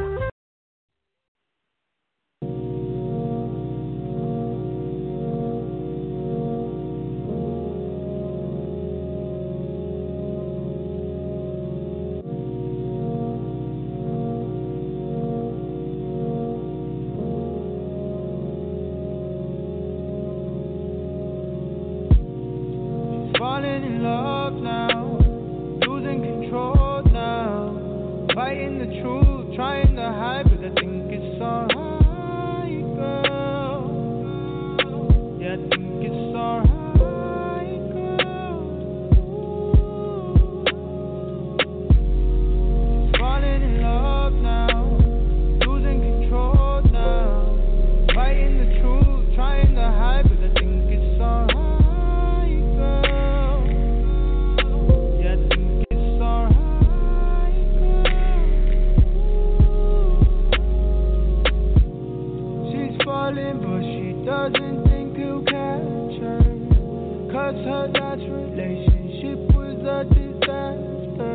Past 67.57 68.21
relationship 68.21 69.39
was 69.57 69.81
a 69.81 70.05
disaster. 70.13 71.33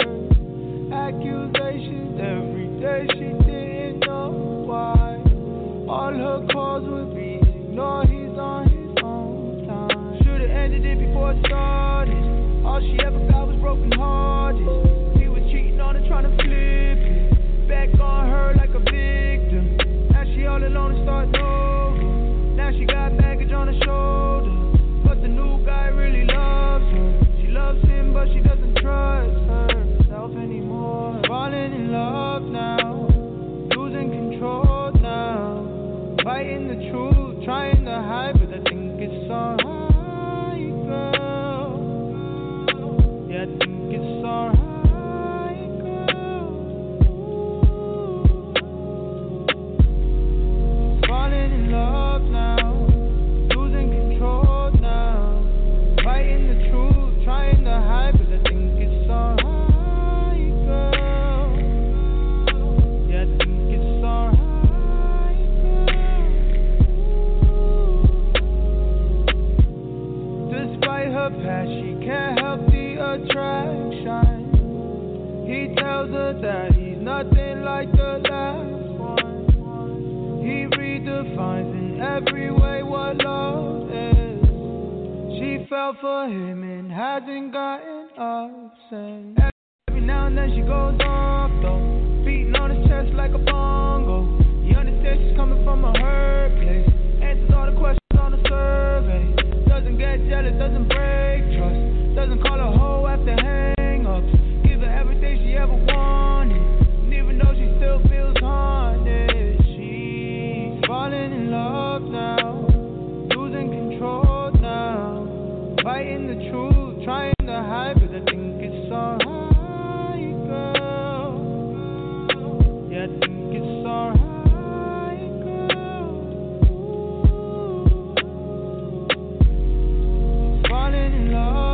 Accusations 0.94 2.20
every 2.22 2.68
day, 2.78 3.02
she 3.14 3.34
didn't 3.42 4.06
know 4.06 4.30
why. 4.66 5.18
All 5.90 6.12
her 6.14 6.46
calls 6.52 6.86
would 6.88 7.14
be 7.16 7.40
ignored, 7.42 8.08
he's 8.08 8.38
on 8.38 8.68
his 8.70 8.96
own 9.02 9.66
time. 9.66 10.22
Should've 10.22 10.50
ended 10.50 10.86
it 10.86 10.98
before 11.00 11.32
it 11.32 11.44
started. 11.46 12.14
All 12.64 12.80
she 12.80 12.96
ever 13.04 13.18
got 13.28 13.48
was 13.48 13.56
broken 13.60 13.90
hearted. 13.92 15.18
He 15.18 15.28
was 15.28 15.42
cheating 15.50 15.80
on 15.80 15.96
her, 15.96 16.06
trying 16.06 16.24
to 16.24 16.34
flip 16.36 16.46
it. 16.46 17.68
Back 17.68 17.88
on 17.98 18.28
her 18.28 18.54
like 18.56 18.70
a 18.70 18.78
victim. 18.78 19.76
Now 20.12 20.24
she 20.24 20.46
all 20.46 20.62
alone 20.62 20.94
and 20.94 21.02
starting 21.04 21.36
over. 21.36 22.54
Now 22.54 22.70
she 22.70 22.84
got 22.84 23.03
past, 71.30 71.68
she 71.68 71.96
can't 72.04 72.38
help 72.38 72.60
the 72.66 72.96
attraction. 73.00 74.44
He 75.46 75.74
tells 75.76 76.10
her 76.10 76.32
that 76.40 76.74
he's 76.74 76.98
nothing 76.98 77.62
like 77.62 77.90
the 77.92 78.20
last 78.28 78.98
one. 78.98 79.46
He 80.42 80.66
redefines 80.76 81.72
in 81.72 82.00
every 82.00 82.50
way 82.50 82.82
what 82.82 83.16
love 83.18 83.90
is. 83.90 84.40
She 85.38 85.66
fell 85.68 85.96
for 86.00 86.26
him 86.26 86.62
and 86.62 86.90
hasn't 86.92 87.52
gotten 87.52 88.08
up 88.18 88.74
since. 88.90 89.38
Every 89.88 90.00
now 90.00 90.26
and 90.26 90.36
then 90.36 90.50
she 90.54 90.62
goes 90.62 91.00
off 91.00 91.50
though, 91.62 92.22
beating 92.24 92.54
on 92.56 92.70
his 92.70 92.86
chest 92.88 93.12
like 93.14 93.32
a 93.32 93.38
bongo. 93.38 94.38
He 94.64 94.74
understands 94.74 95.22
she's 95.22 95.36
coming 95.36 95.64
from 95.64 95.84
a 95.84 95.98
hurt 95.98 96.52
place. 96.62 96.88
Answers 97.22 97.50
all 97.54 97.66
the 97.66 97.72
questions 97.78 98.03
get 100.04 100.28
jealous, 100.28 100.52
doesn't 100.58 100.88
break 100.88 101.42
trust. 101.56 101.80
Doesn't 102.14 102.42
call 102.42 102.60
a 102.60 102.70
hoe 102.76 103.06
after 103.06 103.34
hang 103.40 104.06
ups. 104.06 104.32
Give 104.66 104.80
her 104.80 104.92
everything 105.00 105.38
she 105.38 105.56
ever 105.56 105.72
wanted. 105.72 105.93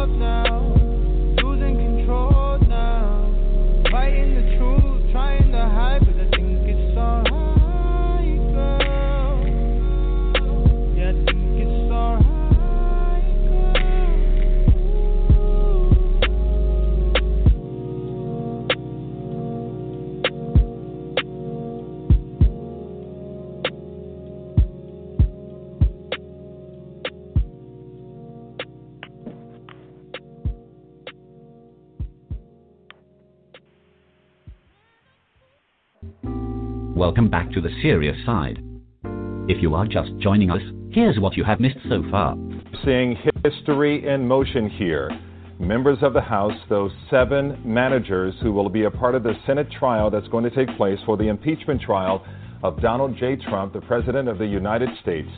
Now, 0.08 0.74
losing 1.42 1.76
control 1.76 2.58
now. 2.68 3.32
Fighting 3.90 4.34
the 4.34 4.56
truth, 4.56 5.12
trying 5.12 5.50
to 5.52 5.58
hide, 5.58 6.00
but 6.06 6.16
I 6.16 6.39
Welcome 37.00 37.30
back 37.30 37.50
to 37.52 37.62
the 37.62 37.70
serious 37.80 38.14
side. 38.26 38.62
If 39.48 39.62
you 39.62 39.74
are 39.74 39.86
just 39.86 40.10
joining 40.18 40.50
us, 40.50 40.60
here's 40.92 41.18
what 41.18 41.34
you 41.34 41.44
have 41.44 41.58
missed 41.58 41.78
so 41.88 42.04
far. 42.10 42.36
Seeing 42.84 43.16
history 43.42 44.06
in 44.06 44.28
motion 44.28 44.68
here. 44.68 45.10
Members 45.58 45.96
of 46.02 46.12
the 46.12 46.20
House, 46.20 46.52
those 46.68 46.90
seven 47.08 47.58
managers 47.64 48.34
who 48.42 48.52
will 48.52 48.68
be 48.68 48.84
a 48.84 48.90
part 48.90 49.14
of 49.14 49.22
the 49.22 49.32
Senate 49.46 49.68
trial 49.70 50.10
that's 50.10 50.28
going 50.28 50.44
to 50.44 50.50
take 50.50 50.76
place 50.76 50.98
for 51.06 51.16
the 51.16 51.28
impeachment 51.28 51.80
trial 51.80 52.22
of 52.62 52.82
Donald 52.82 53.16
J. 53.16 53.36
Trump, 53.36 53.72
the 53.72 53.80
President 53.80 54.28
of 54.28 54.36
the 54.36 54.46
United 54.46 54.90
States. 55.00 55.30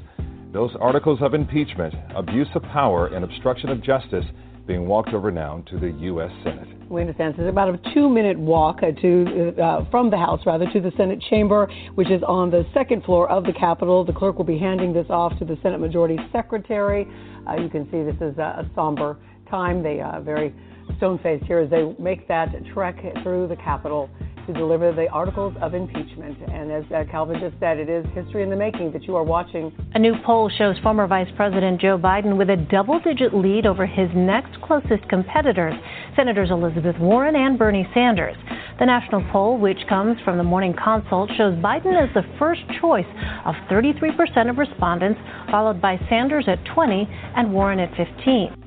Those 0.53 0.73
articles 0.81 1.21
of 1.23 1.33
impeachment, 1.33 1.95
abuse 2.17 2.49
of 2.57 2.65
power, 2.65 3.07
and 3.07 3.25
obstruction 3.25 3.69
of 3.69 3.85
justice 3.85 4.25
being 4.67 4.87
walked 4.87 5.13
over 5.13 5.31
now 5.31 5.63
to 5.71 5.79
the 5.79 5.91
U.S. 5.91 6.31
Senate. 6.45 6.69
We 6.89 7.01
understand 7.01 7.35
it's 7.39 7.49
about 7.49 7.75
a 7.75 7.95
two-minute 7.95 8.39
walk 8.39 8.81
uh, 8.83 8.93
to 9.01 9.55
uh, 9.61 9.91
from 9.91 10.11
the 10.11 10.17
House, 10.17 10.41
rather, 10.47 10.67
to 10.73 10.81
the 10.81 10.93
Senate 10.97 11.21
chamber, 11.31 11.71
which 11.95 12.11
is 12.11 12.23
on 12.23 12.51
the 12.51 12.65
second 12.75 13.05
floor 13.05 13.31
of 13.31 13.45
the 13.45 13.53
Capitol. 13.53 14.05
The 14.05 14.13
clerk 14.13 14.37
will 14.37 14.45
be 14.45 14.59
handing 14.59 14.93
this 14.93 15.07
off 15.11 15.39
to 15.39 15.45
the 15.45 15.57
Senate 15.63 15.81
Majority 15.81 16.19
Secretary. 16.33 17.07
Uh, 17.49 17.57
you 17.57 17.69
can 17.69 17.85
see 17.91 18.03
this 18.03 18.21
is 18.21 18.39
a, 18.39 18.65
a 18.65 18.71
somber 18.75 19.19
time. 19.51 19.83
They 19.83 20.01
are 20.01 20.21
very 20.21 20.55
stone-faced 20.99 21.45
here 21.45 21.59
as 21.59 21.71
they 21.71 21.95
make 21.99 22.29
that 22.29 22.49
trek 22.73 23.03
through 23.23 23.49
the 23.49 23.57
Capitol 23.57 24.11
to 24.47 24.53
deliver 24.53 24.93
the 24.93 25.09
articles 25.09 25.55
of 25.61 25.75
impeachment. 25.75 26.39
And 26.51 26.71
as 26.71 26.85
uh, 26.93 27.05
Calvin 27.11 27.41
just 27.41 27.59
said, 27.61 27.79
it 27.79 27.89
is 27.89 28.05
history 28.15 28.43
in 28.43 28.51
the 28.51 28.57
making 28.57 28.93
that 28.93 29.05
you 29.05 29.17
are 29.17 29.23
watching. 29.23 29.73
A 29.95 29.99
new 29.99 30.15
poll 30.25 30.51
shows 30.59 30.77
former 30.83 31.07
Vice 31.07 31.31
President 31.37 31.81
Joe 31.81 31.99
Biden 31.99 32.37
with 32.37 32.51
a 32.51 32.57
double 32.57 33.01
digit 33.01 33.35
lead 33.35 33.67
over 33.67 33.87
his 33.87 34.09
next 34.15 34.61
closest 34.63 35.09
competitors, 35.09 35.75
Senators 36.17 36.51
Elizabeth 36.51 36.99
Warren 36.99 37.37
and 37.37 37.59
Bernie 37.59 37.89
Sanders. 37.95 38.37
The 38.79 38.87
national 38.87 39.23
poll, 39.31 39.59
which 39.59 39.79
comes 39.89 40.19
from 40.25 40.39
the 40.39 40.45
Morning 40.45 40.75
Consult, 40.75 41.31
shows 41.37 41.55
Biden 41.57 42.01
as 42.01 42.13
the 42.15 42.25
first 42.39 42.63
choice 42.81 43.07
of 43.45 43.55
33% 43.71 44.51
of 44.51 44.59
respondents, 44.59 45.21
followed 45.51 45.81
by 45.81 45.99
Sanders 46.09 46.45
at 46.49 46.59
20 46.75 47.09
and 47.37 47.53
Warren 47.53 47.79
at 47.79 47.95
15. 47.97 48.62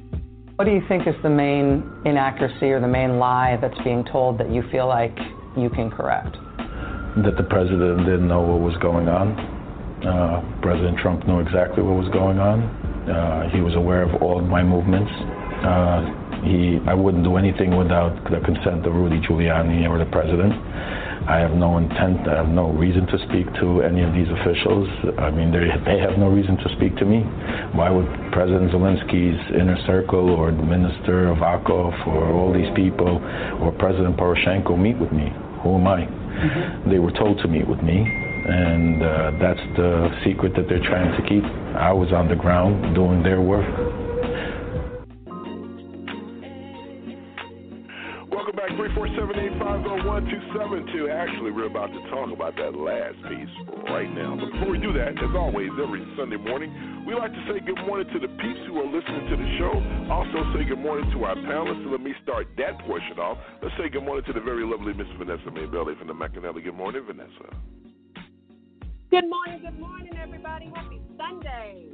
What 0.56 0.64
do 0.64 0.72
you 0.72 0.82
think 0.88 1.06
is 1.06 1.16
the 1.22 1.30
main 1.30 1.84
inaccuracy 2.06 2.72
or 2.72 2.80
the 2.80 2.88
main 2.88 3.20
lie 3.20 3.58
that's 3.60 3.78
being 3.84 4.06
told 4.06 4.38
that 4.38 4.50
you 4.50 4.64
feel 4.72 4.88
like 4.88 5.12
you 5.58 5.70
can 5.70 5.92
correct? 5.92 6.38
That 7.28 7.36
the 7.36 7.44
president 7.44 8.08
didn't 8.08 8.30
know 8.30 8.40
what 8.40 8.62
was 8.62 8.78
going 8.78 9.10
on. 9.10 9.36
Uh, 10.00 10.40
president 10.62 10.98
Trump 11.00 11.28
knew 11.28 11.42
exactly 11.42 11.84
what 11.84 12.00
was 12.00 12.08
going 12.14 12.40
on. 12.40 12.64
Uh, 13.04 13.50
he 13.52 13.60
was 13.60 13.76
aware 13.76 14.04
of 14.04 14.22
all 14.24 14.40
of 14.40 14.46
my 14.46 14.64
movements. 14.64 15.12
Uh, 15.60 16.40
he, 16.48 16.80
I 16.88 16.94
wouldn't 16.94 17.26
do 17.26 17.36
anything 17.36 17.76
without 17.76 18.16
the 18.32 18.40
consent 18.40 18.88
of 18.88 18.96
Rudy 18.96 19.20
Giuliani 19.28 19.90
or 19.90 20.00
the 20.00 20.08
president. 20.08 20.56
I 21.28 21.40
have 21.40 21.58
no 21.58 21.78
intent, 21.78 22.28
I 22.30 22.38
have 22.46 22.50
no 22.50 22.70
reason 22.70 23.08
to 23.08 23.18
speak 23.28 23.50
to 23.62 23.82
any 23.82 24.04
of 24.04 24.14
these 24.14 24.30
officials. 24.30 24.88
I 25.18 25.32
mean, 25.32 25.50
they, 25.50 25.66
they 25.82 25.98
have 25.98 26.20
no 26.20 26.30
reason 26.30 26.56
to 26.58 26.70
speak 26.78 26.96
to 26.98 27.06
me. 27.06 27.26
Why 27.74 27.90
would 27.90 28.06
President 28.32 28.70
Zelensky's 28.72 29.42
inner 29.50 29.78
circle 29.88 30.30
or 30.30 30.52
the 30.52 30.62
Minister 30.62 31.30
of 31.30 31.38
Avakov 31.40 32.06
or 32.06 32.32
all 32.32 32.54
these 32.54 32.70
people 32.76 33.18
or 33.60 33.72
President 33.80 34.18
Poroshenko 34.18 34.78
meet 34.78 35.00
with 35.00 35.12
me? 35.12 35.34
Who 35.64 35.82
am 35.82 35.88
I? 35.88 36.06
Mm-hmm. 36.06 36.92
They 36.92 37.00
were 37.00 37.12
told 37.12 37.40
to 37.40 37.48
meet 37.48 37.68
with 37.68 37.82
me, 37.82 38.06
and 38.06 39.02
uh, 39.02 39.32
that's 39.42 39.66
the 39.78 40.14
secret 40.24 40.54
that 40.56 40.70
they're 40.70 40.84
trying 40.86 41.10
to 41.20 41.28
keep. 41.28 41.44
I 41.74 41.92
was 41.92 42.14
on 42.14 42.28
the 42.28 42.36
ground 42.36 42.94
doing 42.94 43.24
their 43.24 43.42
work. 43.42 43.66
Welcome 48.56 48.78
back, 48.78 48.96
347-850-1272. 49.60 51.12
Actually, 51.12 51.52
we're 51.52 51.66
about 51.66 51.92
to 51.92 52.00
talk 52.10 52.32
about 52.32 52.56
that 52.56 52.72
last 52.76 53.16
piece 53.28 53.50
right 53.90 54.08
now. 54.16 54.38
But 54.40 54.52
before 54.54 54.72
we 54.72 54.80
do 54.80 54.94
that, 54.94 55.10
as 55.12 55.36
always, 55.36 55.72
every 55.82 56.06
Sunday 56.16 56.38
morning, 56.38 57.04
we 57.06 57.16
like 57.16 57.34
to 57.34 57.46
say 57.52 57.60
good 57.60 57.84
morning 57.86 58.08
to 58.14 58.20
the 58.20 58.28
peeps 58.28 58.60
who 58.68 58.80
are 58.80 58.86
listening 58.86 59.28
to 59.28 59.36
the 59.36 59.58
show. 59.60 59.74
Also 60.10 60.46
say 60.56 60.64
good 60.64 60.80
morning 60.80 61.12
to 61.12 61.24
our 61.26 61.36
panelists. 61.36 61.84
So 61.84 61.90
let 61.90 62.00
me 62.00 62.14
start 62.24 62.48
that 62.58 62.80
portion 62.86 63.20
off. 63.20 63.38
Let's 63.62 63.76
say 63.78 63.90
good 63.90 64.04
morning 64.04 64.24
to 64.26 64.34
the 64.34 64.40
very 64.40 64.64
lovely 64.64 64.94
Miss 64.94 65.08
Vanessa 65.18 65.52
Maybelle 65.52 65.94
from 66.00 66.08
the 66.08 66.14
McAnally. 66.14 66.64
Good 66.64 66.76
morning, 66.76 67.04
Vanessa. 67.06 67.52
Good 69.12 69.28
morning, 69.28 69.60
good 69.66 69.80
morning, 69.80 70.16
everybody. 70.22 70.72
Happy 70.74 71.02
Sunday. 71.18 71.88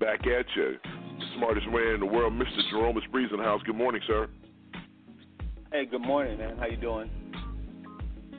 Back 0.00 0.26
at 0.26 0.46
you. 0.56 0.78
The 0.82 1.26
smartest 1.36 1.68
man 1.68 1.94
in 1.94 2.00
the 2.00 2.06
world, 2.06 2.32
Mr. 2.32 2.70
Jerome 2.70 2.96
Espree's 2.96 3.30
in 3.32 3.38
house. 3.38 3.62
Good 3.64 3.76
morning, 3.76 4.00
sir. 4.08 4.28
Hey, 5.74 5.86
good 5.86 6.02
morning, 6.02 6.38
man. 6.38 6.56
How 6.56 6.66
you 6.66 6.76
doing? 6.76 7.10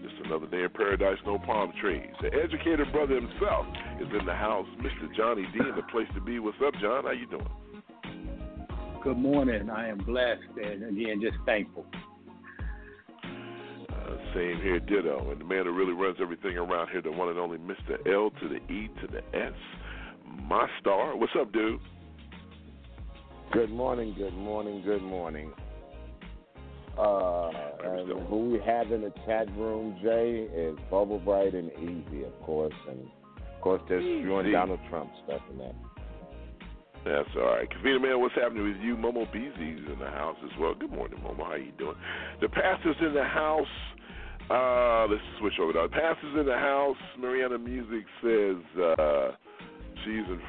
Just 0.01 0.15
another 0.23 0.47
day 0.47 0.63
in 0.63 0.69
paradise, 0.69 1.17
no 1.25 1.37
palm 1.37 1.73
trees. 1.81 2.07
The 2.21 2.27
educated 2.33 2.89
brother 2.93 3.15
himself 3.15 3.65
is 3.99 4.07
in 4.17 4.25
the 4.25 4.33
house, 4.33 4.65
Mr. 4.79 5.13
Johnny 5.17 5.45
D, 5.51 5.59
in 5.59 5.75
the 5.75 5.81
place 5.91 6.07
to 6.13 6.21
be. 6.21 6.39
What's 6.39 6.55
up, 6.65 6.73
John? 6.81 7.03
How 7.03 7.11
you 7.11 7.27
doing? 7.27 7.45
Good 9.03 9.17
morning. 9.17 9.69
I 9.69 9.89
am 9.89 9.97
blessed 9.97 10.43
and 10.63 10.85
again 10.85 11.19
just 11.21 11.35
thankful. 11.45 11.85
Uh, 13.25 14.15
same 14.33 14.61
here, 14.61 14.79
ditto. 14.79 15.29
And 15.29 15.41
the 15.41 15.43
man 15.43 15.65
who 15.65 15.73
really 15.73 15.91
runs 15.91 16.19
everything 16.21 16.55
around 16.55 16.87
here, 16.91 17.01
the 17.01 17.11
one 17.11 17.27
and 17.27 17.37
only 17.37 17.57
Mr. 17.57 17.97
L 18.07 18.29
to 18.29 18.47
the 18.47 18.73
E 18.73 18.87
to 19.01 19.07
the 19.07 19.37
S, 19.37 19.51
my 20.41 20.69
star. 20.79 21.17
What's 21.17 21.33
up, 21.37 21.51
dude? 21.51 21.81
Good 23.51 23.71
morning, 23.71 24.15
good 24.17 24.35
morning, 24.35 24.81
good 24.85 25.03
morning. 25.03 25.51
Uh, 26.97 27.49
and 27.83 28.27
who 28.27 28.51
we 28.51 28.59
have 28.65 28.91
in 28.91 29.01
the 29.01 29.11
chat 29.25 29.47
room, 29.57 29.97
Jay, 30.01 30.47
is 30.55 30.77
Bubble 30.89 31.19
Bright 31.19 31.53
and 31.53 31.69
Easy, 31.73 32.23
of 32.23 32.41
course, 32.43 32.73
and 32.89 33.01
of 33.01 33.61
course 33.61 33.81
there's 33.89 34.03
you 34.03 34.37
and 34.37 34.51
Donald 34.51 34.79
Trump 34.89 35.11
stuff 35.25 35.41
in 35.51 35.57
that. 35.57 35.75
That's 37.03 37.29
all 37.35 37.43
right. 37.43 37.69
Kavita 37.69 38.01
man, 38.01 38.19
what's 38.19 38.33
happening 38.33 38.63
with 38.63 38.81
you? 38.81 38.95
Momo 38.95 39.31
Beezy's 39.31 39.85
in 39.91 39.99
the 39.99 40.09
house 40.09 40.37
as 40.43 40.49
well. 40.59 40.73
Good 40.73 40.89
morning, 40.89 41.19
Momo. 41.19 41.45
How 41.45 41.55
you 41.55 41.71
doing? 41.77 41.95
The 42.41 42.49
pastor's 42.49 42.95
in 43.01 43.13
the 43.13 43.23
house. 43.23 43.67
Uh, 44.49 45.05
let's 45.09 45.21
switch 45.39 45.53
over. 45.61 45.73
now. 45.73 45.83
The 45.83 45.93
pastor's 45.93 46.39
in 46.39 46.45
the 46.45 46.57
house. 46.57 46.97
Mariana 47.19 47.59
Music 47.59 48.05
says 48.23 48.57
uh, 48.81 49.31
she's 50.03 50.25
in 50.25 50.39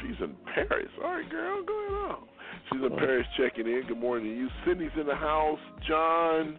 she's 0.00 0.16
in 0.20 0.34
Paris. 0.54 0.88
All 1.04 1.12
right, 1.12 1.28
girl, 1.28 1.62
going 1.64 1.94
on. 1.94 2.28
She's 2.70 2.82
in 2.82 2.96
Paris 2.96 3.26
checking 3.36 3.66
in. 3.66 3.84
Good 3.86 3.98
morning 3.98 4.24
to 4.24 4.36
you. 4.36 4.48
Sydney's 4.66 4.90
in 4.98 5.06
the 5.06 5.14
house. 5.14 5.58
John, 5.86 6.58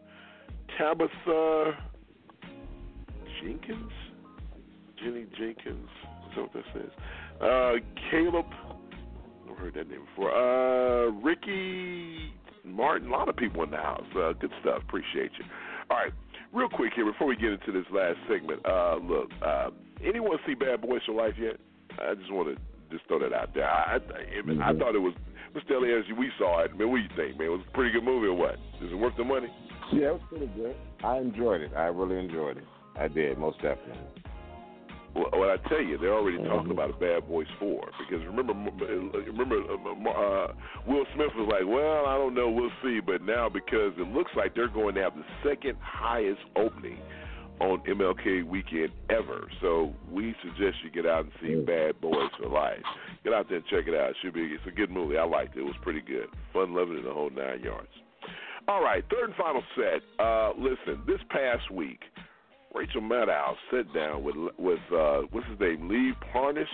Tabitha, 0.78 1.78
Jenkins, 3.42 3.92
Jenny 4.98 5.26
Jenkins. 5.38 5.90
Is 6.30 6.36
that 6.36 6.42
what 6.42 6.54
that 6.54 6.64
says? 6.74 6.92
Uh, 7.42 7.74
Caleb. 8.10 8.46
I've 9.50 9.58
heard 9.58 9.74
that 9.76 9.90
name 9.90 10.02
before. 10.16 10.32
Uh, 10.34 11.12
Ricky 11.22 12.32
Martin. 12.64 13.10
A 13.10 13.12
lot 13.12 13.30
of 13.30 13.36
people 13.36 13.64
in 13.64 13.72
the 13.72 13.78
house. 13.78 14.06
Uh, 14.16 14.34
good 14.34 14.52
stuff. 14.62 14.82
Appreciate 14.82 15.32
you. 15.38 15.46
All 15.90 15.98
right. 15.98 16.14
Real 16.52 16.70
quick 16.70 16.94
here 16.96 17.06
before 17.06 17.28
we 17.28 17.36
get 17.36 17.52
into 17.52 17.72
this 17.72 17.86
last 17.92 18.18
segment. 18.28 18.66
Uh, 18.66 18.96
look, 19.04 19.30
uh, 19.46 19.70
anyone 20.04 20.38
see 20.48 20.56
Bad 20.56 20.82
Boys 20.82 21.02
for 21.06 21.14
Life 21.14 21.36
yet? 21.40 21.58
I 22.00 22.16
just 22.16 22.32
want 22.32 22.56
to 22.56 22.69
just 22.92 23.06
throw 23.08 23.20
that 23.20 23.34
out 23.34 23.54
there. 23.54 23.70
I, 23.70 23.98
I, 23.98 23.98
I, 23.98 24.70
I 24.70 24.74
thought 24.78 24.96
it 24.96 25.00
was 25.00 25.14
Mr. 25.56 25.78
Elias, 25.78 26.06
we 26.18 26.30
saw 26.38 26.64
it. 26.64 26.78
Man, 26.78 26.90
what 26.90 26.98
do 26.98 27.04
you 27.04 27.10
think, 27.16 27.40
man? 27.40 27.48
It 27.48 27.52
was 27.52 27.62
a 27.68 27.72
pretty 27.74 27.92
good 27.92 28.04
movie 28.04 28.28
or 28.28 28.36
what? 28.36 28.56
Is 28.82 28.92
it 28.92 28.96
worth 28.96 29.18
the 29.18 29.24
money? 29.24 29.48
Yeah, 29.94 30.10
it 30.10 30.14
was 30.14 30.22
pretty 30.30 30.52
good. 30.56 30.76
I 31.04 31.18
enjoyed 31.18 31.62
it. 31.62 31.72
I 31.76 31.86
really 31.86 32.20
enjoyed 32.20 32.58
it. 32.58 32.64
I 32.96 33.08
did, 33.08 33.38
most 33.38 33.58
definitely. 33.58 33.98
Well, 35.16 35.30
well 35.34 35.50
I 35.50 35.58
tell 35.68 35.82
you, 35.82 35.98
they're 35.98 36.14
already 36.14 36.38
mm-hmm. 36.38 36.50
talking 36.50 36.72
about 36.72 36.92
a 36.92 36.94
Bad 36.94 37.28
Boys 37.28 37.48
Four 37.60 37.90
because 37.98 38.24
remember, 38.28 38.54
remember, 38.54 39.58
uh, 39.58 40.54
Will 40.86 41.06
Smith 41.16 41.34
was 41.36 41.50
like, 41.50 41.66
"Well, 41.66 42.06
I 42.06 42.16
don't 42.18 42.36
know, 42.36 42.50
we'll 42.50 42.70
see." 42.84 43.00
But 43.00 43.24
now, 43.24 43.50
because 43.50 43.94
it 43.98 44.08
looks 44.14 44.32
like 44.38 44.54
they're 44.54 44.70
going 44.70 44.94
to 44.96 45.02
have 45.02 45.16
the 45.16 45.26
second 45.44 45.78
highest 45.82 46.42
opening 46.56 47.00
on 47.60 47.80
MLK 47.88 48.46
weekend 48.46 48.90
ever. 49.10 49.50
So 49.62 49.94
we 50.12 50.36
suggest 50.42 50.78
you 50.84 50.92
get 50.92 51.06
out 51.06 51.26
and 51.26 51.34
see 51.42 51.54
mm. 51.56 51.66
Bad 51.66 52.00
Boys 52.02 52.30
for 52.40 52.50
Life. 52.50 52.82
Get 53.24 53.34
out 53.34 53.48
there 53.50 53.58
and 53.58 53.68
check 53.68 53.88
it 53.88 53.94
out. 53.94 54.12
It 54.12 54.16
should 54.22 54.34
be 54.34 54.42
it's 54.42 54.64
a 54.68 54.72
good 54.72 54.90
movie. 54.90 55.18
I 55.18 55.26
liked 55.26 55.56
it. 55.56 55.62
It 55.62 55.64
was 55.64 55.76
pretty 55.82 56.02
good. 56.02 56.28
Fun 56.54 56.74
loving 56.74 56.98
in 56.98 57.04
the 57.04 57.14
whole 57.14 57.30
nine 57.30 57.62
yards. 57.62 57.90
All 58.68 58.84
right, 58.84 59.04
third 59.10 59.30
and 59.30 59.36
final 59.36 59.64
set. 59.76 60.02
Uh, 60.24 60.52
listen, 60.58 61.02
this 61.08 61.20
past 61.30 61.72
week, 61.72 62.02
Rachel 62.74 63.02
Maddow 63.02 63.56
sat 63.72 63.92
down 63.94 64.24
with 64.24 64.36
with 64.58 64.80
uh, 64.94 65.22
what's 65.32 65.48
his 65.48 65.60
name, 65.60 65.90
Lev 65.90 66.16
Parnas. 66.34 66.66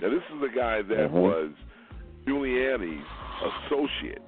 Now 0.00 0.10
this 0.10 0.22
is 0.34 0.40
the 0.40 0.48
guy 0.54 0.82
that 0.82 1.10
mm-hmm. 1.10 1.16
was 1.16 1.50
Giuliani's 2.26 3.04
associate. 3.66 4.22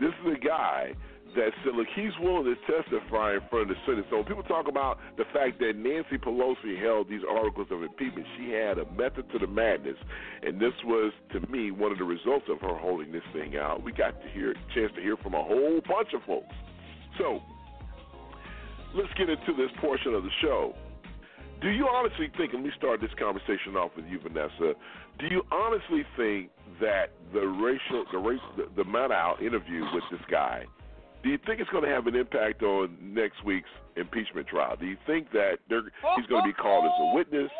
This 0.00 0.10
is 0.24 0.32
the 0.32 0.38
guy 0.46 0.94
that 1.36 1.50
said, 1.64 1.74
look, 1.74 1.86
he's 1.94 2.12
willing 2.20 2.44
to 2.44 2.56
testify 2.66 3.34
in 3.34 3.40
front 3.48 3.70
of 3.70 3.76
the 3.76 3.80
Senate. 3.86 4.04
So 4.10 4.16
when 4.16 4.26
people 4.26 4.42
talk 4.44 4.68
about 4.68 4.98
the 5.16 5.24
fact 5.32 5.58
that 5.60 5.76
Nancy 5.76 6.18
Pelosi 6.18 6.80
held 6.80 7.08
these 7.08 7.22
articles 7.28 7.68
of 7.70 7.82
impeachment, 7.82 8.26
she 8.38 8.50
had 8.50 8.78
a 8.78 8.86
method 8.92 9.30
to 9.32 9.38
the 9.38 9.46
madness, 9.46 9.96
and 10.42 10.60
this 10.60 10.74
was, 10.84 11.12
to 11.32 11.40
me, 11.48 11.70
one 11.70 11.92
of 11.92 11.98
the 11.98 12.04
results 12.04 12.46
of 12.48 12.60
her 12.60 12.76
holding 12.76 13.12
this 13.12 13.24
thing 13.32 13.56
out. 13.56 13.82
We 13.82 13.92
got 13.92 14.20
to 14.22 14.28
hear 14.30 14.54
chance 14.74 14.92
to 14.96 15.02
hear 15.02 15.16
from 15.16 15.34
a 15.34 15.42
whole 15.42 15.80
bunch 15.86 16.14
of 16.14 16.22
folks. 16.26 16.54
So 17.18 17.40
let's 18.94 19.12
get 19.14 19.28
into 19.28 19.52
this 19.56 19.70
portion 19.80 20.14
of 20.14 20.22
the 20.22 20.34
show. 20.42 20.74
Do 21.60 21.68
you 21.68 21.86
honestly 21.86 22.32
think, 22.38 22.54
and 22.54 22.62
let 22.62 22.70
me 22.70 22.76
start 22.78 23.00
this 23.00 23.10
conversation 23.18 23.76
off 23.76 23.90
with 23.94 24.06
you, 24.06 24.18
Vanessa. 24.18 24.72
Do 25.18 25.26
you 25.30 25.42
honestly 25.52 26.04
think 26.16 26.50
that 26.80 27.12
the 27.34 27.46
racial, 27.46 28.04
the 28.10 28.18
race, 28.18 28.40
the, 28.56 28.64
the 28.76 28.88
Maddow 28.88 29.42
interview 29.42 29.84
with 29.92 30.04
this 30.10 30.20
guy 30.30 30.64
do 31.22 31.28
you 31.28 31.38
think 31.46 31.60
it's 31.60 31.70
going 31.70 31.84
to 31.84 31.90
have 31.90 32.06
an 32.06 32.16
impact 32.16 32.62
on 32.62 32.96
next 33.00 33.44
week's 33.44 33.68
impeachment 33.96 34.46
trial? 34.48 34.76
Do 34.78 34.86
you 34.86 34.96
think 35.06 35.30
that 35.32 35.58
he's 35.68 36.26
going 36.26 36.42
to 36.42 36.48
be 36.48 36.54
called 36.54 36.84
as 36.84 36.92
a 37.00 37.14
witness? 37.14 37.50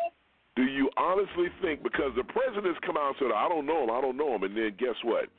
Do 0.55 0.63
you 0.63 0.89
honestly 0.97 1.47
think 1.61 1.83
because 1.83 2.11
the 2.17 2.23
president's 2.23 2.79
come 2.85 2.97
out 2.97 3.15
and 3.15 3.15
said, 3.19 3.31
"I 3.31 3.47
don't 3.47 3.65
know 3.65 3.83
him, 3.83 3.89
I 3.89 4.01
don't 4.01 4.17
know 4.17 4.35
him," 4.35 4.43
and 4.43 4.55
then 4.55 4.75
guess 4.77 4.95
what? 5.03 5.29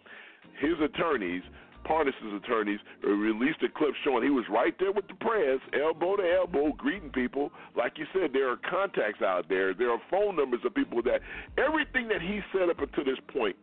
His 0.58 0.80
attorneys, 0.80 1.42
Parnas's 1.84 2.32
attorneys, 2.32 2.80
released 3.02 3.62
a 3.62 3.68
clip 3.68 3.94
showing 4.04 4.22
he 4.22 4.30
was 4.30 4.48
right 4.48 4.74
there 4.78 4.92
with 4.92 5.06
the 5.08 5.14
press, 5.14 5.60
elbow 5.74 6.16
to 6.16 6.22
elbow, 6.22 6.72
greeting 6.72 7.10
people. 7.10 7.52
Like 7.76 7.98
you 7.98 8.06
said, 8.14 8.32
there 8.32 8.48
are 8.50 8.56
contacts 8.56 9.20
out 9.20 9.48
there. 9.48 9.74
There 9.74 9.90
are 9.90 10.00
phone 10.10 10.36
numbers 10.36 10.60
of 10.64 10.74
people 10.74 11.02
that 11.02 11.20
everything 11.58 12.08
that 12.08 12.22
he 12.22 12.40
said 12.52 12.70
up 12.70 12.80
until 12.80 13.04
this 13.04 13.20
point, 13.28 13.56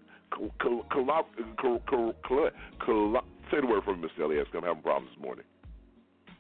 Say 3.52 3.62
the 3.62 3.68
word 3.68 3.84
for 3.84 3.96
me, 3.96 4.08
Mr. 4.08 4.24
Elias. 4.24 4.48
I'm 4.54 4.64
having 4.64 4.84
problems 4.84 5.12
this 5.16 5.24
morning. 5.24 5.46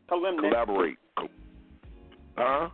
Collaborate. 0.07 0.97
Co- 1.17 1.27
huh? 2.37 2.69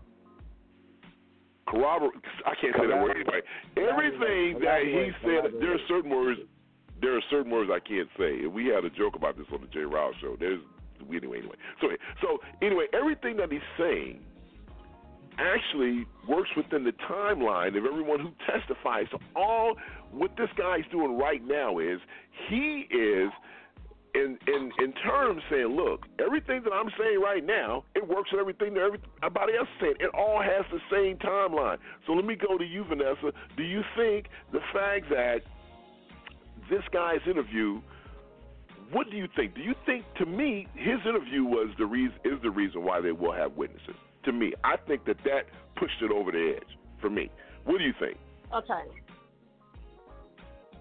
Corroborate. 1.67 2.13
I 2.45 2.53
can't 2.59 2.75
say 2.75 2.87
that 2.87 3.01
word 3.01 3.17
anyway. 3.17 3.41
Everything 3.77 4.59
that 4.63 4.81
he 4.83 5.11
said, 5.21 5.59
there 5.59 5.73
are 5.73 5.85
certain 5.87 6.11
words. 6.11 6.39
There 7.01 7.15
are 7.17 7.21
certain 7.29 7.51
words 7.51 7.69
I 7.73 7.79
can't 7.79 8.07
say. 8.17 8.45
We 8.47 8.67
had 8.67 8.85
a 8.85 8.89
joke 8.89 9.15
about 9.15 9.37
this 9.37 9.47
on 9.53 9.61
the 9.61 9.67
Jay 9.67 9.81
Ryle 9.81 10.13
show. 10.21 10.37
There's 10.39 10.61
anyway, 11.01 11.39
anyway. 11.39 11.55
So, 11.81 11.87
so 12.21 12.37
anyway, 12.61 12.85
everything 12.93 13.35
that 13.37 13.51
he's 13.51 13.61
saying 13.77 14.21
actually 15.37 16.05
works 16.27 16.49
within 16.55 16.83
the 16.83 16.93
timeline 17.09 17.77
of 17.77 17.85
everyone 17.85 18.19
who 18.19 18.31
testifies. 18.45 19.05
So 19.11 19.19
all 19.35 19.75
what 20.11 20.31
this 20.37 20.49
guy's 20.57 20.85
doing 20.91 21.17
right 21.17 21.45
now 21.45 21.79
is 21.79 21.99
he 22.49 22.87
is 22.89 23.29
in 24.15 24.37
in 24.47 24.71
in 24.79 24.93
terms 25.03 25.41
saying, 25.49 25.75
look, 25.75 26.05
everything 26.23 26.61
that 26.63 26.71
I'm 26.71 26.89
saying 26.97 27.19
right 27.19 27.45
now, 27.45 27.83
it 27.95 28.07
works 28.07 28.31
with 28.31 28.39
everything 28.39 28.73
that 28.75 28.81
everybody 28.81 29.53
else 29.57 29.67
said. 29.79 29.99
It 29.99 30.09
all 30.13 30.41
has 30.41 30.65
the 30.71 30.79
same 30.89 31.17
timeline. 31.17 31.77
So 32.07 32.13
let 32.13 32.25
me 32.25 32.35
go 32.35 32.57
to 32.57 32.65
you, 32.65 32.85
Vanessa. 32.85 33.31
Do 33.57 33.63
you 33.63 33.81
think 33.95 34.27
the 34.51 34.61
fact 34.73 35.09
that 35.09 35.41
this 36.69 36.83
guy's 36.91 37.21
interview 37.29 37.81
what 38.91 39.09
do 39.09 39.17
you 39.17 39.27
think? 39.35 39.55
Do 39.55 39.61
you 39.61 39.73
think 39.85 40.05
to 40.17 40.25
me 40.25 40.67
his 40.75 40.99
interview 41.07 41.43
was 41.43 41.69
the 41.77 41.85
reason 41.85 42.17
is 42.23 42.41
the 42.43 42.51
reason 42.51 42.83
why 42.83 43.01
they 43.01 43.11
will 43.11 43.33
have 43.33 43.53
witnesses? 43.53 43.95
To 44.25 44.31
me, 44.31 44.53
I 44.63 44.77
think 44.87 45.05
that 45.05 45.17
that 45.25 45.45
pushed 45.75 46.01
it 46.01 46.11
over 46.11 46.31
the 46.31 46.55
edge 46.57 46.77
for 47.01 47.09
me. 47.09 47.29
What 47.63 47.79
do 47.79 47.83
you 47.83 47.93
think? 47.99 48.17
Okay. 48.53 48.83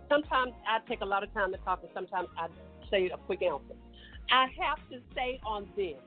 Sometimes 0.09 0.52
I 0.69 0.86
take 0.89 1.01
a 1.01 1.05
lot 1.05 1.23
of 1.23 1.32
time 1.32 1.51
to 1.52 1.59
talk, 1.59 1.81
and 1.82 1.90
sometimes 1.94 2.28
I 2.39 2.48
say 2.94 3.10
a 3.12 3.18
quick 3.18 3.42
answer. 3.42 3.74
I 4.30 4.46
have 4.62 4.78
to 4.90 4.98
say 5.14 5.40
on 5.46 5.68
this. 5.76 5.98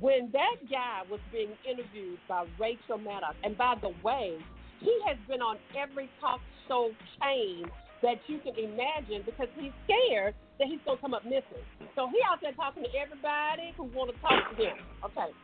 When 0.00 0.30
that 0.32 0.56
guy 0.70 1.02
was 1.10 1.20
being 1.32 1.50
interviewed 1.68 2.18
by 2.28 2.46
Rachel 2.58 2.98
Maddow, 2.98 3.34
and 3.42 3.58
by 3.58 3.74
the 3.80 3.90
way, 4.02 4.38
he 4.80 4.94
has 5.06 5.18
been 5.26 5.42
on 5.42 5.58
every 5.74 6.08
talk 6.20 6.40
show 6.68 6.90
chain 7.20 7.64
that 8.02 8.18
you 8.28 8.38
can 8.38 8.54
imagine 8.54 9.26
because 9.26 9.48
he's 9.58 9.72
scared 9.84 10.34
that 10.58 10.68
he's 10.68 10.78
gonna 10.86 11.00
come 11.00 11.14
up 11.14 11.24
missing. 11.24 11.66
So 11.96 12.06
he 12.06 12.18
out 12.30 12.38
there 12.40 12.52
talking 12.52 12.84
to 12.84 12.90
everybody 12.94 13.74
who 13.76 13.90
want 13.90 14.14
to 14.14 14.20
talk 14.22 14.38
to 14.38 14.54
him. 14.54 14.78
Okay. 15.04 15.34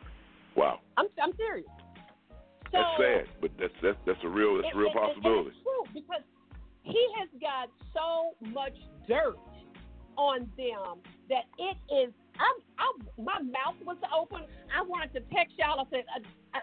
Wow. 0.55 0.79
I'm 0.95 1.07
I'm 1.21 1.35
serious. 1.35 1.67
So, 2.71 2.79
that's 2.79 2.95
sad, 2.95 3.23
but 3.41 3.51
that's 3.59 3.75
that's 3.83 3.99
that's 4.07 4.23
a 4.23 4.29
real 4.29 4.55
that's 4.55 4.71
a 4.73 4.77
real 4.77 4.87
it, 4.87 4.95
possibility. 4.95 5.51
It, 5.51 5.59
it's 5.59 5.67
true 5.67 5.83
because 5.91 6.23
he 6.83 7.03
has 7.19 7.27
got 7.43 7.67
so 7.91 8.39
much 8.55 8.75
dirt 9.07 9.35
on 10.17 10.49
them 10.57 11.01
that 11.29 11.45
it 11.57 11.77
is. 11.93 12.13
I'm, 12.35 12.57
I'm, 12.77 13.23
my 13.23 13.39
mouth 13.41 13.79
was 13.85 13.97
open. 14.11 14.43
I 14.73 14.81
wanted 14.83 15.13
to 15.13 15.21
text 15.33 15.55
y'all. 15.57 15.79
I 15.79 15.85
said, 15.89 16.03
I, 16.11 16.57
I, 16.57 16.61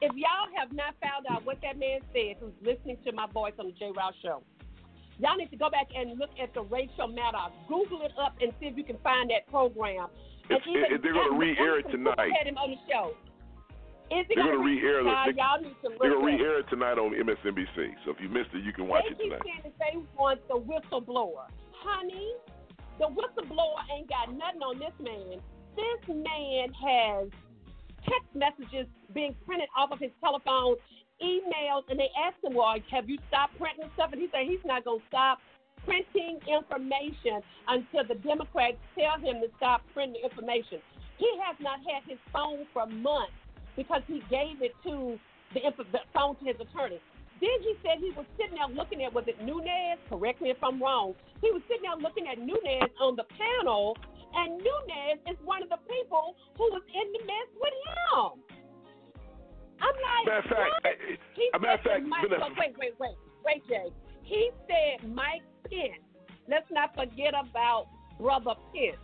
if 0.00 0.12
y'all 0.14 0.48
have 0.56 0.72
not 0.72 0.94
found 1.02 1.26
out 1.30 1.44
what 1.44 1.58
that 1.62 1.78
man 1.78 2.00
said, 2.12 2.36
who's 2.38 2.54
listening 2.62 2.98
to 3.04 3.12
my 3.12 3.26
voice 3.26 3.54
on 3.58 3.66
the 3.66 3.72
J. 3.72 3.90
Rouse 3.96 4.14
show, 4.22 4.42
y'all 5.18 5.36
need 5.36 5.50
to 5.50 5.56
go 5.56 5.70
back 5.70 5.88
and 5.96 6.18
look 6.18 6.30
at 6.40 6.54
the 6.54 6.62
Rachel 6.62 7.08
Maddow. 7.08 7.50
Google 7.68 8.02
it 8.02 8.12
up 8.20 8.36
and 8.40 8.52
see 8.60 8.66
if 8.66 8.76
you 8.76 8.84
can 8.84 8.98
find 9.02 9.30
that 9.30 9.48
program. 9.50 10.08
If, 10.48 10.62
if 10.66 11.02
they're 11.02 11.12
going 11.12 11.32
to 11.32 11.38
re-air 11.38 11.80
it 11.80 11.90
tonight. 11.90 12.30
Had 12.38 12.46
him 12.46 12.58
on 12.58 12.70
the 12.70 12.80
show. 12.86 13.16
Is 14.14 14.22
they're 14.28 14.38
going 14.38 14.58
to 14.58 14.62
re-air 14.62 15.02
it. 15.02 15.34
They're, 15.34 15.90
they're 15.98 16.14
going 16.14 16.38
to 16.38 16.38
re-air 16.38 16.60
it 16.60 16.66
tonight 16.70 16.94
on 16.94 17.10
MSNBC. 17.10 17.98
So 18.04 18.12
if 18.12 18.18
you 18.22 18.28
missed 18.28 18.54
it, 18.54 18.62
you 18.62 18.72
can 18.72 18.86
watch 18.86 19.02
they 19.08 19.24
it 19.24 19.28
tonight. 19.30 19.42
They 19.64 19.70
they 19.80 19.98
want 20.16 20.46
the 20.46 20.54
whistleblower, 20.54 21.50
honey. 21.74 22.34
The 22.98 23.06
whistleblower 23.06 23.84
ain't 23.94 24.08
got 24.08 24.32
nothing 24.32 24.62
on 24.62 24.78
this 24.78 24.94
man. 25.00 25.40
This 25.76 26.08
man 26.08 26.72
has 26.72 27.28
text 28.04 28.32
messages 28.34 28.86
being 29.12 29.34
printed 29.44 29.68
off 29.76 29.92
of 29.92 29.98
his 29.98 30.10
telephone, 30.20 30.76
emails, 31.22 31.84
and 31.90 32.00
they 32.00 32.08
asked 32.16 32.42
him, 32.42 32.54
"Well, 32.54 32.76
have 32.90 33.08
you 33.08 33.18
stopped 33.28 33.58
printing 33.58 33.90
stuff?" 33.94 34.12
And 34.12 34.20
he 34.20 34.28
said 34.32 34.46
he's 34.46 34.64
not 34.64 34.84
going 34.84 35.00
to 35.00 35.06
stop 35.08 35.38
printing 35.84 36.40
information 36.48 37.42
until 37.68 38.04
the 38.04 38.14
Democrats 38.16 38.78
tell 38.98 39.18
him 39.20 39.40
to 39.40 39.48
stop 39.56 39.82
printing 39.92 40.22
information. 40.24 40.80
He 41.18 41.30
has 41.44 41.56
not 41.60 41.80
had 41.80 42.02
his 42.08 42.18
phone 42.32 42.66
for 42.72 42.86
months 42.86 43.32
because 43.76 44.02
he 44.06 44.22
gave 44.30 44.62
it 44.62 44.72
to 44.84 45.18
the, 45.54 45.60
the 45.92 46.00
phone 46.14 46.36
to 46.36 46.44
his 46.44 46.56
attorney. 46.60 47.00
Then 47.40 47.56
he 47.60 47.74
said 47.82 48.00
he 48.00 48.10
was 48.16 48.24
sitting 48.40 48.56
there 48.56 48.68
looking 48.72 49.04
at, 49.04 49.12
was 49.12 49.24
it 49.26 49.36
Nunes? 49.44 50.00
Correct 50.08 50.40
me 50.40 50.50
if 50.50 50.62
I'm 50.62 50.80
wrong. 50.80 51.14
He 51.42 51.50
was 51.52 51.60
sitting 51.68 51.84
there 51.84 52.00
looking 52.00 52.26
at 52.28 52.38
Nunes 52.38 52.92
on 53.00 53.16
the 53.16 53.24
panel, 53.36 53.96
and 54.34 54.56
Nunes 54.56 55.20
is 55.28 55.36
one 55.44 55.62
of 55.62 55.68
the 55.68 55.80
people 55.84 56.34
who 56.56 56.64
was 56.72 56.82
in 56.88 57.06
the 57.12 57.22
mess 57.28 57.48
with 57.60 57.76
him. 57.76 58.40
I'm 59.76 59.96
like, 60.00 60.24
matter 60.24 60.38
of 60.38 60.44
fact, 60.44 60.72
eh, 60.84 60.88
eh, 60.88 61.16
he 61.34 61.50
a 61.52 61.58
matter 61.60 61.74
of 61.74 61.80
fact, 61.84 62.02
Mike, 62.08 62.24
oh, 62.40 62.48
wait, 62.56 62.74
wait, 62.78 62.94
wait, 62.98 63.16
wait, 63.44 63.62
Jay. 63.68 63.92
He 64.22 64.50
said 64.66 65.08
Mike 65.12 65.44
Pence. 65.68 66.00
Let's 66.48 66.70
not 66.70 66.94
forget 66.94 67.34
about 67.36 67.86
Brother 68.18 68.54
Pence. 68.72 68.96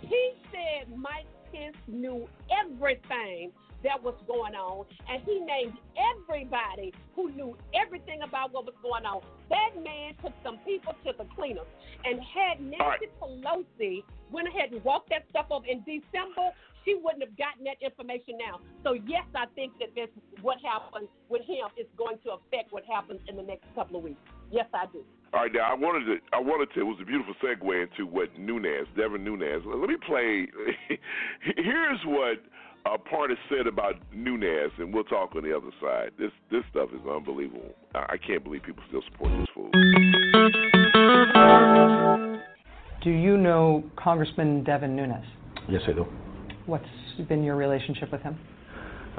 He 0.00 0.32
said 0.50 0.90
Mike 0.98 1.30
Pence 1.52 1.76
knew 1.86 2.26
everything 2.50 3.52
that 3.84 4.02
was 4.02 4.14
going 4.26 4.54
on, 4.54 4.86
and 5.08 5.22
he 5.24 5.40
named 5.40 5.74
everybody 5.98 6.92
who 7.14 7.30
knew 7.32 7.56
everything 7.74 8.22
about 8.22 8.52
what 8.52 8.64
was 8.64 8.74
going 8.82 9.04
on. 9.04 9.22
That 9.50 9.74
man 9.82 10.14
took 10.22 10.32
some 10.44 10.58
people 10.64 10.94
to 11.04 11.12
the 11.16 11.26
cleaners 11.34 11.66
and 12.04 12.20
had 12.20 12.60
Nancy 12.60 12.78
right. 12.78 13.20
Pelosi 13.20 14.02
went 14.30 14.48
ahead 14.48 14.72
and 14.72 14.82
walked 14.84 15.10
that 15.10 15.24
stuff 15.30 15.46
up 15.50 15.62
in 15.68 15.80
December. 15.84 16.50
She 16.84 16.98
wouldn't 16.98 17.22
have 17.22 17.36
gotten 17.38 17.62
that 17.64 17.78
information 17.80 18.38
now. 18.38 18.58
So 18.82 18.94
yes, 19.06 19.24
I 19.34 19.46
think 19.54 19.78
that 19.78 19.94
this 19.94 20.08
what 20.40 20.58
happens 20.62 21.08
with 21.28 21.42
him 21.42 21.70
is 21.78 21.86
going 21.96 22.18
to 22.24 22.38
affect 22.42 22.72
what 22.72 22.84
happens 22.84 23.20
in 23.28 23.36
the 23.36 23.42
next 23.42 23.66
couple 23.74 23.98
of 23.98 24.02
weeks. 24.02 24.20
Yes, 24.50 24.66
I 24.74 24.86
do. 24.92 25.04
All 25.32 25.40
right, 25.40 25.52
now 25.52 25.70
I 25.70 25.74
wanted 25.74 26.04
to. 26.06 26.16
I 26.32 26.40
wanted 26.40 26.74
to. 26.74 26.80
It 26.80 26.84
was 26.84 26.98
a 27.00 27.06
beautiful 27.06 27.34
segue 27.42 27.64
into 27.64 28.04
what 28.04 28.36
Nunes, 28.38 28.88
Devin 28.96 29.24
Nunes. 29.24 29.62
Let 29.64 29.88
me 29.88 29.96
play. 30.04 30.46
Here's 31.56 32.00
what 32.04 32.42
uh, 32.86 32.96
Parnas 33.10 33.36
said 33.48 33.66
about 33.66 33.94
Nunes, 34.14 34.72
and 34.78 34.92
we'll 34.92 35.04
talk 35.04 35.34
on 35.36 35.42
the 35.42 35.56
other 35.56 35.70
side. 35.80 36.10
This 36.18 36.30
this 36.50 36.62
stuff 36.70 36.90
is 36.92 37.00
unbelievable. 37.08 37.74
I, 37.94 38.14
I 38.14 38.16
can't 38.16 38.42
believe 38.42 38.62
people 38.62 38.82
still 38.88 39.02
support 39.10 39.30
this 39.38 39.48
fool. 39.54 39.70
Do 43.02 43.10
you 43.10 43.36
know 43.36 43.84
Congressman 43.96 44.64
Devin 44.64 44.94
Nunes? 44.94 45.24
Yes, 45.68 45.82
I 45.88 45.92
do. 45.92 46.06
What's 46.66 46.84
been 47.28 47.42
your 47.42 47.56
relationship 47.56 48.12
with 48.12 48.22
him? 48.22 48.38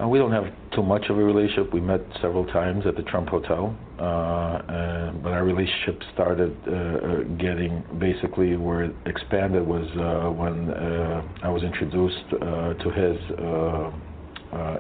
Uh, 0.01 0.07
we 0.07 0.17
don't 0.17 0.31
have 0.31 0.45
too 0.71 0.81
much 0.81 1.05
of 1.09 1.17
a 1.17 1.23
relationship. 1.23 1.71
We 1.71 1.79
met 1.79 2.01
several 2.19 2.45
times 2.45 2.85
at 2.87 2.95
the 2.95 3.03
Trump 3.03 3.29
Hotel, 3.29 3.75
uh, 3.99 4.61
and, 4.67 5.21
but 5.21 5.33
our 5.33 5.43
relationship 5.43 6.01
started 6.13 6.57
uh, 6.67 6.71
uh 6.71 7.23
getting 7.37 7.83
basically 7.99 8.55
where 8.57 8.85
it 8.85 8.95
expanded 9.05 9.65
was 9.67 9.85
uh, 9.97 10.31
when 10.31 10.71
uh, 10.71 11.21
I 11.43 11.49
was 11.49 11.61
introduced 11.61 12.29
to 12.31 12.91
his 12.91 13.17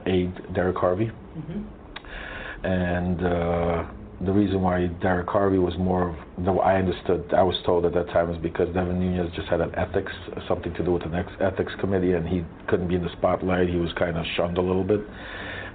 aide, 0.07 0.53
Derek 0.55 0.77
Harvey, 0.77 1.11
mm-hmm. 1.37 2.65
and 2.65 3.93
the 4.21 4.31
reason 4.31 4.61
why 4.61 4.87
Derek 5.01 5.27
Harvey 5.27 5.57
was 5.57 5.73
more 5.77 6.09
of, 6.09 6.59
I 6.59 6.75
understood, 6.75 7.33
I 7.35 7.43
was 7.43 7.55
told 7.65 7.85
at 7.85 7.93
that 7.93 8.07
time 8.07 8.31
is 8.31 8.37
because 8.41 8.67
Devin 8.73 8.99
Nunes 8.99 9.31
just 9.35 9.47
had 9.49 9.61
an 9.61 9.73
ethics, 9.75 10.11
something 10.47 10.73
to 10.75 10.83
do 10.83 10.91
with 10.91 11.03
the 11.03 11.09
next 11.09 11.33
ethics 11.41 11.73
committee, 11.79 12.13
and 12.13 12.27
he 12.27 12.43
couldn't 12.67 12.87
be 12.87 12.95
in 12.95 13.03
the 13.03 13.11
spotlight. 13.17 13.69
He 13.69 13.77
was 13.77 13.91
kind 13.97 14.17
of 14.17 14.25
shunned 14.37 14.57
a 14.57 14.61
little 14.61 14.83
bit, 14.83 15.01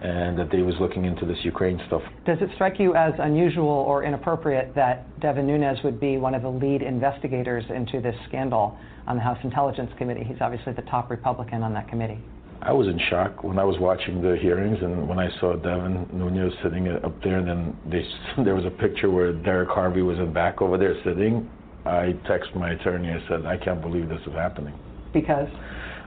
and 0.02 0.38
that 0.38 0.50
they 0.50 0.62
was 0.62 0.74
looking 0.80 1.04
into 1.04 1.26
this 1.26 1.38
Ukraine 1.42 1.80
stuff. 1.88 2.02
Does 2.24 2.38
it 2.40 2.50
strike 2.54 2.78
you 2.78 2.94
as 2.94 3.12
unusual 3.18 3.68
or 3.68 4.04
inappropriate 4.04 4.74
that 4.74 5.20
Devin 5.20 5.46
Nunes 5.46 5.78
would 5.82 5.98
be 6.00 6.16
one 6.16 6.34
of 6.34 6.42
the 6.42 6.50
lead 6.50 6.82
investigators 6.82 7.64
into 7.74 8.00
this 8.00 8.14
scandal 8.28 8.78
on 9.06 9.16
the 9.16 9.22
House 9.22 9.38
Intelligence 9.42 9.90
Committee? 9.98 10.24
He's 10.24 10.40
obviously 10.40 10.72
the 10.72 10.82
top 10.82 11.10
Republican 11.10 11.62
on 11.62 11.74
that 11.74 11.88
committee. 11.88 12.18
I 12.60 12.72
was 12.72 12.88
in 12.88 12.98
shock 13.08 13.44
when 13.44 13.58
I 13.58 13.64
was 13.64 13.76
watching 13.78 14.20
the 14.20 14.36
hearings 14.36 14.78
and 14.82 15.08
when 15.08 15.18
I 15.18 15.28
saw 15.38 15.54
Devin 15.54 16.08
Nunes 16.12 16.52
sitting 16.62 16.88
up 16.88 17.22
there, 17.22 17.38
and 17.38 17.48
then 17.48 17.76
they, 17.88 18.04
there 18.44 18.54
was 18.54 18.64
a 18.64 18.70
picture 18.70 19.10
where 19.10 19.32
Derek 19.32 19.68
Harvey 19.68 20.02
was 20.02 20.18
in 20.18 20.32
back 20.32 20.60
over 20.60 20.76
there 20.76 20.94
sitting. 21.04 21.48
I 21.84 22.14
texted 22.28 22.56
my 22.56 22.72
attorney. 22.72 23.10
I 23.10 23.26
said, 23.28 23.46
I 23.46 23.56
can't 23.56 23.80
believe 23.80 24.08
this 24.08 24.20
is 24.26 24.32
happening. 24.34 24.74
Because? 25.12 25.48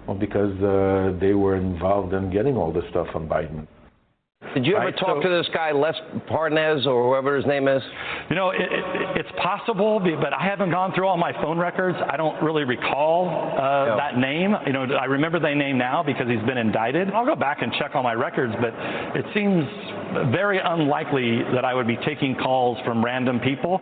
Well, 0.08 0.18
because 0.18 0.54
uh, 0.62 1.18
they 1.20 1.34
were 1.34 1.56
involved 1.56 2.14
in 2.14 2.32
getting 2.32 2.58
all 2.58 2.72
this 2.72 2.84
stuff 2.90 3.08
on 3.16 3.28
Biden. 3.28 3.66
Did 4.54 4.66
you 4.66 4.76
ever 4.76 4.88
right, 4.88 4.98
talk 4.98 5.24
so, 5.24 5.30
to 5.30 5.38
this 5.38 5.48
guy, 5.54 5.72
Les 5.72 5.94
Parnas, 6.30 6.86
or 6.86 7.08
whoever 7.08 7.38
his 7.38 7.46
name 7.46 7.68
is? 7.68 7.82
You 8.30 8.36
know, 8.36 8.50
it, 8.50 8.60
it, 8.60 9.18
it's 9.18 9.30
possible, 9.42 10.00
but 10.00 10.34
I 10.34 10.44
haven't 10.44 10.72
gone 10.72 10.94
through 10.94 11.08
all 11.08 11.16
my 11.16 11.32
phone 11.34 11.58
records. 11.58 11.98
I 12.10 12.18
don't 12.18 12.42
really 12.44 12.64
recall 12.64 13.30
uh, 13.30 13.96
that 13.96 14.18
name. 14.18 14.56
You 14.66 14.74
know, 14.74 14.84
I 14.84 15.06
remember 15.06 15.40
the 15.40 15.54
name 15.54 15.78
now 15.78 16.04
because 16.04 16.28
he's 16.28 16.46
been 16.46 16.58
indicted. 16.58 17.12
I'll 17.12 17.26
go 17.26 17.36
back 17.36 17.62
and 17.62 17.72
check 17.80 17.92
all 17.94 18.04
my 18.04 18.14
records, 18.14 18.54
but 18.60 18.74
it 19.16 19.26
seems 19.34 19.64
very 20.34 20.60
unlikely 20.62 21.44
that 21.54 21.64
I 21.64 21.74
would 21.74 21.88
be 21.88 21.98
taking 22.06 22.36
calls 22.36 22.78
from 22.84 23.06
random 23.06 23.40
people 23.40 23.82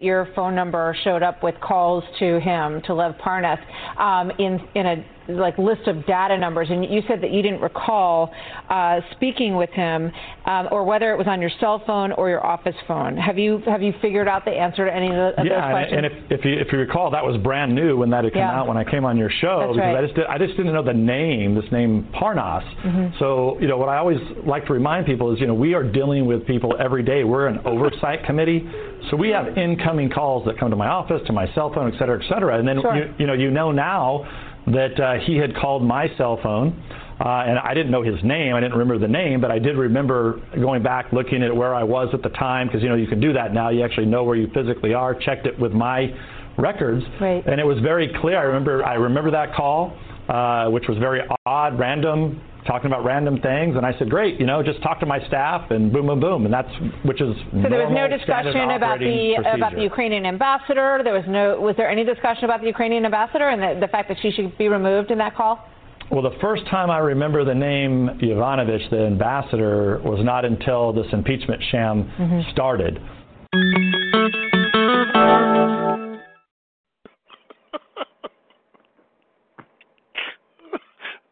your 0.00 0.28
phone 0.36 0.54
number 0.54 0.96
showed 1.02 1.24
up 1.24 1.42
with 1.42 1.56
calls 1.60 2.04
to 2.20 2.38
him 2.38 2.80
to 2.86 2.94
Lev 2.94 3.14
Parnas 3.16 3.58
um, 3.98 4.30
in 4.38 4.60
in 4.76 4.86
a 4.86 5.04
like 5.28 5.58
list 5.58 5.86
of 5.86 6.06
data 6.06 6.36
numbers, 6.38 6.68
and 6.70 6.84
you 6.84 7.02
said 7.06 7.20
that 7.22 7.30
you 7.30 7.42
didn't 7.42 7.60
recall 7.60 8.32
uh, 8.70 9.00
speaking 9.12 9.56
with 9.56 9.70
him, 9.70 10.10
um, 10.46 10.68
or 10.70 10.84
whether 10.84 11.12
it 11.12 11.18
was 11.18 11.26
on 11.26 11.40
your 11.40 11.50
cell 11.60 11.82
phone 11.86 12.12
or 12.12 12.28
your 12.30 12.44
office 12.44 12.74
phone. 12.86 13.16
Have 13.16 13.38
you 13.38 13.58
have 13.66 13.82
you 13.82 13.92
figured 14.00 14.26
out 14.28 14.44
the 14.44 14.50
answer 14.52 14.86
to 14.86 14.94
any 14.94 15.08
of, 15.08 15.12
the, 15.14 15.40
of 15.40 15.46
yeah, 15.46 15.60
those 15.60 15.70
questions? 15.70 15.96
and 15.96 16.06
if, 16.06 16.12
if 16.40 16.44
you 16.44 16.52
if 16.58 16.72
you 16.72 16.78
recall, 16.78 17.10
that 17.10 17.24
was 17.24 17.36
brand 17.42 17.74
new 17.74 17.96
when 17.98 18.10
that 18.10 18.24
had 18.24 18.32
come 18.32 18.40
Yeah. 18.40 18.58
out 18.60 18.68
when 18.68 18.76
I 18.76 18.84
came 18.84 19.04
on 19.04 19.16
your 19.18 19.30
show 19.30 19.60
That's 19.60 19.76
because 19.76 19.94
right. 19.94 19.96
I 19.96 20.02
just 20.02 20.14
did, 20.14 20.26
I 20.26 20.38
just 20.38 20.56
didn't 20.56 20.72
know 20.72 20.82
the 20.82 20.92
name, 20.94 21.54
this 21.54 21.70
name 21.70 22.08
Parnas. 22.14 22.64
Mhm. 22.84 23.18
So 23.18 23.58
you 23.60 23.68
know 23.68 23.76
what 23.76 23.88
I 23.90 23.98
always 23.98 24.18
like 24.46 24.66
to 24.66 24.72
remind 24.72 25.06
people 25.06 25.32
is 25.34 25.40
you 25.40 25.46
know 25.46 25.54
we 25.54 25.74
are 25.74 25.82
dealing 25.84 26.26
with 26.26 26.46
people 26.46 26.74
every 26.80 27.02
day. 27.02 27.24
We're 27.24 27.48
an 27.48 27.60
oversight 27.66 28.24
committee, 28.24 28.66
so 29.10 29.16
we 29.16 29.28
have 29.30 29.58
incoming 29.58 30.08
calls 30.10 30.46
that 30.46 30.58
come 30.58 30.70
to 30.70 30.76
my 30.76 30.88
office, 30.88 31.20
to 31.26 31.32
my 31.32 31.52
cell 31.54 31.72
phone, 31.74 31.92
et 31.92 31.98
cetera, 31.98 32.22
et 32.22 32.28
cetera. 32.28 32.58
And 32.58 32.66
then 32.66 32.80
Sure. 32.80 32.96
you, 32.96 33.14
you 33.18 33.26
know 33.26 33.34
you 33.34 33.50
know 33.50 33.72
now 33.72 34.26
that 34.72 35.00
uh, 35.00 35.14
he 35.26 35.36
had 35.36 35.54
called 35.56 35.82
my 35.82 36.08
cell 36.16 36.38
phone. 36.42 36.82
Uh, 37.20 37.42
and 37.48 37.58
I 37.58 37.74
didn't 37.74 37.90
know 37.90 38.02
his 38.02 38.22
name. 38.22 38.54
I 38.54 38.60
didn't 38.60 38.78
remember 38.78 38.96
the 38.96 39.12
name, 39.12 39.40
but 39.40 39.50
I 39.50 39.58
did 39.58 39.76
remember 39.76 40.40
going 40.54 40.84
back, 40.84 41.12
looking 41.12 41.42
at 41.42 41.54
where 41.54 41.74
I 41.74 41.82
was 41.82 42.08
at 42.14 42.22
the 42.22 42.28
time, 42.28 42.68
because 42.68 42.80
you 42.80 42.88
know 42.88 42.94
you 42.94 43.08
can 43.08 43.18
do 43.18 43.32
that 43.32 43.52
now. 43.52 43.70
You 43.70 43.84
actually 43.84 44.06
know 44.06 44.22
where 44.22 44.36
you 44.36 44.46
physically 44.54 44.94
are. 44.94 45.16
Checked 45.16 45.44
it 45.44 45.58
with 45.58 45.72
my 45.72 46.14
records, 46.56 47.04
Right. 47.20 47.44
and 47.44 47.60
it 47.60 47.64
was 47.64 47.80
very 47.80 48.12
clear. 48.20 48.38
I 48.38 48.42
remember. 48.42 48.84
I 48.84 48.94
remember 48.94 49.32
that 49.32 49.52
call, 49.52 49.94
uh, 50.28 50.68
which 50.70 50.86
was 50.88 50.96
very 50.98 51.22
odd, 51.44 51.76
random, 51.76 52.40
talking 52.68 52.86
about 52.86 53.02
random 53.04 53.40
things. 53.40 53.74
And 53.76 53.84
I 53.84 53.98
said, 53.98 54.08
great, 54.08 54.38
you 54.38 54.46
know, 54.46 54.62
just 54.62 54.80
talk 54.82 55.00
to 55.00 55.06
my 55.06 55.18
staff, 55.26 55.70
and 55.72 55.92
boom, 55.92 56.06
boom, 56.06 56.20
boom, 56.20 56.44
and 56.44 56.54
that's 56.54 56.68
which 57.04 57.20
is 57.20 57.34
So 57.50 57.68
there 57.68 57.84
was 57.88 57.92
no 57.92 58.06
discussion 58.06 58.70
about 58.70 59.00
the 59.00 59.34
operating 59.38 59.54
about 59.56 59.74
the. 59.74 59.82
Ukrainian 59.82 60.26
ambassador. 60.26 61.00
There 61.02 61.14
was 61.14 61.24
no. 61.26 61.58
Was 61.60 61.74
there 61.76 61.88
any 61.90 62.04
discussion 62.04 62.44
about 62.44 62.60
the 62.60 62.66
Ukrainian 62.66 63.04
ambassador 63.04 63.48
and 63.48 63.60
the, 63.60 63.80
the 63.84 63.90
fact 63.90 64.08
that 64.10 64.18
she 64.22 64.30
should 64.30 64.56
be 64.58 64.68
removed 64.68 65.10
in 65.10 65.18
that 65.18 65.34
call? 65.34 65.64
Well, 66.10 66.22
the 66.22 66.38
first 66.40 66.66
time 66.68 66.90
I 66.90 66.98
remember 66.98 67.44
the 67.44 67.54
name 67.54 68.08
Yovanovitch, 68.22 68.88
the 68.90 69.04
ambassador, 69.06 70.00
was 70.04 70.24
not 70.24 70.44
until 70.44 70.92
this 70.92 71.06
impeachment 71.12 71.62
sham 71.70 72.10
Mhm. 72.18 72.50
started. 72.52 73.00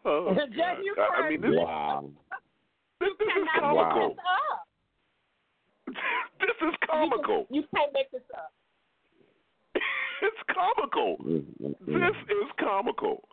Oh, 0.06 0.34
Jay, 0.54 0.74
you 0.84 0.94
I, 0.98 1.20
I 1.26 1.30
mean, 1.30 1.40
this, 1.40 1.50
Wow. 1.58 2.04
this, 3.00 3.08
this 3.18 3.28
is 3.42 3.48
comical. 3.58 4.08
this 4.10 4.18
up. 4.22 4.66
this 6.40 6.68
is 6.68 6.74
comical. 6.88 7.46
You 7.50 7.64
can't 7.74 7.92
make 7.92 8.10
this 8.12 8.22
up. 8.34 8.52
it's 10.22 10.42
comical. 10.54 11.16
This 11.86 12.16
is 12.30 12.48
comical. 12.60 13.24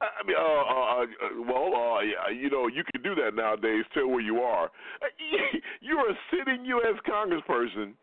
I 0.00 0.06
I 0.20 0.26
mean, 0.26 0.36
uh, 0.36 0.42
uh, 0.42 1.02
uh, 1.02 1.06
well, 1.46 1.70
uh, 1.74 2.00
yeah, 2.02 2.30
you 2.34 2.50
know, 2.50 2.66
you 2.68 2.82
can 2.92 3.02
do 3.02 3.14
that 3.22 3.34
nowadays. 3.34 3.84
Tell 3.94 4.08
where 4.08 4.20
you 4.20 4.38
are. 4.40 4.70
You're 5.80 6.10
a 6.10 6.14
sitting 6.30 6.64
U.S. 6.66 6.98
Congressperson, 7.08 7.94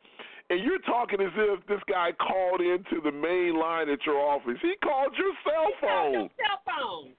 and 0.49 0.63
you're 0.63 0.79
talking 0.85 1.21
as 1.21 1.31
if 1.35 1.65
this 1.67 1.79
guy 1.89 2.11
called 2.13 2.61
into 2.61 3.01
the 3.03 3.11
main 3.11 3.59
line 3.59 3.89
at 3.89 4.05
your 4.05 4.19
office. 4.19 4.57
He 4.61 4.73
called 4.83 5.13
your 5.17 5.33
cell 5.43 5.71
phone. 5.81 6.11
He 6.11 6.17
called 6.17 6.31
Your 6.37 6.47
cell 6.47 6.61
phone. 6.65 7.11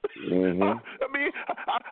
Mm-hmm. 0.00 0.62
I 0.62 1.06
mean, 1.12 1.30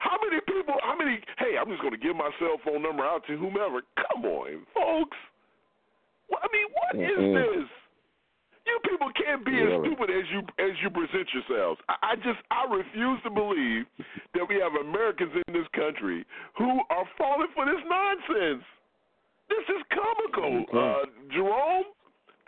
how 0.01 0.17
many 0.25 0.41
people? 0.49 0.75
How 0.83 0.97
many? 0.97 1.21
Hey, 1.39 1.57
I'm 1.61 1.69
just 1.69 1.81
going 1.81 1.93
to 1.93 2.01
give 2.01 2.17
my 2.17 2.31
cell 2.39 2.57
phone 2.65 2.83
number 2.83 3.05
out 3.05 3.23
to 3.29 3.37
whomever. 3.37 3.83
Come 3.97 4.25
on, 4.25 4.65
folks. 4.75 5.17
What- 6.29 6.43
I 6.45 6.49
mean, 6.53 6.69
what 6.73 6.93
is 6.97 7.19
Mm-mm. 7.19 7.35
this? 7.37 7.69
You 8.69 8.77
people 8.85 9.09
can't 9.17 9.45
be 9.49 9.57
as 9.65 9.81
stupid 9.81 10.13
as 10.13 10.25
you 10.29 10.41
as 10.61 10.77
you 10.85 10.91
present 10.93 11.25
yourselves. 11.33 11.81
I, 11.89 12.13
I 12.13 12.15
just 12.17 12.41
I 12.53 12.69
refuse 12.69 13.17
to 13.25 13.31
believe 13.31 13.89
that 14.35 14.45
we 14.45 14.61
have 14.61 14.77
Americans 14.77 15.33
in 15.33 15.55
this 15.57 15.65
country 15.73 16.25
who 16.57 16.81
are 16.91 17.09
falling 17.17 17.49
for 17.57 17.65
this 17.65 17.81
nonsense. 17.89 18.65
This 19.49 19.65
is 19.73 19.81
comical, 19.89 20.65
uh, 20.77 21.09
Jerome. 21.33 21.89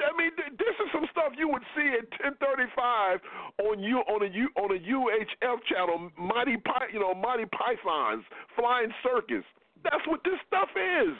I 0.00 0.16
mean, 0.16 0.32
th- 0.36 0.56
this 0.58 0.74
is 0.80 0.88
some 0.92 1.06
stuff 1.12 1.32
you 1.36 1.48
would 1.48 1.62
see 1.76 1.88
at 1.96 2.08
10:35 2.20 3.20
on 3.68 3.80
you 3.80 3.98
on 4.08 4.22
a 4.22 4.30
U 4.30 4.48
on 4.56 4.70
a 4.72 4.80
UHF 4.80 5.58
channel, 5.68 6.10
Mighty 6.16 6.56
Py, 6.56 6.92
you 6.92 7.00
know, 7.00 7.14
Monty 7.14 7.46
Python's 7.46 8.24
flying 8.56 8.92
circus. 9.02 9.44
That's 9.82 10.06
what 10.06 10.22
this 10.24 10.38
stuff 10.46 10.68
is. 10.76 11.16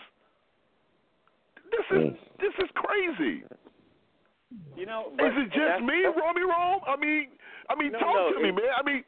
This 1.71 1.87
is 1.91 2.05
mm. 2.11 2.17
this 2.39 2.55
is 2.59 2.71
crazy. 2.75 3.45
You 4.77 4.87
know, 4.87 5.13
Is 5.15 5.35
it 5.37 5.53
just 5.55 5.85
me, 5.85 6.03
Romy 6.11 6.43
Rome? 6.43 6.81
I 6.83 6.97
mean, 6.99 7.29
I 7.71 7.77
mean, 7.79 7.93
No, 7.93 8.01
talk 8.01 8.15
no, 8.17 8.33
to 8.35 8.43
me, 8.43 8.51
man. 8.51 8.75
I 8.77 8.83
mean, 8.83 9.05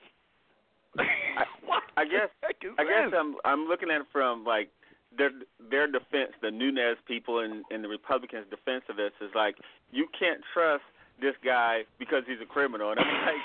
I 1.96 2.04
guess 2.12 2.30
heck 2.42 2.56
is 2.62 2.70
I 2.78 2.84
guess 2.84 3.10
this? 3.10 3.18
I'm 3.18 3.34
I'm 3.44 3.66
looking 3.66 3.90
at 3.90 4.02
it 4.02 4.06
from 4.12 4.44
like 4.44 4.70
their 5.16 5.30
their 5.70 5.86
defense, 5.86 6.32
the 6.40 6.50
Nunes 6.50 6.98
people 7.06 7.40
and, 7.40 7.64
and 7.70 7.84
the 7.84 7.88
Republicans' 7.88 8.46
defense 8.50 8.84
of 8.88 8.96
this 8.96 9.12
is 9.20 9.30
like 9.34 9.56
you 9.90 10.06
can't 10.18 10.40
trust 10.52 10.84
this 11.20 11.34
guy 11.44 11.82
because 11.98 12.22
he's 12.26 12.40
a 12.42 12.46
criminal, 12.46 12.90
and 12.90 13.00
I'm 13.00 13.06
like 13.26 13.44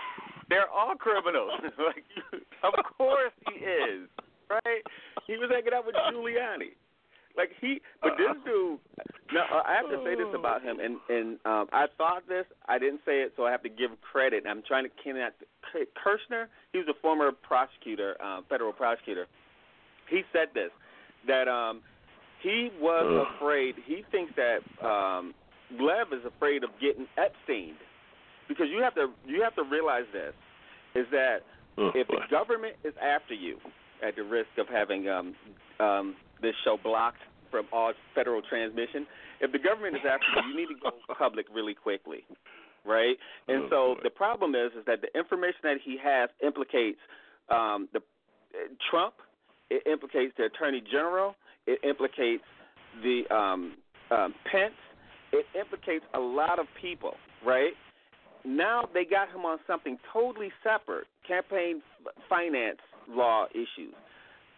they're 0.49 0.69
all 0.69 0.95
criminals. 0.95 1.51
like 1.77 2.05
of 2.63 2.73
course 2.97 3.33
he 3.51 3.63
is, 3.63 4.07
right? 4.49 4.83
He 5.25 5.37
was 5.37 5.49
hanging 5.51 5.73
out 5.73 5.85
with 5.85 5.95
Giuliani. 5.95 6.75
Like 7.35 7.51
he, 7.61 7.81
but 8.01 8.17
this 8.17 8.33
dude. 8.45 8.79
Now 9.31 9.45
uh, 9.53 9.61
I 9.67 9.75
have 9.75 9.89
to 9.91 10.01
say 10.03 10.15
this 10.15 10.33
about 10.33 10.63
him, 10.63 10.79
and 10.79 10.97
and 11.09 11.37
um, 11.45 11.67
I 11.71 11.85
thought 11.97 12.27
this. 12.27 12.45
I 12.67 12.79
didn't 12.79 13.01
say 13.05 13.21
it, 13.21 13.33
so 13.37 13.45
I 13.45 13.51
have 13.51 13.61
to 13.63 13.69
give 13.69 13.91
credit. 14.01 14.45
I'm 14.49 14.63
trying 14.67 14.85
to 14.85 14.91
connect 15.03 15.43
Kirschner. 15.93 16.49
He 16.71 16.79
was 16.79 16.87
a 16.89 16.99
former 16.99 17.31
prosecutor, 17.31 18.17
uh, 18.23 18.41
federal 18.49 18.73
prosecutor. 18.73 19.27
He 20.09 20.23
said 20.33 20.47
this 20.55 20.71
that 21.25 21.47
um, 21.47 21.81
he 22.41 22.69
was 22.79 23.27
afraid. 23.35 23.75
He 23.85 24.03
thinks 24.11 24.33
that 24.35 24.59
um, 24.85 25.33
Lev 25.71 26.07
is 26.13 26.25
afraid 26.25 26.63
of 26.63 26.69
getting 26.81 27.07
Epstein 27.17 27.75
because 28.47 28.67
you 28.71 28.81
have 28.81 28.95
to 28.95 29.07
you 29.25 29.41
have 29.43 29.55
to 29.55 29.63
realize 29.63 30.05
this 30.13 30.33
is 30.95 31.05
that 31.11 31.39
if 31.77 32.07
the 32.07 32.21
government 32.31 32.75
is 32.83 32.93
after 33.01 33.33
you 33.33 33.57
at 34.05 34.15
the 34.15 34.23
risk 34.23 34.49
of 34.57 34.67
having 34.67 35.07
um, 35.09 35.35
um, 35.79 36.15
this 36.41 36.53
show 36.63 36.77
blocked 36.81 37.21
from 37.51 37.65
all 37.71 37.93
federal 38.15 38.41
transmission, 38.41 39.05
if 39.41 39.51
the 39.51 39.59
government 39.59 39.95
is 39.95 40.01
after 40.01 40.25
you, 40.35 40.49
you 40.49 40.57
need 40.57 40.73
to 40.73 40.79
go 40.81 40.91
public 41.17 41.45
really 41.53 41.75
quickly, 41.75 42.25
right? 42.85 43.15
And 43.47 43.65
so 43.69 43.95
the 44.03 44.09
problem 44.09 44.55
is 44.55 44.71
is 44.77 44.85
that 44.87 45.01
the 45.01 45.17
information 45.17 45.61
that 45.63 45.77
he 45.83 45.97
has 46.03 46.29
implicates 46.43 46.99
um, 47.49 47.87
the 47.93 47.99
uh, 47.99 48.67
Trump, 48.89 49.15
it 49.69 49.85
implicates 49.87 50.33
the 50.37 50.45
Attorney 50.45 50.81
General, 50.91 51.35
it 51.65 51.79
implicates 51.83 52.43
the 53.03 53.23
um, 53.33 53.75
um, 54.11 54.33
Pence, 54.51 54.73
it 55.31 55.45
implicates 55.57 56.05
a 56.13 56.19
lot 56.19 56.59
of 56.59 56.65
people, 56.79 57.13
right? 57.45 57.73
Now 58.45 58.87
they 58.93 59.03
got 59.03 59.29
him 59.29 59.45
on 59.45 59.59
something 59.67 59.97
totally 60.13 60.51
separate, 60.63 61.07
campaign 61.27 61.81
finance 62.29 62.79
law 63.09 63.45
issues. 63.51 63.93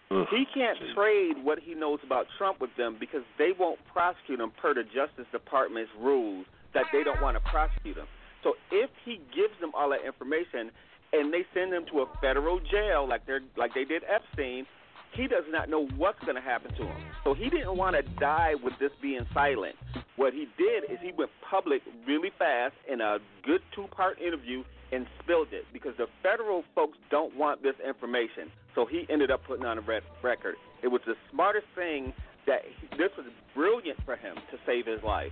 He 0.10 0.45
can't 0.53 0.77
trade 0.95 1.36
what 1.44 1.60
he 1.60 1.76
knows 1.76 1.99
about 2.03 2.26
Trump 2.38 2.60
with 2.60 2.72
them 2.77 2.98
because 2.99 3.22
they 3.38 3.52
won't 3.57 3.80
prosecute 3.94 4.40
him 4.40 4.52
per 4.60 4.73
the 4.73 4.84
Justice 4.84 5.30
Department's 5.31 5.91
rules 6.02 6.48
that 6.73 6.86
they 6.91 7.03
don't 7.03 7.22
want 7.22 7.38
to 7.38 7.44
prosecute 7.52 7.95
him. 7.95 8.07
So 8.44 8.53
if 8.72 8.90
he 9.06 9.22
gives 9.36 9.53
them 9.61 9.72
all 9.77 9.90
that 9.90 10.06
information 10.06 10.72
and 11.14 11.31
they 11.34 11.45
send 11.53 11.73
him 11.73 11.86
to 11.91 12.02
a 12.02 12.06
federal 12.22 12.60
jail 12.60 13.07
like 13.07 13.26
they're 13.27 13.41
like 13.56 13.73
they 13.76 13.86
did 13.86 14.02
Epstein, 14.10 14.65
he 15.14 15.27
does 15.27 15.44
not 15.49 15.69
know 15.69 15.88
what's 15.98 16.19
going 16.23 16.36
to 16.36 16.41
happen 16.41 16.73
to 16.76 16.84
him. 16.84 17.02
So 17.23 17.34
he 17.34 17.49
didn't 17.49 17.77
want 17.77 17.95
to 17.95 18.02
die 18.19 18.53
with 18.61 18.73
this 18.80 18.91
being 19.02 19.26
silent. 19.34 19.76
What 20.15 20.34
he 20.34 20.48
did 20.57 20.91
is 20.91 20.99
he 21.02 21.11
went 21.11 21.31
public 21.49 21.81
really 22.07 22.31
fast 22.38 22.76
in 22.91 23.02
a 23.02 23.18
good 23.44 23.61
two-part 23.76 24.19
interview 24.22 24.64
and 24.91 25.06
spilled 25.23 25.49
it 25.52 25.65
because 25.72 25.94
the 25.98 26.07
federal 26.23 26.64
folks 26.73 26.98
don't 27.11 27.36
want 27.36 27.61
this 27.61 27.76
information. 27.86 28.52
So 28.76 28.86
he 28.86 29.06
ended 29.10 29.31
up 29.31 29.41
putting 29.45 29.65
on 29.65 29.77
a 29.77 29.81
red 29.81 30.03
record. 30.23 30.56
It 30.84 30.88
was 30.88 31.02
the 31.06 31.15
smartest 31.31 31.68
thing 31.76 32.14
that 32.48 32.61
he, 32.65 32.88
this 32.98 33.11
was 33.18 33.27
brilliant 33.53 33.99
for 34.06 34.15
him 34.15 34.36
to 34.36 34.57
save 34.65 34.86
his 34.86 35.03
life. 35.03 35.31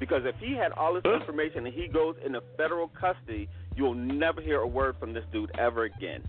Because 0.00 0.22
if 0.24 0.34
he 0.36 0.54
had 0.54 0.72
all 0.72 0.94
this 0.94 1.04
information 1.04 1.66
and 1.66 1.74
he 1.74 1.88
goes 1.88 2.16
into 2.24 2.42
federal 2.56 2.88
custody, 2.88 3.48
you'll 3.76 3.94
never 3.94 4.40
hear 4.40 4.58
a 4.58 4.66
word 4.66 4.96
from 4.98 5.14
this 5.14 5.24
dude 5.32 5.50
ever 5.56 5.84
again. 5.84 6.22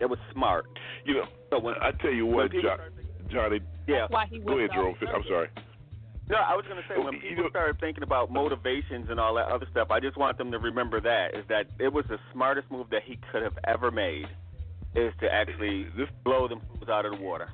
It 0.00 0.06
was 0.06 0.18
smart. 0.32 0.66
You 1.04 1.14
know, 1.14 1.26
so 1.50 1.60
when, 1.60 1.74
I 1.80 1.92
tell 1.92 2.12
you 2.12 2.26
what, 2.26 2.50
people 2.50 2.70
Jo- 2.70 3.32
Johnny. 3.32 3.60
Yeah. 3.86 4.06
Go 4.10 4.58
ahead, 4.58 4.70
Jerome. 4.72 4.96
I'm 5.14 5.22
sorry. 5.28 5.48
No, 6.28 6.36
I 6.36 6.56
was 6.56 6.64
going 6.64 6.80
to 6.80 6.88
say 6.88 6.96
when 6.96 7.08
oh, 7.08 7.20
You 7.20 7.36
people 7.36 7.50
started 7.50 7.78
thinking 7.80 8.02
about 8.02 8.32
motivations 8.32 9.08
and 9.10 9.20
all 9.20 9.34
that 9.34 9.48
other 9.48 9.66
stuff, 9.70 9.90
I 9.90 10.00
just 10.00 10.16
want 10.16 10.38
them 10.38 10.50
to 10.52 10.58
remember 10.58 11.00
that 11.00 11.34
is 11.34 11.44
that 11.48 11.66
it 11.78 11.92
was 11.92 12.06
the 12.08 12.18
smartest 12.32 12.70
move 12.70 12.88
that 12.90 13.02
he 13.04 13.18
could 13.30 13.42
have 13.42 13.58
ever 13.68 13.90
made, 13.90 14.24
is 14.94 15.12
to 15.20 15.30
actually 15.30 15.86
just 15.98 16.12
blow 16.24 16.48
them 16.48 16.60
fools 16.68 16.88
out 16.88 17.04
of 17.04 17.12
the 17.12 17.20
water. 17.20 17.50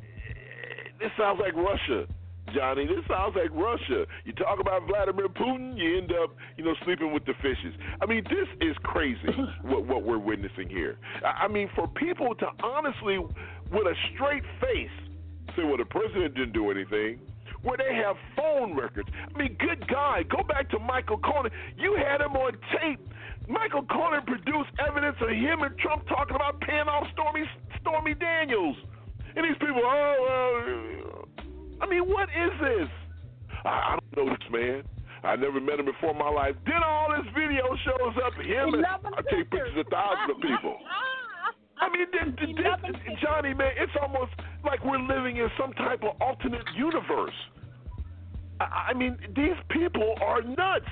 This 1.00 1.10
sounds 1.18 1.40
like 1.42 1.54
Russia, 1.56 2.06
Johnny. 2.54 2.86
This 2.86 3.04
sounds 3.08 3.36
like 3.36 3.50
Russia. 3.52 4.06
You 4.24 4.32
talk 4.32 4.60
about 4.60 4.86
Vladimir 4.86 5.28
Putin, 5.28 5.76
you 5.76 5.98
end 5.98 6.12
up, 6.22 6.34
you 6.56 6.64
know, 6.64 6.74
sleeping 6.84 7.12
with 7.12 7.24
the 7.24 7.34
fishes. 7.40 7.74
I 8.00 8.06
mean, 8.06 8.24
this 8.24 8.48
is 8.60 8.76
crazy 8.82 9.18
what 9.62 9.86
what 9.86 10.02
we're 10.02 10.18
witnessing 10.18 10.68
here. 10.68 10.98
I 11.24 11.44
I 11.44 11.48
mean, 11.48 11.70
for 11.74 11.86
people 11.88 12.34
to 12.36 12.46
honestly, 12.62 13.18
with 13.18 13.86
a 13.86 13.94
straight 14.14 14.44
face, 14.60 14.90
say, 15.56 15.64
"Well, 15.64 15.76
the 15.76 15.84
president 15.84 16.34
didn't 16.34 16.52
do 16.52 16.70
anything." 16.70 17.20
Where 17.62 17.76
they 17.76 17.94
have 17.94 18.16
phone 18.36 18.74
records. 18.74 19.10
I 19.12 19.36
mean, 19.36 19.54
good 19.60 19.86
God, 19.86 20.30
go 20.30 20.42
back 20.42 20.70
to 20.70 20.78
Michael 20.78 21.18
Cohen. 21.18 21.50
You 21.76 21.94
had 21.94 22.22
him 22.22 22.32
on 22.32 22.52
tape. 22.80 23.00
Michael 23.48 23.82
Cohen 23.82 24.22
produced 24.26 24.70
evidence 24.78 25.16
of 25.20 25.28
him 25.28 25.60
and 25.60 25.76
Trump 25.76 26.08
talking 26.08 26.36
about 26.36 26.58
paying 26.62 26.88
off 26.88 27.06
Stormy 27.12 27.44
Stormy 27.82 28.14
Daniels. 28.14 28.76
And 29.36 29.44
these 29.44 29.58
people, 29.60 29.82
oh, 29.84 30.16
well, 30.24 31.28
I 31.80 31.86
mean, 31.86 32.08
what 32.08 32.28
is 32.28 32.52
this? 32.60 32.88
I, 33.64 33.68
I 33.68 33.98
don't 34.14 34.26
know 34.26 34.32
this 34.34 34.50
man. 34.50 34.82
I 35.22 35.36
never 35.36 35.60
met 35.60 35.78
him 35.78 35.86
before 35.86 36.12
in 36.12 36.18
my 36.18 36.30
life. 36.30 36.54
Then 36.64 36.82
all 36.84 37.08
this 37.10 37.26
video 37.34 37.64
shows 37.84 38.14
up 38.24 38.32
him 38.34 38.74
and 38.74 38.86
I 38.86 39.20
take 39.30 39.50
pictures 39.50 39.76
of 39.76 39.86
thousands 39.90 40.36
of 40.36 40.40
people. 40.40 40.78
I 41.78 41.88
mean, 41.88 42.06
th- 42.12 42.36
th- 42.36 42.56
this, 42.56 43.18
Johnny, 43.22 43.54
man, 43.54 43.72
it's 43.76 43.92
almost 44.00 44.32
like 44.64 44.84
we're 44.84 44.98
living 44.98 45.38
in 45.38 45.48
some 45.58 45.72
type 45.74 46.02
of 46.02 46.20
alternate 46.20 46.64
universe. 46.76 47.34
I, 48.60 48.90
I 48.90 48.94
mean, 48.94 49.16
these 49.34 49.56
people 49.70 50.14
are 50.22 50.42
nuts. 50.42 50.84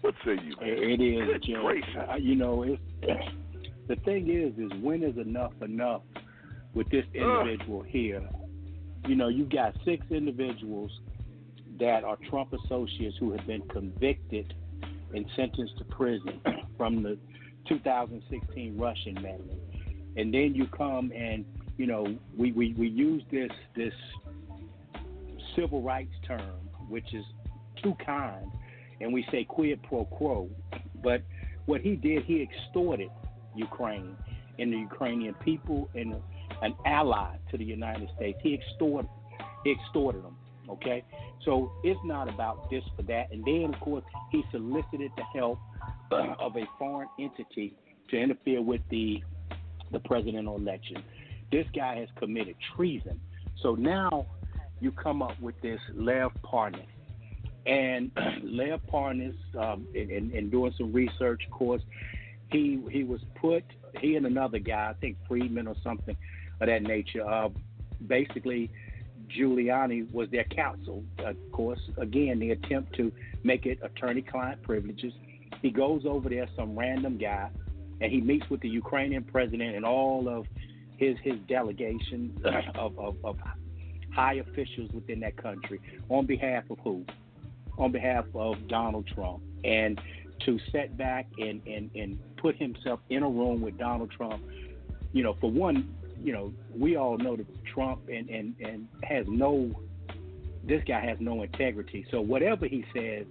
What 0.00 0.14
say 0.24 0.32
you? 0.42 0.56
Man? 0.60 0.68
It 0.68 1.00
is, 1.00 1.26
Good 1.26 1.42
Jim. 1.44 1.60
gracious. 1.62 2.08
Uh, 2.10 2.16
you 2.16 2.36
know, 2.36 2.62
it's, 2.64 2.82
the 3.88 3.96
thing 3.96 4.28
is, 4.30 4.58
is 4.58 4.72
when 4.82 5.02
is 5.02 5.16
enough 5.18 5.52
enough 5.62 6.02
with 6.74 6.88
this 6.90 7.04
individual 7.14 7.82
here? 7.82 8.26
You 9.06 9.16
know, 9.16 9.28
you've 9.28 9.50
got 9.50 9.74
six 9.84 10.04
individuals 10.10 10.90
that 11.80 12.04
are 12.04 12.16
Trump 12.30 12.52
associates 12.52 13.16
who 13.18 13.32
have 13.32 13.46
been 13.46 13.62
convicted 13.62 14.54
and 15.14 15.26
sentenced 15.36 15.76
to 15.78 15.84
prison 15.84 16.40
from 16.76 17.02
the 17.02 17.18
2016 17.68 18.76
Russian 18.78 19.14
medley, 19.14 19.58
and 20.16 20.32
then 20.32 20.54
you 20.54 20.66
come 20.66 21.12
and 21.14 21.44
you 21.76 21.86
know 21.86 22.06
we, 22.36 22.52
we, 22.52 22.74
we 22.74 22.88
use 22.88 23.22
this 23.30 23.50
this 23.74 23.94
civil 25.56 25.82
rights 25.82 26.14
term, 26.26 26.68
which 26.88 27.12
is 27.12 27.24
too 27.82 27.94
kind, 28.04 28.50
and 29.00 29.12
we 29.12 29.26
say 29.30 29.44
quid 29.44 29.82
pro 29.82 30.04
quo. 30.04 30.48
But 31.02 31.22
what 31.66 31.80
he 31.80 31.96
did, 31.96 32.24
he 32.24 32.42
extorted 32.42 33.10
Ukraine 33.54 34.16
and 34.58 34.72
the 34.72 34.78
Ukrainian 34.78 35.34
people 35.34 35.88
and 35.94 36.14
an 36.62 36.74
ally 36.86 37.36
to 37.50 37.58
the 37.58 37.64
United 37.64 38.08
States. 38.16 38.38
He 38.42 38.54
extorted, 38.54 39.10
he 39.64 39.72
extorted 39.72 40.24
them. 40.24 40.36
Okay, 40.70 41.04
so 41.44 41.72
it's 41.82 42.00
not 42.04 42.28
about 42.28 42.70
this 42.70 42.84
or 42.96 43.04
that. 43.04 43.32
And 43.32 43.44
then, 43.44 43.74
of 43.74 43.80
course, 43.80 44.04
he 44.30 44.44
solicited 44.52 45.10
the 45.16 45.24
help 45.34 45.58
of 46.10 46.56
a 46.56 46.64
foreign 46.78 47.08
entity 47.18 47.74
to 48.10 48.16
interfere 48.16 48.62
with 48.62 48.80
the 48.90 49.22
the 49.90 50.00
presidential 50.00 50.56
election. 50.56 51.02
This 51.50 51.66
guy 51.74 51.96
has 51.96 52.08
committed 52.16 52.56
treason. 52.74 53.20
So 53.60 53.74
now 53.74 54.26
you 54.80 54.90
come 54.90 55.20
up 55.20 55.38
with 55.40 55.60
this 55.60 55.80
Lev 55.94 56.30
Parnas. 56.42 56.86
And 57.66 58.10
Lev 58.42 58.80
Parnas, 58.90 59.34
um, 59.58 59.86
in, 59.94 60.10
in, 60.10 60.30
in 60.30 60.48
doing 60.48 60.72
some 60.78 60.92
research, 60.92 61.42
of 61.44 61.52
course, 61.52 61.82
he 62.50 62.82
he 62.90 63.04
was 63.04 63.20
put, 63.40 63.64
he 64.00 64.16
and 64.16 64.26
another 64.26 64.58
guy, 64.58 64.90
I 64.90 64.94
think 65.00 65.16
Friedman 65.28 65.66
or 65.66 65.76
something 65.82 66.16
of 66.62 66.68
that 66.68 66.82
nature, 66.82 67.28
uh, 67.28 67.48
basically 68.06 68.70
Giuliani 69.28 70.10
was 70.12 70.28
their 70.30 70.44
counsel. 70.44 71.04
Of 71.18 71.36
course, 71.52 71.80
again, 71.96 72.38
the 72.38 72.50
attempt 72.50 72.94
to 72.96 73.12
make 73.42 73.66
it 73.66 73.78
attorney-client 73.82 74.62
privileges. 74.62 75.12
He 75.60 75.70
goes 75.70 76.02
over 76.06 76.28
there, 76.28 76.48
some 76.56 76.78
random 76.78 77.18
guy, 77.18 77.50
and 78.00 78.10
he 78.10 78.20
meets 78.20 78.48
with 78.50 78.60
the 78.60 78.68
Ukrainian 78.68 79.24
president 79.24 79.76
and 79.76 79.84
all 79.84 80.28
of 80.28 80.46
his 80.96 81.16
his 81.22 81.38
delegation 81.48 82.36
of, 82.74 82.98
of, 82.98 83.16
of 83.24 83.36
high 84.12 84.34
officials 84.34 84.90
within 84.92 85.20
that 85.20 85.36
country 85.36 85.80
on 86.08 86.26
behalf 86.26 86.64
of 86.70 86.78
who? 86.80 87.04
On 87.78 87.90
behalf 87.90 88.26
of 88.34 88.68
Donald 88.68 89.06
Trump. 89.06 89.42
And 89.64 90.00
to 90.40 90.58
set 90.70 90.96
back 90.96 91.26
and, 91.38 91.62
and, 91.66 91.90
and 91.94 92.18
put 92.36 92.56
himself 92.56 93.00
in 93.08 93.22
a 93.22 93.28
room 93.28 93.60
with 93.62 93.78
Donald 93.78 94.10
Trump, 94.10 94.42
you 95.12 95.22
know, 95.22 95.36
for 95.40 95.50
one, 95.50 95.94
you 96.22 96.32
know, 96.32 96.52
we 96.74 96.96
all 96.96 97.18
know 97.18 97.36
that 97.36 97.46
Trump 97.64 98.08
and, 98.08 98.28
and, 98.28 98.54
and 98.60 98.88
has 99.02 99.26
no 99.28 99.70
this 100.64 100.82
guy 100.86 101.04
has 101.04 101.18
no 101.20 101.42
integrity. 101.42 102.06
So 102.10 102.20
whatever 102.20 102.66
he 102.66 102.84
says 102.94 103.26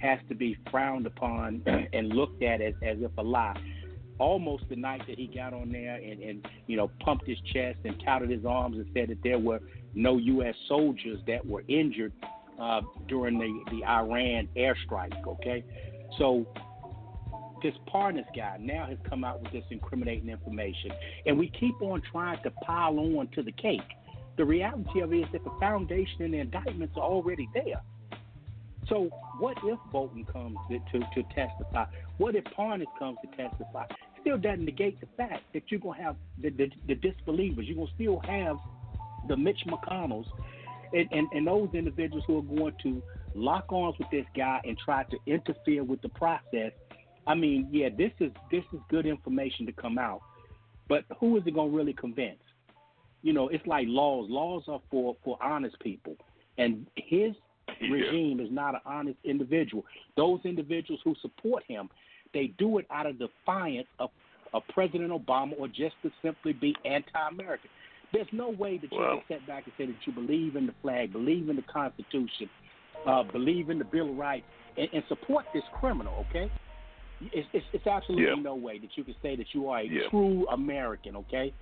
has 0.00 0.18
to 0.28 0.34
be 0.34 0.56
frowned 0.70 1.06
upon 1.06 1.62
and 1.92 2.08
looked 2.08 2.42
at 2.42 2.60
as, 2.60 2.74
as 2.82 2.98
if 3.00 3.10
a 3.18 3.22
lie. 3.22 3.60
Almost 4.18 4.68
the 4.68 4.76
night 4.76 5.02
that 5.08 5.18
he 5.18 5.26
got 5.26 5.52
on 5.52 5.70
there 5.70 5.96
and, 5.96 6.22
and 6.22 6.48
you 6.66 6.76
know 6.76 6.90
pumped 7.00 7.26
his 7.26 7.38
chest 7.52 7.78
and 7.84 8.00
touted 8.04 8.30
his 8.30 8.46
arms 8.46 8.76
and 8.78 8.86
said 8.94 9.08
that 9.08 9.22
there 9.22 9.38
were 9.38 9.60
no 9.94 10.16
U.S. 10.16 10.54
soldiers 10.68 11.20
that 11.26 11.44
were 11.44 11.64
injured 11.68 12.12
uh, 12.58 12.80
during 13.08 13.38
the 13.38 13.62
the 13.70 13.84
Iran 13.84 14.48
airstrike. 14.56 15.26
Okay, 15.26 15.64
so 16.16 16.46
this 17.66 17.74
Parnas 17.92 18.26
guy 18.34 18.56
now 18.60 18.86
has 18.86 18.98
come 19.08 19.24
out 19.24 19.42
with 19.42 19.50
this 19.52 19.64
incriminating 19.70 20.28
information, 20.28 20.92
and 21.26 21.36
we 21.36 21.48
keep 21.48 21.74
on 21.82 22.00
trying 22.12 22.40
to 22.44 22.50
pile 22.50 22.96
on 22.98 23.26
to 23.34 23.42
the 23.42 23.50
cake. 23.50 23.80
The 24.36 24.44
reality 24.44 25.00
of 25.00 25.12
it 25.12 25.16
is 25.16 25.26
that 25.32 25.42
the 25.42 25.50
foundation 25.58 26.22
and 26.22 26.34
the 26.34 26.38
indictments 26.38 26.94
are 26.96 27.02
already 27.02 27.48
there. 27.54 27.80
So 28.88 29.10
what 29.40 29.56
if 29.64 29.80
Bolton 29.90 30.24
comes 30.26 30.56
to, 30.70 30.78
to, 30.78 31.00
to 31.00 31.22
testify? 31.34 31.86
What 32.18 32.36
if 32.36 32.44
Parnas 32.56 32.86
comes 33.00 33.18
to 33.22 33.36
testify? 33.36 33.86
Still 34.20 34.38
doesn't 34.38 34.64
negate 34.64 35.00
the 35.00 35.08
fact 35.16 35.42
that 35.52 35.64
you're 35.68 35.80
gonna 35.80 36.00
have 36.00 36.16
the, 36.40 36.50
the, 36.50 36.70
the 36.86 36.94
disbelievers. 36.94 37.66
You're 37.66 37.76
gonna 37.76 37.90
still 37.96 38.20
have 38.20 38.58
the 39.26 39.36
Mitch 39.36 39.64
McConnells 39.66 40.26
and, 40.92 41.08
and, 41.10 41.26
and 41.32 41.44
those 41.44 41.70
individuals 41.74 42.22
who 42.28 42.38
are 42.38 42.42
going 42.42 42.74
to 42.84 43.02
lock 43.34 43.64
arms 43.72 43.96
with 43.98 44.08
this 44.12 44.26
guy 44.36 44.60
and 44.62 44.78
try 44.78 45.02
to 45.02 45.18
interfere 45.26 45.82
with 45.82 46.00
the 46.02 46.08
process 46.10 46.70
I 47.26 47.34
mean, 47.34 47.68
yeah, 47.72 47.88
this 47.96 48.12
is 48.20 48.30
this 48.50 48.64
is 48.72 48.80
good 48.88 49.06
information 49.06 49.66
to 49.66 49.72
come 49.72 49.98
out, 49.98 50.20
but 50.88 51.04
who 51.18 51.36
is 51.36 51.42
it 51.46 51.54
going 51.54 51.70
to 51.70 51.76
really 51.76 51.92
convince? 51.92 52.38
You 53.22 53.32
know, 53.32 53.48
it's 53.48 53.66
like 53.66 53.86
laws. 53.88 54.26
Laws 54.30 54.64
are 54.68 54.80
for 54.90 55.16
for 55.24 55.36
honest 55.42 55.78
people, 55.80 56.16
and 56.58 56.86
his 56.96 57.32
yeah. 57.80 57.88
regime 57.90 58.40
is 58.40 58.48
not 58.50 58.74
an 58.74 58.80
honest 58.86 59.18
individual. 59.24 59.84
Those 60.16 60.40
individuals 60.44 61.00
who 61.04 61.14
support 61.20 61.64
him, 61.66 61.88
they 62.32 62.48
do 62.58 62.78
it 62.78 62.86
out 62.90 63.06
of 63.06 63.18
defiance 63.18 63.88
of, 63.98 64.10
of 64.54 64.62
President 64.72 65.10
Obama 65.10 65.52
or 65.58 65.66
just 65.66 65.94
to 66.02 66.10
simply 66.22 66.52
be 66.52 66.74
anti-American. 66.84 67.70
There's 68.12 68.28
no 68.30 68.50
way 68.50 68.78
that 68.78 68.92
you 68.92 68.98
well, 68.98 69.22
can 69.26 69.38
sit 69.38 69.46
back 69.48 69.64
and 69.64 69.72
say 69.76 69.86
that 69.86 69.96
you 70.06 70.12
believe 70.12 70.54
in 70.54 70.66
the 70.66 70.74
flag, 70.80 71.12
believe 71.12 71.48
in 71.48 71.56
the 71.56 71.62
Constitution, 71.62 72.48
uh, 73.06 73.24
believe 73.24 73.68
in 73.68 73.78
the 73.78 73.84
Bill 73.84 74.10
of 74.10 74.16
Rights, 74.16 74.46
and, 74.76 74.88
and 74.92 75.02
support 75.08 75.44
this 75.52 75.64
criminal. 75.80 76.24
Okay, 76.30 76.50
it's, 77.20 77.48
it's, 77.52 77.66
it's 77.72 77.86
absolutely 77.86 78.26
yeah. 78.26 78.42
no 78.42 78.54
way 78.54 78.78
that 78.78 78.90
you 78.94 79.04
can 79.04 79.14
say 79.22 79.36
that 79.36 79.46
you 79.52 79.68
are 79.68 79.80
a 79.80 79.84
yeah. 79.84 80.08
true 80.10 80.46
American, 80.48 81.16
okay? 81.16 81.52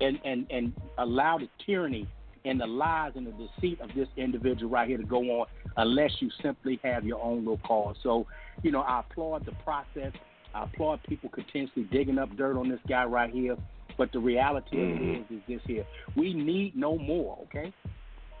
And 0.00 0.18
and 0.24 0.46
and 0.50 0.72
allow 0.98 1.38
the 1.38 1.48
tyranny 1.64 2.08
and 2.44 2.60
the 2.60 2.66
lies 2.66 3.12
and 3.14 3.26
the 3.26 3.32
deceit 3.32 3.80
of 3.80 3.90
this 3.94 4.08
individual 4.16 4.70
right 4.70 4.88
here 4.88 4.98
to 4.98 5.04
go 5.04 5.18
on 5.40 5.46
unless 5.76 6.10
you 6.20 6.28
simply 6.42 6.80
have 6.82 7.04
your 7.04 7.22
own 7.22 7.38
little 7.38 7.58
cause. 7.58 7.96
So, 8.02 8.26
you 8.62 8.72
know, 8.72 8.80
I 8.80 9.00
applaud 9.00 9.46
the 9.46 9.52
process. 9.64 10.12
I 10.54 10.64
applaud 10.64 11.00
people 11.08 11.30
continuously 11.30 11.84
digging 11.84 12.18
up 12.18 12.36
dirt 12.36 12.56
on 12.56 12.68
this 12.68 12.80
guy 12.88 13.04
right 13.04 13.32
here. 13.32 13.56
But 13.96 14.10
the 14.12 14.18
reality 14.18 14.76
mm-hmm. 14.76 14.96
of 14.96 15.02
it 15.02 15.24
mm-hmm. 15.24 15.34
is, 15.34 15.40
is 15.40 15.46
this 15.48 15.60
here. 15.66 15.86
We 16.16 16.34
need 16.34 16.74
no 16.74 16.98
more, 16.98 17.38
okay? 17.44 17.72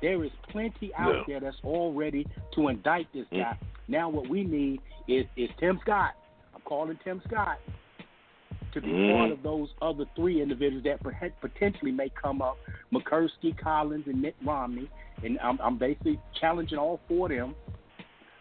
There 0.00 0.24
is 0.24 0.32
plenty 0.50 0.92
out 0.98 1.12
no. 1.12 1.24
there 1.28 1.40
that's 1.40 1.56
all 1.62 1.92
ready 1.92 2.26
to 2.56 2.68
indict 2.68 3.06
this 3.12 3.26
guy. 3.30 3.38
Mm-hmm. 3.38 3.92
Now 3.92 4.08
what 4.08 4.28
we 4.28 4.42
need 4.42 4.80
is, 5.06 5.26
is 5.36 5.48
Tim 5.60 5.78
Scott 5.82 6.14
calling 6.72 6.98
Tim 7.04 7.20
Scott 7.28 7.58
to 8.72 8.80
be 8.80 8.88
mm. 8.88 9.14
one 9.18 9.30
of 9.30 9.42
those 9.42 9.68
other 9.82 10.06
three 10.16 10.40
individuals 10.40 10.84
that 10.84 11.38
potentially 11.42 11.92
may 11.92 12.10
come 12.20 12.40
up 12.40 12.56
Murkowski, 12.90 13.54
Collins, 13.62 14.04
and 14.06 14.22
Mitt 14.22 14.34
Romney. 14.42 14.88
And 15.22 15.38
I'm, 15.40 15.58
I'm 15.60 15.76
basically 15.76 16.18
challenging 16.40 16.78
all 16.78 16.98
four 17.06 17.30
of 17.30 17.36
them 17.36 17.54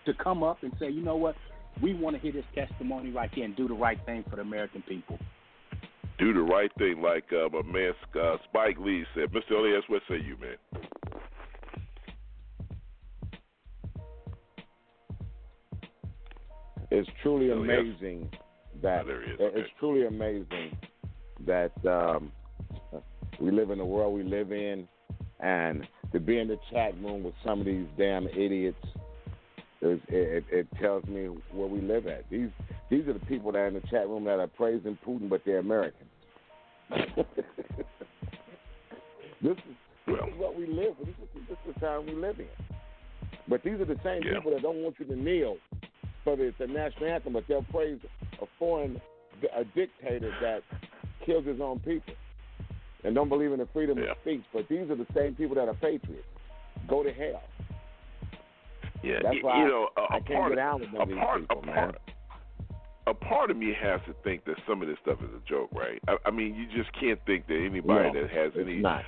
to 0.05 0.13
come 0.13 0.43
up 0.43 0.63
and 0.63 0.71
say, 0.79 0.89
you 0.89 1.01
know 1.01 1.17
what, 1.17 1.35
we 1.81 1.93
want 1.93 2.15
to 2.15 2.21
hear 2.21 2.31
this 2.31 2.45
testimony 2.55 3.11
right 3.11 3.29
here 3.33 3.43
and 3.43 3.53
do 3.57 3.67
the 3.67 3.73
right 3.73 3.99
thing 4.05 4.23
for 4.29 4.37
the 4.37 4.43
American 4.43 4.81
people. 4.87 5.19
Do 6.17 6.33
the 6.33 6.39
right 6.39 6.71
thing, 6.77 7.01
like 7.01 7.25
uh, 7.33 7.49
my 7.49 7.69
man 7.69 7.91
uh, 8.15 8.37
Spike 8.45 8.77
Lee 8.79 9.03
said. 9.13 9.29
Mr. 9.33 9.57
Elias, 9.57 9.83
what 9.89 10.03
say 10.07 10.15
you, 10.25 10.37
man? 10.39 10.55
It's 16.91 17.09
truly 17.23 17.51
oh, 17.51 17.61
amazing 17.61 18.29
yes. 18.31 18.41
that 18.83 19.05
oh, 19.07 19.21
it's 19.39 19.41
okay. 19.41 19.65
truly 19.79 20.05
amazing 20.05 20.77
that 21.47 21.71
um, 21.85 22.31
we 23.39 23.49
live 23.49 23.71
in 23.71 23.79
the 23.79 23.85
world 23.85 24.13
we 24.13 24.23
live 24.23 24.51
in, 24.51 24.87
and 25.39 25.87
to 26.11 26.19
be 26.19 26.37
in 26.37 26.47
the 26.47 26.59
chat 26.71 26.93
room 27.01 27.23
with 27.23 27.33
some 27.45 27.61
of 27.61 27.65
these 27.65 27.87
damn 27.97 28.27
idiots. 28.27 28.77
It, 29.83 29.99
it, 30.09 30.45
it 30.51 30.67
tells 30.79 31.03
me 31.05 31.25
where 31.51 31.67
we 31.67 31.81
live 31.81 32.05
at. 32.05 32.29
These 32.29 32.49
these 32.91 33.07
are 33.07 33.13
the 33.13 33.25
people 33.25 33.51
that 33.53 33.57
are 33.57 33.67
in 33.67 33.73
the 33.73 33.81
chat 33.89 34.07
room 34.07 34.25
that 34.25 34.39
are 34.39 34.45
praising 34.45 34.95
Putin, 35.07 35.27
but 35.27 35.41
they're 35.43 35.57
Americans. 35.57 36.09
this 36.91 37.25
is 39.43 39.57
this 40.05 40.15
is 40.15 40.37
what 40.37 40.55
we 40.55 40.67
live. 40.67 40.93
This 40.99 41.07
is 41.07 41.15
this 41.49 41.57
is 41.67 41.73
the 41.73 41.79
time 41.79 42.05
we 42.05 42.13
live 42.13 42.39
in. 42.39 42.45
But 43.47 43.63
these 43.63 43.73
are 43.73 43.85
the 43.85 43.99
same 44.03 44.21
yeah. 44.23 44.35
people 44.35 44.51
that 44.51 44.61
don't 44.61 44.83
want 44.83 44.95
you 44.99 45.05
to 45.05 45.15
kneel 45.15 45.57
for 46.23 46.35
the, 46.35 46.53
the 46.59 46.67
national 46.67 47.09
anthem, 47.09 47.33
but 47.33 47.43
they'll 47.47 47.63
praise 47.63 47.99
a 48.41 48.45
foreign 48.59 49.01
a 49.57 49.63
dictator 49.63 50.31
that 50.41 50.61
kills 51.25 51.45
his 51.45 51.59
own 51.59 51.79
people 51.79 52.13
and 53.03 53.15
don't 53.15 53.29
believe 53.29 53.51
in 53.51 53.59
the 53.59 53.67
freedom 53.73 53.97
yeah. 53.97 54.11
of 54.11 54.17
speech. 54.21 54.43
But 54.53 54.67
these 54.69 54.89
are 54.89 54.95
the 54.95 55.07
same 55.15 55.35
people 55.35 55.55
that 55.55 55.67
are 55.67 55.73
patriots. 55.73 56.27
Go 56.87 57.03
to 57.03 57.11
hell. 57.11 57.41
Yeah, 59.03 59.19
that's 59.23 59.35
you, 59.35 59.45
why 59.45 59.63
you 59.63 59.67
know, 59.67 59.89
a, 59.97 60.01
I 60.01 60.19
can't 60.19 60.27
part, 60.27 60.51
get 60.51 60.55
down 60.57 60.81
with 60.81 60.89
a 60.89 61.15
part, 61.15 61.41
people, 61.41 61.63
a 61.63 61.65
man. 61.65 61.75
part, 61.75 62.01
a 63.07 63.13
part 63.15 63.49
of 63.49 63.57
me 63.57 63.73
has 63.81 63.99
to 64.05 64.13
think 64.23 64.45
that 64.45 64.55
some 64.67 64.81
of 64.81 64.87
this 64.87 64.97
stuff 65.01 65.17
is 65.21 65.29
a 65.35 65.49
joke, 65.49 65.69
right? 65.73 65.99
I, 66.07 66.17
I 66.27 66.31
mean, 66.31 66.53
you 66.53 66.65
just 66.77 66.93
can't 66.99 67.19
think 67.25 67.47
that 67.47 67.55
anybody 67.57 68.11
no, 68.11 68.21
that 68.21 68.29
has 68.29 68.51
any 68.59 68.77
not. 68.77 69.03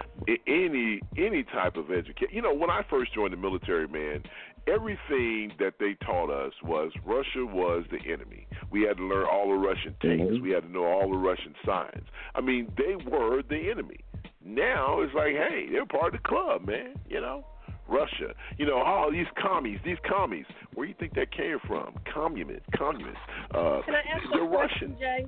any 0.47 0.99
any 1.15 1.43
type 1.43 1.77
of 1.77 1.91
education. 1.91 2.29
You 2.31 2.41
know, 2.41 2.53
when 2.53 2.71
I 2.71 2.81
first 2.89 3.13
joined 3.13 3.33
the 3.33 3.37
military, 3.37 3.87
man, 3.87 4.23
everything 4.67 5.51
that 5.59 5.73
they 5.79 5.95
taught 6.05 6.29
us 6.29 6.53
was 6.63 6.91
Russia 7.05 7.45
was 7.45 7.85
the 7.91 8.11
enemy. 8.11 8.47
We 8.71 8.83
had 8.83 8.97
to 8.97 9.03
learn 9.03 9.25
all 9.31 9.49
the 9.49 9.55
Russian 9.55 9.95
tanks. 10.01 10.23
Mm-hmm. 10.33 10.43
We 10.43 10.51
had 10.51 10.63
to 10.63 10.71
know 10.71 10.85
all 10.85 11.09
the 11.09 11.17
Russian 11.17 11.53
signs. 11.65 12.05
I 12.35 12.41
mean, 12.41 12.71
they 12.77 12.95
were 13.09 13.41
the 13.47 13.69
enemy. 13.71 13.99
Now 14.43 15.01
it's 15.01 15.13
like, 15.13 15.33
hey, 15.33 15.67
they're 15.71 15.85
part 15.85 16.13
of 16.13 16.21
the 16.21 16.27
club, 16.27 16.67
man. 16.67 16.95
You 17.07 17.21
know, 17.21 17.45
Russia. 17.87 18.33
You 18.57 18.65
know, 18.65 18.77
all 18.77 19.07
oh, 19.09 19.11
these 19.11 19.27
commies, 19.41 19.79
these 19.85 19.97
commies. 20.07 20.45
Where 20.73 20.85
do 20.85 20.89
you 20.89 20.95
think 20.99 21.13
that 21.15 21.31
came 21.31 21.59
from? 21.67 21.95
Communist, 22.13 22.65
communist. 22.77 23.17
Uh, 23.53 23.81
Can 23.85 23.95
I 23.95 24.03
ask 24.13 24.23
the 24.31 24.39
a 24.39 24.47
Russian. 24.47 24.95
question, 24.95 24.97
Jay? 24.99 25.25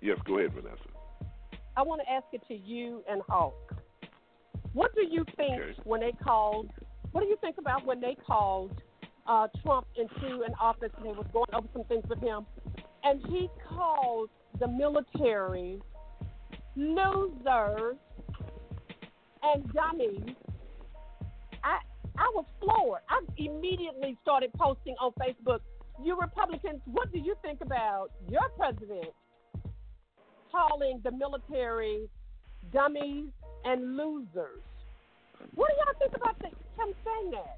Yes, 0.00 0.18
go 0.26 0.38
ahead, 0.38 0.52
Vanessa. 0.52 0.82
I 1.76 1.82
want 1.82 2.00
to 2.02 2.10
ask 2.10 2.24
it 2.32 2.42
to 2.48 2.54
you 2.54 3.02
and 3.08 3.22
Hawk. 3.28 3.74
What 4.72 4.94
do 4.94 5.02
you 5.02 5.24
think 5.36 5.60
Okay. 5.60 5.74
when 5.84 6.00
they 6.00 6.12
called? 6.22 6.70
What 7.16 7.22
do 7.22 7.28
you 7.30 7.38
think 7.40 7.56
about 7.56 7.86
when 7.86 7.98
they 7.98 8.14
called 8.26 8.72
uh, 9.26 9.48
Trump 9.62 9.86
into 9.96 10.42
an 10.42 10.52
office 10.60 10.90
and 10.98 11.06
they 11.06 11.12
was 11.12 11.24
going 11.32 11.48
over 11.54 11.66
some 11.72 11.84
things 11.84 12.04
with 12.10 12.18
him, 12.20 12.44
and 13.04 13.22
he 13.30 13.48
called 13.66 14.28
the 14.60 14.68
military 14.68 15.80
losers 16.76 17.96
and 19.42 19.72
dummies. 19.72 20.36
I 21.64 21.78
I 22.18 22.30
was 22.34 22.44
floored. 22.60 23.00
I 23.08 23.22
immediately 23.38 24.18
started 24.20 24.52
posting 24.52 24.94
on 25.00 25.12
Facebook. 25.12 25.60
You 26.04 26.20
Republicans, 26.20 26.82
what 26.84 27.10
do 27.14 27.18
you 27.18 27.34
think 27.40 27.62
about 27.62 28.08
your 28.28 28.46
president 28.58 29.14
calling 30.52 31.00
the 31.02 31.12
military 31.12 32.10
dummies 32.74 33.30
and 33.64 33.96
losers? 33.96 34.60
What 35.54 35.70
do 35.70 35.74
y'all 35.76 35.98
think 35.98 36.16
about 36.16 36.38
the, 36.38 36.46
him 36.46 36.94
saying 37.04 37.30
that? 37.32 37.56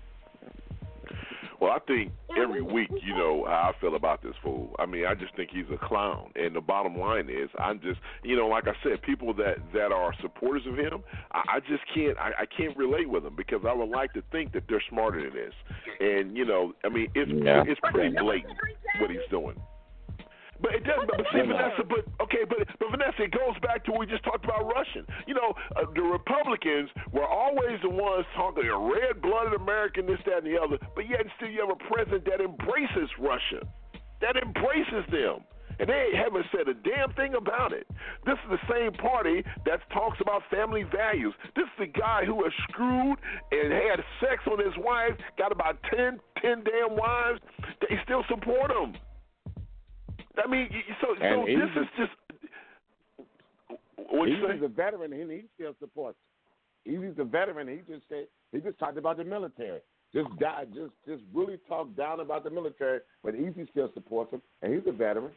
Well, 1.60 1.72
I 1.72 1.80
think 1.80 2.12
every 2.40 2.62
week, 2.62 2.88
you 3.04 3.16
know 3.16 3.44
how 3.48 3.72
I 3.74 3.80
feel 3.80 3.96
about 3.96 4.22
this 4.22 4.34
fool. 4.44 4.76
I 4.78 4.86
mean, 4.86 5.06
I 5.06 5.14
just 5.14 5.34
think 5.34 5.50
he's 5.52 5.64
a 5.74 5.86
clown. 5.88 6.30
And 6.36 6.54
the 6.54 6.60
bottom 6.60 6.96
line 6.96 7.28
is, 7.28 7.50
I'm 7.58 7.80
just, 7.80 7.98
you 8.22 8.36
know, 8.36 8.46
like 8.46 8.68
I 8.68 8.74
said, 8.84 9.02
people 9.02 9.34
that 9.34 9.56
that 9.74 9.90
are 9.90 10.14
supporters 10.22 10.62
of 10.68 10.76
him, 10.76 11.02
I, 11.32 11.56
I 11.56 11.60
just 11.60 11.82
can't, 11.92 12.16
I, 12.16 12.42
I 12.42 12.46
can't 12.46 12.76
relate 12.76 13.10
with 13.10 13.24
them 13.24 13.34
because 13.36 13.62
I 13.66 13.72
would 13.72 13.88
like 13.88 14.12
to 14.12 14.22
think 14.30 14.52
that 14.52 14.64
they're 14.68 14.82
smarter 14.88 15.20
than 15.20 15.34
this. 15.34 15.52
And 15.98 16.36
you 16.36 16.44
know, 16.44 16.74
I 16.84 16.90
mean, 16.90 17.08
it's 17.16 17.30
Yeah. 17.32 17.64
it's 17.66 17.80
pretty 17.92 18.14
blatant 18.16 18.54
what 19.00 19.10
he's 19.10 19.18
doing. 19.28 19.56
But 20.60 20.74
it 20.74 20.84
does. 20.84 20.98
But, 21.06 21.18
but 21.18 21.26
see, 21.32 21.42
Vanessa. 21.46 21.82
But 21.86 22.04
okay. 22.22 22.42
But 22.48 22.66
but 22.78 22.90
Vanessa, 22.90 23.22
it 23.22 23.32
goes 23.32 23.54
back 23.62 23.84
to 23.86 23.92
what 23.92 24.00
we 24.00 24.06
just 24.06 24.24
talked 24.24 24.44
about 24.44 24.66
Russian. 24.66 25.06
You 25.26 25.34
know, 25.34 25.54
uh, 25.76 25.86
the 25.94 26.02
Republicans 26.02 26.90
were 27.12 27.26
always 27.26 27.78
the 27.82 27.90
ones 27.90 28.26
talking 28.34 28.66
a 28.66 28.78
red-blooded 28.78 29.54
American, 29.54 30.06
this, 30.06 30.18
that, 30.26 30.42
and 30.42 30.46
the 30.46 30.58
other. 30.58 30.78
But 30.94 31.08
yet, 31.08 31.22
still, 31.36 31.48
you 31.48 31.60
have 31.62 31.70
a 31.70 31.82
president 31.86 32.24
that 32.26 32.40
embraces 32.40 33.10
Russia, 33.18 33.62
that 34.20 34.36
embraces 34.36 35.06
them. 35.10 35.46
And 35.78 35.88
they 35.88 36.10
haven't 36.12 36.44
said 36.50 36.66
a 36.66 36.74
damn 36.74 37.12
thing 37.14 37.34
about 37.34 37.72
it. 37.72 37.86
This 38.26 38.34
is 38.44 38.58
the 38.58 38.64
same 38.66 38.92
party 38.94 39.44
that 39.64 39.78
talks 39.92 40.18
about 40.20 40.42
family 40.50 40.82
values. 40.82 41.34
This 41.54 41.66
is 41.66 41.78
the 41.78 41.86
guy 41.86 42.24
who 42.24 42.34
was 42.34 42.52
screwed 42.68 43.18
and 43.52 43.72
had 43.72 44.02
sex 44.18 44.42
on 44.50 44.58
his 44.58 44.74
wife, 44.78 45.14
got 45.38 45.52
about 45.52 45.78
10, 45.94 46.18
10 46.42 46.64
damn 46.64 46.96
wives. 46.96 47.38
They 47.80 47.94
still 48.02 48.24
support 48.28 48.72
him. 48.72 48.96
I 50.44 50.50
mean, 50.50 50.68
so 51.00 51.14
so 51.18 51.44
this 51.46 51.82
is 51.82 51.88
just 51.98 52.12
what 54.10 54.28
you 54.28 54.36
He's 54.52 54.62
a 54.62 54.68
veteran, 54.68 55.12
and 55.12 55.30
he 55.30 55.42
still 55.54 55.74
supports. 55.80 56.18
He's 56.84 56.98
a 57.18 57.24
veteran. 57.24 57.68
He 57.68 57.76
just 57.92 58.08
said 58.08 58.26
he 58.52 58.60
just 58.60 58.78
talked 58.78 58.98
about 58.98 59.16
the 59.16 59.24
military. 59.24 59.80
Just 60.14 60.28
die, 60.38 60.64
just 60.72 60.92
just 61.06 61.22
really 61.34 61.58
talked 61.68 61.96
down 61.96 62.20
about 62.20 62.44
the 62.44 62.50
military, 62.50 63.00
but 63.22 63.34
Easy 63.34 63.68
still 63.70 63.90
supports 63.92 64.32
him, 64.32 64.40
and 64.62 64.72
he's 64.72 64.82
a 64.86 64.92
veteran. 64.92 65.32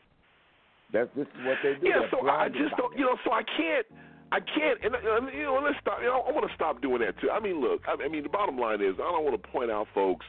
That's 0.94 1.10
this 1.16 1.28
is 1.28 1.46
what 1.46 1.58
they 1.64 1.74
do. 1.74 1.88
Yeah, 1.88 2.00
They're 2.00 2.10
so 2.12 2.28
I 2.28 2.48
just 2.48 2.76
don't, 2.78 2.98
you 2.98 3.06
know, 3.06 3.18
so 3.26 3.32
I 3.32 3.44
can't, 3.44 3.86
I 4.32 4.40
can't, 4.40 4.80
and 4.84 4.96
you 5.34 5.44
know, 5.44 5.62
let's 5.64 5.76
stop. 5.82 6.00
You 6.00 6.08
know, 6.08 6.24
I 6.28 6.32
want 6.32 6.48
to 6.48 6.56
stop 6.56 6.82
doing 6.82 7.02
that 7.02 7.20
too. 7.20 7.30
I 7.30 7.40
mean, 7.40 7.60
look, 7.60 7.82
I, 7.88 8.02
I 8.02 8.08
mean, 8.08 8.24
the 8.24 8.30
bottom 8.30 8.58
line 8.58 8.82
is, 8.82 8.96
I 8.96 9.12
don't 9.12 9.24
want 9.24 9.42
to 9.42 9.48
point 9.50 9.72
out 9.72 9.88
folks, 9.94 10.26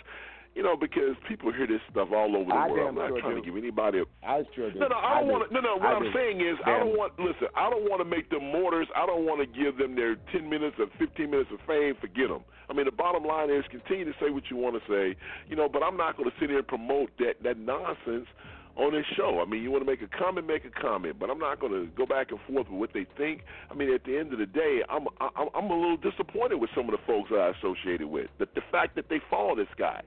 you 0.55 0.63
know, 0.63 0.77
because 0.77 1.17
people 1.29 1.53
hear 1.53 1.67
this 1.67 1.81
stuff 1.91 2.09
all 2.13 2.37
over 2.37 2.45
the 2.49 2.55
I 2.55 2.69
world. 2.69 2.89
I'm 2.89 2.95
not 2.95 3.09
sure 3.09 3.21
trying 3.21 3.37
do. 3.37 3.41
to 3.41 3.47
give 3.47 3.57
anybody. 3.57 4.01
A, 4.01 4.05
I 4.27 4.43
sure 4.55 4.71
do. 4.71 4.79
no, 4.79 4.89
no, 4.89 4.97
I 4.97 5.21
don't 5.21 5.27
do. 5.27 5.33
want 5.33 5.49
to. 5.49 5.55
No, 5.55 5.61
no. 5.61 5.75
What 5.77 5.87
I 5.87 5.93
I'm 5.97 6.03
do. 6.05 6.13
saying 6.15 6.41
is, 6.41 6.57
I 6.67 6.79
don't 6.79 6.97
want. 6.97 7.19
Listen, 7.19 7.49
I 7.57 7.71
don't 7.71 7.89
want 7.89 8.01
to 8.01 8.09
make 8.09 8.29
them 8.29 8.53
martyrs. 8.53 8.89
I 8.95 9.07
don't 9.07 9.25
want 9.25 9.41
to 9.41 9.49
give 9.49 9.79
them 9.79 9.97
their 9.97 10.17
10 10.33 10.49
minutes 10.49 10.77
or 10.79 10.87
15 10.99 11.31
minutes 11.31 11.51
of 11.53 11.59
fame. 11.67 11.95
Forget 12.01 12.29
them. 12.29 12.45
I 12.69 12.75
mean, 12.75 12.85
the 12.87 12.93
bottom 12.93 13.25
line 13.25 13.51
is, 13.51 13.65
continue 13.71 14.05
to 14.05 14.13
say 14.21 14.31
what 14.31 14.45
you 14.51 14.57
want 14.57 14.77
to 14.77 14.83
say, 14.89 15.17
you 15.49 15.57
know. 15.57 15.69
But 15.69 15.83
I'm 15.83 15.97
not 15.97 16.17
going 16.17 16.29
to 16.31 16.37
sit 16.39 16.49
here 16.51 16.59
and 16.61 16.69
promote 16.69 17.11
that 17.19 17.41
that 17.45 17.57
nonsense 17.59 18.29
on 18.77 18.93
this 18.93 19.05
show. 19.17 19.41
I 19.41 19.49
mean, 19.49 19.63
you 19.63 19.71
want 19.71 19.85
to 19.85 19.91
make 19.91 20.01
a 20.03 20.09
comment, 20.09 20.47
make 20.47 20.65
a 20.65 20.71
comment, 20.71 21.17
but 21.19 21.29
I'm 21.31 21.39
not 21.39 21.61
going 21.61 21.73
to 21.73 21.87
go 21.97 22.07
back 22.07 22.31
and 22.31 22.41
forth 22.49 22.69
with 22.71 22.79
what 22.81 22.91
they 22.95 23.07
think. 23.17 23.43
I 23.71 23.75
mean, 23.75 23.93
at 23.93 24.05
the 24.05 24.17
end 24.17 24.33
of 24.33 24.39
the 24.39 24.47
day, 24.47 24.81
I'm 24.89 25.07
I'm, 25.21 25.49
I'm 25.55 25.71
a 25.71 25.75
little 25.77 25.97
disappointed 25.97 26.57
with 26.57 26.71
some 26.75 26.87
of 26.87 26.93
the 26.93 27.03
folks 27.07 27.31
I 27.33 27.53
associated 27.59 28.07
with. 28.07 28.29
The, 28.39 28.47
the 28.55 28.63
fact 28.71 28.97
that 28.97 29.09
they 29.09 29.21
follow 29.31 29.57
this 29.57 29.73
guy. 29.79 30.03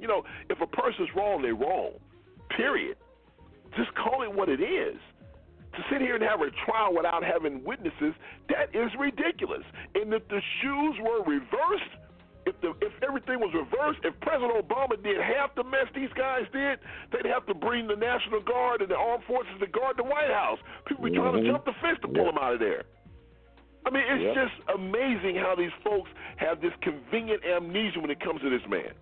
You 0.00 0.08
know, 0.08 0.24
if 0.50 0.60
a 0.60 0.66
person's 0.66 1.08
wrong, 1.14 1.42
they're 1.42 1.54
wrong. 1.54 1.92
Period. 2.50 2.96
Just 3.76 3.94
call 3.94 4.22
it 4.22 4.32
what 4.32 4.48
it 4.48 4.60
is. 4.60 4.96
To 5.74 5.84
sit 5.90 6.00
here 6.00 6.14
and 6.14 6.24
have 6.24 6.40
a 6.40 6.50
trial 6.64 6.94
without 6.94 7.22
having 7.22 7.62
witnesses, 7.64 8.14
that 8.48 8.74
is 8.74 8.90
ridiculous. 8.98 9.64
And 9.94 10.12
if 10.14 10.26
the 10.28 10.40
shoes 10.62 10.96
were 11.02 11.22
reversed, 11.24 11.92
if 12.46 12.58
the 12.62 12.72
if 12.80 12.92
everything 13.02 13.40
was 13.40 13.52
reversed, 13.52 14.00
if 14.04 14.18
President 14.20 14.54
Obama 14.56 14.96
did 15.02 15.20
half 15.20 15.54
the 15.54 15.64
mess 15.64 15.86
these 15.94 16.12
guys 16.14 16.46
did, 16.52 16.78
they'd 17.12 17.28
have 17.28 17.44
to 17.46 17.54
bring 17.54 17.88
the 17.88 17.96
National 17.96 18.40
Guard 18.40 18.80
and 18.80 18.90
the 18.90 18.96
armed 18.96 19.24
forces 19.24 19.52
to 19.60 19.66
guard 19.66 19.98
the 19.98 20.04
White 20.04 20.30
House. 20.30 20.58
People 20.86 21.04
be 21.04 21.10
trying 21.10 21.34
to 21.34 21.40
Mhm. 21.40 21.46
jump 21.46 21.64
the 21.64 21.74
fence 21.74 21.98
to 22.00 22.08
pull 22.08 22.24
Yeah. 22.24 22.30
them 22.30 22.38
out 22.38 22.54
of 22.54 22.60
there. 22.60 22.84
I 23.84 23.90
mean, 23.90 24.04
it's 24.08 24.22
Yep. 24.22 24.34
just 24.34 24.54
amazing 24.68 25.36
how 25.36 25.54
these 25.54 25.72
folks 25.84 26.10
have 26.36 26.60
this 26.60 26.74
convenient 26.82 27.44
amnesia 27.44 28.00
when 28.00 28.10
it 28.10 28.20
comes 28.20 28.40
to 28.42 28.48
this 28.50 28.66
man. 28.66 28.92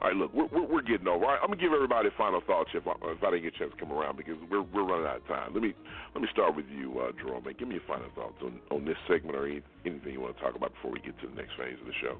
All 0.00 0.06
right, 0.08 0.16
look, 0.16 0.30
we're, 0.32 0.46
we're, 0.54 0.66
we're 0.78 0.82
getting 0.86 1.08
over. 1.08 1.24
All 1.26 1.32
right, 1.34 1.40
I'm 1.42 1.50
gonna 1.50 1.60
give 1.60 1.72
everybody 1.72 2.08
final 2.16 2.40
thoughts 2.46 2.70
if 2.72 2.86
I, 2.86 2.94
if 3.10 3.18
I 3.22 3.30
didn't 3.34 3.42
get 3.42 3.54
a 3.54 3.58
chance 3.58 3.72
to 3.74 3.80
come 3.82 3.90
around 3.90 4.16
because 4.16 4.36
we're 4.50 4.62
we're 4.62 4.86
running 4.86 5.06
out 5.10 5.16
of 5.18 5.26
time. 5.26 5.50
Let 5.54 5.62
me 5.62 5.74
let 6.14 6.22
me 6.22 6.28
start 6.30 6.54
with 6.54 6.66
you, 6.70 7.00
uh, 7.00 7.10
Jerome. 7.18 7.42
Man, 7.42 7.54
give 7.58 7.66
me 7.66 7.82
your 7.82 7.88
final 7.88 8.06
thoughts 8.14 8.38
on, 8.42 8.60
on 8.70 8.84
this 8.86 8.96
segment 9.10 9.34
or 9.34 9.46
any, 9.46 9.60
anything 9.84 10.12
you 10.14 10.20
want 10.20 10.36
to 10.38 10.42
talk 10.42 10.54
about 10.54 10.70
before 10.74 10.92
we 10.92 11.00
get 11.00 11.18
to 11.20 11.26
the 11.26 11.34
next 11.34 11.58
phase 11.58 11.74
of 11.80 11.86
the 11.86 11.98
show. 12.00 12.14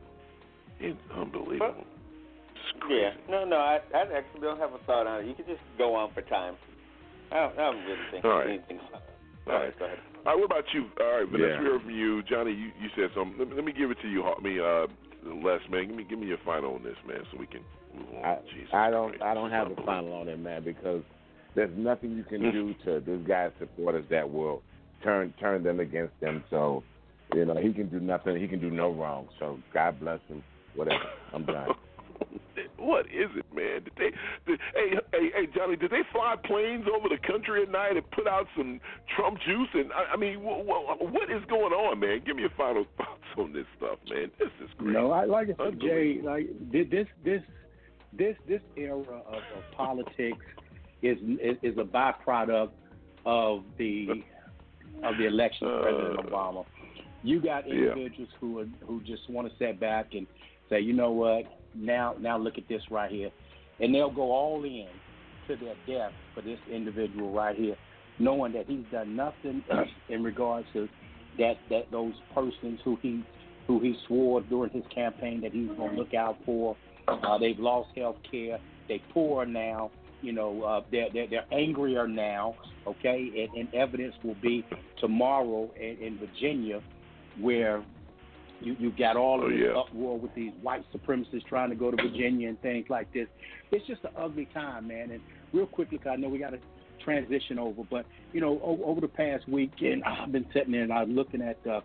It's 0.80 0.98
unbelievable. 1.14 1.86
Yeah, 2.90 3.10
no, 3.30 3.44
no, 3.44 3.56
I, 3.56 3.78
I 3.94 4.02
actually 4.16 4.42
don't 4.42 4.58
have 4.58 4.72
a 4.72 4.78
thought 4.86 5.06
on 5.06 5.22
it. 5.22 5.26
You 5.26 5.34
could 5.34 5.46
just 5.46 5.62
go 5.78 5.94
on 5.94 6.12
for 6.12 6.22
time. 6.22 6.54
I 7.30 7.34
don't, 7.46 7.52
I 7.58 7.62
don't 7.72 7.84
really 7.84 8.06
think 8.10 8.24
All 8.24 8.38
right. 8.38 8.48
anything. 8.48 8.80
All 9.46 9.54
right. 9.54 9.78
go 9.78 9.84
ahead. 9.86 9.98
All 10.26 10.32
right, 10.32 10.38
what 10.38 10.44
about 10.44 10.64
you? 10.74 10.86
All 11.00 11.18
right, 11.20 11.28
Vanessa, 11.30 11.54
Yeah. 11.54 11.60
we 11.60 11.66
heard 11.66 11.82
from 11.82 11.90
you. 11.90 12.22
Johnny, 12.24 12.50
you, 12.52 12.70
you 12.80 12.88
said 12.96 13.10
something. 13.14 13.38
Let 13.38 13.48
me, 13.48 13.54
let 13.56 13.64
me 13.64 13.72
give 13.72 13.90
it 13.90 13.98
to 14.02 14.08
you. 14.08 14.24
I 14.24 14.40
mean, 14.42 14.60
uh, 14.60 14.86
Les, 15.34 15.60
man, 15.70 15.86
give 15.86 15.96
me 15.96 16.04
give 16.08 16.18
me 16.18 16.26
your 16.26 16.38
final 16.44 16.74
on 16.74 16.82
this, 16.82 16.96
man, 17.06 17.20
so 17.30 17.38
we 17.38 17.46
can 17.46 17.60
move 17.94 18.06
on. 18.16 18.24
I, 18.24 18.38
Jesus 18.54 18.68
I 18.72 18.90
don't 18.90 19.10
Christ. 19.10 19.22
I 19.22 19.34
don't 19.34 19.50
have 19.50 19.70
a 19.70 19.76
final 19.84 20.12
on 20.12 20.28
it, 20.28 20.38
man, 20.38 20.64
because 20.64 21.02
there's 21.54 21.76
nothing 21.76 22.16
you 22.16 22.24
can 22.24 22.40
mm. 22.40 22.52
do 22.52 22.74
to 22.84 23.00
this 23.00 23.20
guy's 23.26 23.52
supporters 23.58 24.04
that 24.10 24.30
will 24.30 24.62
turn 25.02 25.32
turn 25.40 25.62
them 25.62 25.80
against 25.80 26.18
them. 26.20 26.44
So, 26.50 26.82
you 27.34 27.44
know, 27.44 27.56
he 27.56 27.72
can 27.72 27.88
do 27.88 28.00
nothing. 28.00 28.40
He 28.40 28.48
can 28.48 28.60
do 28.60 28.70
no 28.70 28.92
wrong. 28.92 29.28
So 29.38 29.58
God 29.72 30.00
bless 30.00 30.20
him. 30.28 30.42
Whatever. 30.74 31.04
I'm 31.32 31.44
done. 31.44 31.68
What 32.76 33.06
is 33.06 33.30
it, 33.36 33.44
man? 33.54 33.84
Did 33.84 33.92
they? 33.96 34.10
Did, 34.46 34.60
hey, 34.74 34.90
hey, 35.12 35.30
hey, 35.34 35.46
Johnny, 35.54 35.76
did 35.76 35.90
they 35.90 36.02
fly 36.12 36.34
planes 36.44 36.86
over 36.92 37.08
the 37.08 37.18
country 37.26 37.62
at 37.62 37.70
night 37.70 37.96
and 37.96 38.10
put 38.12 38.26
out 38.26 38.46
some 38.56 38.80
Trump 39.16 39.38
juice? 39.46 39.68
And 39.74 39.92
I, 39.92 40.14
I 40.14 40.16
mean, 40.16 40.36
wh- 40.40 40.62
wh- 40.64 41.12
what 41.12 41.30
is 41.30 41.42
going 41.48 41.72
on, 41.72 42.00
man? 42.00 42.22
Give 42.24 42.36
me 42.36 42.42
your 42.42 42.50
final 42.56 42.84
thoughts 42.96 43.20
on 43.36 43.52
this 43.52 43.66
stuff, 43.76 43.98
man. 44.10 44.30
This 44.38 44.48
is 44.62 44.70
crazy. 44.78 44.92
No, 44.92 45.10
I 45.12 45.24
like 45.24 45.48
I 45.50 45.64
said, 45.64 45.80
Jay. 45.80 46.20
Like 46.22 46.46
thi- 46.72 46.84
this, 46.84 47.06
this, 47.24 47.42
this, 48.16 48.36
this 48.48 48.60
era 48.76 48.96
of, 48.98 49.34
of 49.34 49.42
politics 49.76 50.38
is, 51.02 51.18
is 51.62 51.76
a 51.78 51.84
byproduct 51.84 52.70
of 53.26 53.64
the 53.76 54.08
of 55.04 55.16
the 55.18 55.26
election 55.26 55.68
of 55.68 55.82
President 55.82 56.18
Uh, 56.18 56.22
Obama. 56.22 56.64
You 57.22 57.40
got 57.40 57.68
yeah. 57.68 57.74
individuals 57.92 58.30
who 58.40 58.60
are, 58.60 58.66
who 58.86 59.00
just 59.02 59.28
want 59.28 59.48
to 59.48 59.54
sit 59.58 59.78
back 59.78 60.14
and 60.14 60.26
say, 60.70 60.80
you 60.80 60.92
know 60.92 61.10
what, 61.12 61.44
now 61.74 62.14
now 62.20 62.38
look 62.38 62.58
at 62.58 62.68
this 62.68 62.82
right 62.90 63.10
here, 63.10 63.30
and 63.80 63.94
they'll 63.94 64.10
go 64.10 64.32
all 64.32 64.64
in 64.64 64.88
to 65.46 65.56
their 65.56 65.74
death 65.86 66.12
for 66.34 66.42
this 66.42 66.58
individual 66.70 67.32
right 67.32 67.56
here, 67.56 67.76
knowing 68.18 68.52
that 68.52 68.66
he's 68.66 68.84
done 68.92 69.16
nothing 69.16 69.62
in 70.08 70.22
regards 70.22 70.66
to 70.72 70.88
that 71.38 71.54
that 71.70 71.90
those 71.90 72.14
persons 72.34 72.80
who 72.84 72.98
he 73.02 73.24
who 73.66 73.80
he 73.80 73.96
swore 74.06 74.40
during 74.42 74.72
his 74.72 74.84
campaign 74.92 75.40
that 75.42 75.52
he 75.52 75.66
was 75.66 75.76
going 75.76 75.92
to 75.92 75.98
look 75.98 76.14
out 76.14 76.38
for. 76.44 76.76
Uh, 77.06 77.38
they've 77.38 77.58
lost 77.58 77.88
health 77.96 78.16
care. 78.30 78.58
They 78.88 79.00
poor 79.12 79.46
now. 79.46 79.90
You 80.20 80.32
know, 80.32 80.62
uh, 80.62 80.80
they're, 80.90 81.08
they're 81.12 81.28
they're 81.28 81.46
angrier 81.52 82.08
now. 82.08 82.56
Okay, 82.86 83.48
and, 83.48 83.60
and 83.60 83.74
evidence 83.74 84.14
will 84.24 84.36
be 84.42 84.64
tomorrow 85.00 85.70
in, 85.78 85.96
in 86.00 86.18
Virginia, 86.18 86.80
where 87.38 87.84
you 88.60 88.76
you 88.78 88.90
got 88.90 89.16
all 89.16 89.38
of 89.40 89.46
Oh, 89.46 89.50
this 89.50 89.60
yeah. 89.60 89.78
uproar 89.78 90.18
with 90.18 90.34
these 90.34 90.52
white 90.62 90.84
supremacists 90.92 91.44
trying 91.48 91.70
to 91.70 91.76
go 91.76 91.90
to 91.90 91.96
Virginia 91.96 92.48
and 92.48 92.60
things 92.60 92.86
like 92.88 93.12
this. 93.12 93.26
It's 93.70 93.86
just 93.86 94.02
an 94.04 94.10
ugly 94.16 94.48
time, 94.52 94.88
man. 94.88 95.10
And 95.10 95.20
real 95.52 95.66
quickly, 95.66 95.98
'cause 95.98 96.12
I 96.12 96.16
know 96.16 96.28
we 96.28 96.38
got 96.38 96.50
to 96.50 96.58
transition 97.04 97.58
over, 97.58 97.82
but 97.90 98.04
you 98.32 98.40
know, 98.40 98.60
over, 98.62 98.82
over 98.84 99.00
the 99.00 99.08
past 99.08 99.48
weekend, 99.48 100.02
I've 100.04 100.32
been 100.32 100.46
sitting 100.52 100.72
there 100.72 100.82
and 100.82 100.92
I'm 100.92 101.14
looking 101.14 101.40
at 101.40 101.58
uh, 101.66 101.80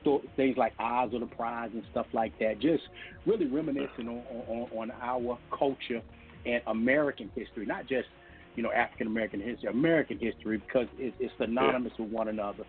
sto- 0.00 0.22
things 0.36 0.56
like 0.56 0.72
Eyes 0.78 1.10
of 1.14 1.20
the 1.20 1.26
Prize 1.26 1.70
and 1.72 1.82
stuff 1.90 2.06
like 2.12 2.38
that. 2.38 2.60
Just 2.60 2.82
really 3.26 3.46
reminiscing 3.46 4.08
on, 4.08 4.22
on 4.48 4.68
on 4.76 4.92
our 5.02 5.38
culture 5.56 6.02
and 6.46 6.62
American 6.66 7.30
history, 7.34 7.64
not 7.66 7.86
just 7.88 8.08
you 8.54 8.62
know 8.62 8.70
African 8.72 9.06
American 9.06 9.40
history, 9.40 9.70
American 9.70 10.18
history, 10.18 10.58
because 10.58 10.86
it's, 10.98 11.16
it's 11.20 11.32
synonymous 11.38 11.92
with 11.98 12.10
one 12.10 12.28
another. 12.28 12.64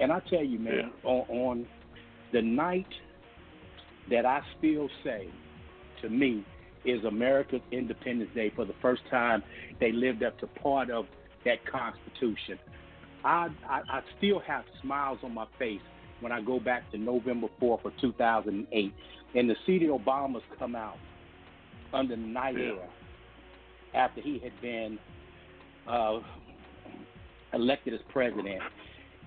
And 0.00 0.12
I 0.12 0.20
tell 0.30 0.44
you, 0.44 0.58
man, 0.60 0.92
on, 1.02 1.20
on 1.28 1.66
the 2.32 2.42
night 2.42 2.86
that 4.10 4.24
I 4.26 4.40
still 4.58 4.88
say, 5.04 5.28
to 6.02 6.08
me, 6.08 6.44
is 6.84 7.04
America's 7.04 7.60
Independence 7.72 8.30
Day. 8.34 8.52
For 8.54 8.64
the 8.64 8.74
first 8.80 9.02
time, 9.10 9.42
they 9.80 9.92
lived 9.92 10.22
up 10.22 10.38
to 10.40 10.46
part 10.46 10.90
of 10.90 11.06
that 11.44 11.58
Constitution. 11.66 12.58
I, 13.24 13.48
I 13.68 13.80
I 13.90 14.00
still 14.16 14.40
have 14.40 14.64
smiles 14.82 15.18
on 15.22 15.34
my 15.34 15.46
face 15.58 15.80
when 16.20 16.32
I 16.32 16.40
go 16.40 16.58
back 16.60 16.90
to 16.92 16.98
November 16.98 17.48
4th 17.60 17.84
of 17.84 17.92
2008, 18.00 18.92
and 19.34 19.48
to 19.48 19.54
see 19.66 19.78
the 19.78 19.86
Obamas 19.86 20.42
come 20.58 20.74
out 20.74 20.96
under 21.92 22.16
night 22.16 22.56
Yeah. 22.56 22.64
air 22.64 22.88
after 23.94 24.20
he 24.20 24.38
had 24.38 24.52
been 24.60 24.98
uh, 25.88 26.20
elected 27.52 27.94
as 27.94 28.00
president, 28.12 28.60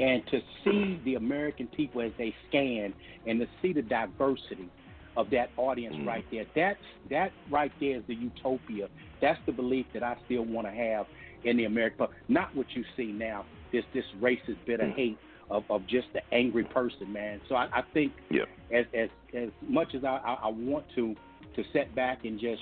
and 0.02 0.26
to 0.28 0.40
see 0.64 1.00
the 1.06 1.16
American 1.16 1.68
people 1.68 2.02
as 2.02 2.12
they 2.18 2.34
scan, 2.50 2.94
and 3.28 3.40
to 3.40 3.48
see 3.62 3.72
the 3.72 3.84
diversity 3.84 4.70
of 5.16 5.30
that 5.30 5.50
audience 5.58 5.96
mm. 5.96 6.08
right 6.08 6.26
there. 6.32 6.46
That's 6.56 6.80
that 7.10 7.32
right 7.50 7.72
there 7.80 7.98
is 7.98 8.04
the 8.08 8.16
utopia. 8.16 8.88
That's 9.22 9.40
the 9.46 9.52
belief 9.52 9.86
that 9.94 10.04
I 10.04 10.16
still 10.26 10.44
want 10.44 10.68
to 10.68 10.74
have 10.74 11.06
in 11.44 11.58
the 11.58 11.66
American 11.66 12.00
public. 12.00 12.18
Not 12.28 12.56
what 12.56 12.66
you 12.74 12.84
see 12.98 13.12
now. 13.12 13.46
This 13.72 13.84
this 13.94 14.06
racist 14.20 14.58
bitter 14.66 14.86
mm. 14.86 14.96
hate 14.96 15.18
of, 15.52 15.64
of 15.70 15.86
just 15.86 16.08
the 16.14 16.22
angry 16.34 16.64
person, 16.64 17.12
man. 17.12 17.42
So 17.48 17.56
I, 17.56 17.68
I 17.72 17.84
think 17.94 18.14
Yeah. 18.32 18.46
as 18.74 18.86
as 18.94 19.10
as 19.36 19.50
much 19.68 19.94
as 19.94 20.04
I, 20.04 20.18
I, 20.18 20.34
I 20.46 20.48
want 20.48 20.86
to 20.96 21.16
to 21.56 21.64
set 21.74 21.94
back 21.94 22.26
and 22.26 22.40
just 22.40 22.62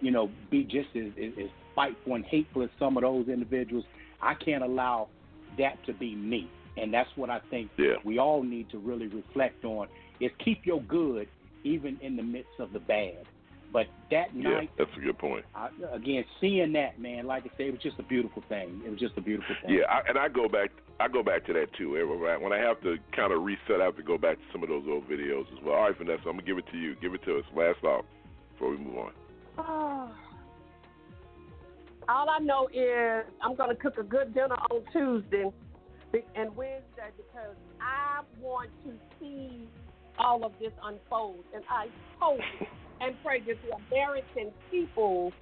you 0.00 0.10
know 0.10 0.30
be 0.50 0.64
just 0.64 0.88
as, 0.96 1.12
as, 1.22 1.32
as 1.38 1.50
spiteful 1.72 2.14
and 2.14 2.24
hateful 2.24 2.62
as 2.62 2.70
some 2.78 2.96
of 2.96 3.02
those 3.02 3.28
individuals, 3.28 3.84
I 4.20 4.34
can't 4.34 4.64
allow 4.64 5.08
that 5.58 5.84
to 5.86 5.92
be 5.92 6.14
me. 6.14 6.48
And 6.76 6.92
that's 6.94 7.10
what 7.16 7.28
I 7.30 7.40
think 7.50 7.70
Yeah. 7.76 7.96
we 8.04 8.18
all 8.18 8.42
need 8.42 8.70
to 8.70 8.78
really 8.78 9.08
reflect 9.08 9.64
on 9.64 9.88
is 10.20 10.30
keep 10.44 10.64
your 10.64 10.80
good 10.82 11.28
even 11.64 11.98
in 12.00 12.16
the 12.16 12.22
midst 12.22 12.58
of 12.60 12.72
the 12.72 12.78
bad. 12.80 13.26
But 13.72 13.86
that 14.10 14.34
Yeah, 14.34 14.50
night, 14.50 14.70
that's 14.78 14.90
a 14.96 15.00
good 15.00 15.18
point. 15.18 15.44
I, 15.54 15.68
again, 15.92 16.24
seeing 16.40 16.72
that 16.72 16.98
man, 16.98 17.26
like 17.26 17.44
I 17.44 17.50
said, 17.56 17.66
it 17.66 17.72
was 17.72 17.82
just 17.82 17.98
a 17.98 18.02
beautiful 18.02 18.42
thing. 18.48 18.80
It 18.86 18.90
was 18.90 18.98
just 18.98 19.18
a 19.18 19.20
beautiful 19.20 19.54
thing. 19.62 19.74
Yeah, 19.74 19.84
I, 19.90 20.08
and 20.08 20.16
I 20.18 20.28
go 20.28 20.48
back. 20.48 20.70
I 21.00 21.06
go 21.08 21.22
back 21.22 21.44
to 21.46 21.52
that 21.52 21.72
too. 21.74 21.96
Every- 21.96 22.16
When 22.16 22.52
I 22.52 22.58
have 22.58 22.80
to 22.82 22.96
kind 23.14 23.32
of 23.32 23.42
reset, 23.44 23.80
I 23.80 23.84
have 23.84 23.96
to 23.96 24.02
go 24.02 24.16
back 24.16 24.36
to 24.38 24.42
some 24.52 24.62
of 24.62 24.68
those 24.70 24.84
old 24.88 25.06
videos 25.08 25.46
as 25.52 25.62
well. 25.62 25.74
All 25.74 25.82
right, 25.82 25.96
Vanessa, 25.96 26.22
I'm 26.28 26.36
gonna 26.36 26.42
give 26.42 26.58
it 26.58 26.66
to 26.72 26.78
you. 26.78 26.94
Give 26.96 27.12
it 27.12 27.22
to 27.24 27.38
us. 27.38 27.44
Last 27.54 27.80
thought 27.80 28.04
before 28.54 28.70
we 28.70 28.78
move 28.78 28.96
on. 28.98 29.12
Oh. 29.58 30.10
All 32.08 32.30
I 32.30 32.38
know 32.38 32.68
is 32.68 33.26
I'm 33.42 33.54
going 33.54 33.68
to 33.68 33.76
cook 33.76 33.98
a 33.98 34.02
good 34.02 34.32
dinner 34.32 34.56
on 34.70 34.82
Tuesday 34.92 35.44
and 36.34 36.56
Wednesday 36.56 37.10
because 37.16 37.54
I 37.82 38.22
want 38.40 38.70
to 38.84 38.92
see 39.20 39.68
all 40.18 40.42
of 40.44 40.52
this 40.58 40.72
unfold. 40.82 41.44
And 41.54 41.62
I 41.70 41.88
hope 42.18 42.40
and 43.02 43.14
pray 43.22 43.40
that 43.40 43.56
the 43.62 43.76
American 43.94 44.52
people 44.70 45.32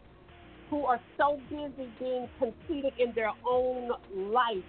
who 0.68 0.84
are 0.84 1.01
so 1.16 1.38
busy 1.48 1.88
being 2.01 2.28
conceited 2.40 2.94
in 2.98 3.12
their 3.14 3.30
own 3.48 3.90
life 4.12 4.64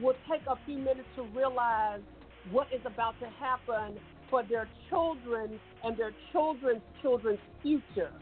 will 0.00 0.14
take 0.30 0.42
a 0.46 0.54
few 0.66 0.78
minutes 0.78 1.08
to 1.16 1.22
realize 1.36 2.00
what 2.52 2.68
is 2.72 2.80
about 2.86 3.18
to 3.18 3.26
happen 3.40 3.98
for 4.30 4.44
their 4.44 4.68
children 4.88 5.58
and 5.82 5.96
their 5.96 6.12
children's 6.30 6.82
children's 7.02 7.40
future, 7.60 8.12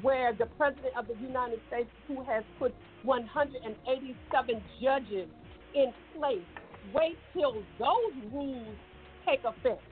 where 0.00 0.32
the 0.32 0.46
President 0.56 0.96
of 0.96 1.06
the 1.06 1.14
United 1.20 1.60
States, 1.68 1.88
who 2.08 2.22
has 2.24 2.44
put 2.58 2.74
187 3.02 4.62
judges 4.80 5.28
in 5.74 5.92
place, 6.16 6.40
wait 6.94 7.18
till 7.34 7.54
those 7.78 8.32
rules 8.32 8.76
take 9.26 9.40
effect. 9.44 9.82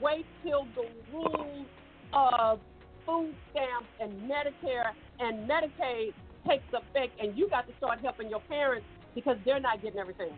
Wait 0.00 0.26
till 0.42 0.66
the 0.74 0.88
rules 1.12 1.66
of 2.12 2.60
food 3.06 3.34
stamps 3.50 3.88
and 4.00 4.12
Medicare 4.30 4.92
and 5.20 5.48
Medicaid 5.48 6.12
takes 6.48 6.64
effect, 6.72 7.12
and 7.20 7.36
you 7.36 7.48
got 7.48 7.66
to 7.68 7.72
start 7.78 8.00
helping 8.00 8.28
your 8.28 8.40
parents 8.40 8.86
because 9.14 9.36
they're 9.44 9.60
not 9.60 9.80
getting 9.82 9.98
everything. 10.00 10.30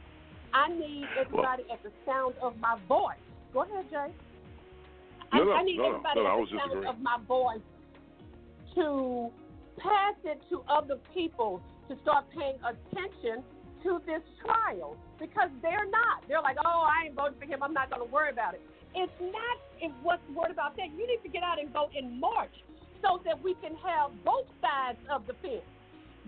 I 0.52 0.68
need 0.68 1.04
everybody 1.18 1.64
at 1.72 1.82
the 1.82 1.90
sound 2.06 2.34
of 2.42 2.56
my 2.58 2.78
voice. 2.88 3.16
Go 3.52 3.62
ahead, 3.62 3.86
Jay. 3.90 4.12
I, 5.32 5.38
No, 5.38 5.44
no, 5.44 5.52
I 5.52 5.62
need 5.62 5.76
no, 5.78 5.82
no, 5.82 5.88
everybody 5.88 6.20
no, 6.20 6.26
at 6.26 6.50
the 6.50 6.58
sound 6.58 6.72
agreeing. 6.72 6.86
of 6.88 7.00
my 7.00 7.18
voice 7.26 7.60
to 8.76 9.30
pass 9.78 10.14
it 10.24 10.40
to 10.50 10.62
other 10.68 10.96
people 11.12 11.60
to 11.88 11.96
start 12.02 12.24
paying 12.30 12.56
attention 12.62 13.42
to 13.82 14.00
this 14.06 14.22
trial 14.44 14.96
because 15.18 15.50
they're 15.62 15.88
not. 15.90 16.22
They're 16.28 16.42
like, 16.42 16.56
oh, 16.64 16.86
I 16.86 17.06
ain't 17.06 17.14
voting 17.14 17.38
for 17.38 17.46
him. 17.46 17.62
I'm 17.62 17.74
not 17.74 17.90
going 17.90 18.04
to 18.04 18.10
worry 18.12 18.30
about 18.30 18.54
it. 18.54 18.62
It's 18.94 19.12
not 19.20 19.56
what's 20.02 20.24
worried 20.34 20.52
about 20.52 20.76
that. 20.76 20.88
You 20.96 21.06
need 21.06 21.20
to 21.22 21.28
get 21.28 21.42
out 21.42 21.60
and 21.60 21.68
vote 21.72 21.90
in 21.92 22.18
March 22.18 22.54
so 23.02 23.20
that 23.24 23.36
we 23.42 23.54
can 23.60 23.76
have 23.84 24.10
both 24.24 24.48
sides 24.62 24.98
of 25.10 25.26
the 25.26 25.34
fence. 25.42 25.66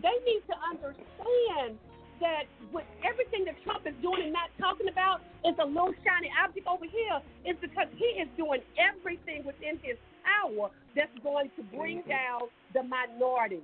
They 0.02 0.14
need 0.26 0.42
to 0.46 0.56
understand 0.68 1.78
that 2.20 2.44
with 2.74 2.84
everything 3.06 3.46
that 3.46 3.54
Trump 3.64 3.86
is 3.86 3.94
doing 4.02 4.30
and 4.30 4.34
not 4.34 4.50
talking 4.58 4.90
about 4.90 5.22
is 5.46 5.54
a 5.62 5.66
little 5.66 5.94
shiny 6.02 6.30
object 6.34 6.66
over 6.66 6.84
here 6.84 7.22
is 7.46 7.56
because 7.62 7.86
he 7.94 8.18
is 8.18 8.28
doing 8.36 8.60
everything 8.74 9.46
within 9.46 9.78
his 9.82 9.96
power 10.28 10.70
that's 10.94 11.16
going 11.22 11.50
to 11.56 11.62
bring 11.76 12.00
mm-hmm. 12.00 12.10
down 12.10 12.40
the 12.74 12.82
minority. 12.82 13.62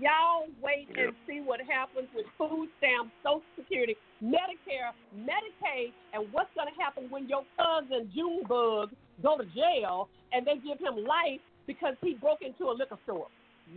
Y'all 0.00 0.48
wait 0.62 0.88
and 0.96 1.12
see 1.28 1.40
what 1.44 1.60
happens 1.60 2.08
with 2.14 2.24
food 2.38 2.68
stamps, 2.78 3.12
Social 3.22 3.44
Security, 3.56 3.96
Medicare, 4.22 4.96
Medicaid, 5.12 5.92
and 6.14 6.24
what's 6.32 6.48
going 6.56 6.68
to 6.72 6.76
happen 6.80 7.04
when 7.10 7.28
your 7.28 7.44
cousin 7.56 8.10
Junebug 8.16 8.90
go 9.22 9.36
to 9.36 9.44
jail 9.52 10.08
and 10.32 10.46
they 10.46 10.56
give 10.64 10.80
him 10.80 11.04
life 11.04 11.40
because 11.66 11.94
he 12.00 12.14
broke 12.14 12.40
into 12.40 12.72
a 12.72 12.74
liquor 12.74 12.98
store. 13.04 13.28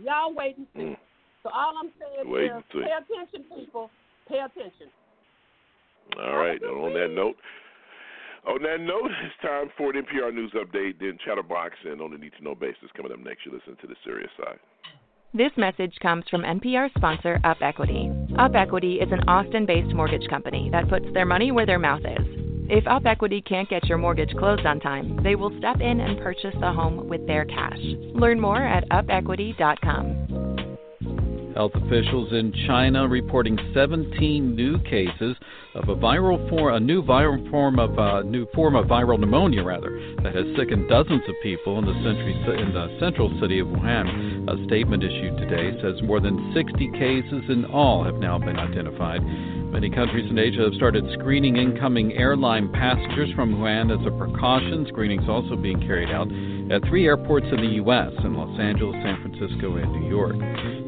Y'all 0.02 0.34
wait 0.34 0.56
and 0.56 0.66
see. 0.74 0.96
Mm. 0.96 0.96
So 1.42 1.50
all 1.54 1.74
I'm 1.80 1.92
saying 2.00 2.30
Wait 2.30 2.50
is 2.50 2.64
pay 2.72 2.88
attention, 2.88 3.44
people. 3.54 3.90
Pay 4.28 4.40
attention. 4.40 4.88
All 6.18 6.36
right. 6.36 6.60
And 6.60 6.72
on 6.72 6.92
that 6.94 7.14
note, 7.14 7.36
on 8.46 8.62
that 8.62 8.80
note, 8.80 9.10
it's 9.24 9.34
time 9.42 9.68
for 9.76 9.90
an 9.90 10.04
NPR 10.04 10.34
news 10.34 10.52
update. 10.54 10.98
Then 11.00 11.18
Chatterbox 11.24 11.74
and 11.84 12.00
on 12.00 12.12
the 12.12 12.18
need 12.18 12.32
to 12.38 12.44
know 12.44 12.54
basis 12.54 12.90
coming 12.96 13.12
up 13.12 13.18
next. 13.18 13.46
You 13.46 13.52
listen 13.52 13.76
to 13.80 13.86
the 13.86 13.96
serious 14.04 14.30
side. 14.42 14.58
This 15.34 15.52
message 15.58 15.94
comes 16.00 16.24
from 16.30 16.42
NPR 16.42 16.88
sponsor 16.96 17.38
Up 17.44 17.58
Equity. 17.60 18.10
Up 18.38 18.54
Equity 18.54 18.94
is 18.94 19.12
an 19.12 19.28
Austin 19.28 19.66
based 19.66 19.94
mortgage 19.94 20.26
company 20.30 20.70
that 20.72 20.88
puts 20.88 21.04
their 21.12 21.26
money 21.26 21.52
where 21.52 21.66
their 21.66 21.78
mouth 21.78 22.00
is. 22.00 22.26
If 22.70 22.86
Up 22.86 23.04
Equity 23.04 23.42
can't 23.42 23.68
get 23.68 23.86
your 23.86 23.98
mortgage 23.98 24.34
closed 24.38 24.64
on 24.64 24.80
time, 24.80 25.22
they 25.22 25.34
will 25.34 25.56
step 25.58 25.80
in 25.80 26.00
and 26.00 26.18
purchase 26.18 26.54
the 26.60 26.72
home 26.72 27.08
with 27.08 27.26
their 27.26 27.44
cash. 27.44 27.78
Learn 28.14 28.40
more 28.40 28.62
at 28.62 28.88
upequity.com. 28.90 30.27
Health 31.58 31.74
officials 31.74 32.32
in 32.32 32.54
China 32.68 33.08
reporting 33.08 33.58
17 33.74 34.54
new 34.54 34.78
cases 34.84 35.34
of 35.74 35.88
a 35.88 35.96
viral 35.96 36.38
form, 36.48 36.72
a 36.72 36.78
new 36.78 37.02
viral 37.02 37.50
form 37.50 37.80
of 37.80 37.98
uh, 37.98 38.22
new 38.22 38.46
form 38.54 38.76
of 38.76 38.86
viral 38.86 39.18
pneumonia, 39.18 39.64
rather, 39.64 39.90
that 40.22 40.36
has 40.36 40.44
sickened 40.56 40.88
dozens 40.88 41.22
of 41.28 41.34
people 41.42 41.80
in 41.80 41.84
the, 41.84 41.94
century, 41.94 42.62
in 42.62 42.72
the 42.72 42.96
central 43.00 43.36
city 43.40 43.58
of 43.58 43.66
Wuhan. 43.66 44.46
A 44.46 44.66
statement 44.68 45.02
issued 45.02 45.36
today 45.36 45.76
says 45.82 46.00
more 46.04 46.20
than 46.20 46.52
60 46.54 46.92
cases 46.92 47.42
in 47.48 47.64
all 47.64 48.04
have 48.04 48.22
now 48.22 48.38
been 48.38 48.56
identified. 48.56 49.20
Many 49.72 49.90
countries 49.90 50.30
in 50.30 50.38
Asia 50.38 50.62
have 50.62 50.74
started 50.74 51.04
screening 51.18 51.56
incoming 51.56 52.12
airline 52.12 52.72
passengers 52.72 53.30
from 53.34 53.56
Wuhan 53.56 53.90
as 53.90 54.06
a 54.06 54.16
precaution. 54.16 54.86
Screenings 54.88 55.28
also 55.28 55.56
being 55.56 55.80
carried 55.80 56.10
out 56.10 56.28
at 56.70 56.88
three 56.88 57.06
airports 57.06 57.46
in 57.50 57.60
the 57.60 57.74
U.S. 57.82 58.12
in 58.24 58.34
Los 58.34 58.58
Angeles, 58.60 58.96
San 59.02 59.20
Francisco, 59.20 59.76
and 59.76 59.92
New 59.92 60.08
York. 60.08 60.36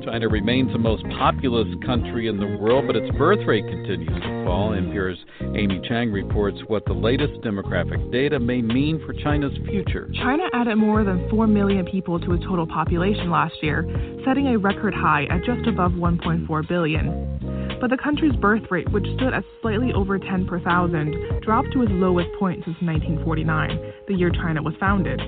China 0.05 0.29
remains 0.29 0.60
the 0.69 0.79
most 0.79 1.03
populous 1.19 1.69
country 1.85 2.29
in 2.29 2.39
the 2.39 2.47
world, 2.61 2.87
but 2.87 2.97
its 2.97 3.11
birth 3.17 3.41
rate 3.47 3.65
continues 3.67 4.09
to 4.09 4.45
fall. 4.45 4.71
NPR's 4.71 5.19
Emily 5.41 5.81
Feng 5.89 6.13
reports 6.13 6.59
what 6.67 6.85
the 6.85 6.93
latest 6.93 7.41
demographic 7.43 8.13
data 8.13 8.39
may 8.39 8.61
mean 8.63 9.03
for 9.05 9.13
China's 9.13 9.53
future. 9.67 10.11
China 10.15 10.45
added 10.53 10.77
more 10.77 11.03
than 11.05 11.29
4 11.31 11.47
million 11.47 11.87
people 11.87 12.21
to 12.21 12.33
its 12.33 12.45
total 12.45 12.67
population 12.67 13.31
last 13.31 13.55
year, 13.63 13.85
setting 14.25 14.49
a 14.49 14.59
record 14.59 14.95
high 14.95 15.25
at 15.25 15.45
just 15.45 15.67
above 15.67 15.93
1.4 15.93 16.69
billion. 16.69 17.79
But 17.81 17.91
the 17.91 17.97
country's 17.97 18.37
birth 18.37 18.63
rate, 18.71 18.91
which 18.93 19.07
stood 19.17 19.33
at 19.33 19.45
slightly 19.63 19.93
over 19.95 20.19
10 20.19 20.47
per 20.47 20.61
thousand, 20.61 21.15
dropped 21.43 21.73
to 21.73 21.83
its 21.83 21.93
lowest 21.95 22.29
point 22.39 22.63
since 22.65 22.77
1949, 22.83 23.93
the 24.07 24.15
year 24.15 24.31
China 24.31 24.63
was 24.63 24.75
founded. 24.79 25.21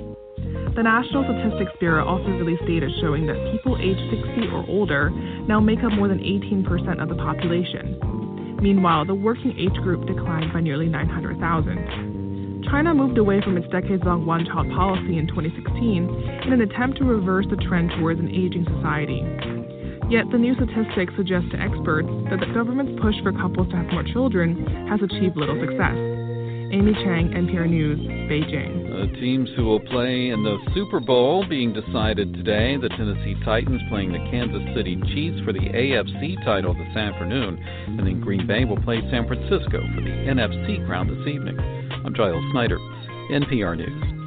The 0.75 0.83
National 0.83 1.25
Statistics 1.25 1.73
Bureau 1.79 2.05
also 2.07 2.31
released 2.31 2.65
data 2.67 2.89
showing 3.01 3.27
that 3.27 3.37
people 3.53 3.77
aged 3.77 4.01
60 4.09 4.49
or 4.53 4.65
older 4.69 5.11
now 5.47 5.61
make 5.61 5.85
up 5.85 5.93
more 5.93 6.09
than 6.09 6.19
18% 6.19 7.03
of 7.03 7.09
the 7.09 7.17
population. 7.17 7.99
Meanwhile, 8.63 9.05
the 9.05 9.15
working 9.15 9.53
age 9.59 9.75
group 9.83 10.07
declined 10.07 10.53
by 10.53 10.61
nearly 10.61 10.87
900,000. 10.87 12.65
China 12.71 12.95
moved 12.95 13.19
away 13.19 13.43
from 13.43 13.59
its 13.59 13.69
decades 13.69 14.03
long 14.07 14.25
one 14.25 14.47
child 14.47 14.71
policy 14.71 15.19
in 15.19 15.27
2016 15.29 15.77
in 16.47 16.53
an 16.53 16.61
attempt 16.63 16.97
to 16.99 17.05
reverse 17.05 17.45
the 17.51 17.57
trend 17.69 17.91
towards 17.99 18.21
an 18.21 18.31
aging 18.31 18.65
society. 18.65 19.21
Yet 20.09 20.31
the 20.33 20.39
new 20.39 20.55
statistics 20.55 21.13
suggest 21.17 21.51
to 21.53 21.61
experts 21.61 22.09
that 22.31 22.41
the 22.41 22.53
government's 22.55 23.01
push 23.03 23.15
for 23.23 23.33
couples 23.33 23.69
to 23.71 23.77
have 23.77 23.93
more 23.93 24.05
children 24.05 24.89
has 24.89 25.01
achieved 25.03 25.37
little 25.37 25.61
success. 25.61 26.32
Emily 26.73 26.95
Feng, 27.05 27.29
NPR 27.29 27.69
News, 27.69 27.99
Beijing. 28.01 28.89
The 28.89 29.21
teams 29.21 29.51
who 29.57 29.65
will 29.67 29.81
play 29.81 30.31
in 30.31 30.43
the 30.43 30.57
Super 30.75 31.01
Bowl 31.01 31.47
being 31.47 31.75
decided 31.75 32.33
today. 32.33 32.79
The 32.79 32.89
Tennessee 32.89 33.37
Titans 33.45 33.83
playing 33.91 34.13
the 34.13 34.27
Kansas 34.31 34.63
City 34.75 34.97
Chiefs 35.13 35.45
for 35.45 35.53
the 35.53 35.61
AFC 35.61 36.43
title 36.47 36.73
this 36.73 36.97
afternoon, 36.97 37.63
and 37.89 37.99
then 37.99 38.23
Green 38.23 38.47
Bay 38.47 38.65
will 38.65 38.81
play 38.81 39.03
San 39.11 39.27
Francisco 39.27 39.83
for 39.95 40.01
the 40.01 40.17
NFC 40.33 40.85
crown 40.87 41.09
this 41.09 41.29
evening. 41.29 41.59
I'm 42.07 42.15
Giles 42.15 42.43
Snyder, 42.53 42.79
NPR 43.31 43.77
News. 43.77 44.22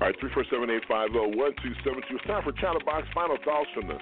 All 0.00 0.06
right, 0.06 0.14
347-850-1272. 0.20 1.64
It's 2.10 2.26
time 2.26 2.44
for 2.44 2.52
Chatterbox. 2.52 3.08
Final 3.14 3.36
thoughts 3.44 3.68
from 3.74 3.88
the 3.88 3.98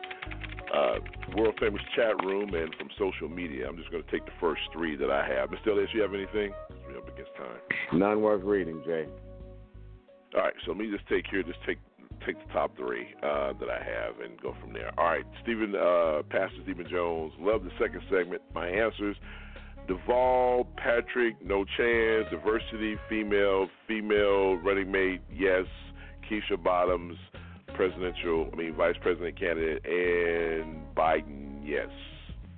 uh, 0.77 0.99
world 1.35 1.55
famous 1.59 1.81
chat 1.95 2.23
room 2.23 2.53
and 2.55 2.75
from 2.75 2.91
social 2.99 3.29
media. 3.29 3.67
I'm 3.67 3.79
just 3.79 3.91
going 3.91 4.03
to 4.03 4.11
take 4.11 4.27
the 4.27 4.33
first 4.39 4.61
three 4.75 4.95
that 4.97 5.11
I 5.11 5.27
have. 5.27 5.49
Mr. 5.49 5.69
Elliott, 5.69 5.89
you 5.95 6.03
have 6.03 6.13
anything? 6.13 6.53
We're 6.87 6.99
up 6.99 7.09
against 7.09 7.35
time. 7.37 7.99
None 7.99 8.21
worth 8.21 8.43
reading, 8.43 8.83
Jay. 8.85 9.07
All 10.35 10.43
right, 10.43 10.53
so 10.67 10.73
let 10.73 10.81
me 10.81 10.91
just 10.91 11.09
take 11.09 11.25
here, 11.31 11.43
just 11.43 11.59
take 11.67 11.79
take 12.27 12.37
the 12.47 12.53
top 12.53 12.77
three 12.77 13.07
uh, 13.23 13.53
that 13.61 13.69
I 13.71 13.79
have 13.79 14.21
and 14.21 14.41
go 14.41 14.55
from 14.61 14.73
there. 14.73 14.91
All 14.99 15.07
right, 15.07 15.25
Stephen, 15.43 15.75
uh, 15.75 16.23
Pastor 16.29 16.57
Stephen 16.65 16.87
Jones, 16.91 17.33
love 17.39 17.63
the 17.63 17.71
second 17.79 18.03
segment. 18.11 18.43
My 18.55 18.69
answers: 18.69 19.17
Deval, 19.89 20.67
Patrick, 20.77 21.37
no 21.45 21.65
chance. 21.65 22.27
Diversity, 22.31 22.97
female, 23.09 23.69
female 23.87 24.57
running 24.57 24.91
mate, 24.91 25.23
yes. 25.33 25.65
Keisha 26.31 26.63
Bottoms, 26.63 27.17
presidential, 27.75 28.49
I 28.53 28.57
mean 28.57 28.75
vice 28.75 28.97
president 29.01 29.39
candidate, 29.39 29.85
and 29.85 30.83
Biden, 30.97 31.61
yes. 31.65 31.89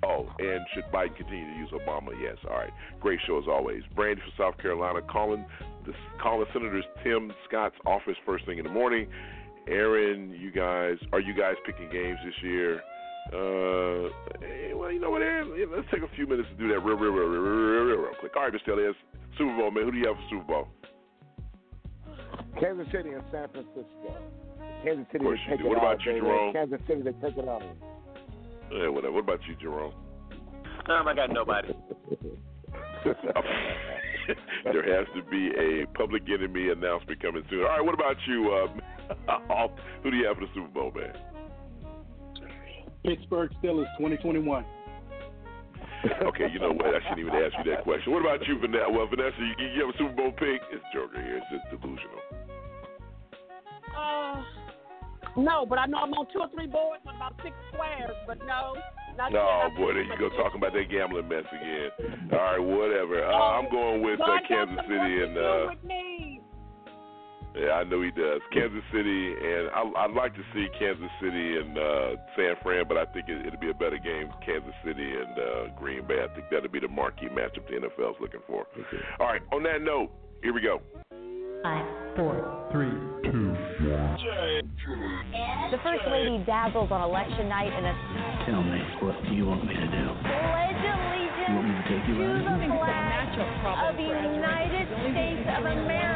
Oh, 0.01 0.27
and 0.39 0.61
should 0.73 0.85
Biden 0.93 1.15
continue 1.17 1.45
to 1.45 1.59
use 1.59 1.69
Obama? 1.71 2.11
Yes. 2.21 2.37
All 2.49 2.55
right. 2.55 2.71
Great 3.01 3.19
show 3.27 3.37
as 3.37 3.45
always. 3.49 3.83
Brandy 3.95 4.21
from 4.21 4.31
South 4.37 4.61
Carolina 4.61 5.01
calling 5.01 5.45
the 5.85 5.93
calling 6.21 6.45
Senators 6.53 6.85
Tim 7.03 7.33
Scott's 7.47 7.75
office 7.85 8.15
first 8.25 8.45
thing 8.45 8.59
in 8.59 8.63
the 8.63 8.71
morning. 8.71 9.07
Aaron, 9.67 10.31
you 10.39 10.51
guys, 10.51 10.97
are 11.11 11.19
you 11.19 11.33
guys 11.33 11.55
picking 11.65 11.89
games 11.91 12.17
this 12.23 12.33
year? 12.41 12.81
Uh, 13.31 14.07
eh, 14.41 14.73
well, 14.73 14.91
you 14.91 14.99
know 14.99 15.11
what, 15.11 15.21
Aaron? 15.21 15.51
Let's 15.71 15.87
take 15.91 16.01
a 16.01 16.15
few 16.15 16.25
minutes 16.25 16.49
to 16.49 16.55
do 16.55 16.67
that 16.69 16.79
real, 16.79 16.97
real, 16.97 17.11
real, 17.11 17.27
real, 17.27 17.41
real, 17.41 17.83
real, 17.85 17.97
real 17.97 18.13
quick. 18.19 18.35
All 18.35 18.43
right, 18.43 18.53
Mr. 18.53 18.73
Elias, 18.73 18.95
Super 19.37 19.55
Bowl, 19.55 19.69
man. 19.69 19.83
Who 19.83 19.91
do 19.91 19.97
you 19.97 20.07
have 20.07 20.15
for 20.15 20.27
Super 20.29 20.45
Bowl? 20.45 20.67
Kansas 22.59 22.87
City 22.91 23.09
and 23.09 23.23
San 23.31 23.47
Francisco. 23.49 24.17
Kansas 24.83 25.05
City 25.11 25.23
course 25.23 25.39
they 25.45 25.51
you 25.51 25.57
take 25.57 25.59
do. 25.59 25.65
it 25.65 25.69
What 25.69 25.77
about 25.77 26.05
you, 26.05 26.11
baby. 26.13 26.25
Jerome? 26.25 26.53
Kansas 26.53 26.81
City 26.87 27.01
they 27.01 27.11
take 27.13 27.37
it 27.37 27.47
on. 27.47 27.63
Yeah, 28.71 28.87
whatever. 28.89 29.13
What 29.13 29.23
about 29.23 29.39
you, 29.47 29.55
Jerome? 29.55 29.93
Um, 30.89 31.07
I 31.07 31.13
got 31.13 31.31
nobody. 31.31 31.73
there 34.65 34.97
has 34.97 35.07
to 35.15 35.23
be 35.29 35.51
a 35.57 35.85
public 35.97 36.23
enemy 36.29 36.69
announcement 36.69 37.21
coming 37.21 37.43
soon. 37.49 37.61
All 37.61 37.69
right, 37.69 37.81
what 37.85 37.93
about 37.93 38.15
you? 38.27 38.51
Uh, 38.51 39.67
who 40.03 40.11
do 40.11 40.17
you 40.17 40.27
have 40.27 40.37
for 40.37 40.41
the 40.45 40.51
Super 40.53 40.67
Bowl, 40.67 40.91
man? 40.95 41.13
Pittsburgh 43.03 43.51
Steelers 43.63 43.87
2021. 43.97 44.65
Okay, 46.29 46.47
you 46.53 46.59
know 46.59 46.71
what? 46.71 46.95
I 46.95 46.99
shouldn't 47.03 47.19
even 47.19 47.35
ask 47.35 47.53
you 47.59 47.71
that 47.71 47.83
question. 47.83 48.13
What 48.13 48.21
about 48.21 48.45
you, 48.47 48.57
Vanessa? 48.59 48.87
Well, 48.89 49.07
Vanessa, 49.07 49.35
you, 49.39 49.67
you 49.75 49.85
have 49.85 49.95
a 49.95 49.97
Super 49.97 50.15
Bowl 50.15 50.31
pick? 50.31 50.61
It's 50.71 50.83
Joker 50.93 51.21
here. 51.21 51.37
It's 51.43 51.47
just 51.51 51.67
delusional. 51.69 52.19
Uh, 53.91 54.43
no, 55.37 55.65
but 55.67 55.77
I 55.79 55.85
know 55.85 55.97
I'm 55.99 56.13
on 56.13 56.27
two 56.31 56.39
or 56.39 56.49
three 56.55 56.67
boards 56.67 57.03
with 57.05 57.15
about 57.15 57.35
six 57.43 57.55
squares, 57.73 58.15
but 58.27 58.39
no. 58.47 58.75
Not 59.17 59.35
Oh 59.35 59.67
yet. 59.67 59.75
boy, 59.75 59.93
there 59.93 60.03
you 60.03 60.15
go 60.17 60.29
talking 60.39 60.61
about 60.63 60.71
that 60.73 60.87
gambling 60.89 61.27
mess 61.27 61.43
again. 61.51 62.29
All 62.31 62.39
right, 62.39 62.59
whatever. 62.63 63.25
Uh, 63.25 63.59
I'm 63.59 63.69
going 63.69 64.01
with 64.01 64.19
uh, 64.21 64.39
Kansas 64.47 64.79
City 64.87 65.23
and 65.23 65.37
uh, 65.37 65.65
with 65.75 65.83
me. 65.83 66.39
Yeah, 67.55 67.71
I 67.81 67.83
know 67.83 68.01
he 68.01 68.11
does. 68.11 68.41
Kansas 68.53 68.83
City 68.93 69.33
and 69.33 69.69
I, 69.73 70.05
I'd 70.05 70.13
like 70.15 70.33
to 70.35 70.43
see 70.53 70.67
Kansas 70.77 71.09
City 71.21 71.57
and 71.57 71.77
uh, 71.77 72.09
San 72.35 72.55
Fran, 72.61 72.85
but 72.87 72.97
I 72.97 73.05
think 73.05 73.27
it, 73.27 73.45
it'll 73.45 73.59
be 73.59 73.69
a 73.71 73.73
better 73.73 73.97
game. 73.97 74.29
Kansas 74.45 74.73
City 74.85 75.03
and 75.17 75.33
uh, 75.37 75.79
Green 75.79 76.05
Bay. 76.05 76.21
I 76.23 76.33
think 76.33 76.47
that'll 76.51 76.69
be 76.69 76.79
the 76.79 76.87
marquee 76.87 77.27
matchup 77.27 77.65
the 77.67 77.75
NFL's 77.81 78.17
looking 78.21 78.41
for. 78.47 78.67
All 79.19 79.27
right, 79.27 79.41
on 79.51 79.63
that 79.63 79.81
note, 79.81 80.11
here 80.43 80.53
we 80.53 80.61
go. 80.61 80.81
Five, 81.63 81.85
four, 82.15 82.69
three, 82.71 82.93
two, 83.27 83.51
one. 83.91 84.15
The 85.71 85.77
First 85.83 86.07
Lady 86.07 86.41
dazzles 86.45 86.89
on 86.91 87.01
election 87.01 87.49
night 87.49 87.67
in 87.67 87.83
a 87.83 87.93
Tell 88.47 88.63
me, 88.63 88.79
what 89.01 89.15
do 89.27 89.33
you 89.35 89.45
want 89.45 89.65
me 89.67 89.73
to 89.75 89.87
do? 89.91 90.03
pledge 90.23 90.81
allegiance 90.87 91.49
You 91.49 91.55
want 91.55 91.67
me 91.67 91.73
to 91.75 91.85
take 91.89 92.07
you 92.07 92.15
to 92.15 92.23
out? 92.23 92.59
the 92.63 92.71
flag 92.79 93.09
of 93.89 93.95
the 93.99 94.07
United 94.07 94.87
States 95.11 95.45
of 95.51 95.65
America. 95.67 96.08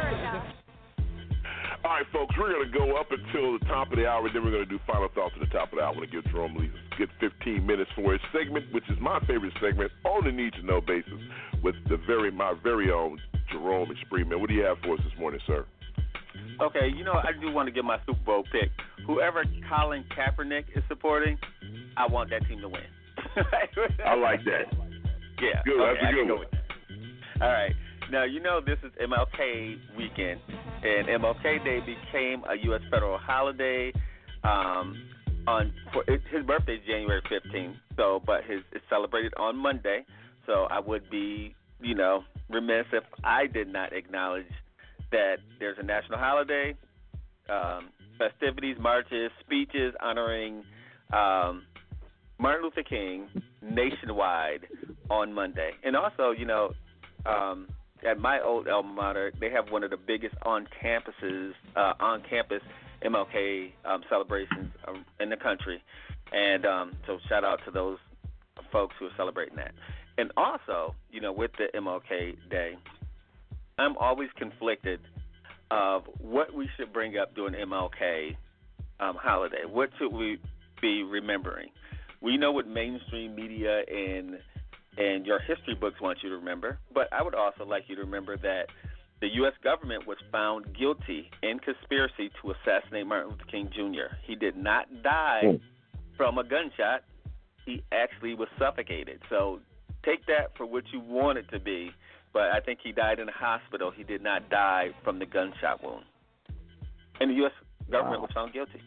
All 1.84 1.90
right, 1.90 2.06
folks, 2.14 2.34
we're 2.38 2.50
going 2.50 2.64
to 2.64 2.72
go 2.72 2.96
up 2.96 3.08
until 3.12 3.58
the 3.58 3.64
top 3.66 3.92
of 3.92 3.98
the 3.98 4.06
hour, 4.08 4.26
then 4.32 4.42
we're 4.42 4.50
going 4.50 4.64
to 4.64 4.70
do 4.70 4.80
final 4.86 5.08
thoughts 5.14 5.34
at 5.36 5.40
the 5.40 5.52
top 5.52 5.70
of 5.70 5.76
the 5.76 5.84
hour. 5.84 5.92
I 5.92 5.96
want 5.98 6.10
to 6.10 6.16
give 6.16 6.24
Jerome 6.32 6.56
Lee 6.56 6.72
a 6.72 6.96
good 6.96 7.10
15 7.20 7.60
minutes 7.60 7.90
for 7.94 8.12
his 8.12 8.22
segment, 8.32 8.72
which 8.72 8.88
is 8.88 8.96
my 9.02 9.20
favorite 9.28 9.52
segment 9.60 9.92
on 10.02 10.24
the 10.24 10.32
need 10.32 10.54
to 10.54 10.62
know 10.62 10.80
basis 10.80 11.20
with 11.62 11.74
the 11.90 11.98
very 12.06 12.30
my 12.32 12.54
very 12.62 12.90
own 12.90 13.20
Jerome 13.52 13.90
Experiment. 13.90 14.40
What 14.40 14.48
do 14.48 14.54
you 14.56 14.64
have 14.64 14.78
for 14.82 14.94
us 14.94 15.00
this 15.04 15.12
morning, 15.20 15.40
sir? 15.46 15.66
Okay, 16.62 16.88
you 16.88 17.04
know, 17.04 17.20
I 17.20 17.32
do 17.38 17.52
want 17.52 17.68
to 17.68 17.72
give 17.72 17.84
my 17.84 17.98
Super 18.06 18.24
Bowl 18.24 18.44
pick. 18.50 18.70
Whoever 19.06 19.44
Colin 19.68 20.04
Kaepernick 20.16 20.64
is 20.74 20.82
supporting, 20.88 21.36
I 21.98 22.06
want 22.06 22.30
that 22.30 22.48
team 22.48 22.62
to 22.62 22.68
win. 22.68 22.88
I 24.06 24.14
like 24.14 24.40
that. 24.44 24.72
Yeah. 25.36 25.60
Good, 25.66 25.80
okay, 25.80 26.00
that's 26.00 26.12
a 26.12 26.16
good 26.16 26.26
can 26.26 26.28
go. 26.28 27.44
All 27.44 27.52
right. 27.52 27.74
Now, 28.14 28.22
you 28.22 28.38
know 28.38 28.60
this 28.64 28.78
is 28.84 28.92
MLK 29.02 29.96
weekend, 29.96 30.40
and 30.84 31.08
MLK 31.20 31.64
Day 31.64 31.80
became 31.80 32.44
a 32.48 32.54
U.S. 32.66 32.80
federal 32.88 33.18
holiday. 33.18 33.92
Um, 34.44 35.08
on 35.48 35.72
for 35.92 36.04
his 36.06 36.46
birthday 36.46 36.74
is 36.74 36.80
January 36.86 37.20
15th, 37.22 37.74
so 37.96 38.22
but 38.24 38.44
his 38.44 38.60
it's 38.70 38.84
celebrated 38.88 39.34
on 39.36 39.56
Monday. 39.56 40.04
So 40.46 40.68
I 40.70 40.78
would 40.78 41.10
be, 41.10 41.56
you 41.80 41.96
know, 41.96 42.22
remiss 42.48 42.84
if 42.92 43.02
I 43.24 43.48
did 43.48 43.66
not 43.66 43.92
acknowledge 43.92 44.46
that 45.10 45.38
there's 45.58 45.78
a 45.80 45.84
national 45.84 46.20
holiday, 46.20 46.76
um, 47.48 47.88
festivities, 48.16 48.76
marches, 48.78 49.32
speeches 49.40 49.92
honoring 50.00 50.62
um, 51.12 51.64
Martin 52.38 52.62
Luther 52.62 52.84
King 52.88 53.26
nationwide 53.60 54.68
on 55.10 55.32
Monday. 55.32 55.72
And 55.82 55.96
also, 55.96 56.30
you 56.30 56.46
know, 56.46 56.70
um, 57.26 57.66
at 58.04 58.18
my 58.18 58.40
old 58.40 58.68
alma 58.68 58.92
mater, 58.92 59.32
they 59.40 59.50
have 59.50 59.70
one 59.70 59.82
of 59.82 59.90
the 59.90 59.96
biggest 59.96 60.34
on 60.42 60.66
campuses, 60.82 61.52
uh, 61.76 61.94
on 62.00 62.22
campus 62.28 62.62
MLK 63.04 63.72
um, 63.84 64.02
celebrations 64.08 64.72
um, 64.86 65.04
in 65.20 65.30
the 65.30 65.36
country. 65.36 65.82
And 66.32 66.66
um, 66.66 66.92
so, 67.06 67.18
shout 67.28 67.44
out 67.44 67.60
to 67.64 67.70
those 67.70 67.98
folks 68.72 68.94
who 68.98 69.06
are 69.06 69.16
celebrating 69.16 69.56
that. 69.56 69.72
And 70.16 70.32
also, 70.36 70.94
you 71.10 71.20
know, 71.20 71.32
with 71.32 71.50
the 71.58 71.66
MLK 71.78 72.36
Day, 72.50 72.76
I'm 73.78 73.96
always 73.98 74.28
conflicted 74.36 75.00
of 75.70 76.04
what 76.18 76.54
we 76.54 76.68
should 76.76 76.92
bring 76.92 77.18
up 77.18 77.34
during 77.34 77.54
MLK 77.54 78.36
um, 79.00 79.16
holiday. 79.16 79.64
What 79.68 79.90
should 79.98 80.12
we 80.12 80.38
be 80.80 81.02
remembering? 81.02 81.70
We 82.20 82.36
know 82.36 82.52
what 82.52 82.66
mainstream 82.66 83.34
media 83.34 83.82
and 83.88 84.38
and 84.96 85.26
your 85.26 85.40
history 85.40 85.74
books 85.74 86.00
want 86.00 86.18
you 86.22 86.28
to 86.30 86.36
remember, 86.36 86.78
but 86.92 87.12
I 87.12 87.22
would 87.22 87.34
also 87.34 87.64
like 87.64 87.84
you 87.88 87.96
to 87.96 88.02
remember 88.02 88.36
that 88.38 88.66
the 89.20 89.28
U.S. 89.34 89.54
government 89.62 90.06
was 90.06 90.18
found 90.30 90.76
guilty 90.76 91.30
in 91.42 91.58
conspiracy 91.58 92.30
to 92.42 92.52
assassinate 92.52 93.06
Martin 93.06 93.30
Luther 93.30 93.44
King 93.50 93.70
Jr. 93.72 94.14
He 94.22 94.34
did 94.34 94.56
not 94.56 94.86
die 95.02 95.40
hmm. 95.42 95.56
from 96.16 96.38
a 96.38 96.44
gunshot. 96.44 97.04
He 97.64 97.82
actually 97.92 98.34
was 98.34 98.48
suffocated. 98.58 99.20
So 99.30 99.60
take 100.04 100.26
that 100.26 100.56
for 100.56 100.66
what 100.66 100.84
you 100.92 101.00
want 101.00 101.38
it 101.38 101.48
to 101.52 101.58
be, 101.58 101.90
but 102.32 102.50
I 102.50 102.60
think 102.60 102.80
he 102.82 102.92
died 102.92 103.18
in 103.18 103.28
a 103.28 103.32
hospital. 103.32 103.90
He 103.90 104.02
did 104.02 104.22
not 104.22 104.50
die 104.50 104.90
from 105.02 105.18
the 105.18 105.26
gunshot 105.26 105.82
wound. 105.82 106.04
And 107.20 107.30
the 107.30 107.34
U.S. 107.36 107.52
government 107.90 108.20
was 108.20 108.30
found 108.34 108.52
guilty. 108.52 108.82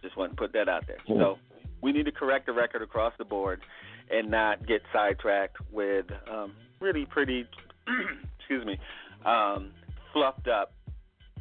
Just 0.00 0.16
want 0.16 0.32
to 0.32 0.36
put 0.36 0.52
that 0.54 0.68
out 0.68 0.86
there. 0.86 0.98
Hmm. 1.06 1.18
So 1.18 1.38
we 1.82 1.92
need 1.92 2.06
to 2.06 2.12
correct 2.12 2.46
the 2.46 2.52
record 2.52 2.82
across 2.82 3.12
the 3.18 3.24
board 3.24 3.60
and 4.12 4.30
not 4.30 4.66
get 4.66 4.82
sidetracked 4.92 5.56
with 5.72 6.06
um, 6.30 6.52
really 6.80 7.06
pretty, 7.06 7.46
excuse 8.38 8.64
me, 8.66 8.78
um, 9.24 9.70
fluffed 10.12 10.48
up 10.48 10.72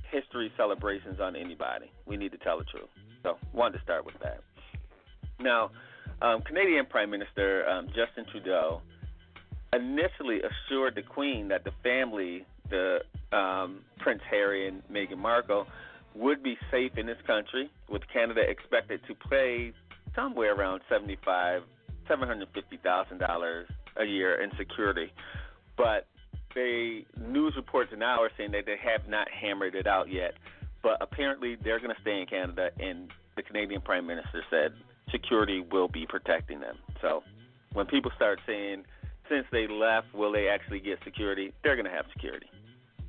history 0.10 0.52
celebrations 0.58 1.20
on 1.20 1.36
anybody. 1.36 1.92
We 2.06 2.18
need 2.18 2.32
to 2.32 2.38
tell 2.38 2.58
the 2.58 2.66
truth. 2.66 2.90
So 3.24 3.38
wanted 3.54 3.78
to 3.78 3.84
start 3.84 4.06
with 4.06 4.16
that. 4.24 4.42
Now, 5.40 5.72
um, 6.22 6.42
Canadian 6.42 6.86
Prime 6.86 7.10
Minister 7.10 7.68
um, 7.68 7.88
Justin 7.88 8.26
Trudeau 8.32 8.82
initially 9.74 10.40
assured 10.42 10.96
the 10.96 11.02
Queen 11.02 11.48
that 11.48 11.64
the 11.64 11.72
family, 11.84 12.46
the 12.70 13.00
um, 13.36 13.80
Prince 14.00 14.22
Harry 14.30 14.68
and 14.68 14.84
Meghan 14.92 15.18
Markle, 15.18 15.66
would 16.14 16.44
be 16.44 16.58
safe 16.70 16.98
in 16.98 17.06
this 17.06 17.18
country, 17.26 17.72
with 17.90 18.02
Canada 18.12 18.42
expected 18.42 19.00
to 19.08 19.16
pay 19.30 19.72
somewhere 20.14 20.54
around 20.54 20.82
seventy-five, 20.90 21.62
seven 22.08 22.28
hundred 22.28 22.50
fifty 22.54 22.78
thousand 22.78 23.20
dollars 23.20 23.68
a 23.98 24.06
year 24.06 24.42
in 24.42 24.52
security. 24.58 25.12
But 25.78 26.08
they 26.54 27.06
news 27.18 27.54
reports 27.56 27.92
now 27.98 28.22
are 28.22 28.32
saying 28.38 28.52
that 28.52 28.66
they 28.66 28.78
have 28.78 29.08
not 29.08 29.28
hammered 29.30 29.76
it 29.76 29.88
out 29.88 30.12
yet. 30.12 30.34
But 30.84 30.98
apparently, 31.02 31.58
they're 31.64 31.80
going 31.80 31.94
to 31.94 32.02
stay 32.02 32.20
in 32.20 32.26
Canada, 32.26 32.72
and 32.80 33.12
the 33.36 33.44
Canadian 33.44 33.82
Prime 33.82 34.08
Minister 34.08 34.44
said 34.50 34.74
security 35.12 35.64
will 35.72 35.88
be 35.88 36.06
protecting 36.08 36.60
them. 36.60 36.78
So 37.02 37.24
when 37.74 37.86
people 37.86 38.12
start 38.16 38.40
saying, 38.48 38.86
since 39.30 39.46
they 39.52 39.68
left, 39.68 40.14
will 40.14 40.32
they 40.32 40.48
actually 40.48 40.80
get 40.80 41.00
security? 41.04 41.54
They're 41.64 41.76
going 41.76 41.86
to 41.86 41.92
have 41.92 42.06
security. 42.14 42.48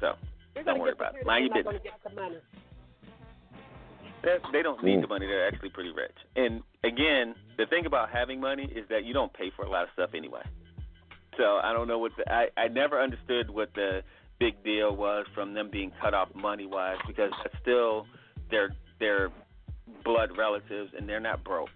So 0.01 0.15
don't 0.65 0.79
worry 0.79 0.93
about 0.93 1.17
it. 1.17 1.27
Mind 1.27 1.51
your 1.55 1.65
business. 1.65 1.93
Gonna 4.23 4.39
get 4.39 4.43
the 4.43 4.49
money. 4.49 4.53
They, 4.53 4.63
don't 4.63 4.85
need 4.85 4.99
mm. 4.99 5.03
the 5.03 5.09
money. 5.09 5.27
They're 5.27 5.47
actually 5.47 5.71
pretty 5.71 5.91
rich. 5.91 6.17
And 6.37 6.63
again, 6.85 7.35
the 7.59 7.67
thing 7.67 7.87
about 7.87 8.11
having 8.11 8.41
money 8.41 8.65
is 8.65 8.89
that 8.89 9.05
you 9.05 9.13
don't 9.13 9.33
pay 9.33 9.51
for 9.55 9.65
a 9.65 9.71
lot 9.71 9.85
of 9.85 9.89
stuff 9.95 10.11
anyway. 10.15 10.43
So 11.39 11.59
I 11.63 11.73
don't 11.73 11.89
know 11.89 11.99
what 11.99 12.13
the 12.17 12.31
I 12.31 12.49
I 12.57 12.69
never 12.69 13.01
understood 13.01 13.51
what 13.51 13.73
the 13.75 14.03
big 14.39 14.63
deal 14.65 14.95
was 14.95 15.27
from 15.35 15.55
them 15.55 15.71
being 15.71 15.93
cut 16.01 16.15
off 16.15 16.29
money 16.35 16.67
wise 16.67 16.99
because 17.07 17.31
that's 17.43 17.55
still 17.63 18.07
their 18.51 18.75
their 18.99 19.31
blood 20.05 20.31
relatives 20.37 20.93
and 20.97 21.09
they're 21.09 21.21
not 21.21 21.43
broke. 21.45 21.71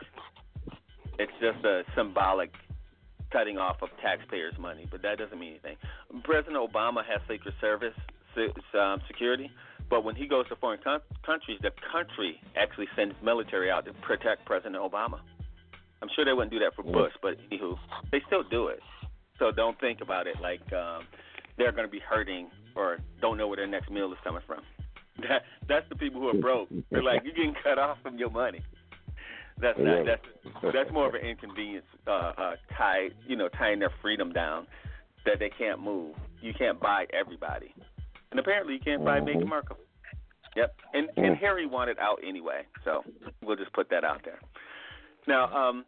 It's 1.19 1.33
just 1.41 1.65
a 1.65 1.83
symbolic 1.97 2.53
cutting 3.33 3.59
off 3.59 3.83
of 3.83 3.89
taxpayers' 4.03 4.59
money, 4.59 4.87
but 4.91 5.03
that 5.03 5.19
doesn't 5.19 5.39
mean 5.39 5.51
anything. 5.51 5.77
President 6.25 6.57
Obama 6.57 7.05
has 7.05 7.21
Secret 7.29 7.55
Service 7.61 7.95
se- 7.97 8.16
um, 8.79 9.01
security, 9.07 9.51
but 9.89 10.05
when 10.05 10.15
he 10.15 10.27
goes 10.27 10.49
to 10.49 10.57
foreign 10.57 10.81
con- 10.83 11.01
countries, 11.25 11.59
the 11.63 11.71
country 11.93 12.41
actually 12.57 12.89
sends 12.97 13.15
military 13.23 13.71
out 13.71 13.85
to 13.87 13.93
protect 13.95 14.45
President 14.45 14.77
Obama. 14.77 15.21
I'm 16.03 16.09
sure 16.15 16.25
they 16.25 16.33
wouldn't 16.33 16.53
do 16.53 16.59
that 16.59 16.75
for 16.75 16.83
Bush, 16.83 17.13
but 17.23 17.37
anywho, 17.51 17.77
they 18.13 18.21
still 18.27 18.43
do 18.43 18.69
it. 18.69 18.81
So 19.39 19.51
don't 19.51 19.79
think 19.81 20.01
about 20.01 20.27
it 20.27 20.37
like 20.41 20.61
um, 20.73 21.05
they're 21.57 21.73
going 21.73 21.87
to 21.87 21.91
be 21.91 22.01
hurting 22.01 22.49
or 22.75 22.99
don't 23.21 23.39
know 23.39 23.49
where 23.49 23.57
their 23.57 23.67
next 23.67 23.91
meal 23.91 24.13
is 24.13 24.19
coming 24.25 24.43
from. 24.47 24.61
That 25.19 25.45
that's 25.67 25.89
the 25.89 25.97
people 25.97 26.21
who 26.21 26.29
are 26.29 26.39
broke. 26.39 26.69
They're 26.91 27.03
like 27.03 27.23
you're 27.25 27.33
getting 27.33 27.55
cut 27.65 27.79
off 27.79 27.97
from 28.03 28.19
your 28.19 28.29
money. 28.29 28.61
That's 29.59 29.79
not 29.79 30.05
that's 30.05 30.75
that's 30.75 30.93
more 30.93 31.09
of 31.09 31.15
an 31.15 31.23
inconvenience 31.23 31.87
uh, 32.07 32.33
uh, 32.37 32.57
tie 32.77 33.09
you 33.27 33.35
know 33.35 33.49
tying 33.49 33.79
their 33.79 33.93
freedom 34.03 34.31
down 34.31 34.67
that 35.25 35.39
they 35.39 35.49
can't 35.49 35.81
move. 35.81 36.17
You 36.43 36.53
can't 36.53 36.79
buy 36.79 37.07
everybody, 37.19 37.73
and 38.37 38.45
apparently 38.45 38.75
you 38.75 38.81
can't 38.81 39.03
buy 39.03 39.19
Meghan 39.19 39.49
Markle. 39.49 39.79
Yep, 40.57 40.77
and 40.93 41.09
and 41.17 41.39
Harry 41.39 41.65
wanted 41.65 41.99
out 41.99 42.19
anyway, 42.27 42.65
so 42.85 43.03
we'll 43.43 43.57
just 43.57 43.73
put 43.73 43.89
that 43.89 44.05
out 44.05 44.21
there. 44.27 44.39
Now, 45.27 45.51
um, 45.55 45.87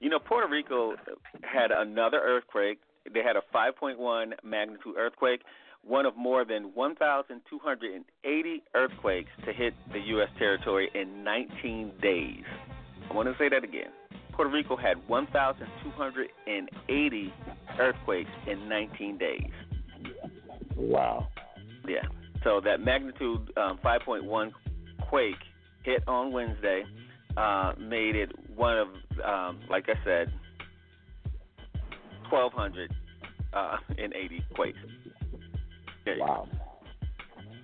you 0.00 0.08
know, 0.08 0.18
Puerto 0.18 0.48
Rico 0.48 0.94
had 1.42 1.70
another 1.70 2.22
earthquake. 2.22 2.78
They 3.12 3.22
had 3.22 3.36
a 3.36 3.42
5.1 3.54 4.32
magnitude 4.42 4.96
earthquake, 4.96 5.42
one 5.84 6.06
of 6.06 6.16
more 6.16 6.46
than 6.46 6.74
1,280 6.74 8.62
earthquakes 8.74 9.30
to 9.44 9.52
hit 9.52 9.74
the 9.92 10.00
U.S. 10.00 10.30
territory 10.38 10.90
in 10.94 11.22
19 11.22 11.92
days. 12.00 12.44
I 13.10 13.14
want 13.14 13.28
to 13.28 13.34
say 13.38 13.50
that 13.50 13.62
again. 13.62 13.90
Puerto 14.32 14.50
Rico 14.50 14.76
had 14.76 15.06
1,280 15.06 17.34
earthquakes 17.78 18.30
in 18.46 18.68
19 18.70 19.18
days. 19.18 19.50
Wow. 20.76 21.28
Yeah. 21.86 22.02
So 22.44 22.60
that 22.64 22.80
magnitude 22.80 23.50
um, 23.56 23.78
5.1 23.84 24.52
quake 25.08 25.36
hit 25.84 26.02
on 26.06 26.32
Wednesday 26.32 26.84
uh, 27.36 27.72
made 27.78 28.16
it 28.16 28.30
one 28.56 28.78
of, 28.78 28.88
um, 29.24 29.60
like 29.70 29.88
I 29.88 29.94
said, 30.04 30.32
1,280 32.30 34.44
quakes. 34.54 34.78
There 36.04 36.16
you 36.16 36.22
Wow. 36.22 36.48
go. 36.50 36.58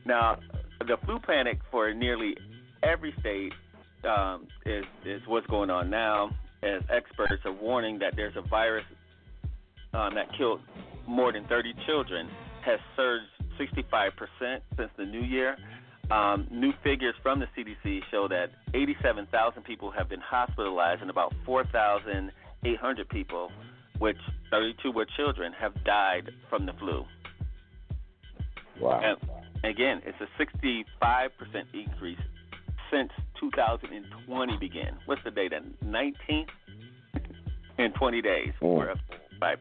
Now, 0.05 0.39
the 0.81 0.97
flu 1.05 1.19
panic 1.19 1.59
for 1.71 1.93
nearly 1.93 2.37
every 2.83 3.13
state 3.21 3.53
um, 4.05 4.47
is 4.65 4.85
is 5.05 5.21
what's 5.27 5.47
going 5.49 5.71
on 5.71 5.91
now, 5.91 6.31
as 6.63 6.83
experts 6.91 7.45
are 7.45 7.53
warning 7.53 7.99
that 7.99 8.15
there's 8.17 8.37
a 8.37 8.43
virus 8.43 8.85
um, 9.93 10.15
that 10.15 10.33
killed 10.37 10.61
more 11.07 11.33
than 11.33 11.45
30 11.47 11.75
children 11.87 12.29
has 12.65 12.79
surged 12.97 13.27
65% 13.59 14.61
since 14.77 14.91
the 14.97 15.05
new 15.05 15.23
year. 15.23 15.57
Um, 16.11 16.47
new 16.51 16.73
figures 16.83 17.15
from 17.23 17.39
the 17.41 17.47
CDC 17.57 18.01
show 18.11 18.29
that 18.29 18.47
87,000 18.73 19.63
people 19.63 19.91
have 19.91 20.09
been 20.09 20.21
hospitalized 20.21 21.03
and 21.03 21.11
about 21.11 21.35
4,800 21.45 23.09
people, 23.11 23.51
which 23.99 24.17
32 24.51 24.91
were 24.91 25.07
children, 25.17 25.53
have 25.53 25.73
died 25.85 26.31
from 26.49 26.65
the 26.65 26.73
flu. 26.75 27.05
Wow. 28.81 29.01
And 29.03 29.65
again, 29.65 30.01
it's 30.07 30.19
a 30.21 30.43
65% 30.43 30.87
increase 31.75 32.19
since 32.91 33.11
2020 33.39 34.57
began. 34.57 34.97
What's 35.05 35.23
the 35.25 35.31
date? 35.31 35.53
19th? 35.85 36.49
In 37.79 37.93
20 37.93 38.23
days, 38.23 38.53
we're 38.61 38.91
up 38.91 38.99
5%. 39.41 39.57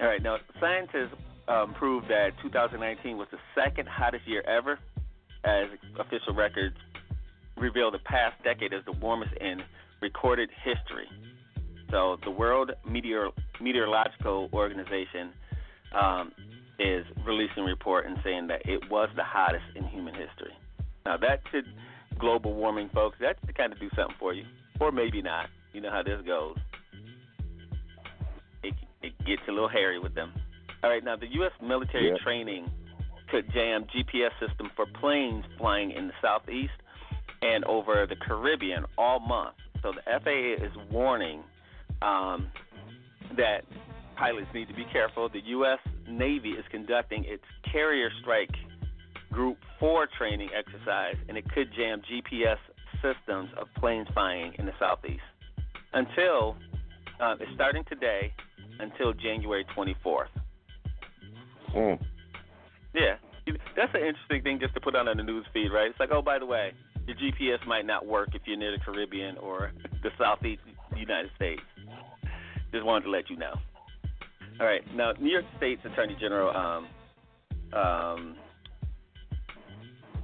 All 0.00 0.06
right, 0.06 0.22
now 0.22 0.36
scientists 0.60 1.16
um, 1.48 1.74
proved 1.74 2.08
that 2.08 2.30
2019 2.42 3.16
was 3.16 3.28
the 3.30 3.38
second 3.54 3.88
hottest 3.88 4.26
year 4.26 4.42
ever, 4.42 4.78
as 5.44 5.66
official 5.98 6.34
records 6.34 6.76
reveal 7.56 7.90
the 7.90 7.98
past 8.00 8.42
decade 8.44 8.72
as 8.72 8.84
the 8.84 8.92
warmest 8.92 9.32
in 9.40 9.62
recorded 10.00 10.50
history. 10.62 11.08
So 11.90 12.18
the 12.24 12.30
World 12.30 12.72
Meteor- 12.88 13.30
Meteorological 13.60 14.50
Organization 14.52 15.30
um, 15.92 16.32
is 16.78 17.04
releasing 17.26 17.62
a 17.62 17.66
report 17.66 18.06
and 18.06 18.18
saying 18.22 18.48
that 18.48 18.62
it 18.66 18.90
was 18.90 19.08
the 19.16 19.24
hottest 19.24 19.64
in 19.74 19.84
human 19.84 20.14
history. 20.14 20.52
Now 21.06 21.16
that 21.16 21.40
should 21.50 21.64
global 22.18 22.54
warming, 22.54 22.90
folks. 22.92 23.16
That 23.20 23.36
should 23.44 23.56
kind 23.56 23.72
of 23.72 23.80
do 23.80 23.88
something 23.96 24.16
for 24.18 24.34
you, 24.34 24.44
or 24.80 24.92
maybe 24.92 25.22
not. 25.22 25.48
You 25.72 25.80
know 25.80 25.90
how 25.90 26.02
this 26.02 26.20
goes. 26.26 26.56
It, 28.62 28.74
it 29.02 29.12
gets 29.24 29.42
a 29.48 29.52
little 29.52 29.68
hairy 29.68 29.98
with 29.98 30.14
them. 30.14 30.32
All 30.82 30.90
right, 30.90 31.02
now 31.02 31.16
the 31.16 31.26
U.S. 31.32 31.52
military 31.62 32.08
Yeah. 32.08 32.16
training 32.22 32.70
could 33.30 33.52
jam 33.52 33.84
GPS 33.94 34.30
system 34.40 34.70
for 34.76 34.86
planes 35.00 35.44
flying 35.58 35.90
in 35.90 36.06
the 36.08 36.14
southeast 36.22 36.72
and 37.42 37.64
over 37.64 38.06
the 38.06 38.16
Caribbean 38.16 38.84
all 38.96 39.20
month. 39.20 39.54
So 39.82 39.92
the 39.92 40.02
FAA 40.02 40.64
is 40.64 40.72
warning 40.90 41.42
um, 42.02 42.48
that 43.36 43.64
pilots 44.16 44.48
need 44.54 44.68
to 44.68 44.74
be 44.74 44.84
careful. 44.92 45.28
The 45.28 45.42
U.S. 45.46 45.78
Navy 46.08 46.50
is 46.50 46.64
conducting 46.70 47.24
its 47.24 47.44
Carrier 47.70 48.10
Strike 48.20 48.50
Group 49.30 49.58
4 49.78 50.08
training 50.16 50.48
exercise, 50.56 51.16
and 51.28 51.36
it 51.36 51.44
could 51.52 51.68
jam 51.76 52.00
GPS 52.10 52.56
systems 53.02 53.50
of 53.60 53.68
planes 53.76 54.08
flying 54.14 54.54
in 54.58 54.66
the 54.66 54.72
southeast 54.78 55.20
until 55.92 56.56
uh, 57.20 57.34
it's 57.38 57.52
starting 57.54 57.84
today 57.88 58.32
until 58.80 59.12
January 59.12 59.64
24th. 59.76 60.26
Mm. 61.74 62.00
Yeah, 62.94 63.16
that's 63.76 63.94
an 63.94 64.00
interesting 64.00 64.42
thing 64.42 64.58
just 64.60 64.74
to 64.74 64.80
put 64.80 64.94
on 64.94 65.08
on 65.08 65.16
the 65.16 65.22
news 65.22 65.46
feed, 65.52 65.68
right? 65.72 65.90
It's 65.90 66.00
like, 66.00 66.10
oh, 66.12 66.22
by 66.22 66.38
the 66.38 66.46
way, 66.46 66.72
your 67.06 67.16
GPS 67.16 67.66
might 67.66 67.86
not 67.86 68.06
work 68.06 68.30
if 68.34 68.42
you're 68.44 68.56
near 68.56 68.72
the 68.72 68.82
Caribbean 68.84 69.36
or 69.38 69.72
the 70.02 70.10
southeast 70.18 70.62
United 70.96 71.30
States. 71.36 71.62
Just 72.72 72.84
wanted 72.84 73.04
to 73.04 73.10
let 73.10 73.30
you 73.30 73.36
know. 73.36 73.54
All 74.60 74.66
right, 74.66 74.82
now 74.94 75.12
New 75.20 75.30
York 75.30 75.44
State's 75.56 75.84
Attorney 75.84 76.16
General 76.20 76.54
um, 76.56 77.78
um, 77.78 78.36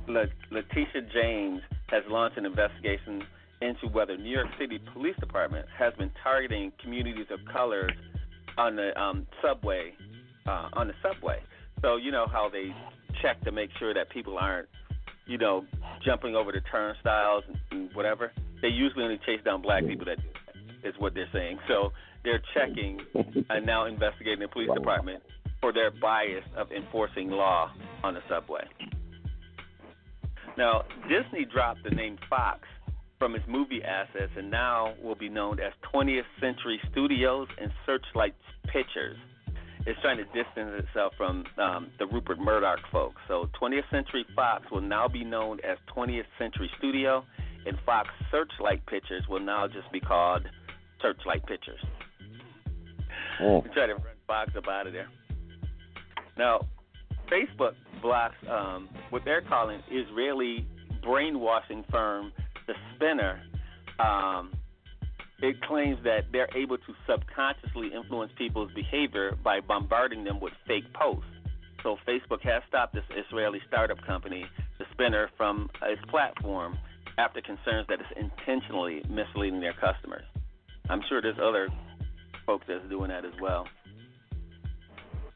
Letitia 0.09 1.03
James 1.13 1.61
has 1.89 2.03
launched 2.09 2.37
an 2.37 2.47
investigation 2.47 3.23
into 3.61 3.87
whether 3.89 4.17
New 4.17 4.31
York 4.31 4.49
City 4.59 4.81
Police 4.93 5.17
Department 5.21 5.67
has 5.79 5.95
been 5.95 6.11
targeting 6.23 6.73
communities 6.83 7.27
of 7.31 7.39
color 7.51 7.89
on 8.59 8.77
the 8.77 8.99
um, 9.01 9.27
subway. 9.43 9.93
Uh, 10.47 10.69
on 10.75 10.89
the 10.89 10.95
subway, 11.03 11.41
so 11.81 11.97
you 11.97 12.13
know 12.13 12.27
how 12.31 12.51
they 12.53 12.75
check 13.23 13.41
to 13.45 13.51
make 13.51 13.71
sure 13.79 13.95
that 13.95 14.11
people 14.11 14.37
aren't, 14.39 14.69
you 15.27 15.39
know, 15.39 15.65
jumping 16.05 16.37
over 16.37 16.53
the 16.53 16.61
turnstiles 16.71 17.45
and, 17.49 17.59
and 17.71 17.95
whatever. 17.95 18.31
They 18.61 18.69
usually 18.69 19.05
only 19.05 19.19
chase 19.25 19.41
down 19.45 19.63
black 19.63 19.87
people. 19.87 20.05
That 20.05 20.19
is 20.87 20.95
what 20.99 21.15
they're 21.15 21.29
saying. 21.33 21.59
So 21.67 21.93
they're 22.25 22.43
checking 22.53 23.01
and 23.51 23.65
now 23.65 23.87
investigating 23.87 24.41
the 24.41 24.49
police 24.49 24.71
department 24.75 25.23
for 25.61 25.73
their 25.73 25.91
bias 25.91 26.45
of 26.57 26.71
enforcing 26.73 27.31
law 27.31 27.73
on 28.03 28.15
the 28.15 28.21
subway. 28.29 28.65
Now, 30.57 30.85
Disney 31.09 31.45
dropped 31.45 31.85
the 31.85 31.91
name 31.91 32.19
Fox 32.29 32.61
from 33.19 33.35
its 33.35 33.45
movie 33.49 33.83
assets 33.83 34.33
and 34.37 34.51
now 34.51 34.95
will 35.03 35.15
be 35.15 35.29
known 35.29 35.59
as 35.59 35.73
20th 35.95 36.23
Century 36.41 36.81
Studios 36.91 37.49
and 37.61 37.73
Searchlight 37.87 38.35
Pictures. 38.67 39.17
Is 39.87 39.97
trying 40.01 40.17
to 40.17 40.25
distance 40.25 40.83
itself 40.87 41.13
from 41.17 41.45
um, 41.59 41.91
the 41.99 42.07
Rupert 42.07 42.39
Murdoch 42.39 42.79
folks. 42.91 43.21
So 43.29 43.49
20th 43.61 43.89
Century 43.91 44.25
Fox 44.35 44.65
will 44.71 44.81
now 44.81 45.09
be 45.09 45.25
known 45.25 45.59
as 45.61 45.77
20th 45.95 46.25
Century 46.39 46.71
Studio, 46.79 47.25
and 47.67 47.77
Fox 47.85 48.09
Searchlight 48.31 48.85
Pictures 48.87 49.25
will 49.29 49.41
now 49.41 49.67
just 49.67 49.91
be 49.93 50.01
called 50.01 50.47
Searchlight 51.03 51.45
Pictures. 51.47 51.81
Oh. 53.41 53.59
We 53.59 53.71
try 53.71 53.87
to 53.87 53.95
run 53.95 54.15
Fox 54.27 54.53
up 54.57 54.69
out 54.69 54.87
of 54.87 54.93
there. 54.93 55.09
Now, 56.39 56.61
Facebook 57.31 57.75
blocks 58.01 58.35
um, 58.51 58.89
what 59.11 59.23
they're 59.25 59.43
calling 59.43 59.81
Israeli 59.91 60.67
brainwashing 61.03 61.85
firm, 61.91 62.33
The 62.67 62.75
Spinner. 62.95 63.41
Um, 63.99 64.53
it 65.41 65.61
claims 65.63 65.99
that 66.05 66.27
they're 66.33 66.49
able 66.57 66.79
to 66.79 66.95
subconsciously 67.09 67.91
influence 67.95 68.33
people's 68.37 68.71
behavior 68.73 69.37
by 69.43 69.61
bombarding 69.61 70.25
them 70.25 70.41
with 70.41 70.53
fake 70.67 70.91
posts. 70.95 71.29
So 71.83 71.97
Facebook 72.09 72.41
has 72.43 72.63
stopped 72.69 72.95
this 72.95 73.05
Israeli 73.15 73.61
startup 73.69 74.03
company, 74.07 74.47
The 74.79 74.87
Spinner, 74.93 75.29
from 75.37 75.69
its 75.83 76.01
platform 76.09 76.79
after 77.19 77.41
concerns 77.41 77.87
that 77.89 77.99
it's 78.01 78.09
intentionally 78.17 79.03
misleading 79.09 79.61
their 79.61 79.75
customers. 79.75 80.25
I'm 80.89 81.03
sure 81.09 81.21
there's 81.21 81.39
other 81.43 81.69
folks 82.47 82.65
that's 82.69 82.89
doing 82.89 83.09
that 83.09 83.25
as 83.25 83.33
well. 83.41 83.67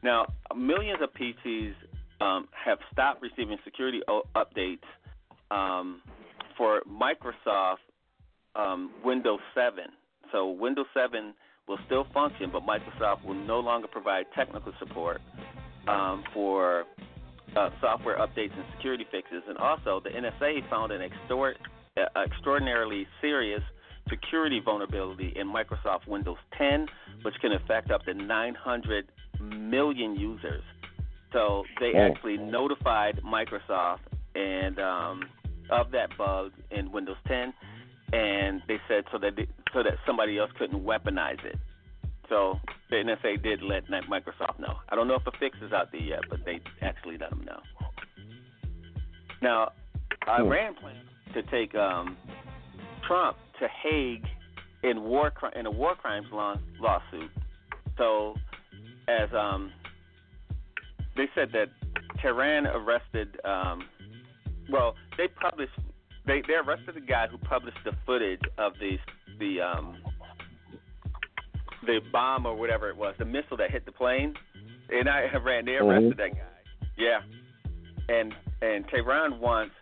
Now, 0.01 0.27
millions 0.55 0.99
of 1.01 1.09
PCs 1.13 1.73
um, 2.21 2.47
have 2.51 2.79
stopped 2.91 3.21
receiving 3.21 3.57
security 3.63 4.01
o- 4.07 4.23
updates 4.35 4.83
um, 5.51 6.01
for 6.57 6.81
Microsoft 6.89 7.77
um, 8.59 8.91
Windows 9.03 9.39
7. 9.53 9.85
So 10.31 10.49
Windows 10.49 10.85
7 10.93 11.33
will 11.67 11.79
still 11.85 12.05
function, 12.13 12.49
but 12.51 12.63
Microsoft 12.63 13.23
will 13.25 13.35
no 13.35 13.59
longer 13.59 13.87
provide 13.87 14.25
technical 14.35 14.73
support 14.79 15.21
um, 15.87 16.23
for 16.33 16.85
uh, 17.55 17.69
software 17.81 18.17
updates 18.17 18.53
and 18.55 18.65
security 18.75 19.05
fixes. 19.11 19.43
And 19.47 19.57
also, 19.57 20.01
the 20.03 20.09
NSA 20.09 20.69
found 20.69 20.91
an 20.91 21.01
extort, 21.01 21.57
uh, 21.97 22.21
extraordinarily 22.25 23.07
serious 23.21 23.61
security 24.09 24.59
vulnerability 24.63 25.33
in 25.35 25.47
Microsoft 25.47 26.07
Windows 26.07 26.37
10, 26.57 26.87
which 27.21 27.35
can 27.41 27.51
affect 27.53 27.91
up 27.91 28.03
to 28.05 28.13
900 28.13 29.07
million 29.39 30.15
users. 30.15 30.63
So 31.31 31.63
they 31.79 31.91
Oh. 31.93 31.99
actually 32.11 32.37
notified 32.37 33.21
Microsoft 33.23 33.99
and 34.35 34.79
um, 34.79 35.29
of 35.69 35.91
that 35.91 36.09
bug 36.17 36.51
in 36.71 36.91
Windows 36.91 37.17
10, 37.27 37.53
and 38.13 38.61
they 38.67 38.77
said 38.87 39.03
so 39.11 39.17
that 39.19 39.35
they, 39.35 39.47
so 39.73 39.83
that 39.83 39.95
somebody 40.05 40.37
else 40.37 40.51
couldn't 40.57 40.83
weaponize 40.83 41.43
it. 41.45 41.57
So 42.27 42.59
the 42.89 42.97
NSA 42.97 43.41
did 43.41 43.61
let 43.63 43.85
Microsoft 43.87 44.59
know. 44.59 44.77
I 44.89 44.95
don't 44.95 45.07
know 45.07 45.15
if 45.15 45.25
a 45.25 45.31
fix 45.39 45.57
is 45.61 45.71
out 45.71 45.91
there 45.91 46.01
yet, 46.01 46.21
but 46.29 46.45
they 46.45 46.59
actually 46.81 47.17
let 47.17 47.31
them 47.31 47.43
know. 47.45 47.59
Now, 49.41 49.71
Iran 50.27 50.75
plans 50.75 50.97
to 51.33 51.41
take 51.43 51.73
um, 51.75 52.17
Trump 53.07 53.37
to 53.59 53.67
Hague 53.83 54.25
in 54.83 55.03
war 55.03 55.31
in 55.55 55.65
a 55.65 55.71
war 55.71 55.95
crimes 55.95 56.27
law- 56.31 56.57
lawsuit. 56.79 57.31
So, 57.97 58.35
as 59.07 59.29
um, 59.33 59.71
they 61.15 61.25
said 61.35 61.49
that 61.53 61.67
Tehran 62.21 62.67
arrested, 62.67 63.39
um, 63.43 63.83
well, 64.69 64.95
they 65.17 65.27
published, 65.27 65.73
they 66.29 66.43
they 66.47 66.53
arrested 66.53 66.95
the 66.95 67.01
guy 67.01 67.27
who 67.27 67.37
published 67.39 67.79
the 67.83 67.91
footage 68.05 68.41
of 68.57 68.73
the 68.79 68.97
the 69.39 69.59
um, 69.61 69.97
the 71.85 71.99
bomb 72.11 72.45
or 72.45 72.55
whatever 72.55 72.89
it 72.89 72.95
was, 72.95 73.15
the 73.17 73.25
missile 73.25 73.57
that 73.57 73.71
hit 73.71 73.85
the 73.85 73.91
plane. 73.91 74.35
And 74.89 75.09
I 75.09 75.25
Iran, 75.33 75.65
they 75.65 75.73
arrested 75.73 76.17
that 76.17 76.35
guy. 76.35 76.87
Yeah, 76.97 77.19
and 78.07 78.33
and 78.61 78.85
Tehran 78.87 79.39
wants 79.39 79.73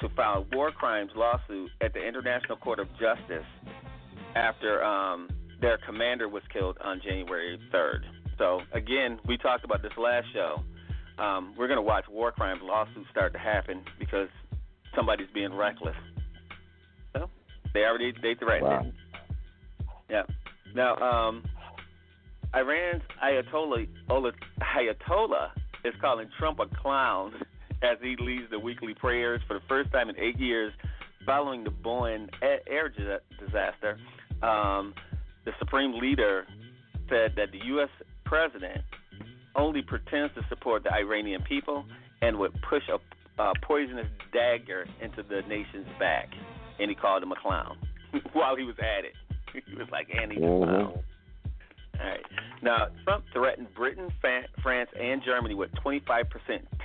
to 0.00 0.08
file 0.10 0.44
a 0.50 0.56
war 0.56 0.72
crimes 0.72 1.12
lawsuit 1.14 1.70
at 1.80 1.94
the 1.94 2.04
International 2.04 2.56
Court 2.56 2.80
of 2.80 2.88
Justice 2.98 3.46
after 4.34 4.82
um, 4.82 5.28
their 5.60 5.78
commander 5.86 6.28
was 6.28 6.42
killed 6.52 6.76
on 6.82 7.00
January 7.04 7.60
3rd. 7.72 8.00
So 8.38 8.62
again, 8.72 9.20
we 9.28 9.36
talked 9.36 9.64
about 9.64 9.82
this 9.82 9.92
last 9.96 10.26
show. 10.32 10.64
Um, 11.22 11.54
we're 11.56 11.68
going 11.68 11.76
to 11.76 11.82
watch 11.82 12.06
war 12.10 12.32
crimes 12.32 12.60
lawsuits 12.64 13.08
start 13.10 13.32
to 13.34 13.38
happen 13.38 13.84
because 14.00 14.28
somebody's 14.94 15.28
being 15.34 15.54
reckless. 15.54 15.96
So 17.14 17.28
they 17.74 17.80
already 17.84 18.12
they 18.22 18.34
threatened 18.34 18.68
Wow. 18.70 18.80
it. 18.86 18.94
Yeah. 20.10 20.22
Now, 20.74 20.96
um, 20.96 21.42
Iran's 22.54 23.02
Ayatollah 23.22 23.86
Ayatollah 24.60 25.50
is 25.84 25.94
calling 26.00 26.28
Trump 26.38 26.58
a 26.60 26.66
clown 26.80 27.32
as 27.82 27.98
he 28.00 28.16
leads 28.18 28.50
the 28.50 28.58
weekly 28.58 28.94
prayers 28.94 29.40
for 29.48 29.54
the 29.54 29.64
first 29.68 29.90
time 29.92 30.08
in 30.08 30.18
eight 30.18 30.38
years 30.38 30.72
following 31.26 31.64
the 31.64 31.70
Boeing 31.70 32.28
air 32.42 32.88
disaster. 33.38 33.98
Um, 34.42 34.94
the 35.44 35.52
supreme 35.58 35.98
leader 35.98 36.46
said 37.08 37.34
that 37.36 37.52
the 37.52 37.58
U.S. 37.66 37.88
president 38.24 38.82
only 39.54 39.82
pretends 39.82 40.34
to 40.34 40.42
support 40.48 40.82
the 40.84 40.92
Iranian 40.92 41.42
people 41.42 41.84
and 42.22 42.38
would 42.38 42.52
push 42.68 42.82
a, 42.88 42.98
a 43.38 43.52
poisonous 43.62 44.06
dagger 44.32 44.86
into 45.00 45.22
the 45.22 45.42
nation's 45.48 45.86
back. 45.98 46.28
And 46.78 46.88
he 46.90 46.94
called 46.94 47.22
him 47.22 47.32
a 47.32 47.36
clown 47.36 47.78
while 48.32 48.56
he 48.56 48.64
was 48.64 48.76
at 48.78 49.04
it. 49.04 49.14
He 49.66 49.74
was 49.76 49.88
like, 49.92 50.08
and 50.10 50.32
he's 50.32 50.40
a 50.40 50.44
Mhm. 50.44 50.64
clown. 50.64 51.04
All 52.00 52.06
right. 52.08 52.24
Now, 52.62 52.86
Trump 53.04 53.24
threatened 53.34 53.74
Britain, 53.74 54.10
France, 54.20 54.90
and 54.98 55.22
Germany 55.22 55.54
with 55.54 55.70
25% 55.72 56.24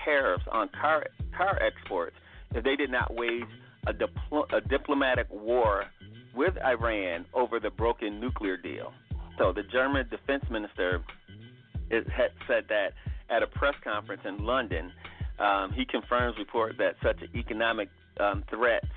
tariffs 0.03 0.43
on 0.51 0.67
car 0.69 1.05
car 1.35 1.57
exports 1.61 2.15
if 2.53 2.63
they 2.65 2.75
did 2.75 2.89
not 2.91 3.13
wage 3.15 3.45
a, 3.87 3.93
dipl- 3.93 4.51
a 4.51 4.59
diplomatic 4.59 5.27
war 5.29 5.85
with 6.35 6.57
Iran 6.57 7.25
over 7.33 7.57
the 7.59 7.69
broken 7.69 8.19
nuclear 8.19 8.57
deal. 8.57 8.91
So 9.37 9.53
the 9.53 9.63
German 9.63 10.09
defense 10.09 10.43
minister 10.49 11.01
is, 11.89 12.05
had 12.07 12.31
said 12.47 12.65
that 12.67 12.89
at 13.29 13.43
a 13.43 13.47
press 13.47 13.75
conference 13.83 14.23
in 14.25 14.45
London. 14.45 14.91
Um, 15.39 15.71
he 15.73 15.85
confirms 15.85 16.37
report 16.37 16.77
that 16.79 16.95
such 17.03 17.21
an 17.21 17.29
economic 17.35 17.89
um, 18.19 18.43
threats 18.49 18.87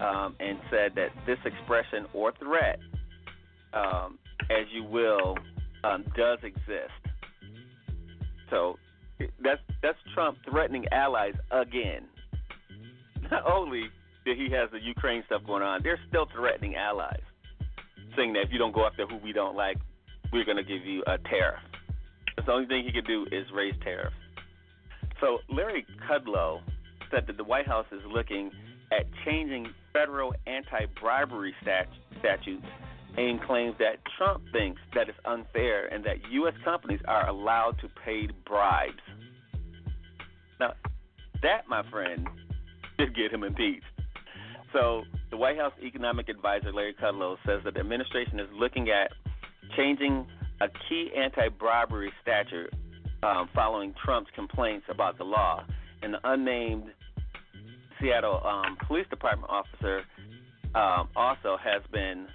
um, 0.00 0.34
and 0.40 0.58
said 0.70 0.92
that 0.96 1.08
this 1.26 1.38
expression 1.44 2.06
or 2.14 2.32
threat, 2.32 2.78
um, 3.74 4.18
as 4.50 4.66
you 4.72 4.84
will, 4.84 5.36
um, 5.84 6.04
does 6.16 6.38
exist. 6.42 6.92
So 8.50 8.78
that's 9.42 9.60
that's 9.82 9.98
Trump 10.14 10.38
threatening 10.48 10.86
allies 10.92 11.34
again. 11.50 12.04
Not 13.30 13.44
only 13.46 13.84
that 14.24 14.36
he 14.36 14.48
has 14.52 14.70
the 14.70 14.80
Ukraine 14.80 15.22
stuff 15.26 15.42
going 15.46 15.62
on, 15.62 15.82
they're 15.82 16.00
still 16.08 16.26
threatening 16.34 16.76
allies, 16.76 17.20
saying 18.16 18.32
that 18.34 18.42
if 18.42 18.48
you 18.52 18.58
don't 18.58 18.74
go 18.74 18.86
after 18.86 19.06
who 19.06 19.16
we 19.16 19.32
don't 19.32 19.56
like, 19.56 19.76
we're 20.32 20.44
going 20.44 20.56
to 20.56 20.62
give 20.62 20.84
you 20.84 21.02
a 21.06 21.18
tariff. 21.18 21.60
The 22.44 22.52
only 22.52 22.66
thing 22.66 22.84
he 22.84 22.92
could 22.92 23.06
do 23.06 23.26
is 23.32 23.44
raise 23.52 23.74
tariffs. 23.82 24.14
So 25.20 25.38
Larry 25.48 25.86
Kudlow 26.08 26.60
said 27.10 27.26
that 27.26 27.36
the 27.36 27.44
White 27.44 27.66
House 27.66 27.86
is 27.92 28.00
looking 28.06 28.50
at 28.92 29.06
changing 29.24 29.66
federal 29.92 30.34
anti-bribery 30.46 31.54
stat- 31.62 31.88
statutes 32.18 32.64
and 33.16 33.42
claims 33.42 33.74
that 33.78 33.96
Trump 34.16 34.44
thinks 34.52 34.80
that 34.94 35.08
it's 35.08 35.18
unfair 35.24 35.86
and 35.86 36.04
that 36.04 36.16
U.S. 36.30 36.54
companies 36.64 37.00
are 37.06 37.28
allowed 37.28 37.78
to 37.80 37.88
pay 38.04 38.28
bribes. 38.46 39.02
Now, 40.60 40.74
that, 41.42 41.68
my 41.68 41.88
friend, 41.90 42.28
should 42.98 43.14
get 43.16 43.32
him 43.32 43.42
impeached. 43.42 43.84
So, 44.72 45.02
the 45.30 45.36
White 45.36 45.56
House 45.56 45.72
economic 45.82 46.28
advisor 46.28 46.72
Larry 46.72 46.94
Kudlow 46.94 47.36
says 47.46 47.60
that 47.64 47.74
the 47.74 47.80
administration 47.80 48.38
is 48.38 48.48
looking 48.52 48.88
at 48.90 49.12
changing 49.76 50.26
a 50.60 50.68
key 50.88 51.10
anti-bribery 51.16 52.12
statute 52.22 52.72
um, 53.22 53.48
following 53.54 53.94
Trump's 54.04 54.30
complaints 54.34 54.86
about 54.88 55.18
the 55.18 55.24
law. 55.24 55.64
And 56.02 56.16
unnamed 56.24 56.84
Seattle 58.00 58.40
um, 58.44 58.76
Police 58.86 59.06
Department 59.10 59.50
officer 59.50 60.02
um, 60.74 61.08
also 61.16 61.56
has 61.62 61.82
been. 61.92 62.26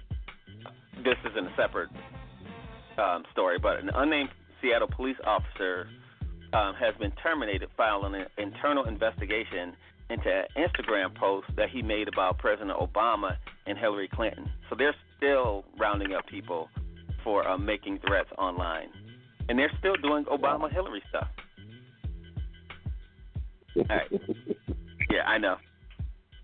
This 1.02 1.16
is 1.24 1.32
in 1.36 1.46
a 1.46 1.56
separate 1.56 1.90
um, 2.98 3.24
story, 3.32 3.58
but 3.58 3.80
an 3.80 3.90
unnamed 3.94 4.30
Seattle 4.62 4.88
police 4.88 5.16
officer 5.24 5.88
um, 6.52 6.74
has 6.74 6.94
been 7.00 7.10
terminated 7.22 7.68
following 7.76 8.14
an 8.14 8.26
internal 8.38 8.84
investigation 8.84 9.74
into 10.10 10.28
an 10.28 10.44
Instagram 10.56 11.14
post 11.14 11.46
that 11.56 11.68
he 11.70 11.82
made 11.82 12.08
about 12.08 12.38
President 12.38 12.78
Obama 12.78 13.36
and 13.66 13.76
Hillary 13.76 14.08
Clinton. 14.12 14.50
So 14.68 14.76
they're 14.76 14.94
still 15.16 15.64
rounding 15.78 16.14
up 16.14 16.26
people 16.26 16.68
for 17.22 17.46
uh, 17.48 17.58
making 17.58 18.00
threats 18.06 18.28
online, 18.38 18.88
and 19.48 19.58
they're 19.58 19.72
still 19.78 19.96
doing 19.96 20.24
Obama 20.24 20.72
Hillary 20.72 21.02
stuff. 21.08 21.28
All 23.76 23.84
right. 23.88 24.10
Yeah, 25.10 25.22
I 25.28 25.38
know. 25.38 25.56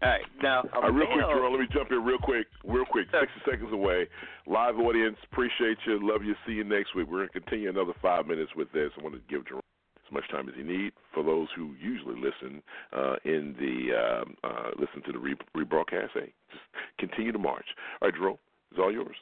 All 0.02 0.08
right, 0.08 0.24
now 0.42 0.60
uh, 0.74 0.90
real 0.90 1.06
quick, 1.06 1.26
Jerome. 1.26 1.52
Let 1.52 1.60
me 1.60 1.66
jump 1.72 1.90
in 1.90 2.02
real 2.04 2.18
quick, 2.18 2.46
real 2.64 2.84
quick. 2.84 3.06
Sixty 3.10 3.50
seconds 3.50 3.72
away. 3.72 4.06
Live 4.46 4.76
audience, 4.78 5.16
appreciate 5.30 5.76
you. 5.86 5.98
Love 6.00 6.24
you. 6.24 6.34
See 6.46 6.52
you 6.52 6.64
next 6.64 6.94
week. 6.94 7.06
We're 7.10 7.26
gonna 7.26 7.40
continue 7.40 7.68
another 7.68 7.92
five 8.00 8.26
minutes 8.26 8.52
with 8.56 8.72
this. 8.72 8.90
I 8.98 9.02
want 9.02 9.14
to 9.16 9.20
give 9.28 9.46
Jerome 9.46 9.60
as 10.06 10.12
much 10.12 10.28
time 10.30 10.48
as 10.48 10.54
he 10.56 10.62
need 10.62 10.92
for 11.12 11.22
those 11.22 11.48
who 11.54 11.74
usually 11.82 12.14
listen 12.14 12.62
uh, 12.96 13.16
in 13.24 13.54
the 13.58 14.22
um, 14.22 14.36
uh, 14.42 14.70
listen 14.78 15.02
to 15.04 15.12
the 15.12 15.18
re- 15.18 15.36
rebroadcast. 15.54 16.10
Hey, 16.14 16.32
just 16.50 16.62
continue 16.98 17.32
to 17.32 17.38
march. 17.38 17.66
All 18.00 18.08
right, 18.08 18.14
Jerome, 18.16 18.38
it's 18.70 18.80
all 18.80 18.92
yours. 18.92 19.16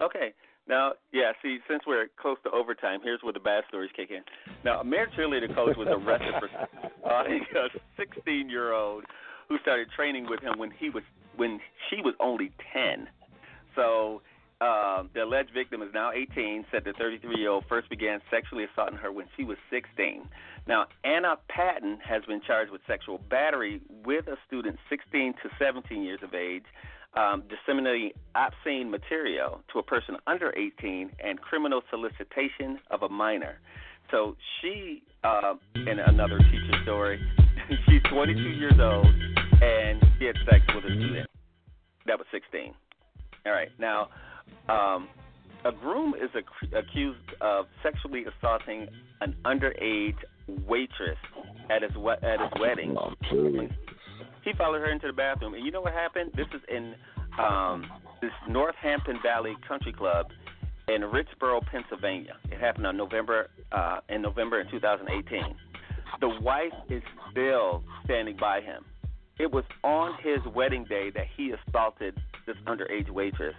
Okay. 0.00 0.32
Now, 0.68 0.92
yeah, 1.12 1.32
see, 1.42 1.58
since 1.68 1.82
we're 1.86 2.08
close 2.20 2.36
to 2.44 2.50
overtime, 2.50 3.00
here's 3.02 3.22
where 3.22 3.32
the 3.32 3.40
bad 3.40 3.64
stories 3.68 3.90
kick 3.96 4.10
in. 4.10 4.20
Now, 4.64 4.80
a 4.80 4.84
male 4.84 5.06
cheerleader 5.16 5.52
coach 5.54 5.76
was 5.76 5.88
arrested 5.90 6.34
for 6.38 6.48
uh, 7.10 7.24
a 7.24 7.68
16 7.96 8.50
year 8.50 8.72
old 8.72 9.04
who 9.48 9.58
started 9.58 9.88
training 9.96 10.26
with 10.28 10.40
him 10.40 10.58
when 10.58 10.70
he 10.70 10.90
was 10.90 11.02
when 11.36 11.60
she 11.88 12.02
was 12.02 12.14
only 12.20 12.52
10. 12.74 13.08
So 13.74 14.20
um, 14.60 15.08
the 15.14 15.22
alleged 15.22 15.52
victim 15.54 15.82
is 15.82 15.88
now 15.94 16.10
18. 16.12 16.66
Said 16.70 16.84
the 16.84 16.92
33 16.92 17.38
year 17.38 17.50
old 17.50 17.64
first 17.68 17.88
began 17.88 18.20
sexually 18.30 18.64
assaulting 18.64 18.98
her 18.98 19.10
when 19.10 19.26
she 19.36 19.44
was 19.44 19.56
16. 19.70 20.28
Now, 20.66 20.86
Anna 21.02 21.36
Patton 21.48 21.98
has 22.04 22.24
been 22.26 22.42
charged 22.46 22.70
with 22.70 22.82
sexual 22.86 23.18
battery 23.30 23.80
with 24.04 24.26
a 24.26 24.36
student 24.46 24.76
16 24.90 25.34
to 25.42 25.48
17 25.58 26.02
years 26.02 26.20
of 26.22 26.34
age 26.34 26.64
um, 27.14 27.42
disseminating 27.48 28.12
obscene 28.34 28.90
material 28.90 29.60
to 29.72 29.78
a 29.78 29.82
person 29.82 30.16
under 30.26 30.54
18 30.56 31.10
and 31.24 31.40
criminal 31.40 31.82
solicitation 31.90 32.78
of 32.90 33.02
a 33.02 33.08
minor. 33.08 33.60
So 34.10 34.36
she, 34.60 35.02
uh, 35.24 35.54
in 35.74 35.98
another 35.98 36.38
teacher 36.38 36.82
story, 36.82 37.20
she's 37.88 38.02
22 38.12 38.40
years 38.40 38.74
old 38.80 39.06
and 39.62 40.02
she 40.18 40.26
had 40.26 40.36
sex 40.50 40.64
with 40.74 40.84
a 40.84 40.88
student 40.88 41.28
that 42.06 42.18
was 42.18 42.26
16. 42.32 42.72
All 43.46 43.52
right, 43.52 43.68
now 43.78 44.08
um, 44.68 45.08
a 45.64 45.72
groom 45.72 46.14
is 46.14 46.30
ac- 46.34 46.74
accused 46.74 47.18
of 47.40 47.66
sexually 47.82 48.24
assaulting 48.24 48.88
an 49.20 49.34
underage 49.44 50.16
waitress 50.66 51.18
at 51.70 51.82
his 51.82 51.94
we- 51.96 52.12
at 52.22 52.40
his 52.40 52.50
wedding. 52.60 52.96
He 54.48 54.54
followed 54.54 54.80
her 54.80 54.90
into 54.90 55.06
the 55.08 55.12
bathroom, 55.12 55.52
and 55.52 55.62
you 55.62 55.70
know 55.70 55.82
what 55.82 55.92
happened? 55.92 56.30
This 56.34 56.46
is 56.54 56.62
in 56.74 56.94
um, 57.38 57.84
this 58.22 58.30
Northampton 58.48 59.18
Valley 59.22 59.54
Country 59.68 59.92
Club 59.92 60.28
in 60.88 61.02
Richboro, 61.02 61.60
Pennsylvania. 61.70 62.32
It 62.50 62.58
happened 62.58 62.86
on 62.86 62.96
November 62.96 63.50
uh, 63.72 64.00
in 64.08 64.22
November 64.22 64.58
in 64.58 64.70
2018. 64.70 65.54
The 66.22 66.30
wife 66.40 66.72
is 66.88 67.02
still 67.30 67.84
standing 68.06 68.38
by 68.38 68.62
him. 68.62 68.86
It 69.38 69.52
was 69.52 69.64
on 69.84 70.14
his 70.22 70.38
wedding 70.54 70.86
day 70.88 71.10
that 71.14 71.26
he 71.36 71.52
assaulted 71.52 72.18
this 72.46 72.56
underage 72.66 73.10
waitress. 73.10 73.54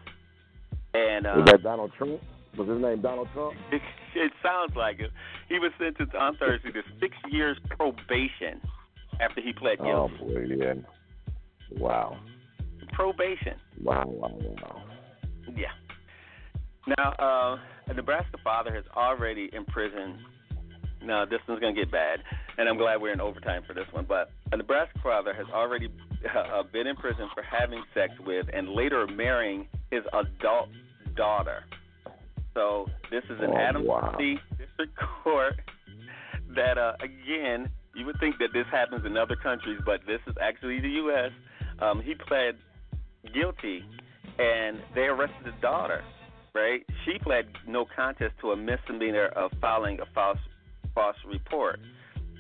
And 0.95 1.27
uh, 1.27 1.33
Was 1.37 1.45
that 1.51 1.61
Donald 1.61 1.91
Trump? 1.99 2.19
Was 2.57 2.67
his 2.67 2.81
name 2.81 3.01
Donald 3.01 3.27
Trump? 3.33 3.53
it, 3.71 3.81
it 4.15 4.31
sounds 4.41 4.75
like 4.75 4.99
it. 4.99 5.11
He 5.49 5.59
was 5.59 5.71
sentenced 5.77 6.15
on 6.15 6.35
Thursday 6.37 6.71
to 6.71 6.81
six 6.99 7.15
years 7.29 7.59
probation 7.77 8.59
after 9.19 9.41
he 9.41 9.53
pled 9.53 9.77
guilty. 9.77 9.91
Oh 9.91 10.25
boy, 10.25 10.45
yeah. 10.47 10.73
Wow. 11.77 12.17
Probation. 12.93 13.55
Wow, 13.81 14.05
wow, 14.07 14.31
wow. 14.39 14.83
Yeah. 15.55 15.67
Now, 16.97 17.11
uh, 17.19 17.57
a 17.87 17.93
Nebraska 17.93 18.37
father 18.43 18.73
has 18.73 18.83
already 18.95 19.49
imprisoned. 19.53 20.17
Now, 21.03 21.23
this 21.25 21.39
one's 21.47 21.61
going 21.61 21.73
to 21.75 21.81
get 21.81 21.91
bad, 21.91 22.19
and 22.57 22.67
I'm 22.67 22.77
glad 22.77 23.01
we're 23.01 23.13
in 23.13 23.21
overtime 23.21 23.63
for 23.65 23.73
this 23.73 23.85
one. 23.91 24.05
But 24.07 24.31
a 24.51 24.57
Nebraska 24.57 24.99
father 25.01 25.33
has 25.33 25.45
already 25.53 25.87
uh, 26.35 26.63
been 26.73 26.87
in 26.87 26.95
prison 26.95 27.29
for 27.33 27.43
having 27.43 27.83
sex 27.93 28.11
with 28.25 28.47
and 28.51 28.69
later 28.69 29.07
marrying 29.07 29.67
his 29.91 30.01
adult 30.13 30.69
daughter. 31.15 31.63
So 32.53 32.87
this 33.11 33.23
is 33.29 33.39
an 33.39 33.51
Oh, 33.53 33.57
Adams 33.57 33.85
wow. 33.87 34.17
District 34.57 34.97
Court 35.23 35.53
that, 36.55 36.77
uh, 36.77 36.93
again, 37.01 37.69
you 37.99 38.05
would 38.05 38.19
think 38.19 38.37
that 38.39 38.49
this 38.53 38.65
happens 38.71 39.05
in 39.05 39.17
other 39.17 39.35
countries, 39.35 39.79
but 39.85 39.99
this 40.07 40.21
is 40.27 40.35
actually 40.41 40.79
the 40.79 40.89
U.S. 40.89 41.31
Um, 41.79 42.01
he 42.01 42.15
pled 42.15 42.55
guilty, 43.33 43.83
and 44.39 44.79
they 44.95 45.01
arrested 45.01 45.45
his 45.45 45.61
daughter. 45.61 46.03
Right? 46.55 46.83
She 47.05 47.19
pled 47.19 47.45
no 47.67 47.85
contest 47.95 48.33
to 48.41 48.51
a 48.51 48.57
misdemeanor 48.57 49.27
of 49.27 49.51
filing 49.61 49.99
a 49.99 50.05
false 50.15 50.39
false 50.95 51.17
report, 51.27 51.79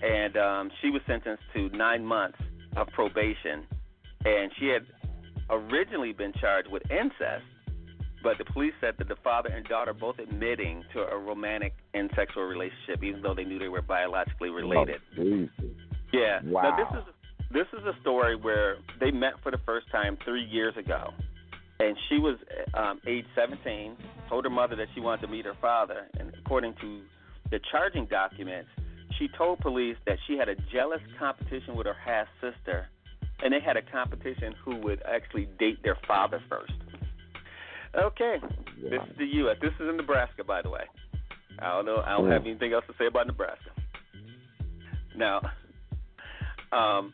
and 0.01 0.35
um, 0.35 0.71
she 0.81 0.89
was 0.89 1.01
sentenced 1.05 1.43
to 1.53 1.69
nine 1.69 2.03
months 2.03 2.39
of 2.75 2.87
probation. 2.87 3.67
And 4.25 4.51
she 4.59 4.67
had 4.67 4.85
originally 5.49 6.13
been 6.13 6.33
charged 6.33 6.69
with 6.69 6.83
incest, 6.89 7.45
but 8.21 8.37
the 8.37 8.45
police 8.45 8.73
said 8.81 8.95
that 8.97 9.07
the 9.07 9.15
father 9.23 9.49
and 9.49 9.65
daughter 9.65 9.93
both 9.93 10.19
admitting 10.19 10.83
to 10.93 11.01
a 11.01 11.17
romantic 11.17 11.73
and 11.93 12.09
sexual 12.15 12.43
relationship, 12.43 13.03
even 13.03 13.21
though 13.21 13.33
they 13.33 13.45
knew 13.45 13.59
they 13.59 13.69
were 13.69 13.81
biologically 13.81 14.49
related. 14.49 15.01
Oh, 15.17 15.23
Jesus. 15.23 15.49
Yeah. 16.11 16.39
Wow. 16.43 16.61
Now 16.63 16.77
this 16.77 16.99
is 16.99 17.13
this 17.51 17.67
is 17.79 17.85
a 17.85 17.99
story 18.01 18.35
where 18.35 18.77
they 18.99 19.11
met 19.11 19.33
for 19.41 19.51
the 19.51 19.57
first 19.65 19.89
time 19.91 20.17
three 20.23 20.43
years 20.43 20.75
ago, 20.77 21.13
and 21.79 21.95
she 22.07 22.19
was 22.19 22.37
um, 22.73 22.99
age 23.07 23.25
17. 23.35 23.95
Told 24.27 24.43
her 24.43 24.49
mother 24.49 24.75
that 24.75 24.87
she 24.93 25.01
wanted 25.01 25.21
to 25.21 25.27
meet 25.27 25.45
her 25.45 25.55
father, 25.59 26.07
and 26.19 26.31
according 26.37 26.75
to 26.81 27.01
the 27.49 27.59
charging 27.71 28.05
documents, 28.05 28.69
she 29.17 29.27
told 29.37 29.59
police 29.59 29.97
that 30.05 30.17
she 30.27 30.37
had 30.37 30.49
a 30.49 30.55
jealous 30.71 31.01
competition 31.17 31.75
with 31.75 31.87
her 31.87 31.95
half 32.05 32.27
sister, 32.39 32.87
and 33.41 33.53
they 33.53 33.59
had 33.59 33.77
a 33.77 33.81
competition 33.81 34.53
who 34.63 34.75
would 34.77 35.01
actually 35.11 35.47
date 35.57 35.81
their 35.83 35.97
father 36.07 36.41
first. 36.49 36.73
Okay, 37.95 38.37
this 38.81 39.01
is 39.09 39.17
the 39.17 39.25
U.S. 39.25 39.57
This 39.61 39.71
is 39.79 39.89
in 39.89 39.97
Nebraska, 39.97 40.43
by 40.43 40.61
the 40.61 40.69
way. 40.69 40.83
I 41.59 41.73
don't 41.73 41.85
know. 41.85 42.01
I 42.05 42.11
don't 42.11 42.29
have 42.29 42.45
anything 42.45 42.73
else 42.73 42.85
to 42.87 42.93
say 42.97 43.07
about 43.07 43.27
Nebraska. 43.27 43.71
Now, 45.15 45.41
um, 46.71 47.13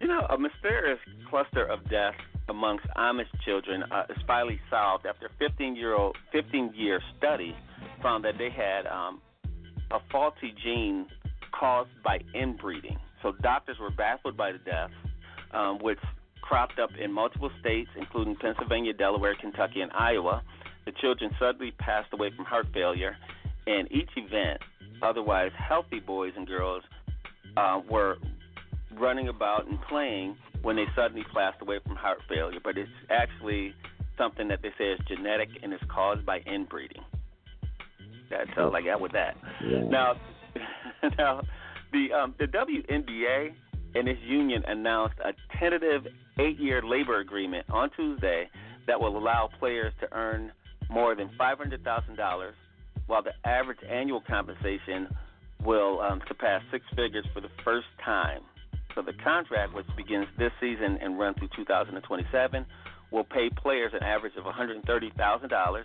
you 0.00 0.08
know, 0.08 0.26
a 0.28 0.36
mysterious 0.36 0.98
cluster 1.30 1.64
of 1.64 1.88
deaths 1.88 2.18
amongst 2.48 2.86
Amish 2.96 3.26
children 3.44 3.84
uh, 3.84 4.04
is 4.10 4.16
finally 4.26 4.60
solved 4.68 5.06
after 5.06 5.30
15 5.38 5.76
year 5.76 5.94
old 5.94 6.16
15 6.32 6.72
year 6.74 7.00
study 7.16 7.56
found 8.02 8.24
that 8.24 8.34
they 8.36 8.50
had 8.50 8.86
um, 8.86 9.20
a 9.90 9.98
faulty 10.10 10.54
gene 10.62 11.06
caused 11.58 11.90
by 12.04 12.18
inbreeding. 12.34 12.98
So 13.22 13.32
doctors 13.40 13.78
were 13.80 13.90
baffled 13.90 14.36
by 14.36 14.52
the 14.52 14.58
death, 14.58 14.90
um, 15.52 15.78
which 15.80 15.98
cropped 16.44 16.78
up 16.78 16.90
in 17.02 17.10
multiple 17.10 17.50
states, 17.58 17.88
including 17.96 18.36
Pennsylvania, 18.36 18.92
Delaware, 18.92 19.34
Kentucky, 19.40 19.80
and 19.80 19.90
Iowa. 19.92 20.42
The 20.84 20.92
children 21.00 21.30
suddenly 21.40 21.72
passed 21.78 22.12
away 22.12 22.30
from 22.36 22.44
heart 22.44 22.66
failure. 22.74 23.16
In 23.66 23.88
each 23.90 24.10
event, 24.16 24.60
otherwise 25.02 25.52
healthy 25.56 26.00
boys 26.00 26.34
and 26.36 26.46
girls 26.46 26.82
uh, 27.56 27.80
were 27.90 28.18
running 29.00 29.28
about 29.28 29.66
and 29.66 29.80
playing 29.88 30.36
when 30.60 30.76
they 30.76 30.84
suddenly 30.94 31.24
passed 31.34 31.62
away 31.62 31.78
from 31.86 31.96
heart 31.96 32.18
failure. 32.28 32.60
But 32.62 32.76
it's 32.76 32.90
actually 33.08 33.74
something 34.18 34.46
that 34.48 34.60
they 34.60 34.70
say 34.76 34.92
is 34.92 35.00
genetic 35.08 35.48
and 35.62 35.72
is 35.72 35.80
caused 35.88 36.26
by 36.26 36.40
inbreeding. 36.40 37.02
That's 38.28 38.50
all 38.58 38.76
I 38.76 38.82
got 38.82 39.00
with 39.00 39.12
that. 39.12 39.34
Now, 39.62 40.16
now 41.18 41.40
the 41.90 42.12
um, 42.12 42.34
the 42.38 42.46
WNBA 42.46 43.54
and 43.94 44.08
its 44.08 44.20
union 44.22 44.62
announced 44.66 45.16
a 45.24 45.32
tentative 45.58 46.06
eight-year 46.38 46.82
labor 46.82 47.20
agreement 47.20 47.66
on 47.70 47.90
Tuesday 47.96 48.48
that 48.86 49.00
will 49.00 49.16
allow 49.16 49.48
players 49.58 49.92
to 50.00 50.12
earn 50.12 50.52
more 50.90 51.14
than 51.14 51.30
five 51.38 51.58
hundred 51.58 51.82
thousand 51.84 52.16
dollars, 52.16 52.54
while 53.06 53.22
the 53.22 53.32
average 53.48 53.78
annual 53.88 54.22
compensation 54.26 55.08
will 55.64 56.00
um, 56.00 56.20
surpass 56.28 56.62
six 56.70 56.84
figures 56.94 57.26
for 57.32 57.40
the 57.40 57.48
first 57.64 57.86
time. 58.04 58.40
So 58.94 59.02
the 59.02 59.12
contract, 59.12 59.74
which 59.74 59.86
begins 59.96 60.26
this 60.38 60.52
season 60.60 60.98
and 61.00 61.18
runs 61.18 61.36
through 61.38 61.48
2027, 61.56 62.66
will 63.10 63.24
pay 63.24 63.50
players 63.50 63.92
an 63.92 64.02
average 64.04 64.34
of 64.36 64.44
$130,000, 64.44 65.82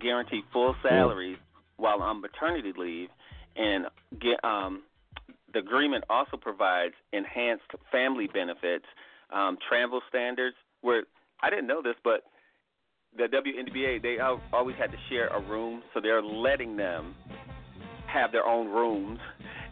guarantee 0.00 0.42
full 0.52 0.76
salaries 0.82 1.38
while 1.76 2.02
on 2.02 2.20
maternity 2.20 2.72
leave, 2.76 3.08
and 3.56 3.86
get, 4.20 4.42
um, 4.44 4.82
the 5.54 5.60
agreement 5.60 6.04
also 6.10 6.36
provides 6.36 6.94
enhanced 7.12 7.64
family 7.90 8.28
benefits, 8.32 8.84
um, 9.32 9.56
travel 9.68 10.00
standards. 10.08 10.56
Where 10.82 11.04
I 11.42 11.48
didn't 11.48 11.66
know 11.66 11.80
this, 11.80 11.94
but 12.04 12.24
the 13.16 13.24
WNBA 13.24 14.02
they 14.02 14.18
always 14.52 14.76
had 14.76 14.90
to 14.90 14.98
share 15.08 15.28
a 15.28 15.40
room, 15.40 15.82
so 15.94 16.00
they're 16.00 16.22
letting 16.22 16.76
them 16.76 17.14
have 18.06 18.32
their 18.32 18.46
own 18.46 18.68
rooms, 18.68 19.20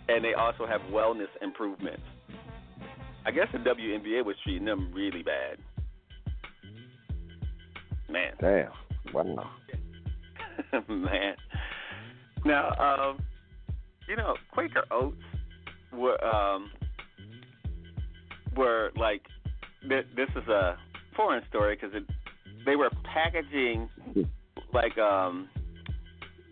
and 0.08 0.24
they 0.24 0.34
also 0.34 0.66
have 0.66 0.80
wellness 0.92 1.28
improvements. 1.42 2.02
I 3.26 3.30
guess 3.30 3.48
the 3.52 3.58
WNBA 3.58 4.24
was 4.24 4.36
treating 4.42 4.64
them 4.64 4.92
really 4.94 5.22
bad. 5.22 5.58
Man. 8.08 8.32
Damn. 8.40 8.70
Wow. 9.12 9.50
Man. 10.88 11.34
Now, 12.44 12.70
um, 12.78 13.18
you 14.08 14.16
know, 14.16 14.34
Quaker 14.52 14.84
Oats 14.90 15.16
were 15.92 16.22
um, 16.24 16.70
were 18.56 18.90
like, 18.96 19.22
th- 19.88 20.06
this 20.16 20.28
is 20.36 20.48
a 20.48 20.76
foreign 21.16 21.42
story 21.48 21.76
because 21.80 21.94
they 22.64 22.76
were 22.76 22.90
packaging 23.04 23.88
like 24.72 24.96
um 24.98 25.48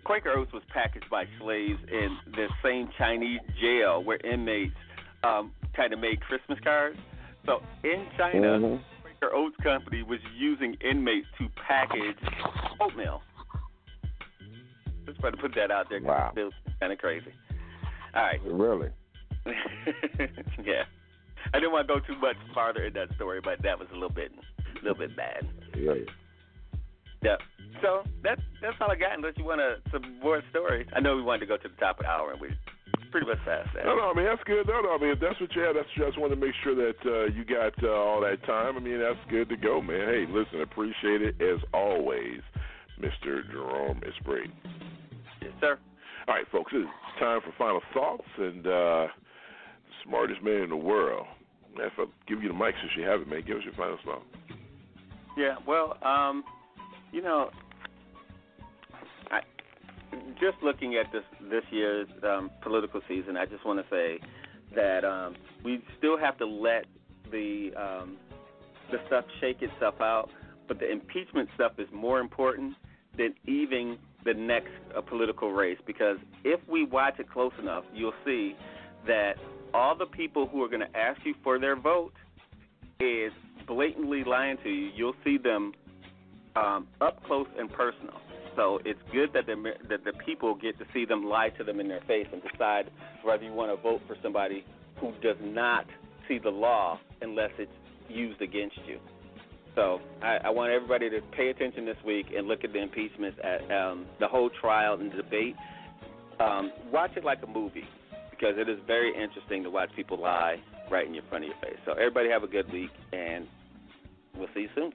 Quaker 0.05 0.31
Oats 0.31 0.53
was 0.53 0.63
packaged 0.73 1.09
by 1.11 1.25
slaves 1.39 1.79
in 1.91 2.17
the 2.33 2.49
same 2.65 2.89
Chinese 2.99 3.41
jail 3.61 4.03
where 4.03 4.19
inmates 4.19 4.75
um 5.25 5.53
kind 5.75 5.93
of 5.93 5.99
made 6.01 6.21
Christmas 6.21 6.59
cards. 6.65 6.99
So 7.47 7.63
in 7.85 8.07
China, 8.19 8.59
Mhm. 8.59 8.81
Quaker 9.03 9.35
Oats 9.35 9.57
Company 9.63 10.03
was 10.03 10.21
using 10.37 10.75
inmates 10.81 11.27
to 11.39 11.49
package 11.67 12.19
oatmeal. 12.81 13.23
Just 15.07 15.21
trying 15.21 15.33
to 15.33 15.39
put 15.39 15.55
that 15.55 15.71
out 15.71 15.89
there. 15.89 16.01
Wow. 16.03 16.33
It's 16.37 16.55
kind 16.81 16.93
of 16.93 16.99
crazy. 16.99 17.33
All 18.15 18.23
right. 18.23 18.41
Really? 18.45 18.91
yeah. 20.65 20.85
I 21.53 21.59
didn't 21.59 21.73
want 21.73 21.89
to 21.89 21.95
go 21.95 22.01
too 22.01 22.19
much 22.21 22.37
farther 22.55 22.85
in 22.85 22.93
that 22.95 23.15
story, 23.17 23.41
but 23.43 23.63
that 23.63 23.79
was 23.79 23.89
a 23.91 23.95
little 23.95 24.11
bit, 24.11 24.31
a 24.59 24.85
little 24.85 24.99
bit 24.99 25.17
bad. 25.17 25.49
Yeah. 25.77 25.95
Yeah. 27.23 27.37
So 27.83 28.03
that's 28.23 28.41
that's 28.61 28.77
all 28.81 28.91
I 28.91 28.97
got. 28.97 29.13
Unless 29.17 29.35
you 29.37 29.45
want 29.45 29.61
to 29.61 29.81
some 29.91 30.21
more 30.21 30.43
stories. 30.51 30.87
I 30.95 31.01
know 31.01 31.17
we 31.17 31.23
wanted 31.23 31.41
to 31.41 31.47
go 31.47 31.57
to 31.57 31.69
the 31.69 31.77
top 31.77 31.99
of 32.01 32.05
the 32.05 32.11
hour, 32.11 32.33
and 32.33 32.41
we 32.41 32.49
pretty 33.11 33.27
much 33.27 33.39
passed 33.45 33.71
that. 33.75 33.85
No, 33.85 33.97
no, 33.97 34.11
I 34.11 34.15
mean 34.15 34.27
that's 34.27 34.43
good. 34.45 34.67
No, 34.67 34.81
no, 34.81 34.95
I 34.95 34.99
mean 34.99 35.11
if 35.11 35.21
that's 35.21 35.41
what 35.41 35.55
you 35.55 35.63
had, 35.63 35.77
that's 35.77 35.89
just 35.97 36.19
wanted 36.19 36.37
to 36.37 36.41
make 36.41 36.55
sure 36.63 36.75
that 36.75 37.01
uh, 37.05 37.25
you 37.33 37.45
got 37.45 37.73
uh, 37.83 37.93
all 37.93 38.21
that 38.21 38.43
time. 38.47 38.77
I 38.77 38.81
mean 38.81 39.01
that's 39.01 39.21
good 39.29 39.49
to 39.49 39.57
go, 39.57 39.81
man. 39.81 40.09
Hey, 40.09 40.25
listen, 40.29 40.61
appreciate 40.63 41.23
it 41.23 41.41
as 41.41 41.61
always, 41.73 42.41
Mr. 43.01 43.45
Jerome 43.51 44.01
Esprit. 44.07 44.51
Yes, 45.43 45.53
sir. 45.61 45.79
All 46.29 46.35
right, 46.35 46.47
folks, 46.53 46.73
it's 46.75 46.89
time 47.19 47.41
for 47.41 47.53
final 47.59 47.81
thoughts 47.93 48.29
and 48.39 48.67
uh, 48.67 49.07
smartest 50.11 50.43
man 50.43 50.63
in 50.63 50.71
the 50.71 50.77
world. 50.77 51.27
If 51.77 51.93
I 51.99 52.05
give 52.27 52.43
you 52.43 52.49
the 52.49 52.55
mic 52.55 52.75
since 52.81 52.93
you 52.97 53.05
have 53.05 53.21
it, 53.21 53.29
man, 53.29 53.43
give 53.47 53.59
us 53.59 53.63
your 53.65 53.75
final 53.75 53.97
thought. 54.05 54.23
Yeah. 55.37 55.55
Well, 55.67 55.97
um, 56.03 56.43
you 57.13 57.23
know, 57.23 57.51
I 59.31 59.41
just 60.41 60.63
looking 60.63 60.97
at 60.97 61.11
this 61.13 61.23
this 61.49 61.63
year's 61.71 62.09
um, 62.25 62.51
political 62.61 63.01
season, 63.09 63.37
I 63.37 63.47
just 63.47 63.65
want 63.65 63.79
to 63.79 63.87
say 63.89 64.19
that 64.75 65.05
um, 65.05 65.37
we 65.65 65.83
still 65.97 66.19
have 66.19 66.37
to 66.39 66.47
let 66.47 66.87
the 67.31 67.71
um, 67.77 68.17
the 68.91 68.99
stuff 69.07 69.25
shake 69.41 69.63
itself 69.63 69.95
out, 70.01 70.31
but 70.67 70.81
the 70.81 70.91
impeachment 70.91 71.49
stuff 71.55 71.73
is 71.79 71.87
more 71.93 72.19
important 72.19 72.75
than 73.17 73.35
even 73.47 73.97
the 74.25 74.35
next 74.35 74.73
uh, 74.97 75.01
political 75.01 75.53
race 75.53 75.79
because 75.87 76.17
if 76.45 76.61
we 76.69 76.85
watch 76.85 77.19
it 77.19 77.31
close 77.31 77.53
enough, 77.61 77.85
you'll 77.95 78.13
see 78.25 78.55
that 79.07 79.35
all 79.75 79.97
the 79.97 80.07
people 80.07 80.47
who 80.47 80.63
are 80.63 80.69
going 80.69 80.81
to 80.81 80.97
ask 80.97 81.21
you 81.25 81.35
for 81.43 81.59
their 81.59 81.77
vote 81.77 82.13
is 82.99 83.33
blatantly 83.67 84.25
lying 84.25 84.57
to 84.63 84.69
you. 84.69 84.91
You'll 84.95 85.15
see 85.25 85.39
them 85.39 85.73
um, 86.57 86.89
up 87.01 87.23
close 87.25 87.47
and 87.59 87.71
personal. 87.73 88.21
So 88.57 88.81
it's 88.85 89.01
good 89.13 89.31
that 89.33 89.47
the 89.47 89.55
that 89.89 90.05
the 90.05 90.13
people 90.25 90.55
get 90.55 90.79
to 90.79 90.85
see 90.93 91.05
them 91.05 91.25
lie 91.25 91.51
to 91.51 91.65
them 91.65 91.79
in 91.79 91.89
their 91.89 92.01
face 92.07 92.27
and 92.33 92.43
decide 92.51 92.91
whether 93.23 93.45
you 93.45 93.53
want 93.53 93.71
to 93.71 93.81
vote 93.81 94.01
for 94.07 94.17
somebody 94.23 94.65
who 95.01 95.13
does 95.23 95.37
not 95.41 95.87
see 96.29 96.39
the 96.39 96.51
law 96.51 96.99
unless 97.23 97.51
it's 97.59 97.71
used 98.09 98.43
against 98.43 98.77
you. 98.87 98.99
So 99.77 100.01
I, 100.21 100.39
I 100.47 100.51
want 100.51 100.73
everybody 100.73 101.09
to 101.11 101.21
pay 101.37 101.49
attention 101.49 101.87
this 101.87 101.97
week 102.05 102.27
and 102.37 102.49
look 102.49 102.65
at 102.65 102.73
the 102.73 102.83
impeachments, 102.83 103.39
at 103.43 103.71
um, 103.71 104.07
the 104.19 104.27
whole 104.27 104.51
trial 104.61 104.99
and 105.01 105.13
debate. 105.13 105.55
Um, 106.41 106.73
watch 106.93 107.13
it 107.17 107.25
like 107.25 107.39
a 107.45 107.47
movie 107.47 107.87
because 108.41 108.57
it 108.59 108.69
is 108.69 108.79
very 108.87 109.13
interesting 109.15 109.63
to 109.63 109.71
watch 109.71 109.91
people 109.95 110.19
lie 110.19 110.57
right 110.91 111.07
in 111.07 111.15
your 111.15 111.25
front 111.29 111.45
of 111.45 111.51
your 111.51 111.59
face. 111.61 111.79
So 111.85 111.93
everybody 111.93 112.31
have 112.31 112.43
a 112.43 112.47
good 112.47 112.73
week, 112.73 112.91
and 113.13 113.47
we'll 114.37 114.49
see 114.55 114.61
you 114.61 114.69
soon. 114.75 114.93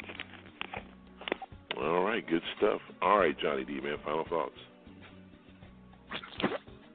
All 1.78 2.04
right, 2.04 2.26
good 2.28 2.42
stuff. 2.58 2.82
All 3.02 3.20
right, 3.20 3.38
Johnny 3.40 3.66
D, 3.66 3.80
man, 3.82 3.98
final 4.04 4.26
thoughts. 4.30 4.56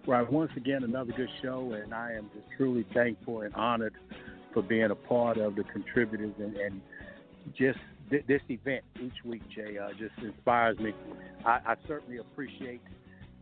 Right. 0.07 0.33
Once 0.33 0.51
again, 0.57 0.83
another 0.83 1.13
good 1.13 1.29
show, 1.43 1.73
and 1.81 1.95
I 1.95 2.13
am 2.15 2.31
just 2.35 2.47
truly 2.57 2.87
thankful 2.95 3.43
and 3.43 3.55
honored 3.55 3.95
for 4.53 4.63
being 4.63 4.91
a 4.91 4.95
part 4.95 5.37
of 5.37 5.55
the 5.55 5.63
contributors 5.65 6.33
and, 6.39 6.57
and 6.57 6.81
just 7.57 7.79
th- 8.09 8.25
this 8.27 8.41
event 8.49 8.83
each 9.01 9.25
week, 9.25 9.43
Jay, 9.55 9.79
uh, 9.79 9.91
just 9.91 10.15
inspires 10.25 10.79
me. 10.79 10.93
I, 11.45 11.61
I 11.65 11.75
certainly 11.87 12.17
appreciate 12.17 12.81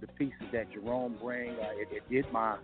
the 0.01 0.09
pieces 0.09 0.43
that 0.52 0.70
Jerome 0.72 1.16
bring. 1.22 1.51
Uh, 1.52 1.70
it, 1.76 1.89
it 1.93 2.02
did 2.10 2.30
my, 2.32 2.56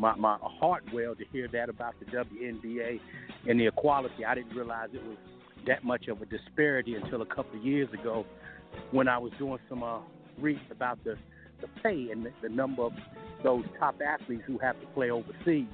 my 0.00 0.14
my 0.16 0.38
heart 0.40 0.82
well 0.94 1.14
to 1.14 1.24
hear 1.30 1.46
that 1.52 1.68
about 1.68 1.94
the 2.00 2.06
WNBA 2.06 2.98
and 3.46 3.60
the 3.60 3.66
equality. 3.66 4.24
I 4.24 4.34
didn't 4.34 4.56
realize 4.56 4.88
it 4.94 5.04
was 5.04 5.18
that 5.66 5.84
much 5.84 6.08
of 6.08 6.22
a 6.22 6.26
disparity 6.26 6.94
until 6.94 7.20
a 7.20 7.26
couple 7.26 7.58
of 7.58 7.64
years 7.64 7.88
ago 7.92 8.24
when 8.92 9.08
I 9.08 9.18
was 9.18 9.30
doing 9.38 9.58
some 9.68 9.82
uh, 9.82 9.98
reading 10.38 10.62
about 10.70 11.04
the 11.04 11.16
the 11.60 11.68
pay 11.82 12.08
and 12.10 12.24
the, 12.24 12.32
the 12.42 12.48
number 12.48 12.82
of 12.82 12.92
those 13.44 13.64
top 13.78 13.96
athletes 14.00 14.42
who 14.46 14.56
have 14.58 14.80
to 14.80 14.86
play 14.88 15.10
overseas. 15.10 15.68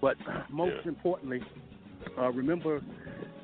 But 0.00 0.16
most 0.48 0.86
importantly, 0.86 1.40
uh, 2.16 2.30
remember 2.30 2.80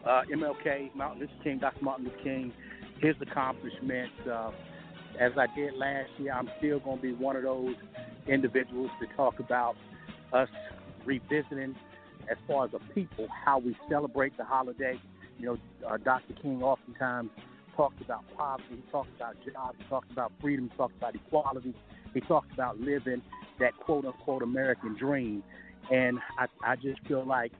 uh, 0.06 0.22
MLK, 0.32 0.94
Martin 0.94 1.22
Luther 1.22 1.32
King, 1.42 1.58
Dr. 1.58 1.84
Martin 1.84 2.04
Luther 2.04 2.22
King, 2.22 2.52
his 3.00 3.16
accomplishments. 3.20 4.14
Uh, 4.30 4.52
as 5.18 5.32
I 5.36 5.46
did 5.56 5.74
last 5.74 6.10
year, 6.18 6.32
I'm 6.32 6.48
still 6.58 6.78
going 6.78 6.98
to 6.98 7.02
be 7.02 7.12
one 7.12 7.34
of 7.34 7.42
those 7.42 7.74
individuals 8.28 8.90
to 9.00 9.16
talk 9.16 9.40
about 9.40 9.74
us 10.32 10.48
revisiting, 11.04 11.74
as 12.30 12.36
far 12.46 12.64
as 12.64 12.70
a 12.74 12.94
people, 12.94 13.28
how 13.44 13.58
we 13.58 13.76
celebrate 13.88 14.36
the 14.36 14.44
holiday. 14.44 14.98
You 15.38 15.46
know, 15.46 15.58
uh, 15.88 15.96
Dr. 15.98 16.34
King 16.40 16.62
oftentimes 16.62 17.30
talked 17.76 18.00
about 18.00 18.24
poverty, 18.36 18.76
he 18.76 18.90
talked 18.90 19.14
about 19.16 19.36
jobs, 19.44 19.76
he 19.78 19.84
talked 19.88 20.10
about 20.12 20.32
freedom, 20.40 20.70
he 20.70 20.76
talked 20.76 20.96
about 20.96 21.14
equality, 21.14 21.74
he 22.12 22.20
talked 22.20 22.52
about 22.52 22.80
living 22.80 23.20
that 23.58 23.76
quote 23.78 24.04
unquote 24.04 24.42
American 24.42 24.96
dream. 24.96 25.42
And 25.90 26.18
I, 26.38 26.46
I 26.64 26.76
just 26.76 27.00
feel 27.06 27.24
like 27.26 27.52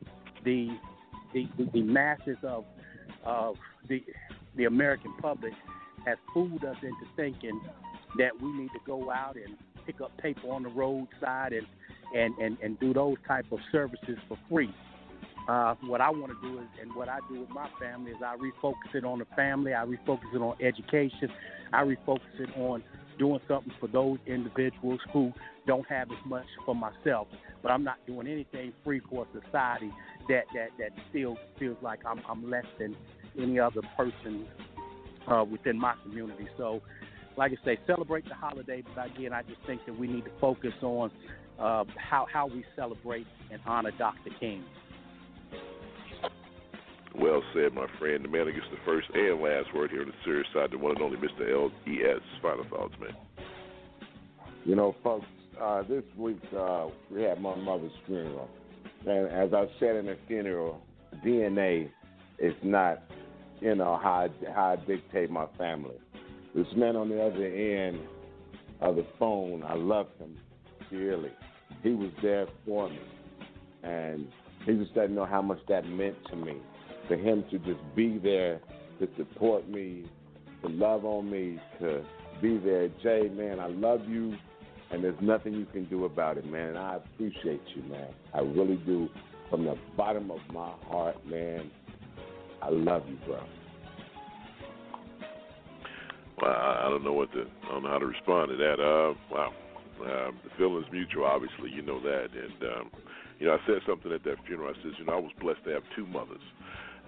the 0.45 0.69
the, 1.33 1.49
the, 1.59 1.69
the 1.73 1.83
masses 1.83 2.39
of 2.43 2.65
of 3.25 3.57
the 3.89 4.03
the 4.57 4.65
American 4.65 5.13
public 5.21 5.53
has 6.07 6.17
fooled 6.33 6.65
us 6.65 6.77
into 6.83 7.05
thinking 7.17 7.61
that 8.19 8.31
we 8.41 8.53
need 8.53 8.69
to 8.69 8.79
go 8.87 9.11
out 9.11 9.37
and 9.37 9.57
pick 9.87 10.01
up 10.01 10.17
paper 10.19 10.49
on 10.49 10.63
the 10.63 10.69
roadside 10.69 11.53
and 11.53 11.67
and, 12.15 12.35
and, 12.39 12.57
and 12.63 12.79
do 12.81 12.95
those 12.95 13.17
type 13.27 13.47
of 13.53 13.59
services 13.73 14.19
for 14.29 14.39
free. 14.49 14.73
Uh, 15.49 15.75
what 15.85 16.01
I 16.01 16.09
want 16.09 16.33
to 16.33 16.49
do 16.49 16.59
is, 16.59 16.67
and 16.81 16.95
what 16.95 17.09
I 17.09 17.19
do 17.29 17.41
with 17.41 17.51
my 17.51 17.69
family 17.79 18.13
is 18.13 18.17
I 18.25 18.37
refocus 18.37 18.95
it 18.95 19.05
on 19.05 19.19
the 19.19 19.27
family, 19.37 19.75
I 19.75 19.85
refocus 19.85 20.35
it 20.35 20.39
on 20.39 20.57
education, 20.63 21.29
I 21.73 21.83
refocus 21.83 22.21
it 22.39 22.49
on 22.57 22.83
doing 23.19 23.41
something 23.47 23.73
for 23.79 23.89
those 23.89 24.19
individuals 24.27 25.01
who 25.13 25.33
don't 25.67 25.87
have 25.89 26.11
as 26.11 26.19
much 26.27 26.47
for 26.65 26.75
myself. 26.75 27.29
But 27.63 27.73
I'm 27.73 27.85
not 27.85 27.97
doing 28.07 28.27
anything 28.27 28.73
free 28.83 29.01
for 29.11 29.27
a 29.27 29.41
society 29.41 29.91
that 30.29 30.45
that 30.55 30.69
that 30.79 30.91
still 31.11 31.37
feels 31.59 31.77
like 31.83 32.01
I'm 32.07 32.21
I'm 32.29 32.51
less 32.51 32.67
than 32.79 32.97
any 33.39 33.59
other 33.59 33.83
person 33.97 34.47
uh, 35.29 35.45
within 35.45 35.79
my 35.79 35.95
community. 36.03 36.49
So, 36.57 36.81
like 37.37 37.53
I 37.53 37.65
say, 37.65 37.79
celebrate 37.87 38.25
the 38.29 38.35
holiday. 38.35 38.83
But 38.95 39.07
again, 39.07 39.33
I 39.33 39.43
just 39.43 39.61
think 39.67 39.81
that 39.87 39.99
we 39.99 40.07
need 40.07 40.25
to 40.25 40.31
focus 40.41 40.73
on 40.83 41.11
uh, 41.59 41.85
how 41.97 42.27
how 42.33 42.47
we 42.47 42.65
celebrate 42.77 43.27
and 43.51 43.61
honor 43.67 43.93
Dr. 43.99 44.31
King. 44.41 44.65
Well 47.17 47.43
said, 47.55 47.73
my 47.75 47.87
friend. 47.99 48.25
The 48.25 48.29
man 48.29 48.47
who 48.47 48.53
gets 48.53 48.67
the 48.73 48.79
first 48.85 49.09
and 49.15 49.41
last 49.41 49.73
word 49.75 49.91
here 49.91 50.03
on 50.03 50.09
the 50.09 50.15
serious 50.25 50.49
side, 50.53 50.73
the 50.73 50.79
one 50.79 50.97
and 50.97 51.03
only 51.03 51.17
Mr. 51.17 51.49
L.E.S. 51.53 52.21
Final 52.43 52.65
thoughts, 52.65 52.95
man. 53.01 53.15
You 54.65 54.75
know, 54.75 54.97
folks, 55.05 55.27
uh, 55.61 55.83
this 55.83 56.03
week 56.17 56.41
uh, 56.59 56.89
we 57.13 57.23
had 57.23 57.41
my 57.41 57.55
mother's 57.55 57.93
funeral. 58.07 58.49
And 59.07 59.29
as 59.29 59.53
I 59.55 59.67
said 59.79 59.97
in 59.97 60.07
the 60.07 60.17
funeral, 60.27 60.83
DNA 61.25 61.91
is 62.41 62.55
not, 62.65 63.03
you 63.61 63.77
know, 63.77 63.99
how 64.03 64.27
I, 64.27 64.53
how 64.53 64.73
I 64.73 64.77
dictate 64.85 65.31
my 65.31 65.47
family. 65.57 65.97
This 66.55 66.67
man 66.77 66.97
on 66.97 67.09
the 67.11 67.23
other 67.23 67.45
end 67.45 68.01
of 68.81 68.97
the 68.97 69.07
phone, 69.19 69.63
I 69.63 69.75
love 69.75 70.09
him 70.19 70.37
He 71.83 71.91
was 71.91 72.11
there 72.23 72.47
for 72.67 72.89
me. 72.89 73.01
And 73.83 74.27
he 74.65 74.75
just 74.75 74.95
doesn't 74.95 75.15
know 75.15 75.27
how 75.27 75.43
much 75.43 75.59
that 75.69 75.87
meant 75.87 76.17
to 76.31 76.37
me. 76.37 76.57
For 77.09 77.17
him 77.17 77.45
to 77.51 77.59
just 77.59 77.81
be 77.95 78.19
there 78.19 78.61
to 78.99 79.09
support 79.17 79.69
me, 79.69 80.07
to 80.63 80.69
love 80.69 81.05
on 81.05 81.31
me, 81.31 81.61
to 81.81 82.03
be 82.41 82.59
there. 82.59 82.89
Jay, 83.03 83.29
man, 83.29 83.61
I 83.61 83.67
love 83.67 84.09
you, 84.09 84.35
and 84.91 85.05
there's 85.05 85.21
nothing 85.21 85.53
you 85.53 85.67
can 85.67 85.85
do 85.87 86.07
about 86.07 86.39
it, 86.39 86.51
man. 86.51 86.77
I 86.77 86.97
appreciate 86.97 87.63
you, 87.75 87.83
man. 87.83 88.09
I 88.33 88.41
really 88.41 88.77
do. 88.87 89.09
From 89.51 89.67
the 89.67 89.77
bottom 89.97 90.31
of 90.31 90.39
my 90.53 90.73
heart, 90.89 91.25
man, 91.27 91.71
I 92.63 92.71
love 92.71 93.03
you, 93.07 93.19
bro. 93.27 93.41
Well, 96.41 96.51
I 96.51 96.89
don't 96.89 97.05
know 97.05 97.13
what 97.13 97.31
to, 97.33 97.45
I 97.65 97.69
don't 97.73 97.83
know 97.83 97.91
how 97.91 97.99
to 97.99 98.07
respond 98.07 98.51
to 98.51 98.57
that. 98.57 98.81
Uh, 98.81 99.15
wow, 99.31 99.53
Um, 100.01 100.41
the 100.45 100.51
feeling's 100.59 100.87
mutual, 100.93 101.25
obviously, 101.25 101.71
you 101.71 101.83
know 101.83 102.01
that. 102.01 102.29
And 102.33 102.63
um, 102.73 102.91
you 103.39 103.47
know, 103.47 103.55
I 103.55 103.59
said 103.67 103.79
something 103.87 104.13
at 104.13 104.25
that 104.25 104.37
funeral. 104.47 104.73
I 104.73 104.83
said, 104.83 104.93
you 104.99 105.05
know, 105.05 105.15
I 105.15 105.21
was 105.21 105.33
blessed 105.41 105.65
to 105.65 105.71
have 105.71 105.83
two 105.97 106.07
mothers, 106.07 106.43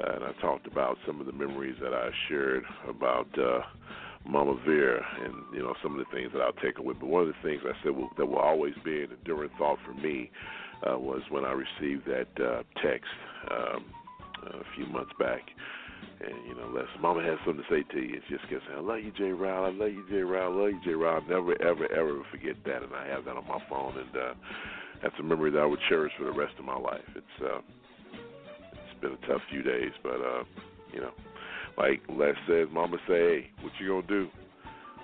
uh, 0.00 0.12
and 0.14 0.24
I 0.24 0.32
talked 0.40 0.66
about 0.66 0.96
some 1.06 1.20
of 1.20 1.26
the 1.26 1.32
memories 1.32 1.76
that 1.82 1.94
I 1.94 2.10
shared 2.28 2.64
about. 2.88 3.28
uh 3.38 3.60
Mama 4.28 4.58
Vera, 4.66 5.04
and 5.24 5.34
you 5.54 5.62
know 5.62 5.74
some 5.82 5.92
of 5.92 5.98
the 5.98 6.12
things 6.12 6.32
that 6.32 6.40
I'll 6.40 6.52
take 6.54 6.78
away. 6.78 6.94
But 6.98 7.06
one 7.06 7.22
of 7.22 7.28
the 7.28 7.48
things 7.48 7.62
I 7.64 7.72
said 7.82 7.94
will, 7.96 8.10
that 8.18 8.26
will 8.26 8.38
always 8.38 8.74
be 8.84 9.02
an 9.02 9.10
enduring 9.12 9.50
thought 9.58 9.78
for 9.86 9.94
me 9.94 10.30
uh, 10.82 10.98
was 10.98 11.22
when 11.30 11.44
I 11.44 11.52
received 11.52 12.06
that 12.06 12.28
uh, 12.44 12.62
text 12.82 13.06
um, 13.50 13.84
a 14.46 14.64
few 14.76 14.86
months 14.86 15.12
back. 15.18 15.42
And 16.20 16.34
you 16.48 16.54
know, 16.54 16.68
Les, 16.74 16.88
Mama 17.00 17.22
has 17.22 17.38
something 17.44 17.62
to 17.62 17.70
say 17.70 17.82
to 17.92 18.00
you. 18.00 18.16
It's 18.16 18.28
just 18.28 18.44
gonna 18.48 18.62
say, 18.68 18.74
"I 18.74 18.80
love 18.80 19.00
you, 19.00 19.12
J. 19.12 19.32
Ryle. 19.32 19.64
I 19.64 19.70
love 19.70 19.92
you, 19.92 20.04
J. 20.08 20.22
Ryle. 20.22 20.52
I 20.52 20.54
love 20.54 20.70
you, 20.70 20.80
J. 20.84 20.94
Ryle." 20.94 21.22
Never, 21.28 21.60
ever, 21.62 21.92
ever 21.92 22.22
forget 22.30 22.56
that, 22.64 22.82
and 22.82 22.94
I 22.94 23.06
have 23.06 23.24
that 23.26 23.36
on 23.36 23.46
my 23.46 23.60
phone, 23.68 23.98
and 23.98 24.16
uh, 24.16 24.34
that's 25.02 25.14
a 25.20 25.22
memory 25.22 25.50
that 25.50 25.60
I 25.60 25.66
would 25.66 25.80
cherish 25.88 26.12
for 26.18 26.24
the 26.24 26.32
rest 26.32 26.54
of 26.58 26.64
my 26.64 26.76
life. 26.76 27.04
It's 27.14 27.36
uh, 27.42 27.60
it's 28.72 29.00
been 29.00 29.12
a 29.12 29.26
tough 29.26 29.42
few 29.50 29.62
days, 29.62 29.92
but 30.02 30.20
uh, 30.20 30.44
you 30.92 31.00
know, 31.00 31.12
like 31.76 32.00
Les 32.08 32.34
says, 32.48 32.68
Mama 32.72 32.96
say, 33.06 33.14
"Hey, 33.14 33.50
what 33.60 33.72
you 33.78 33.88
gonna 33.88 34.06
do? 34.06 34.28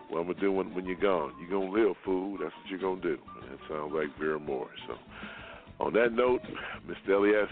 What 0.09 0.21
I'm 0.21 0.27
gonna 0.27 0.41
do 0.41 0.53
when 0.53 0.75
when 0.75 0.87
you're 0.87 0.97
gone? 0.97 1.33
You 1.41 1.49
gonna 1.51 1.71
live, 1.71 1.97
fool. 2.05 2.39
That's 2.41 2.55
what 2.57 2.71
you're 2.71 2.81
gonna 2.81 3.03
do." 3.03 3.19
And 3.43 3.53
it 3.53 3.61
sounds 3.69 3.93
like 3.95 4.09
Vera 4.19 4.39
Moore. 4.39 4.71
So, 4.87 4.95
on 5.79 5.93
that 5.95 6.13
note, 6.13 6.41
Mr. 6.89 7.17
Elias, 7.17 7.51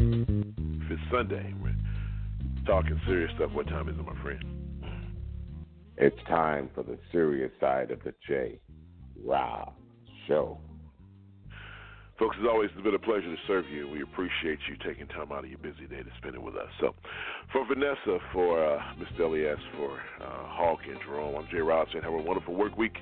if 0.00 0.90
it's 0.90 1.02
Sunday, 1.10 1.54
we're 1.62 1.71
talking 2.66 3.00
serious 3.06 3.30
stuff. 3.36 3.50
What 3.52 3.66
time 3.66 3.88
is 3.88 3.96
it, 3.98 4.04
my 4.04 4.20
friend? 4.22 4.44
It's 5.96 6.16
time 6.28 6.70
for 6.74 6.82
the 6.82 6.98
serious 7.10 7.50
side 7.60 7.90
of 7.90 8.02
the 8.02 8.14
J. 8.26 8.58
Rob 9.24 9.72
Show. 10.26 10.58
Folks, 12.18 12.36
as 12.40 12.46
always, 12.48 12.70
it's 12.74 12.84
been 12.84 12.94
a 12.94 12.98
pleasure 12.98 13.22
to 13.22 13.36
serve 13.46 13.68
you, 13.68 13.88
we 13.88 14.02
appreciate 14.02 14.58
you 14.68 14.76
taking 14.86 15.08
time 15.08 15.32
out 15.32 15.44
of 15.44 15.50
your 15.50 15.58
busy 15.58 15.86
day 15.88 16.02
to 16.02 16.10
spend 16.18 16.34
it 16.34 16.42
with 16.42 16.54
us. 16.54 16.68
So, 16.80 16.94
for 17.50 17.66
Vanessa, 17.66 18.18
for 18.32 18.64
uh, 18.64 18.78
Mr. 18.94 19.20
Elias, 19.24 19.58
for 19.76 19.98
uh, 20.20 20.46
Hawk 20.46 20.80
and 20.88 20.98
Jerome, 21.04 21.34
I'm 21.36 21.48
Jay 21.50 21.58
Rob 21.58 21.88
saying 21.92 22.04
have 22.04 22.12
a 22.12 22.16
wonderful 22.16 22.54
work 22.54 22.76
week. 22.76 22.96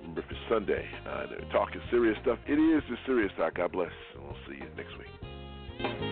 Remember, 0.00 0.20
if 0.20 0.26
it's 0.30 0.40
Sunday, 0.50 0.86
uh, 1.08 1.26
talking 1.50 1.80
serious 1.90 2.18
stuff, 2.22 2.38
it 2.46 2.54
is 2.54 2.82
the 2.90 2.96
serious 3.06 3.32
talk. 3.38 3.54
God 3.54 3.72
bless, 3.72 3.92
and 4.14 4.24
we'll 4.24 4.36
see 4.46 4.56
you 4.56 4.68
next 4.76 4.98
week. 4.98 6.11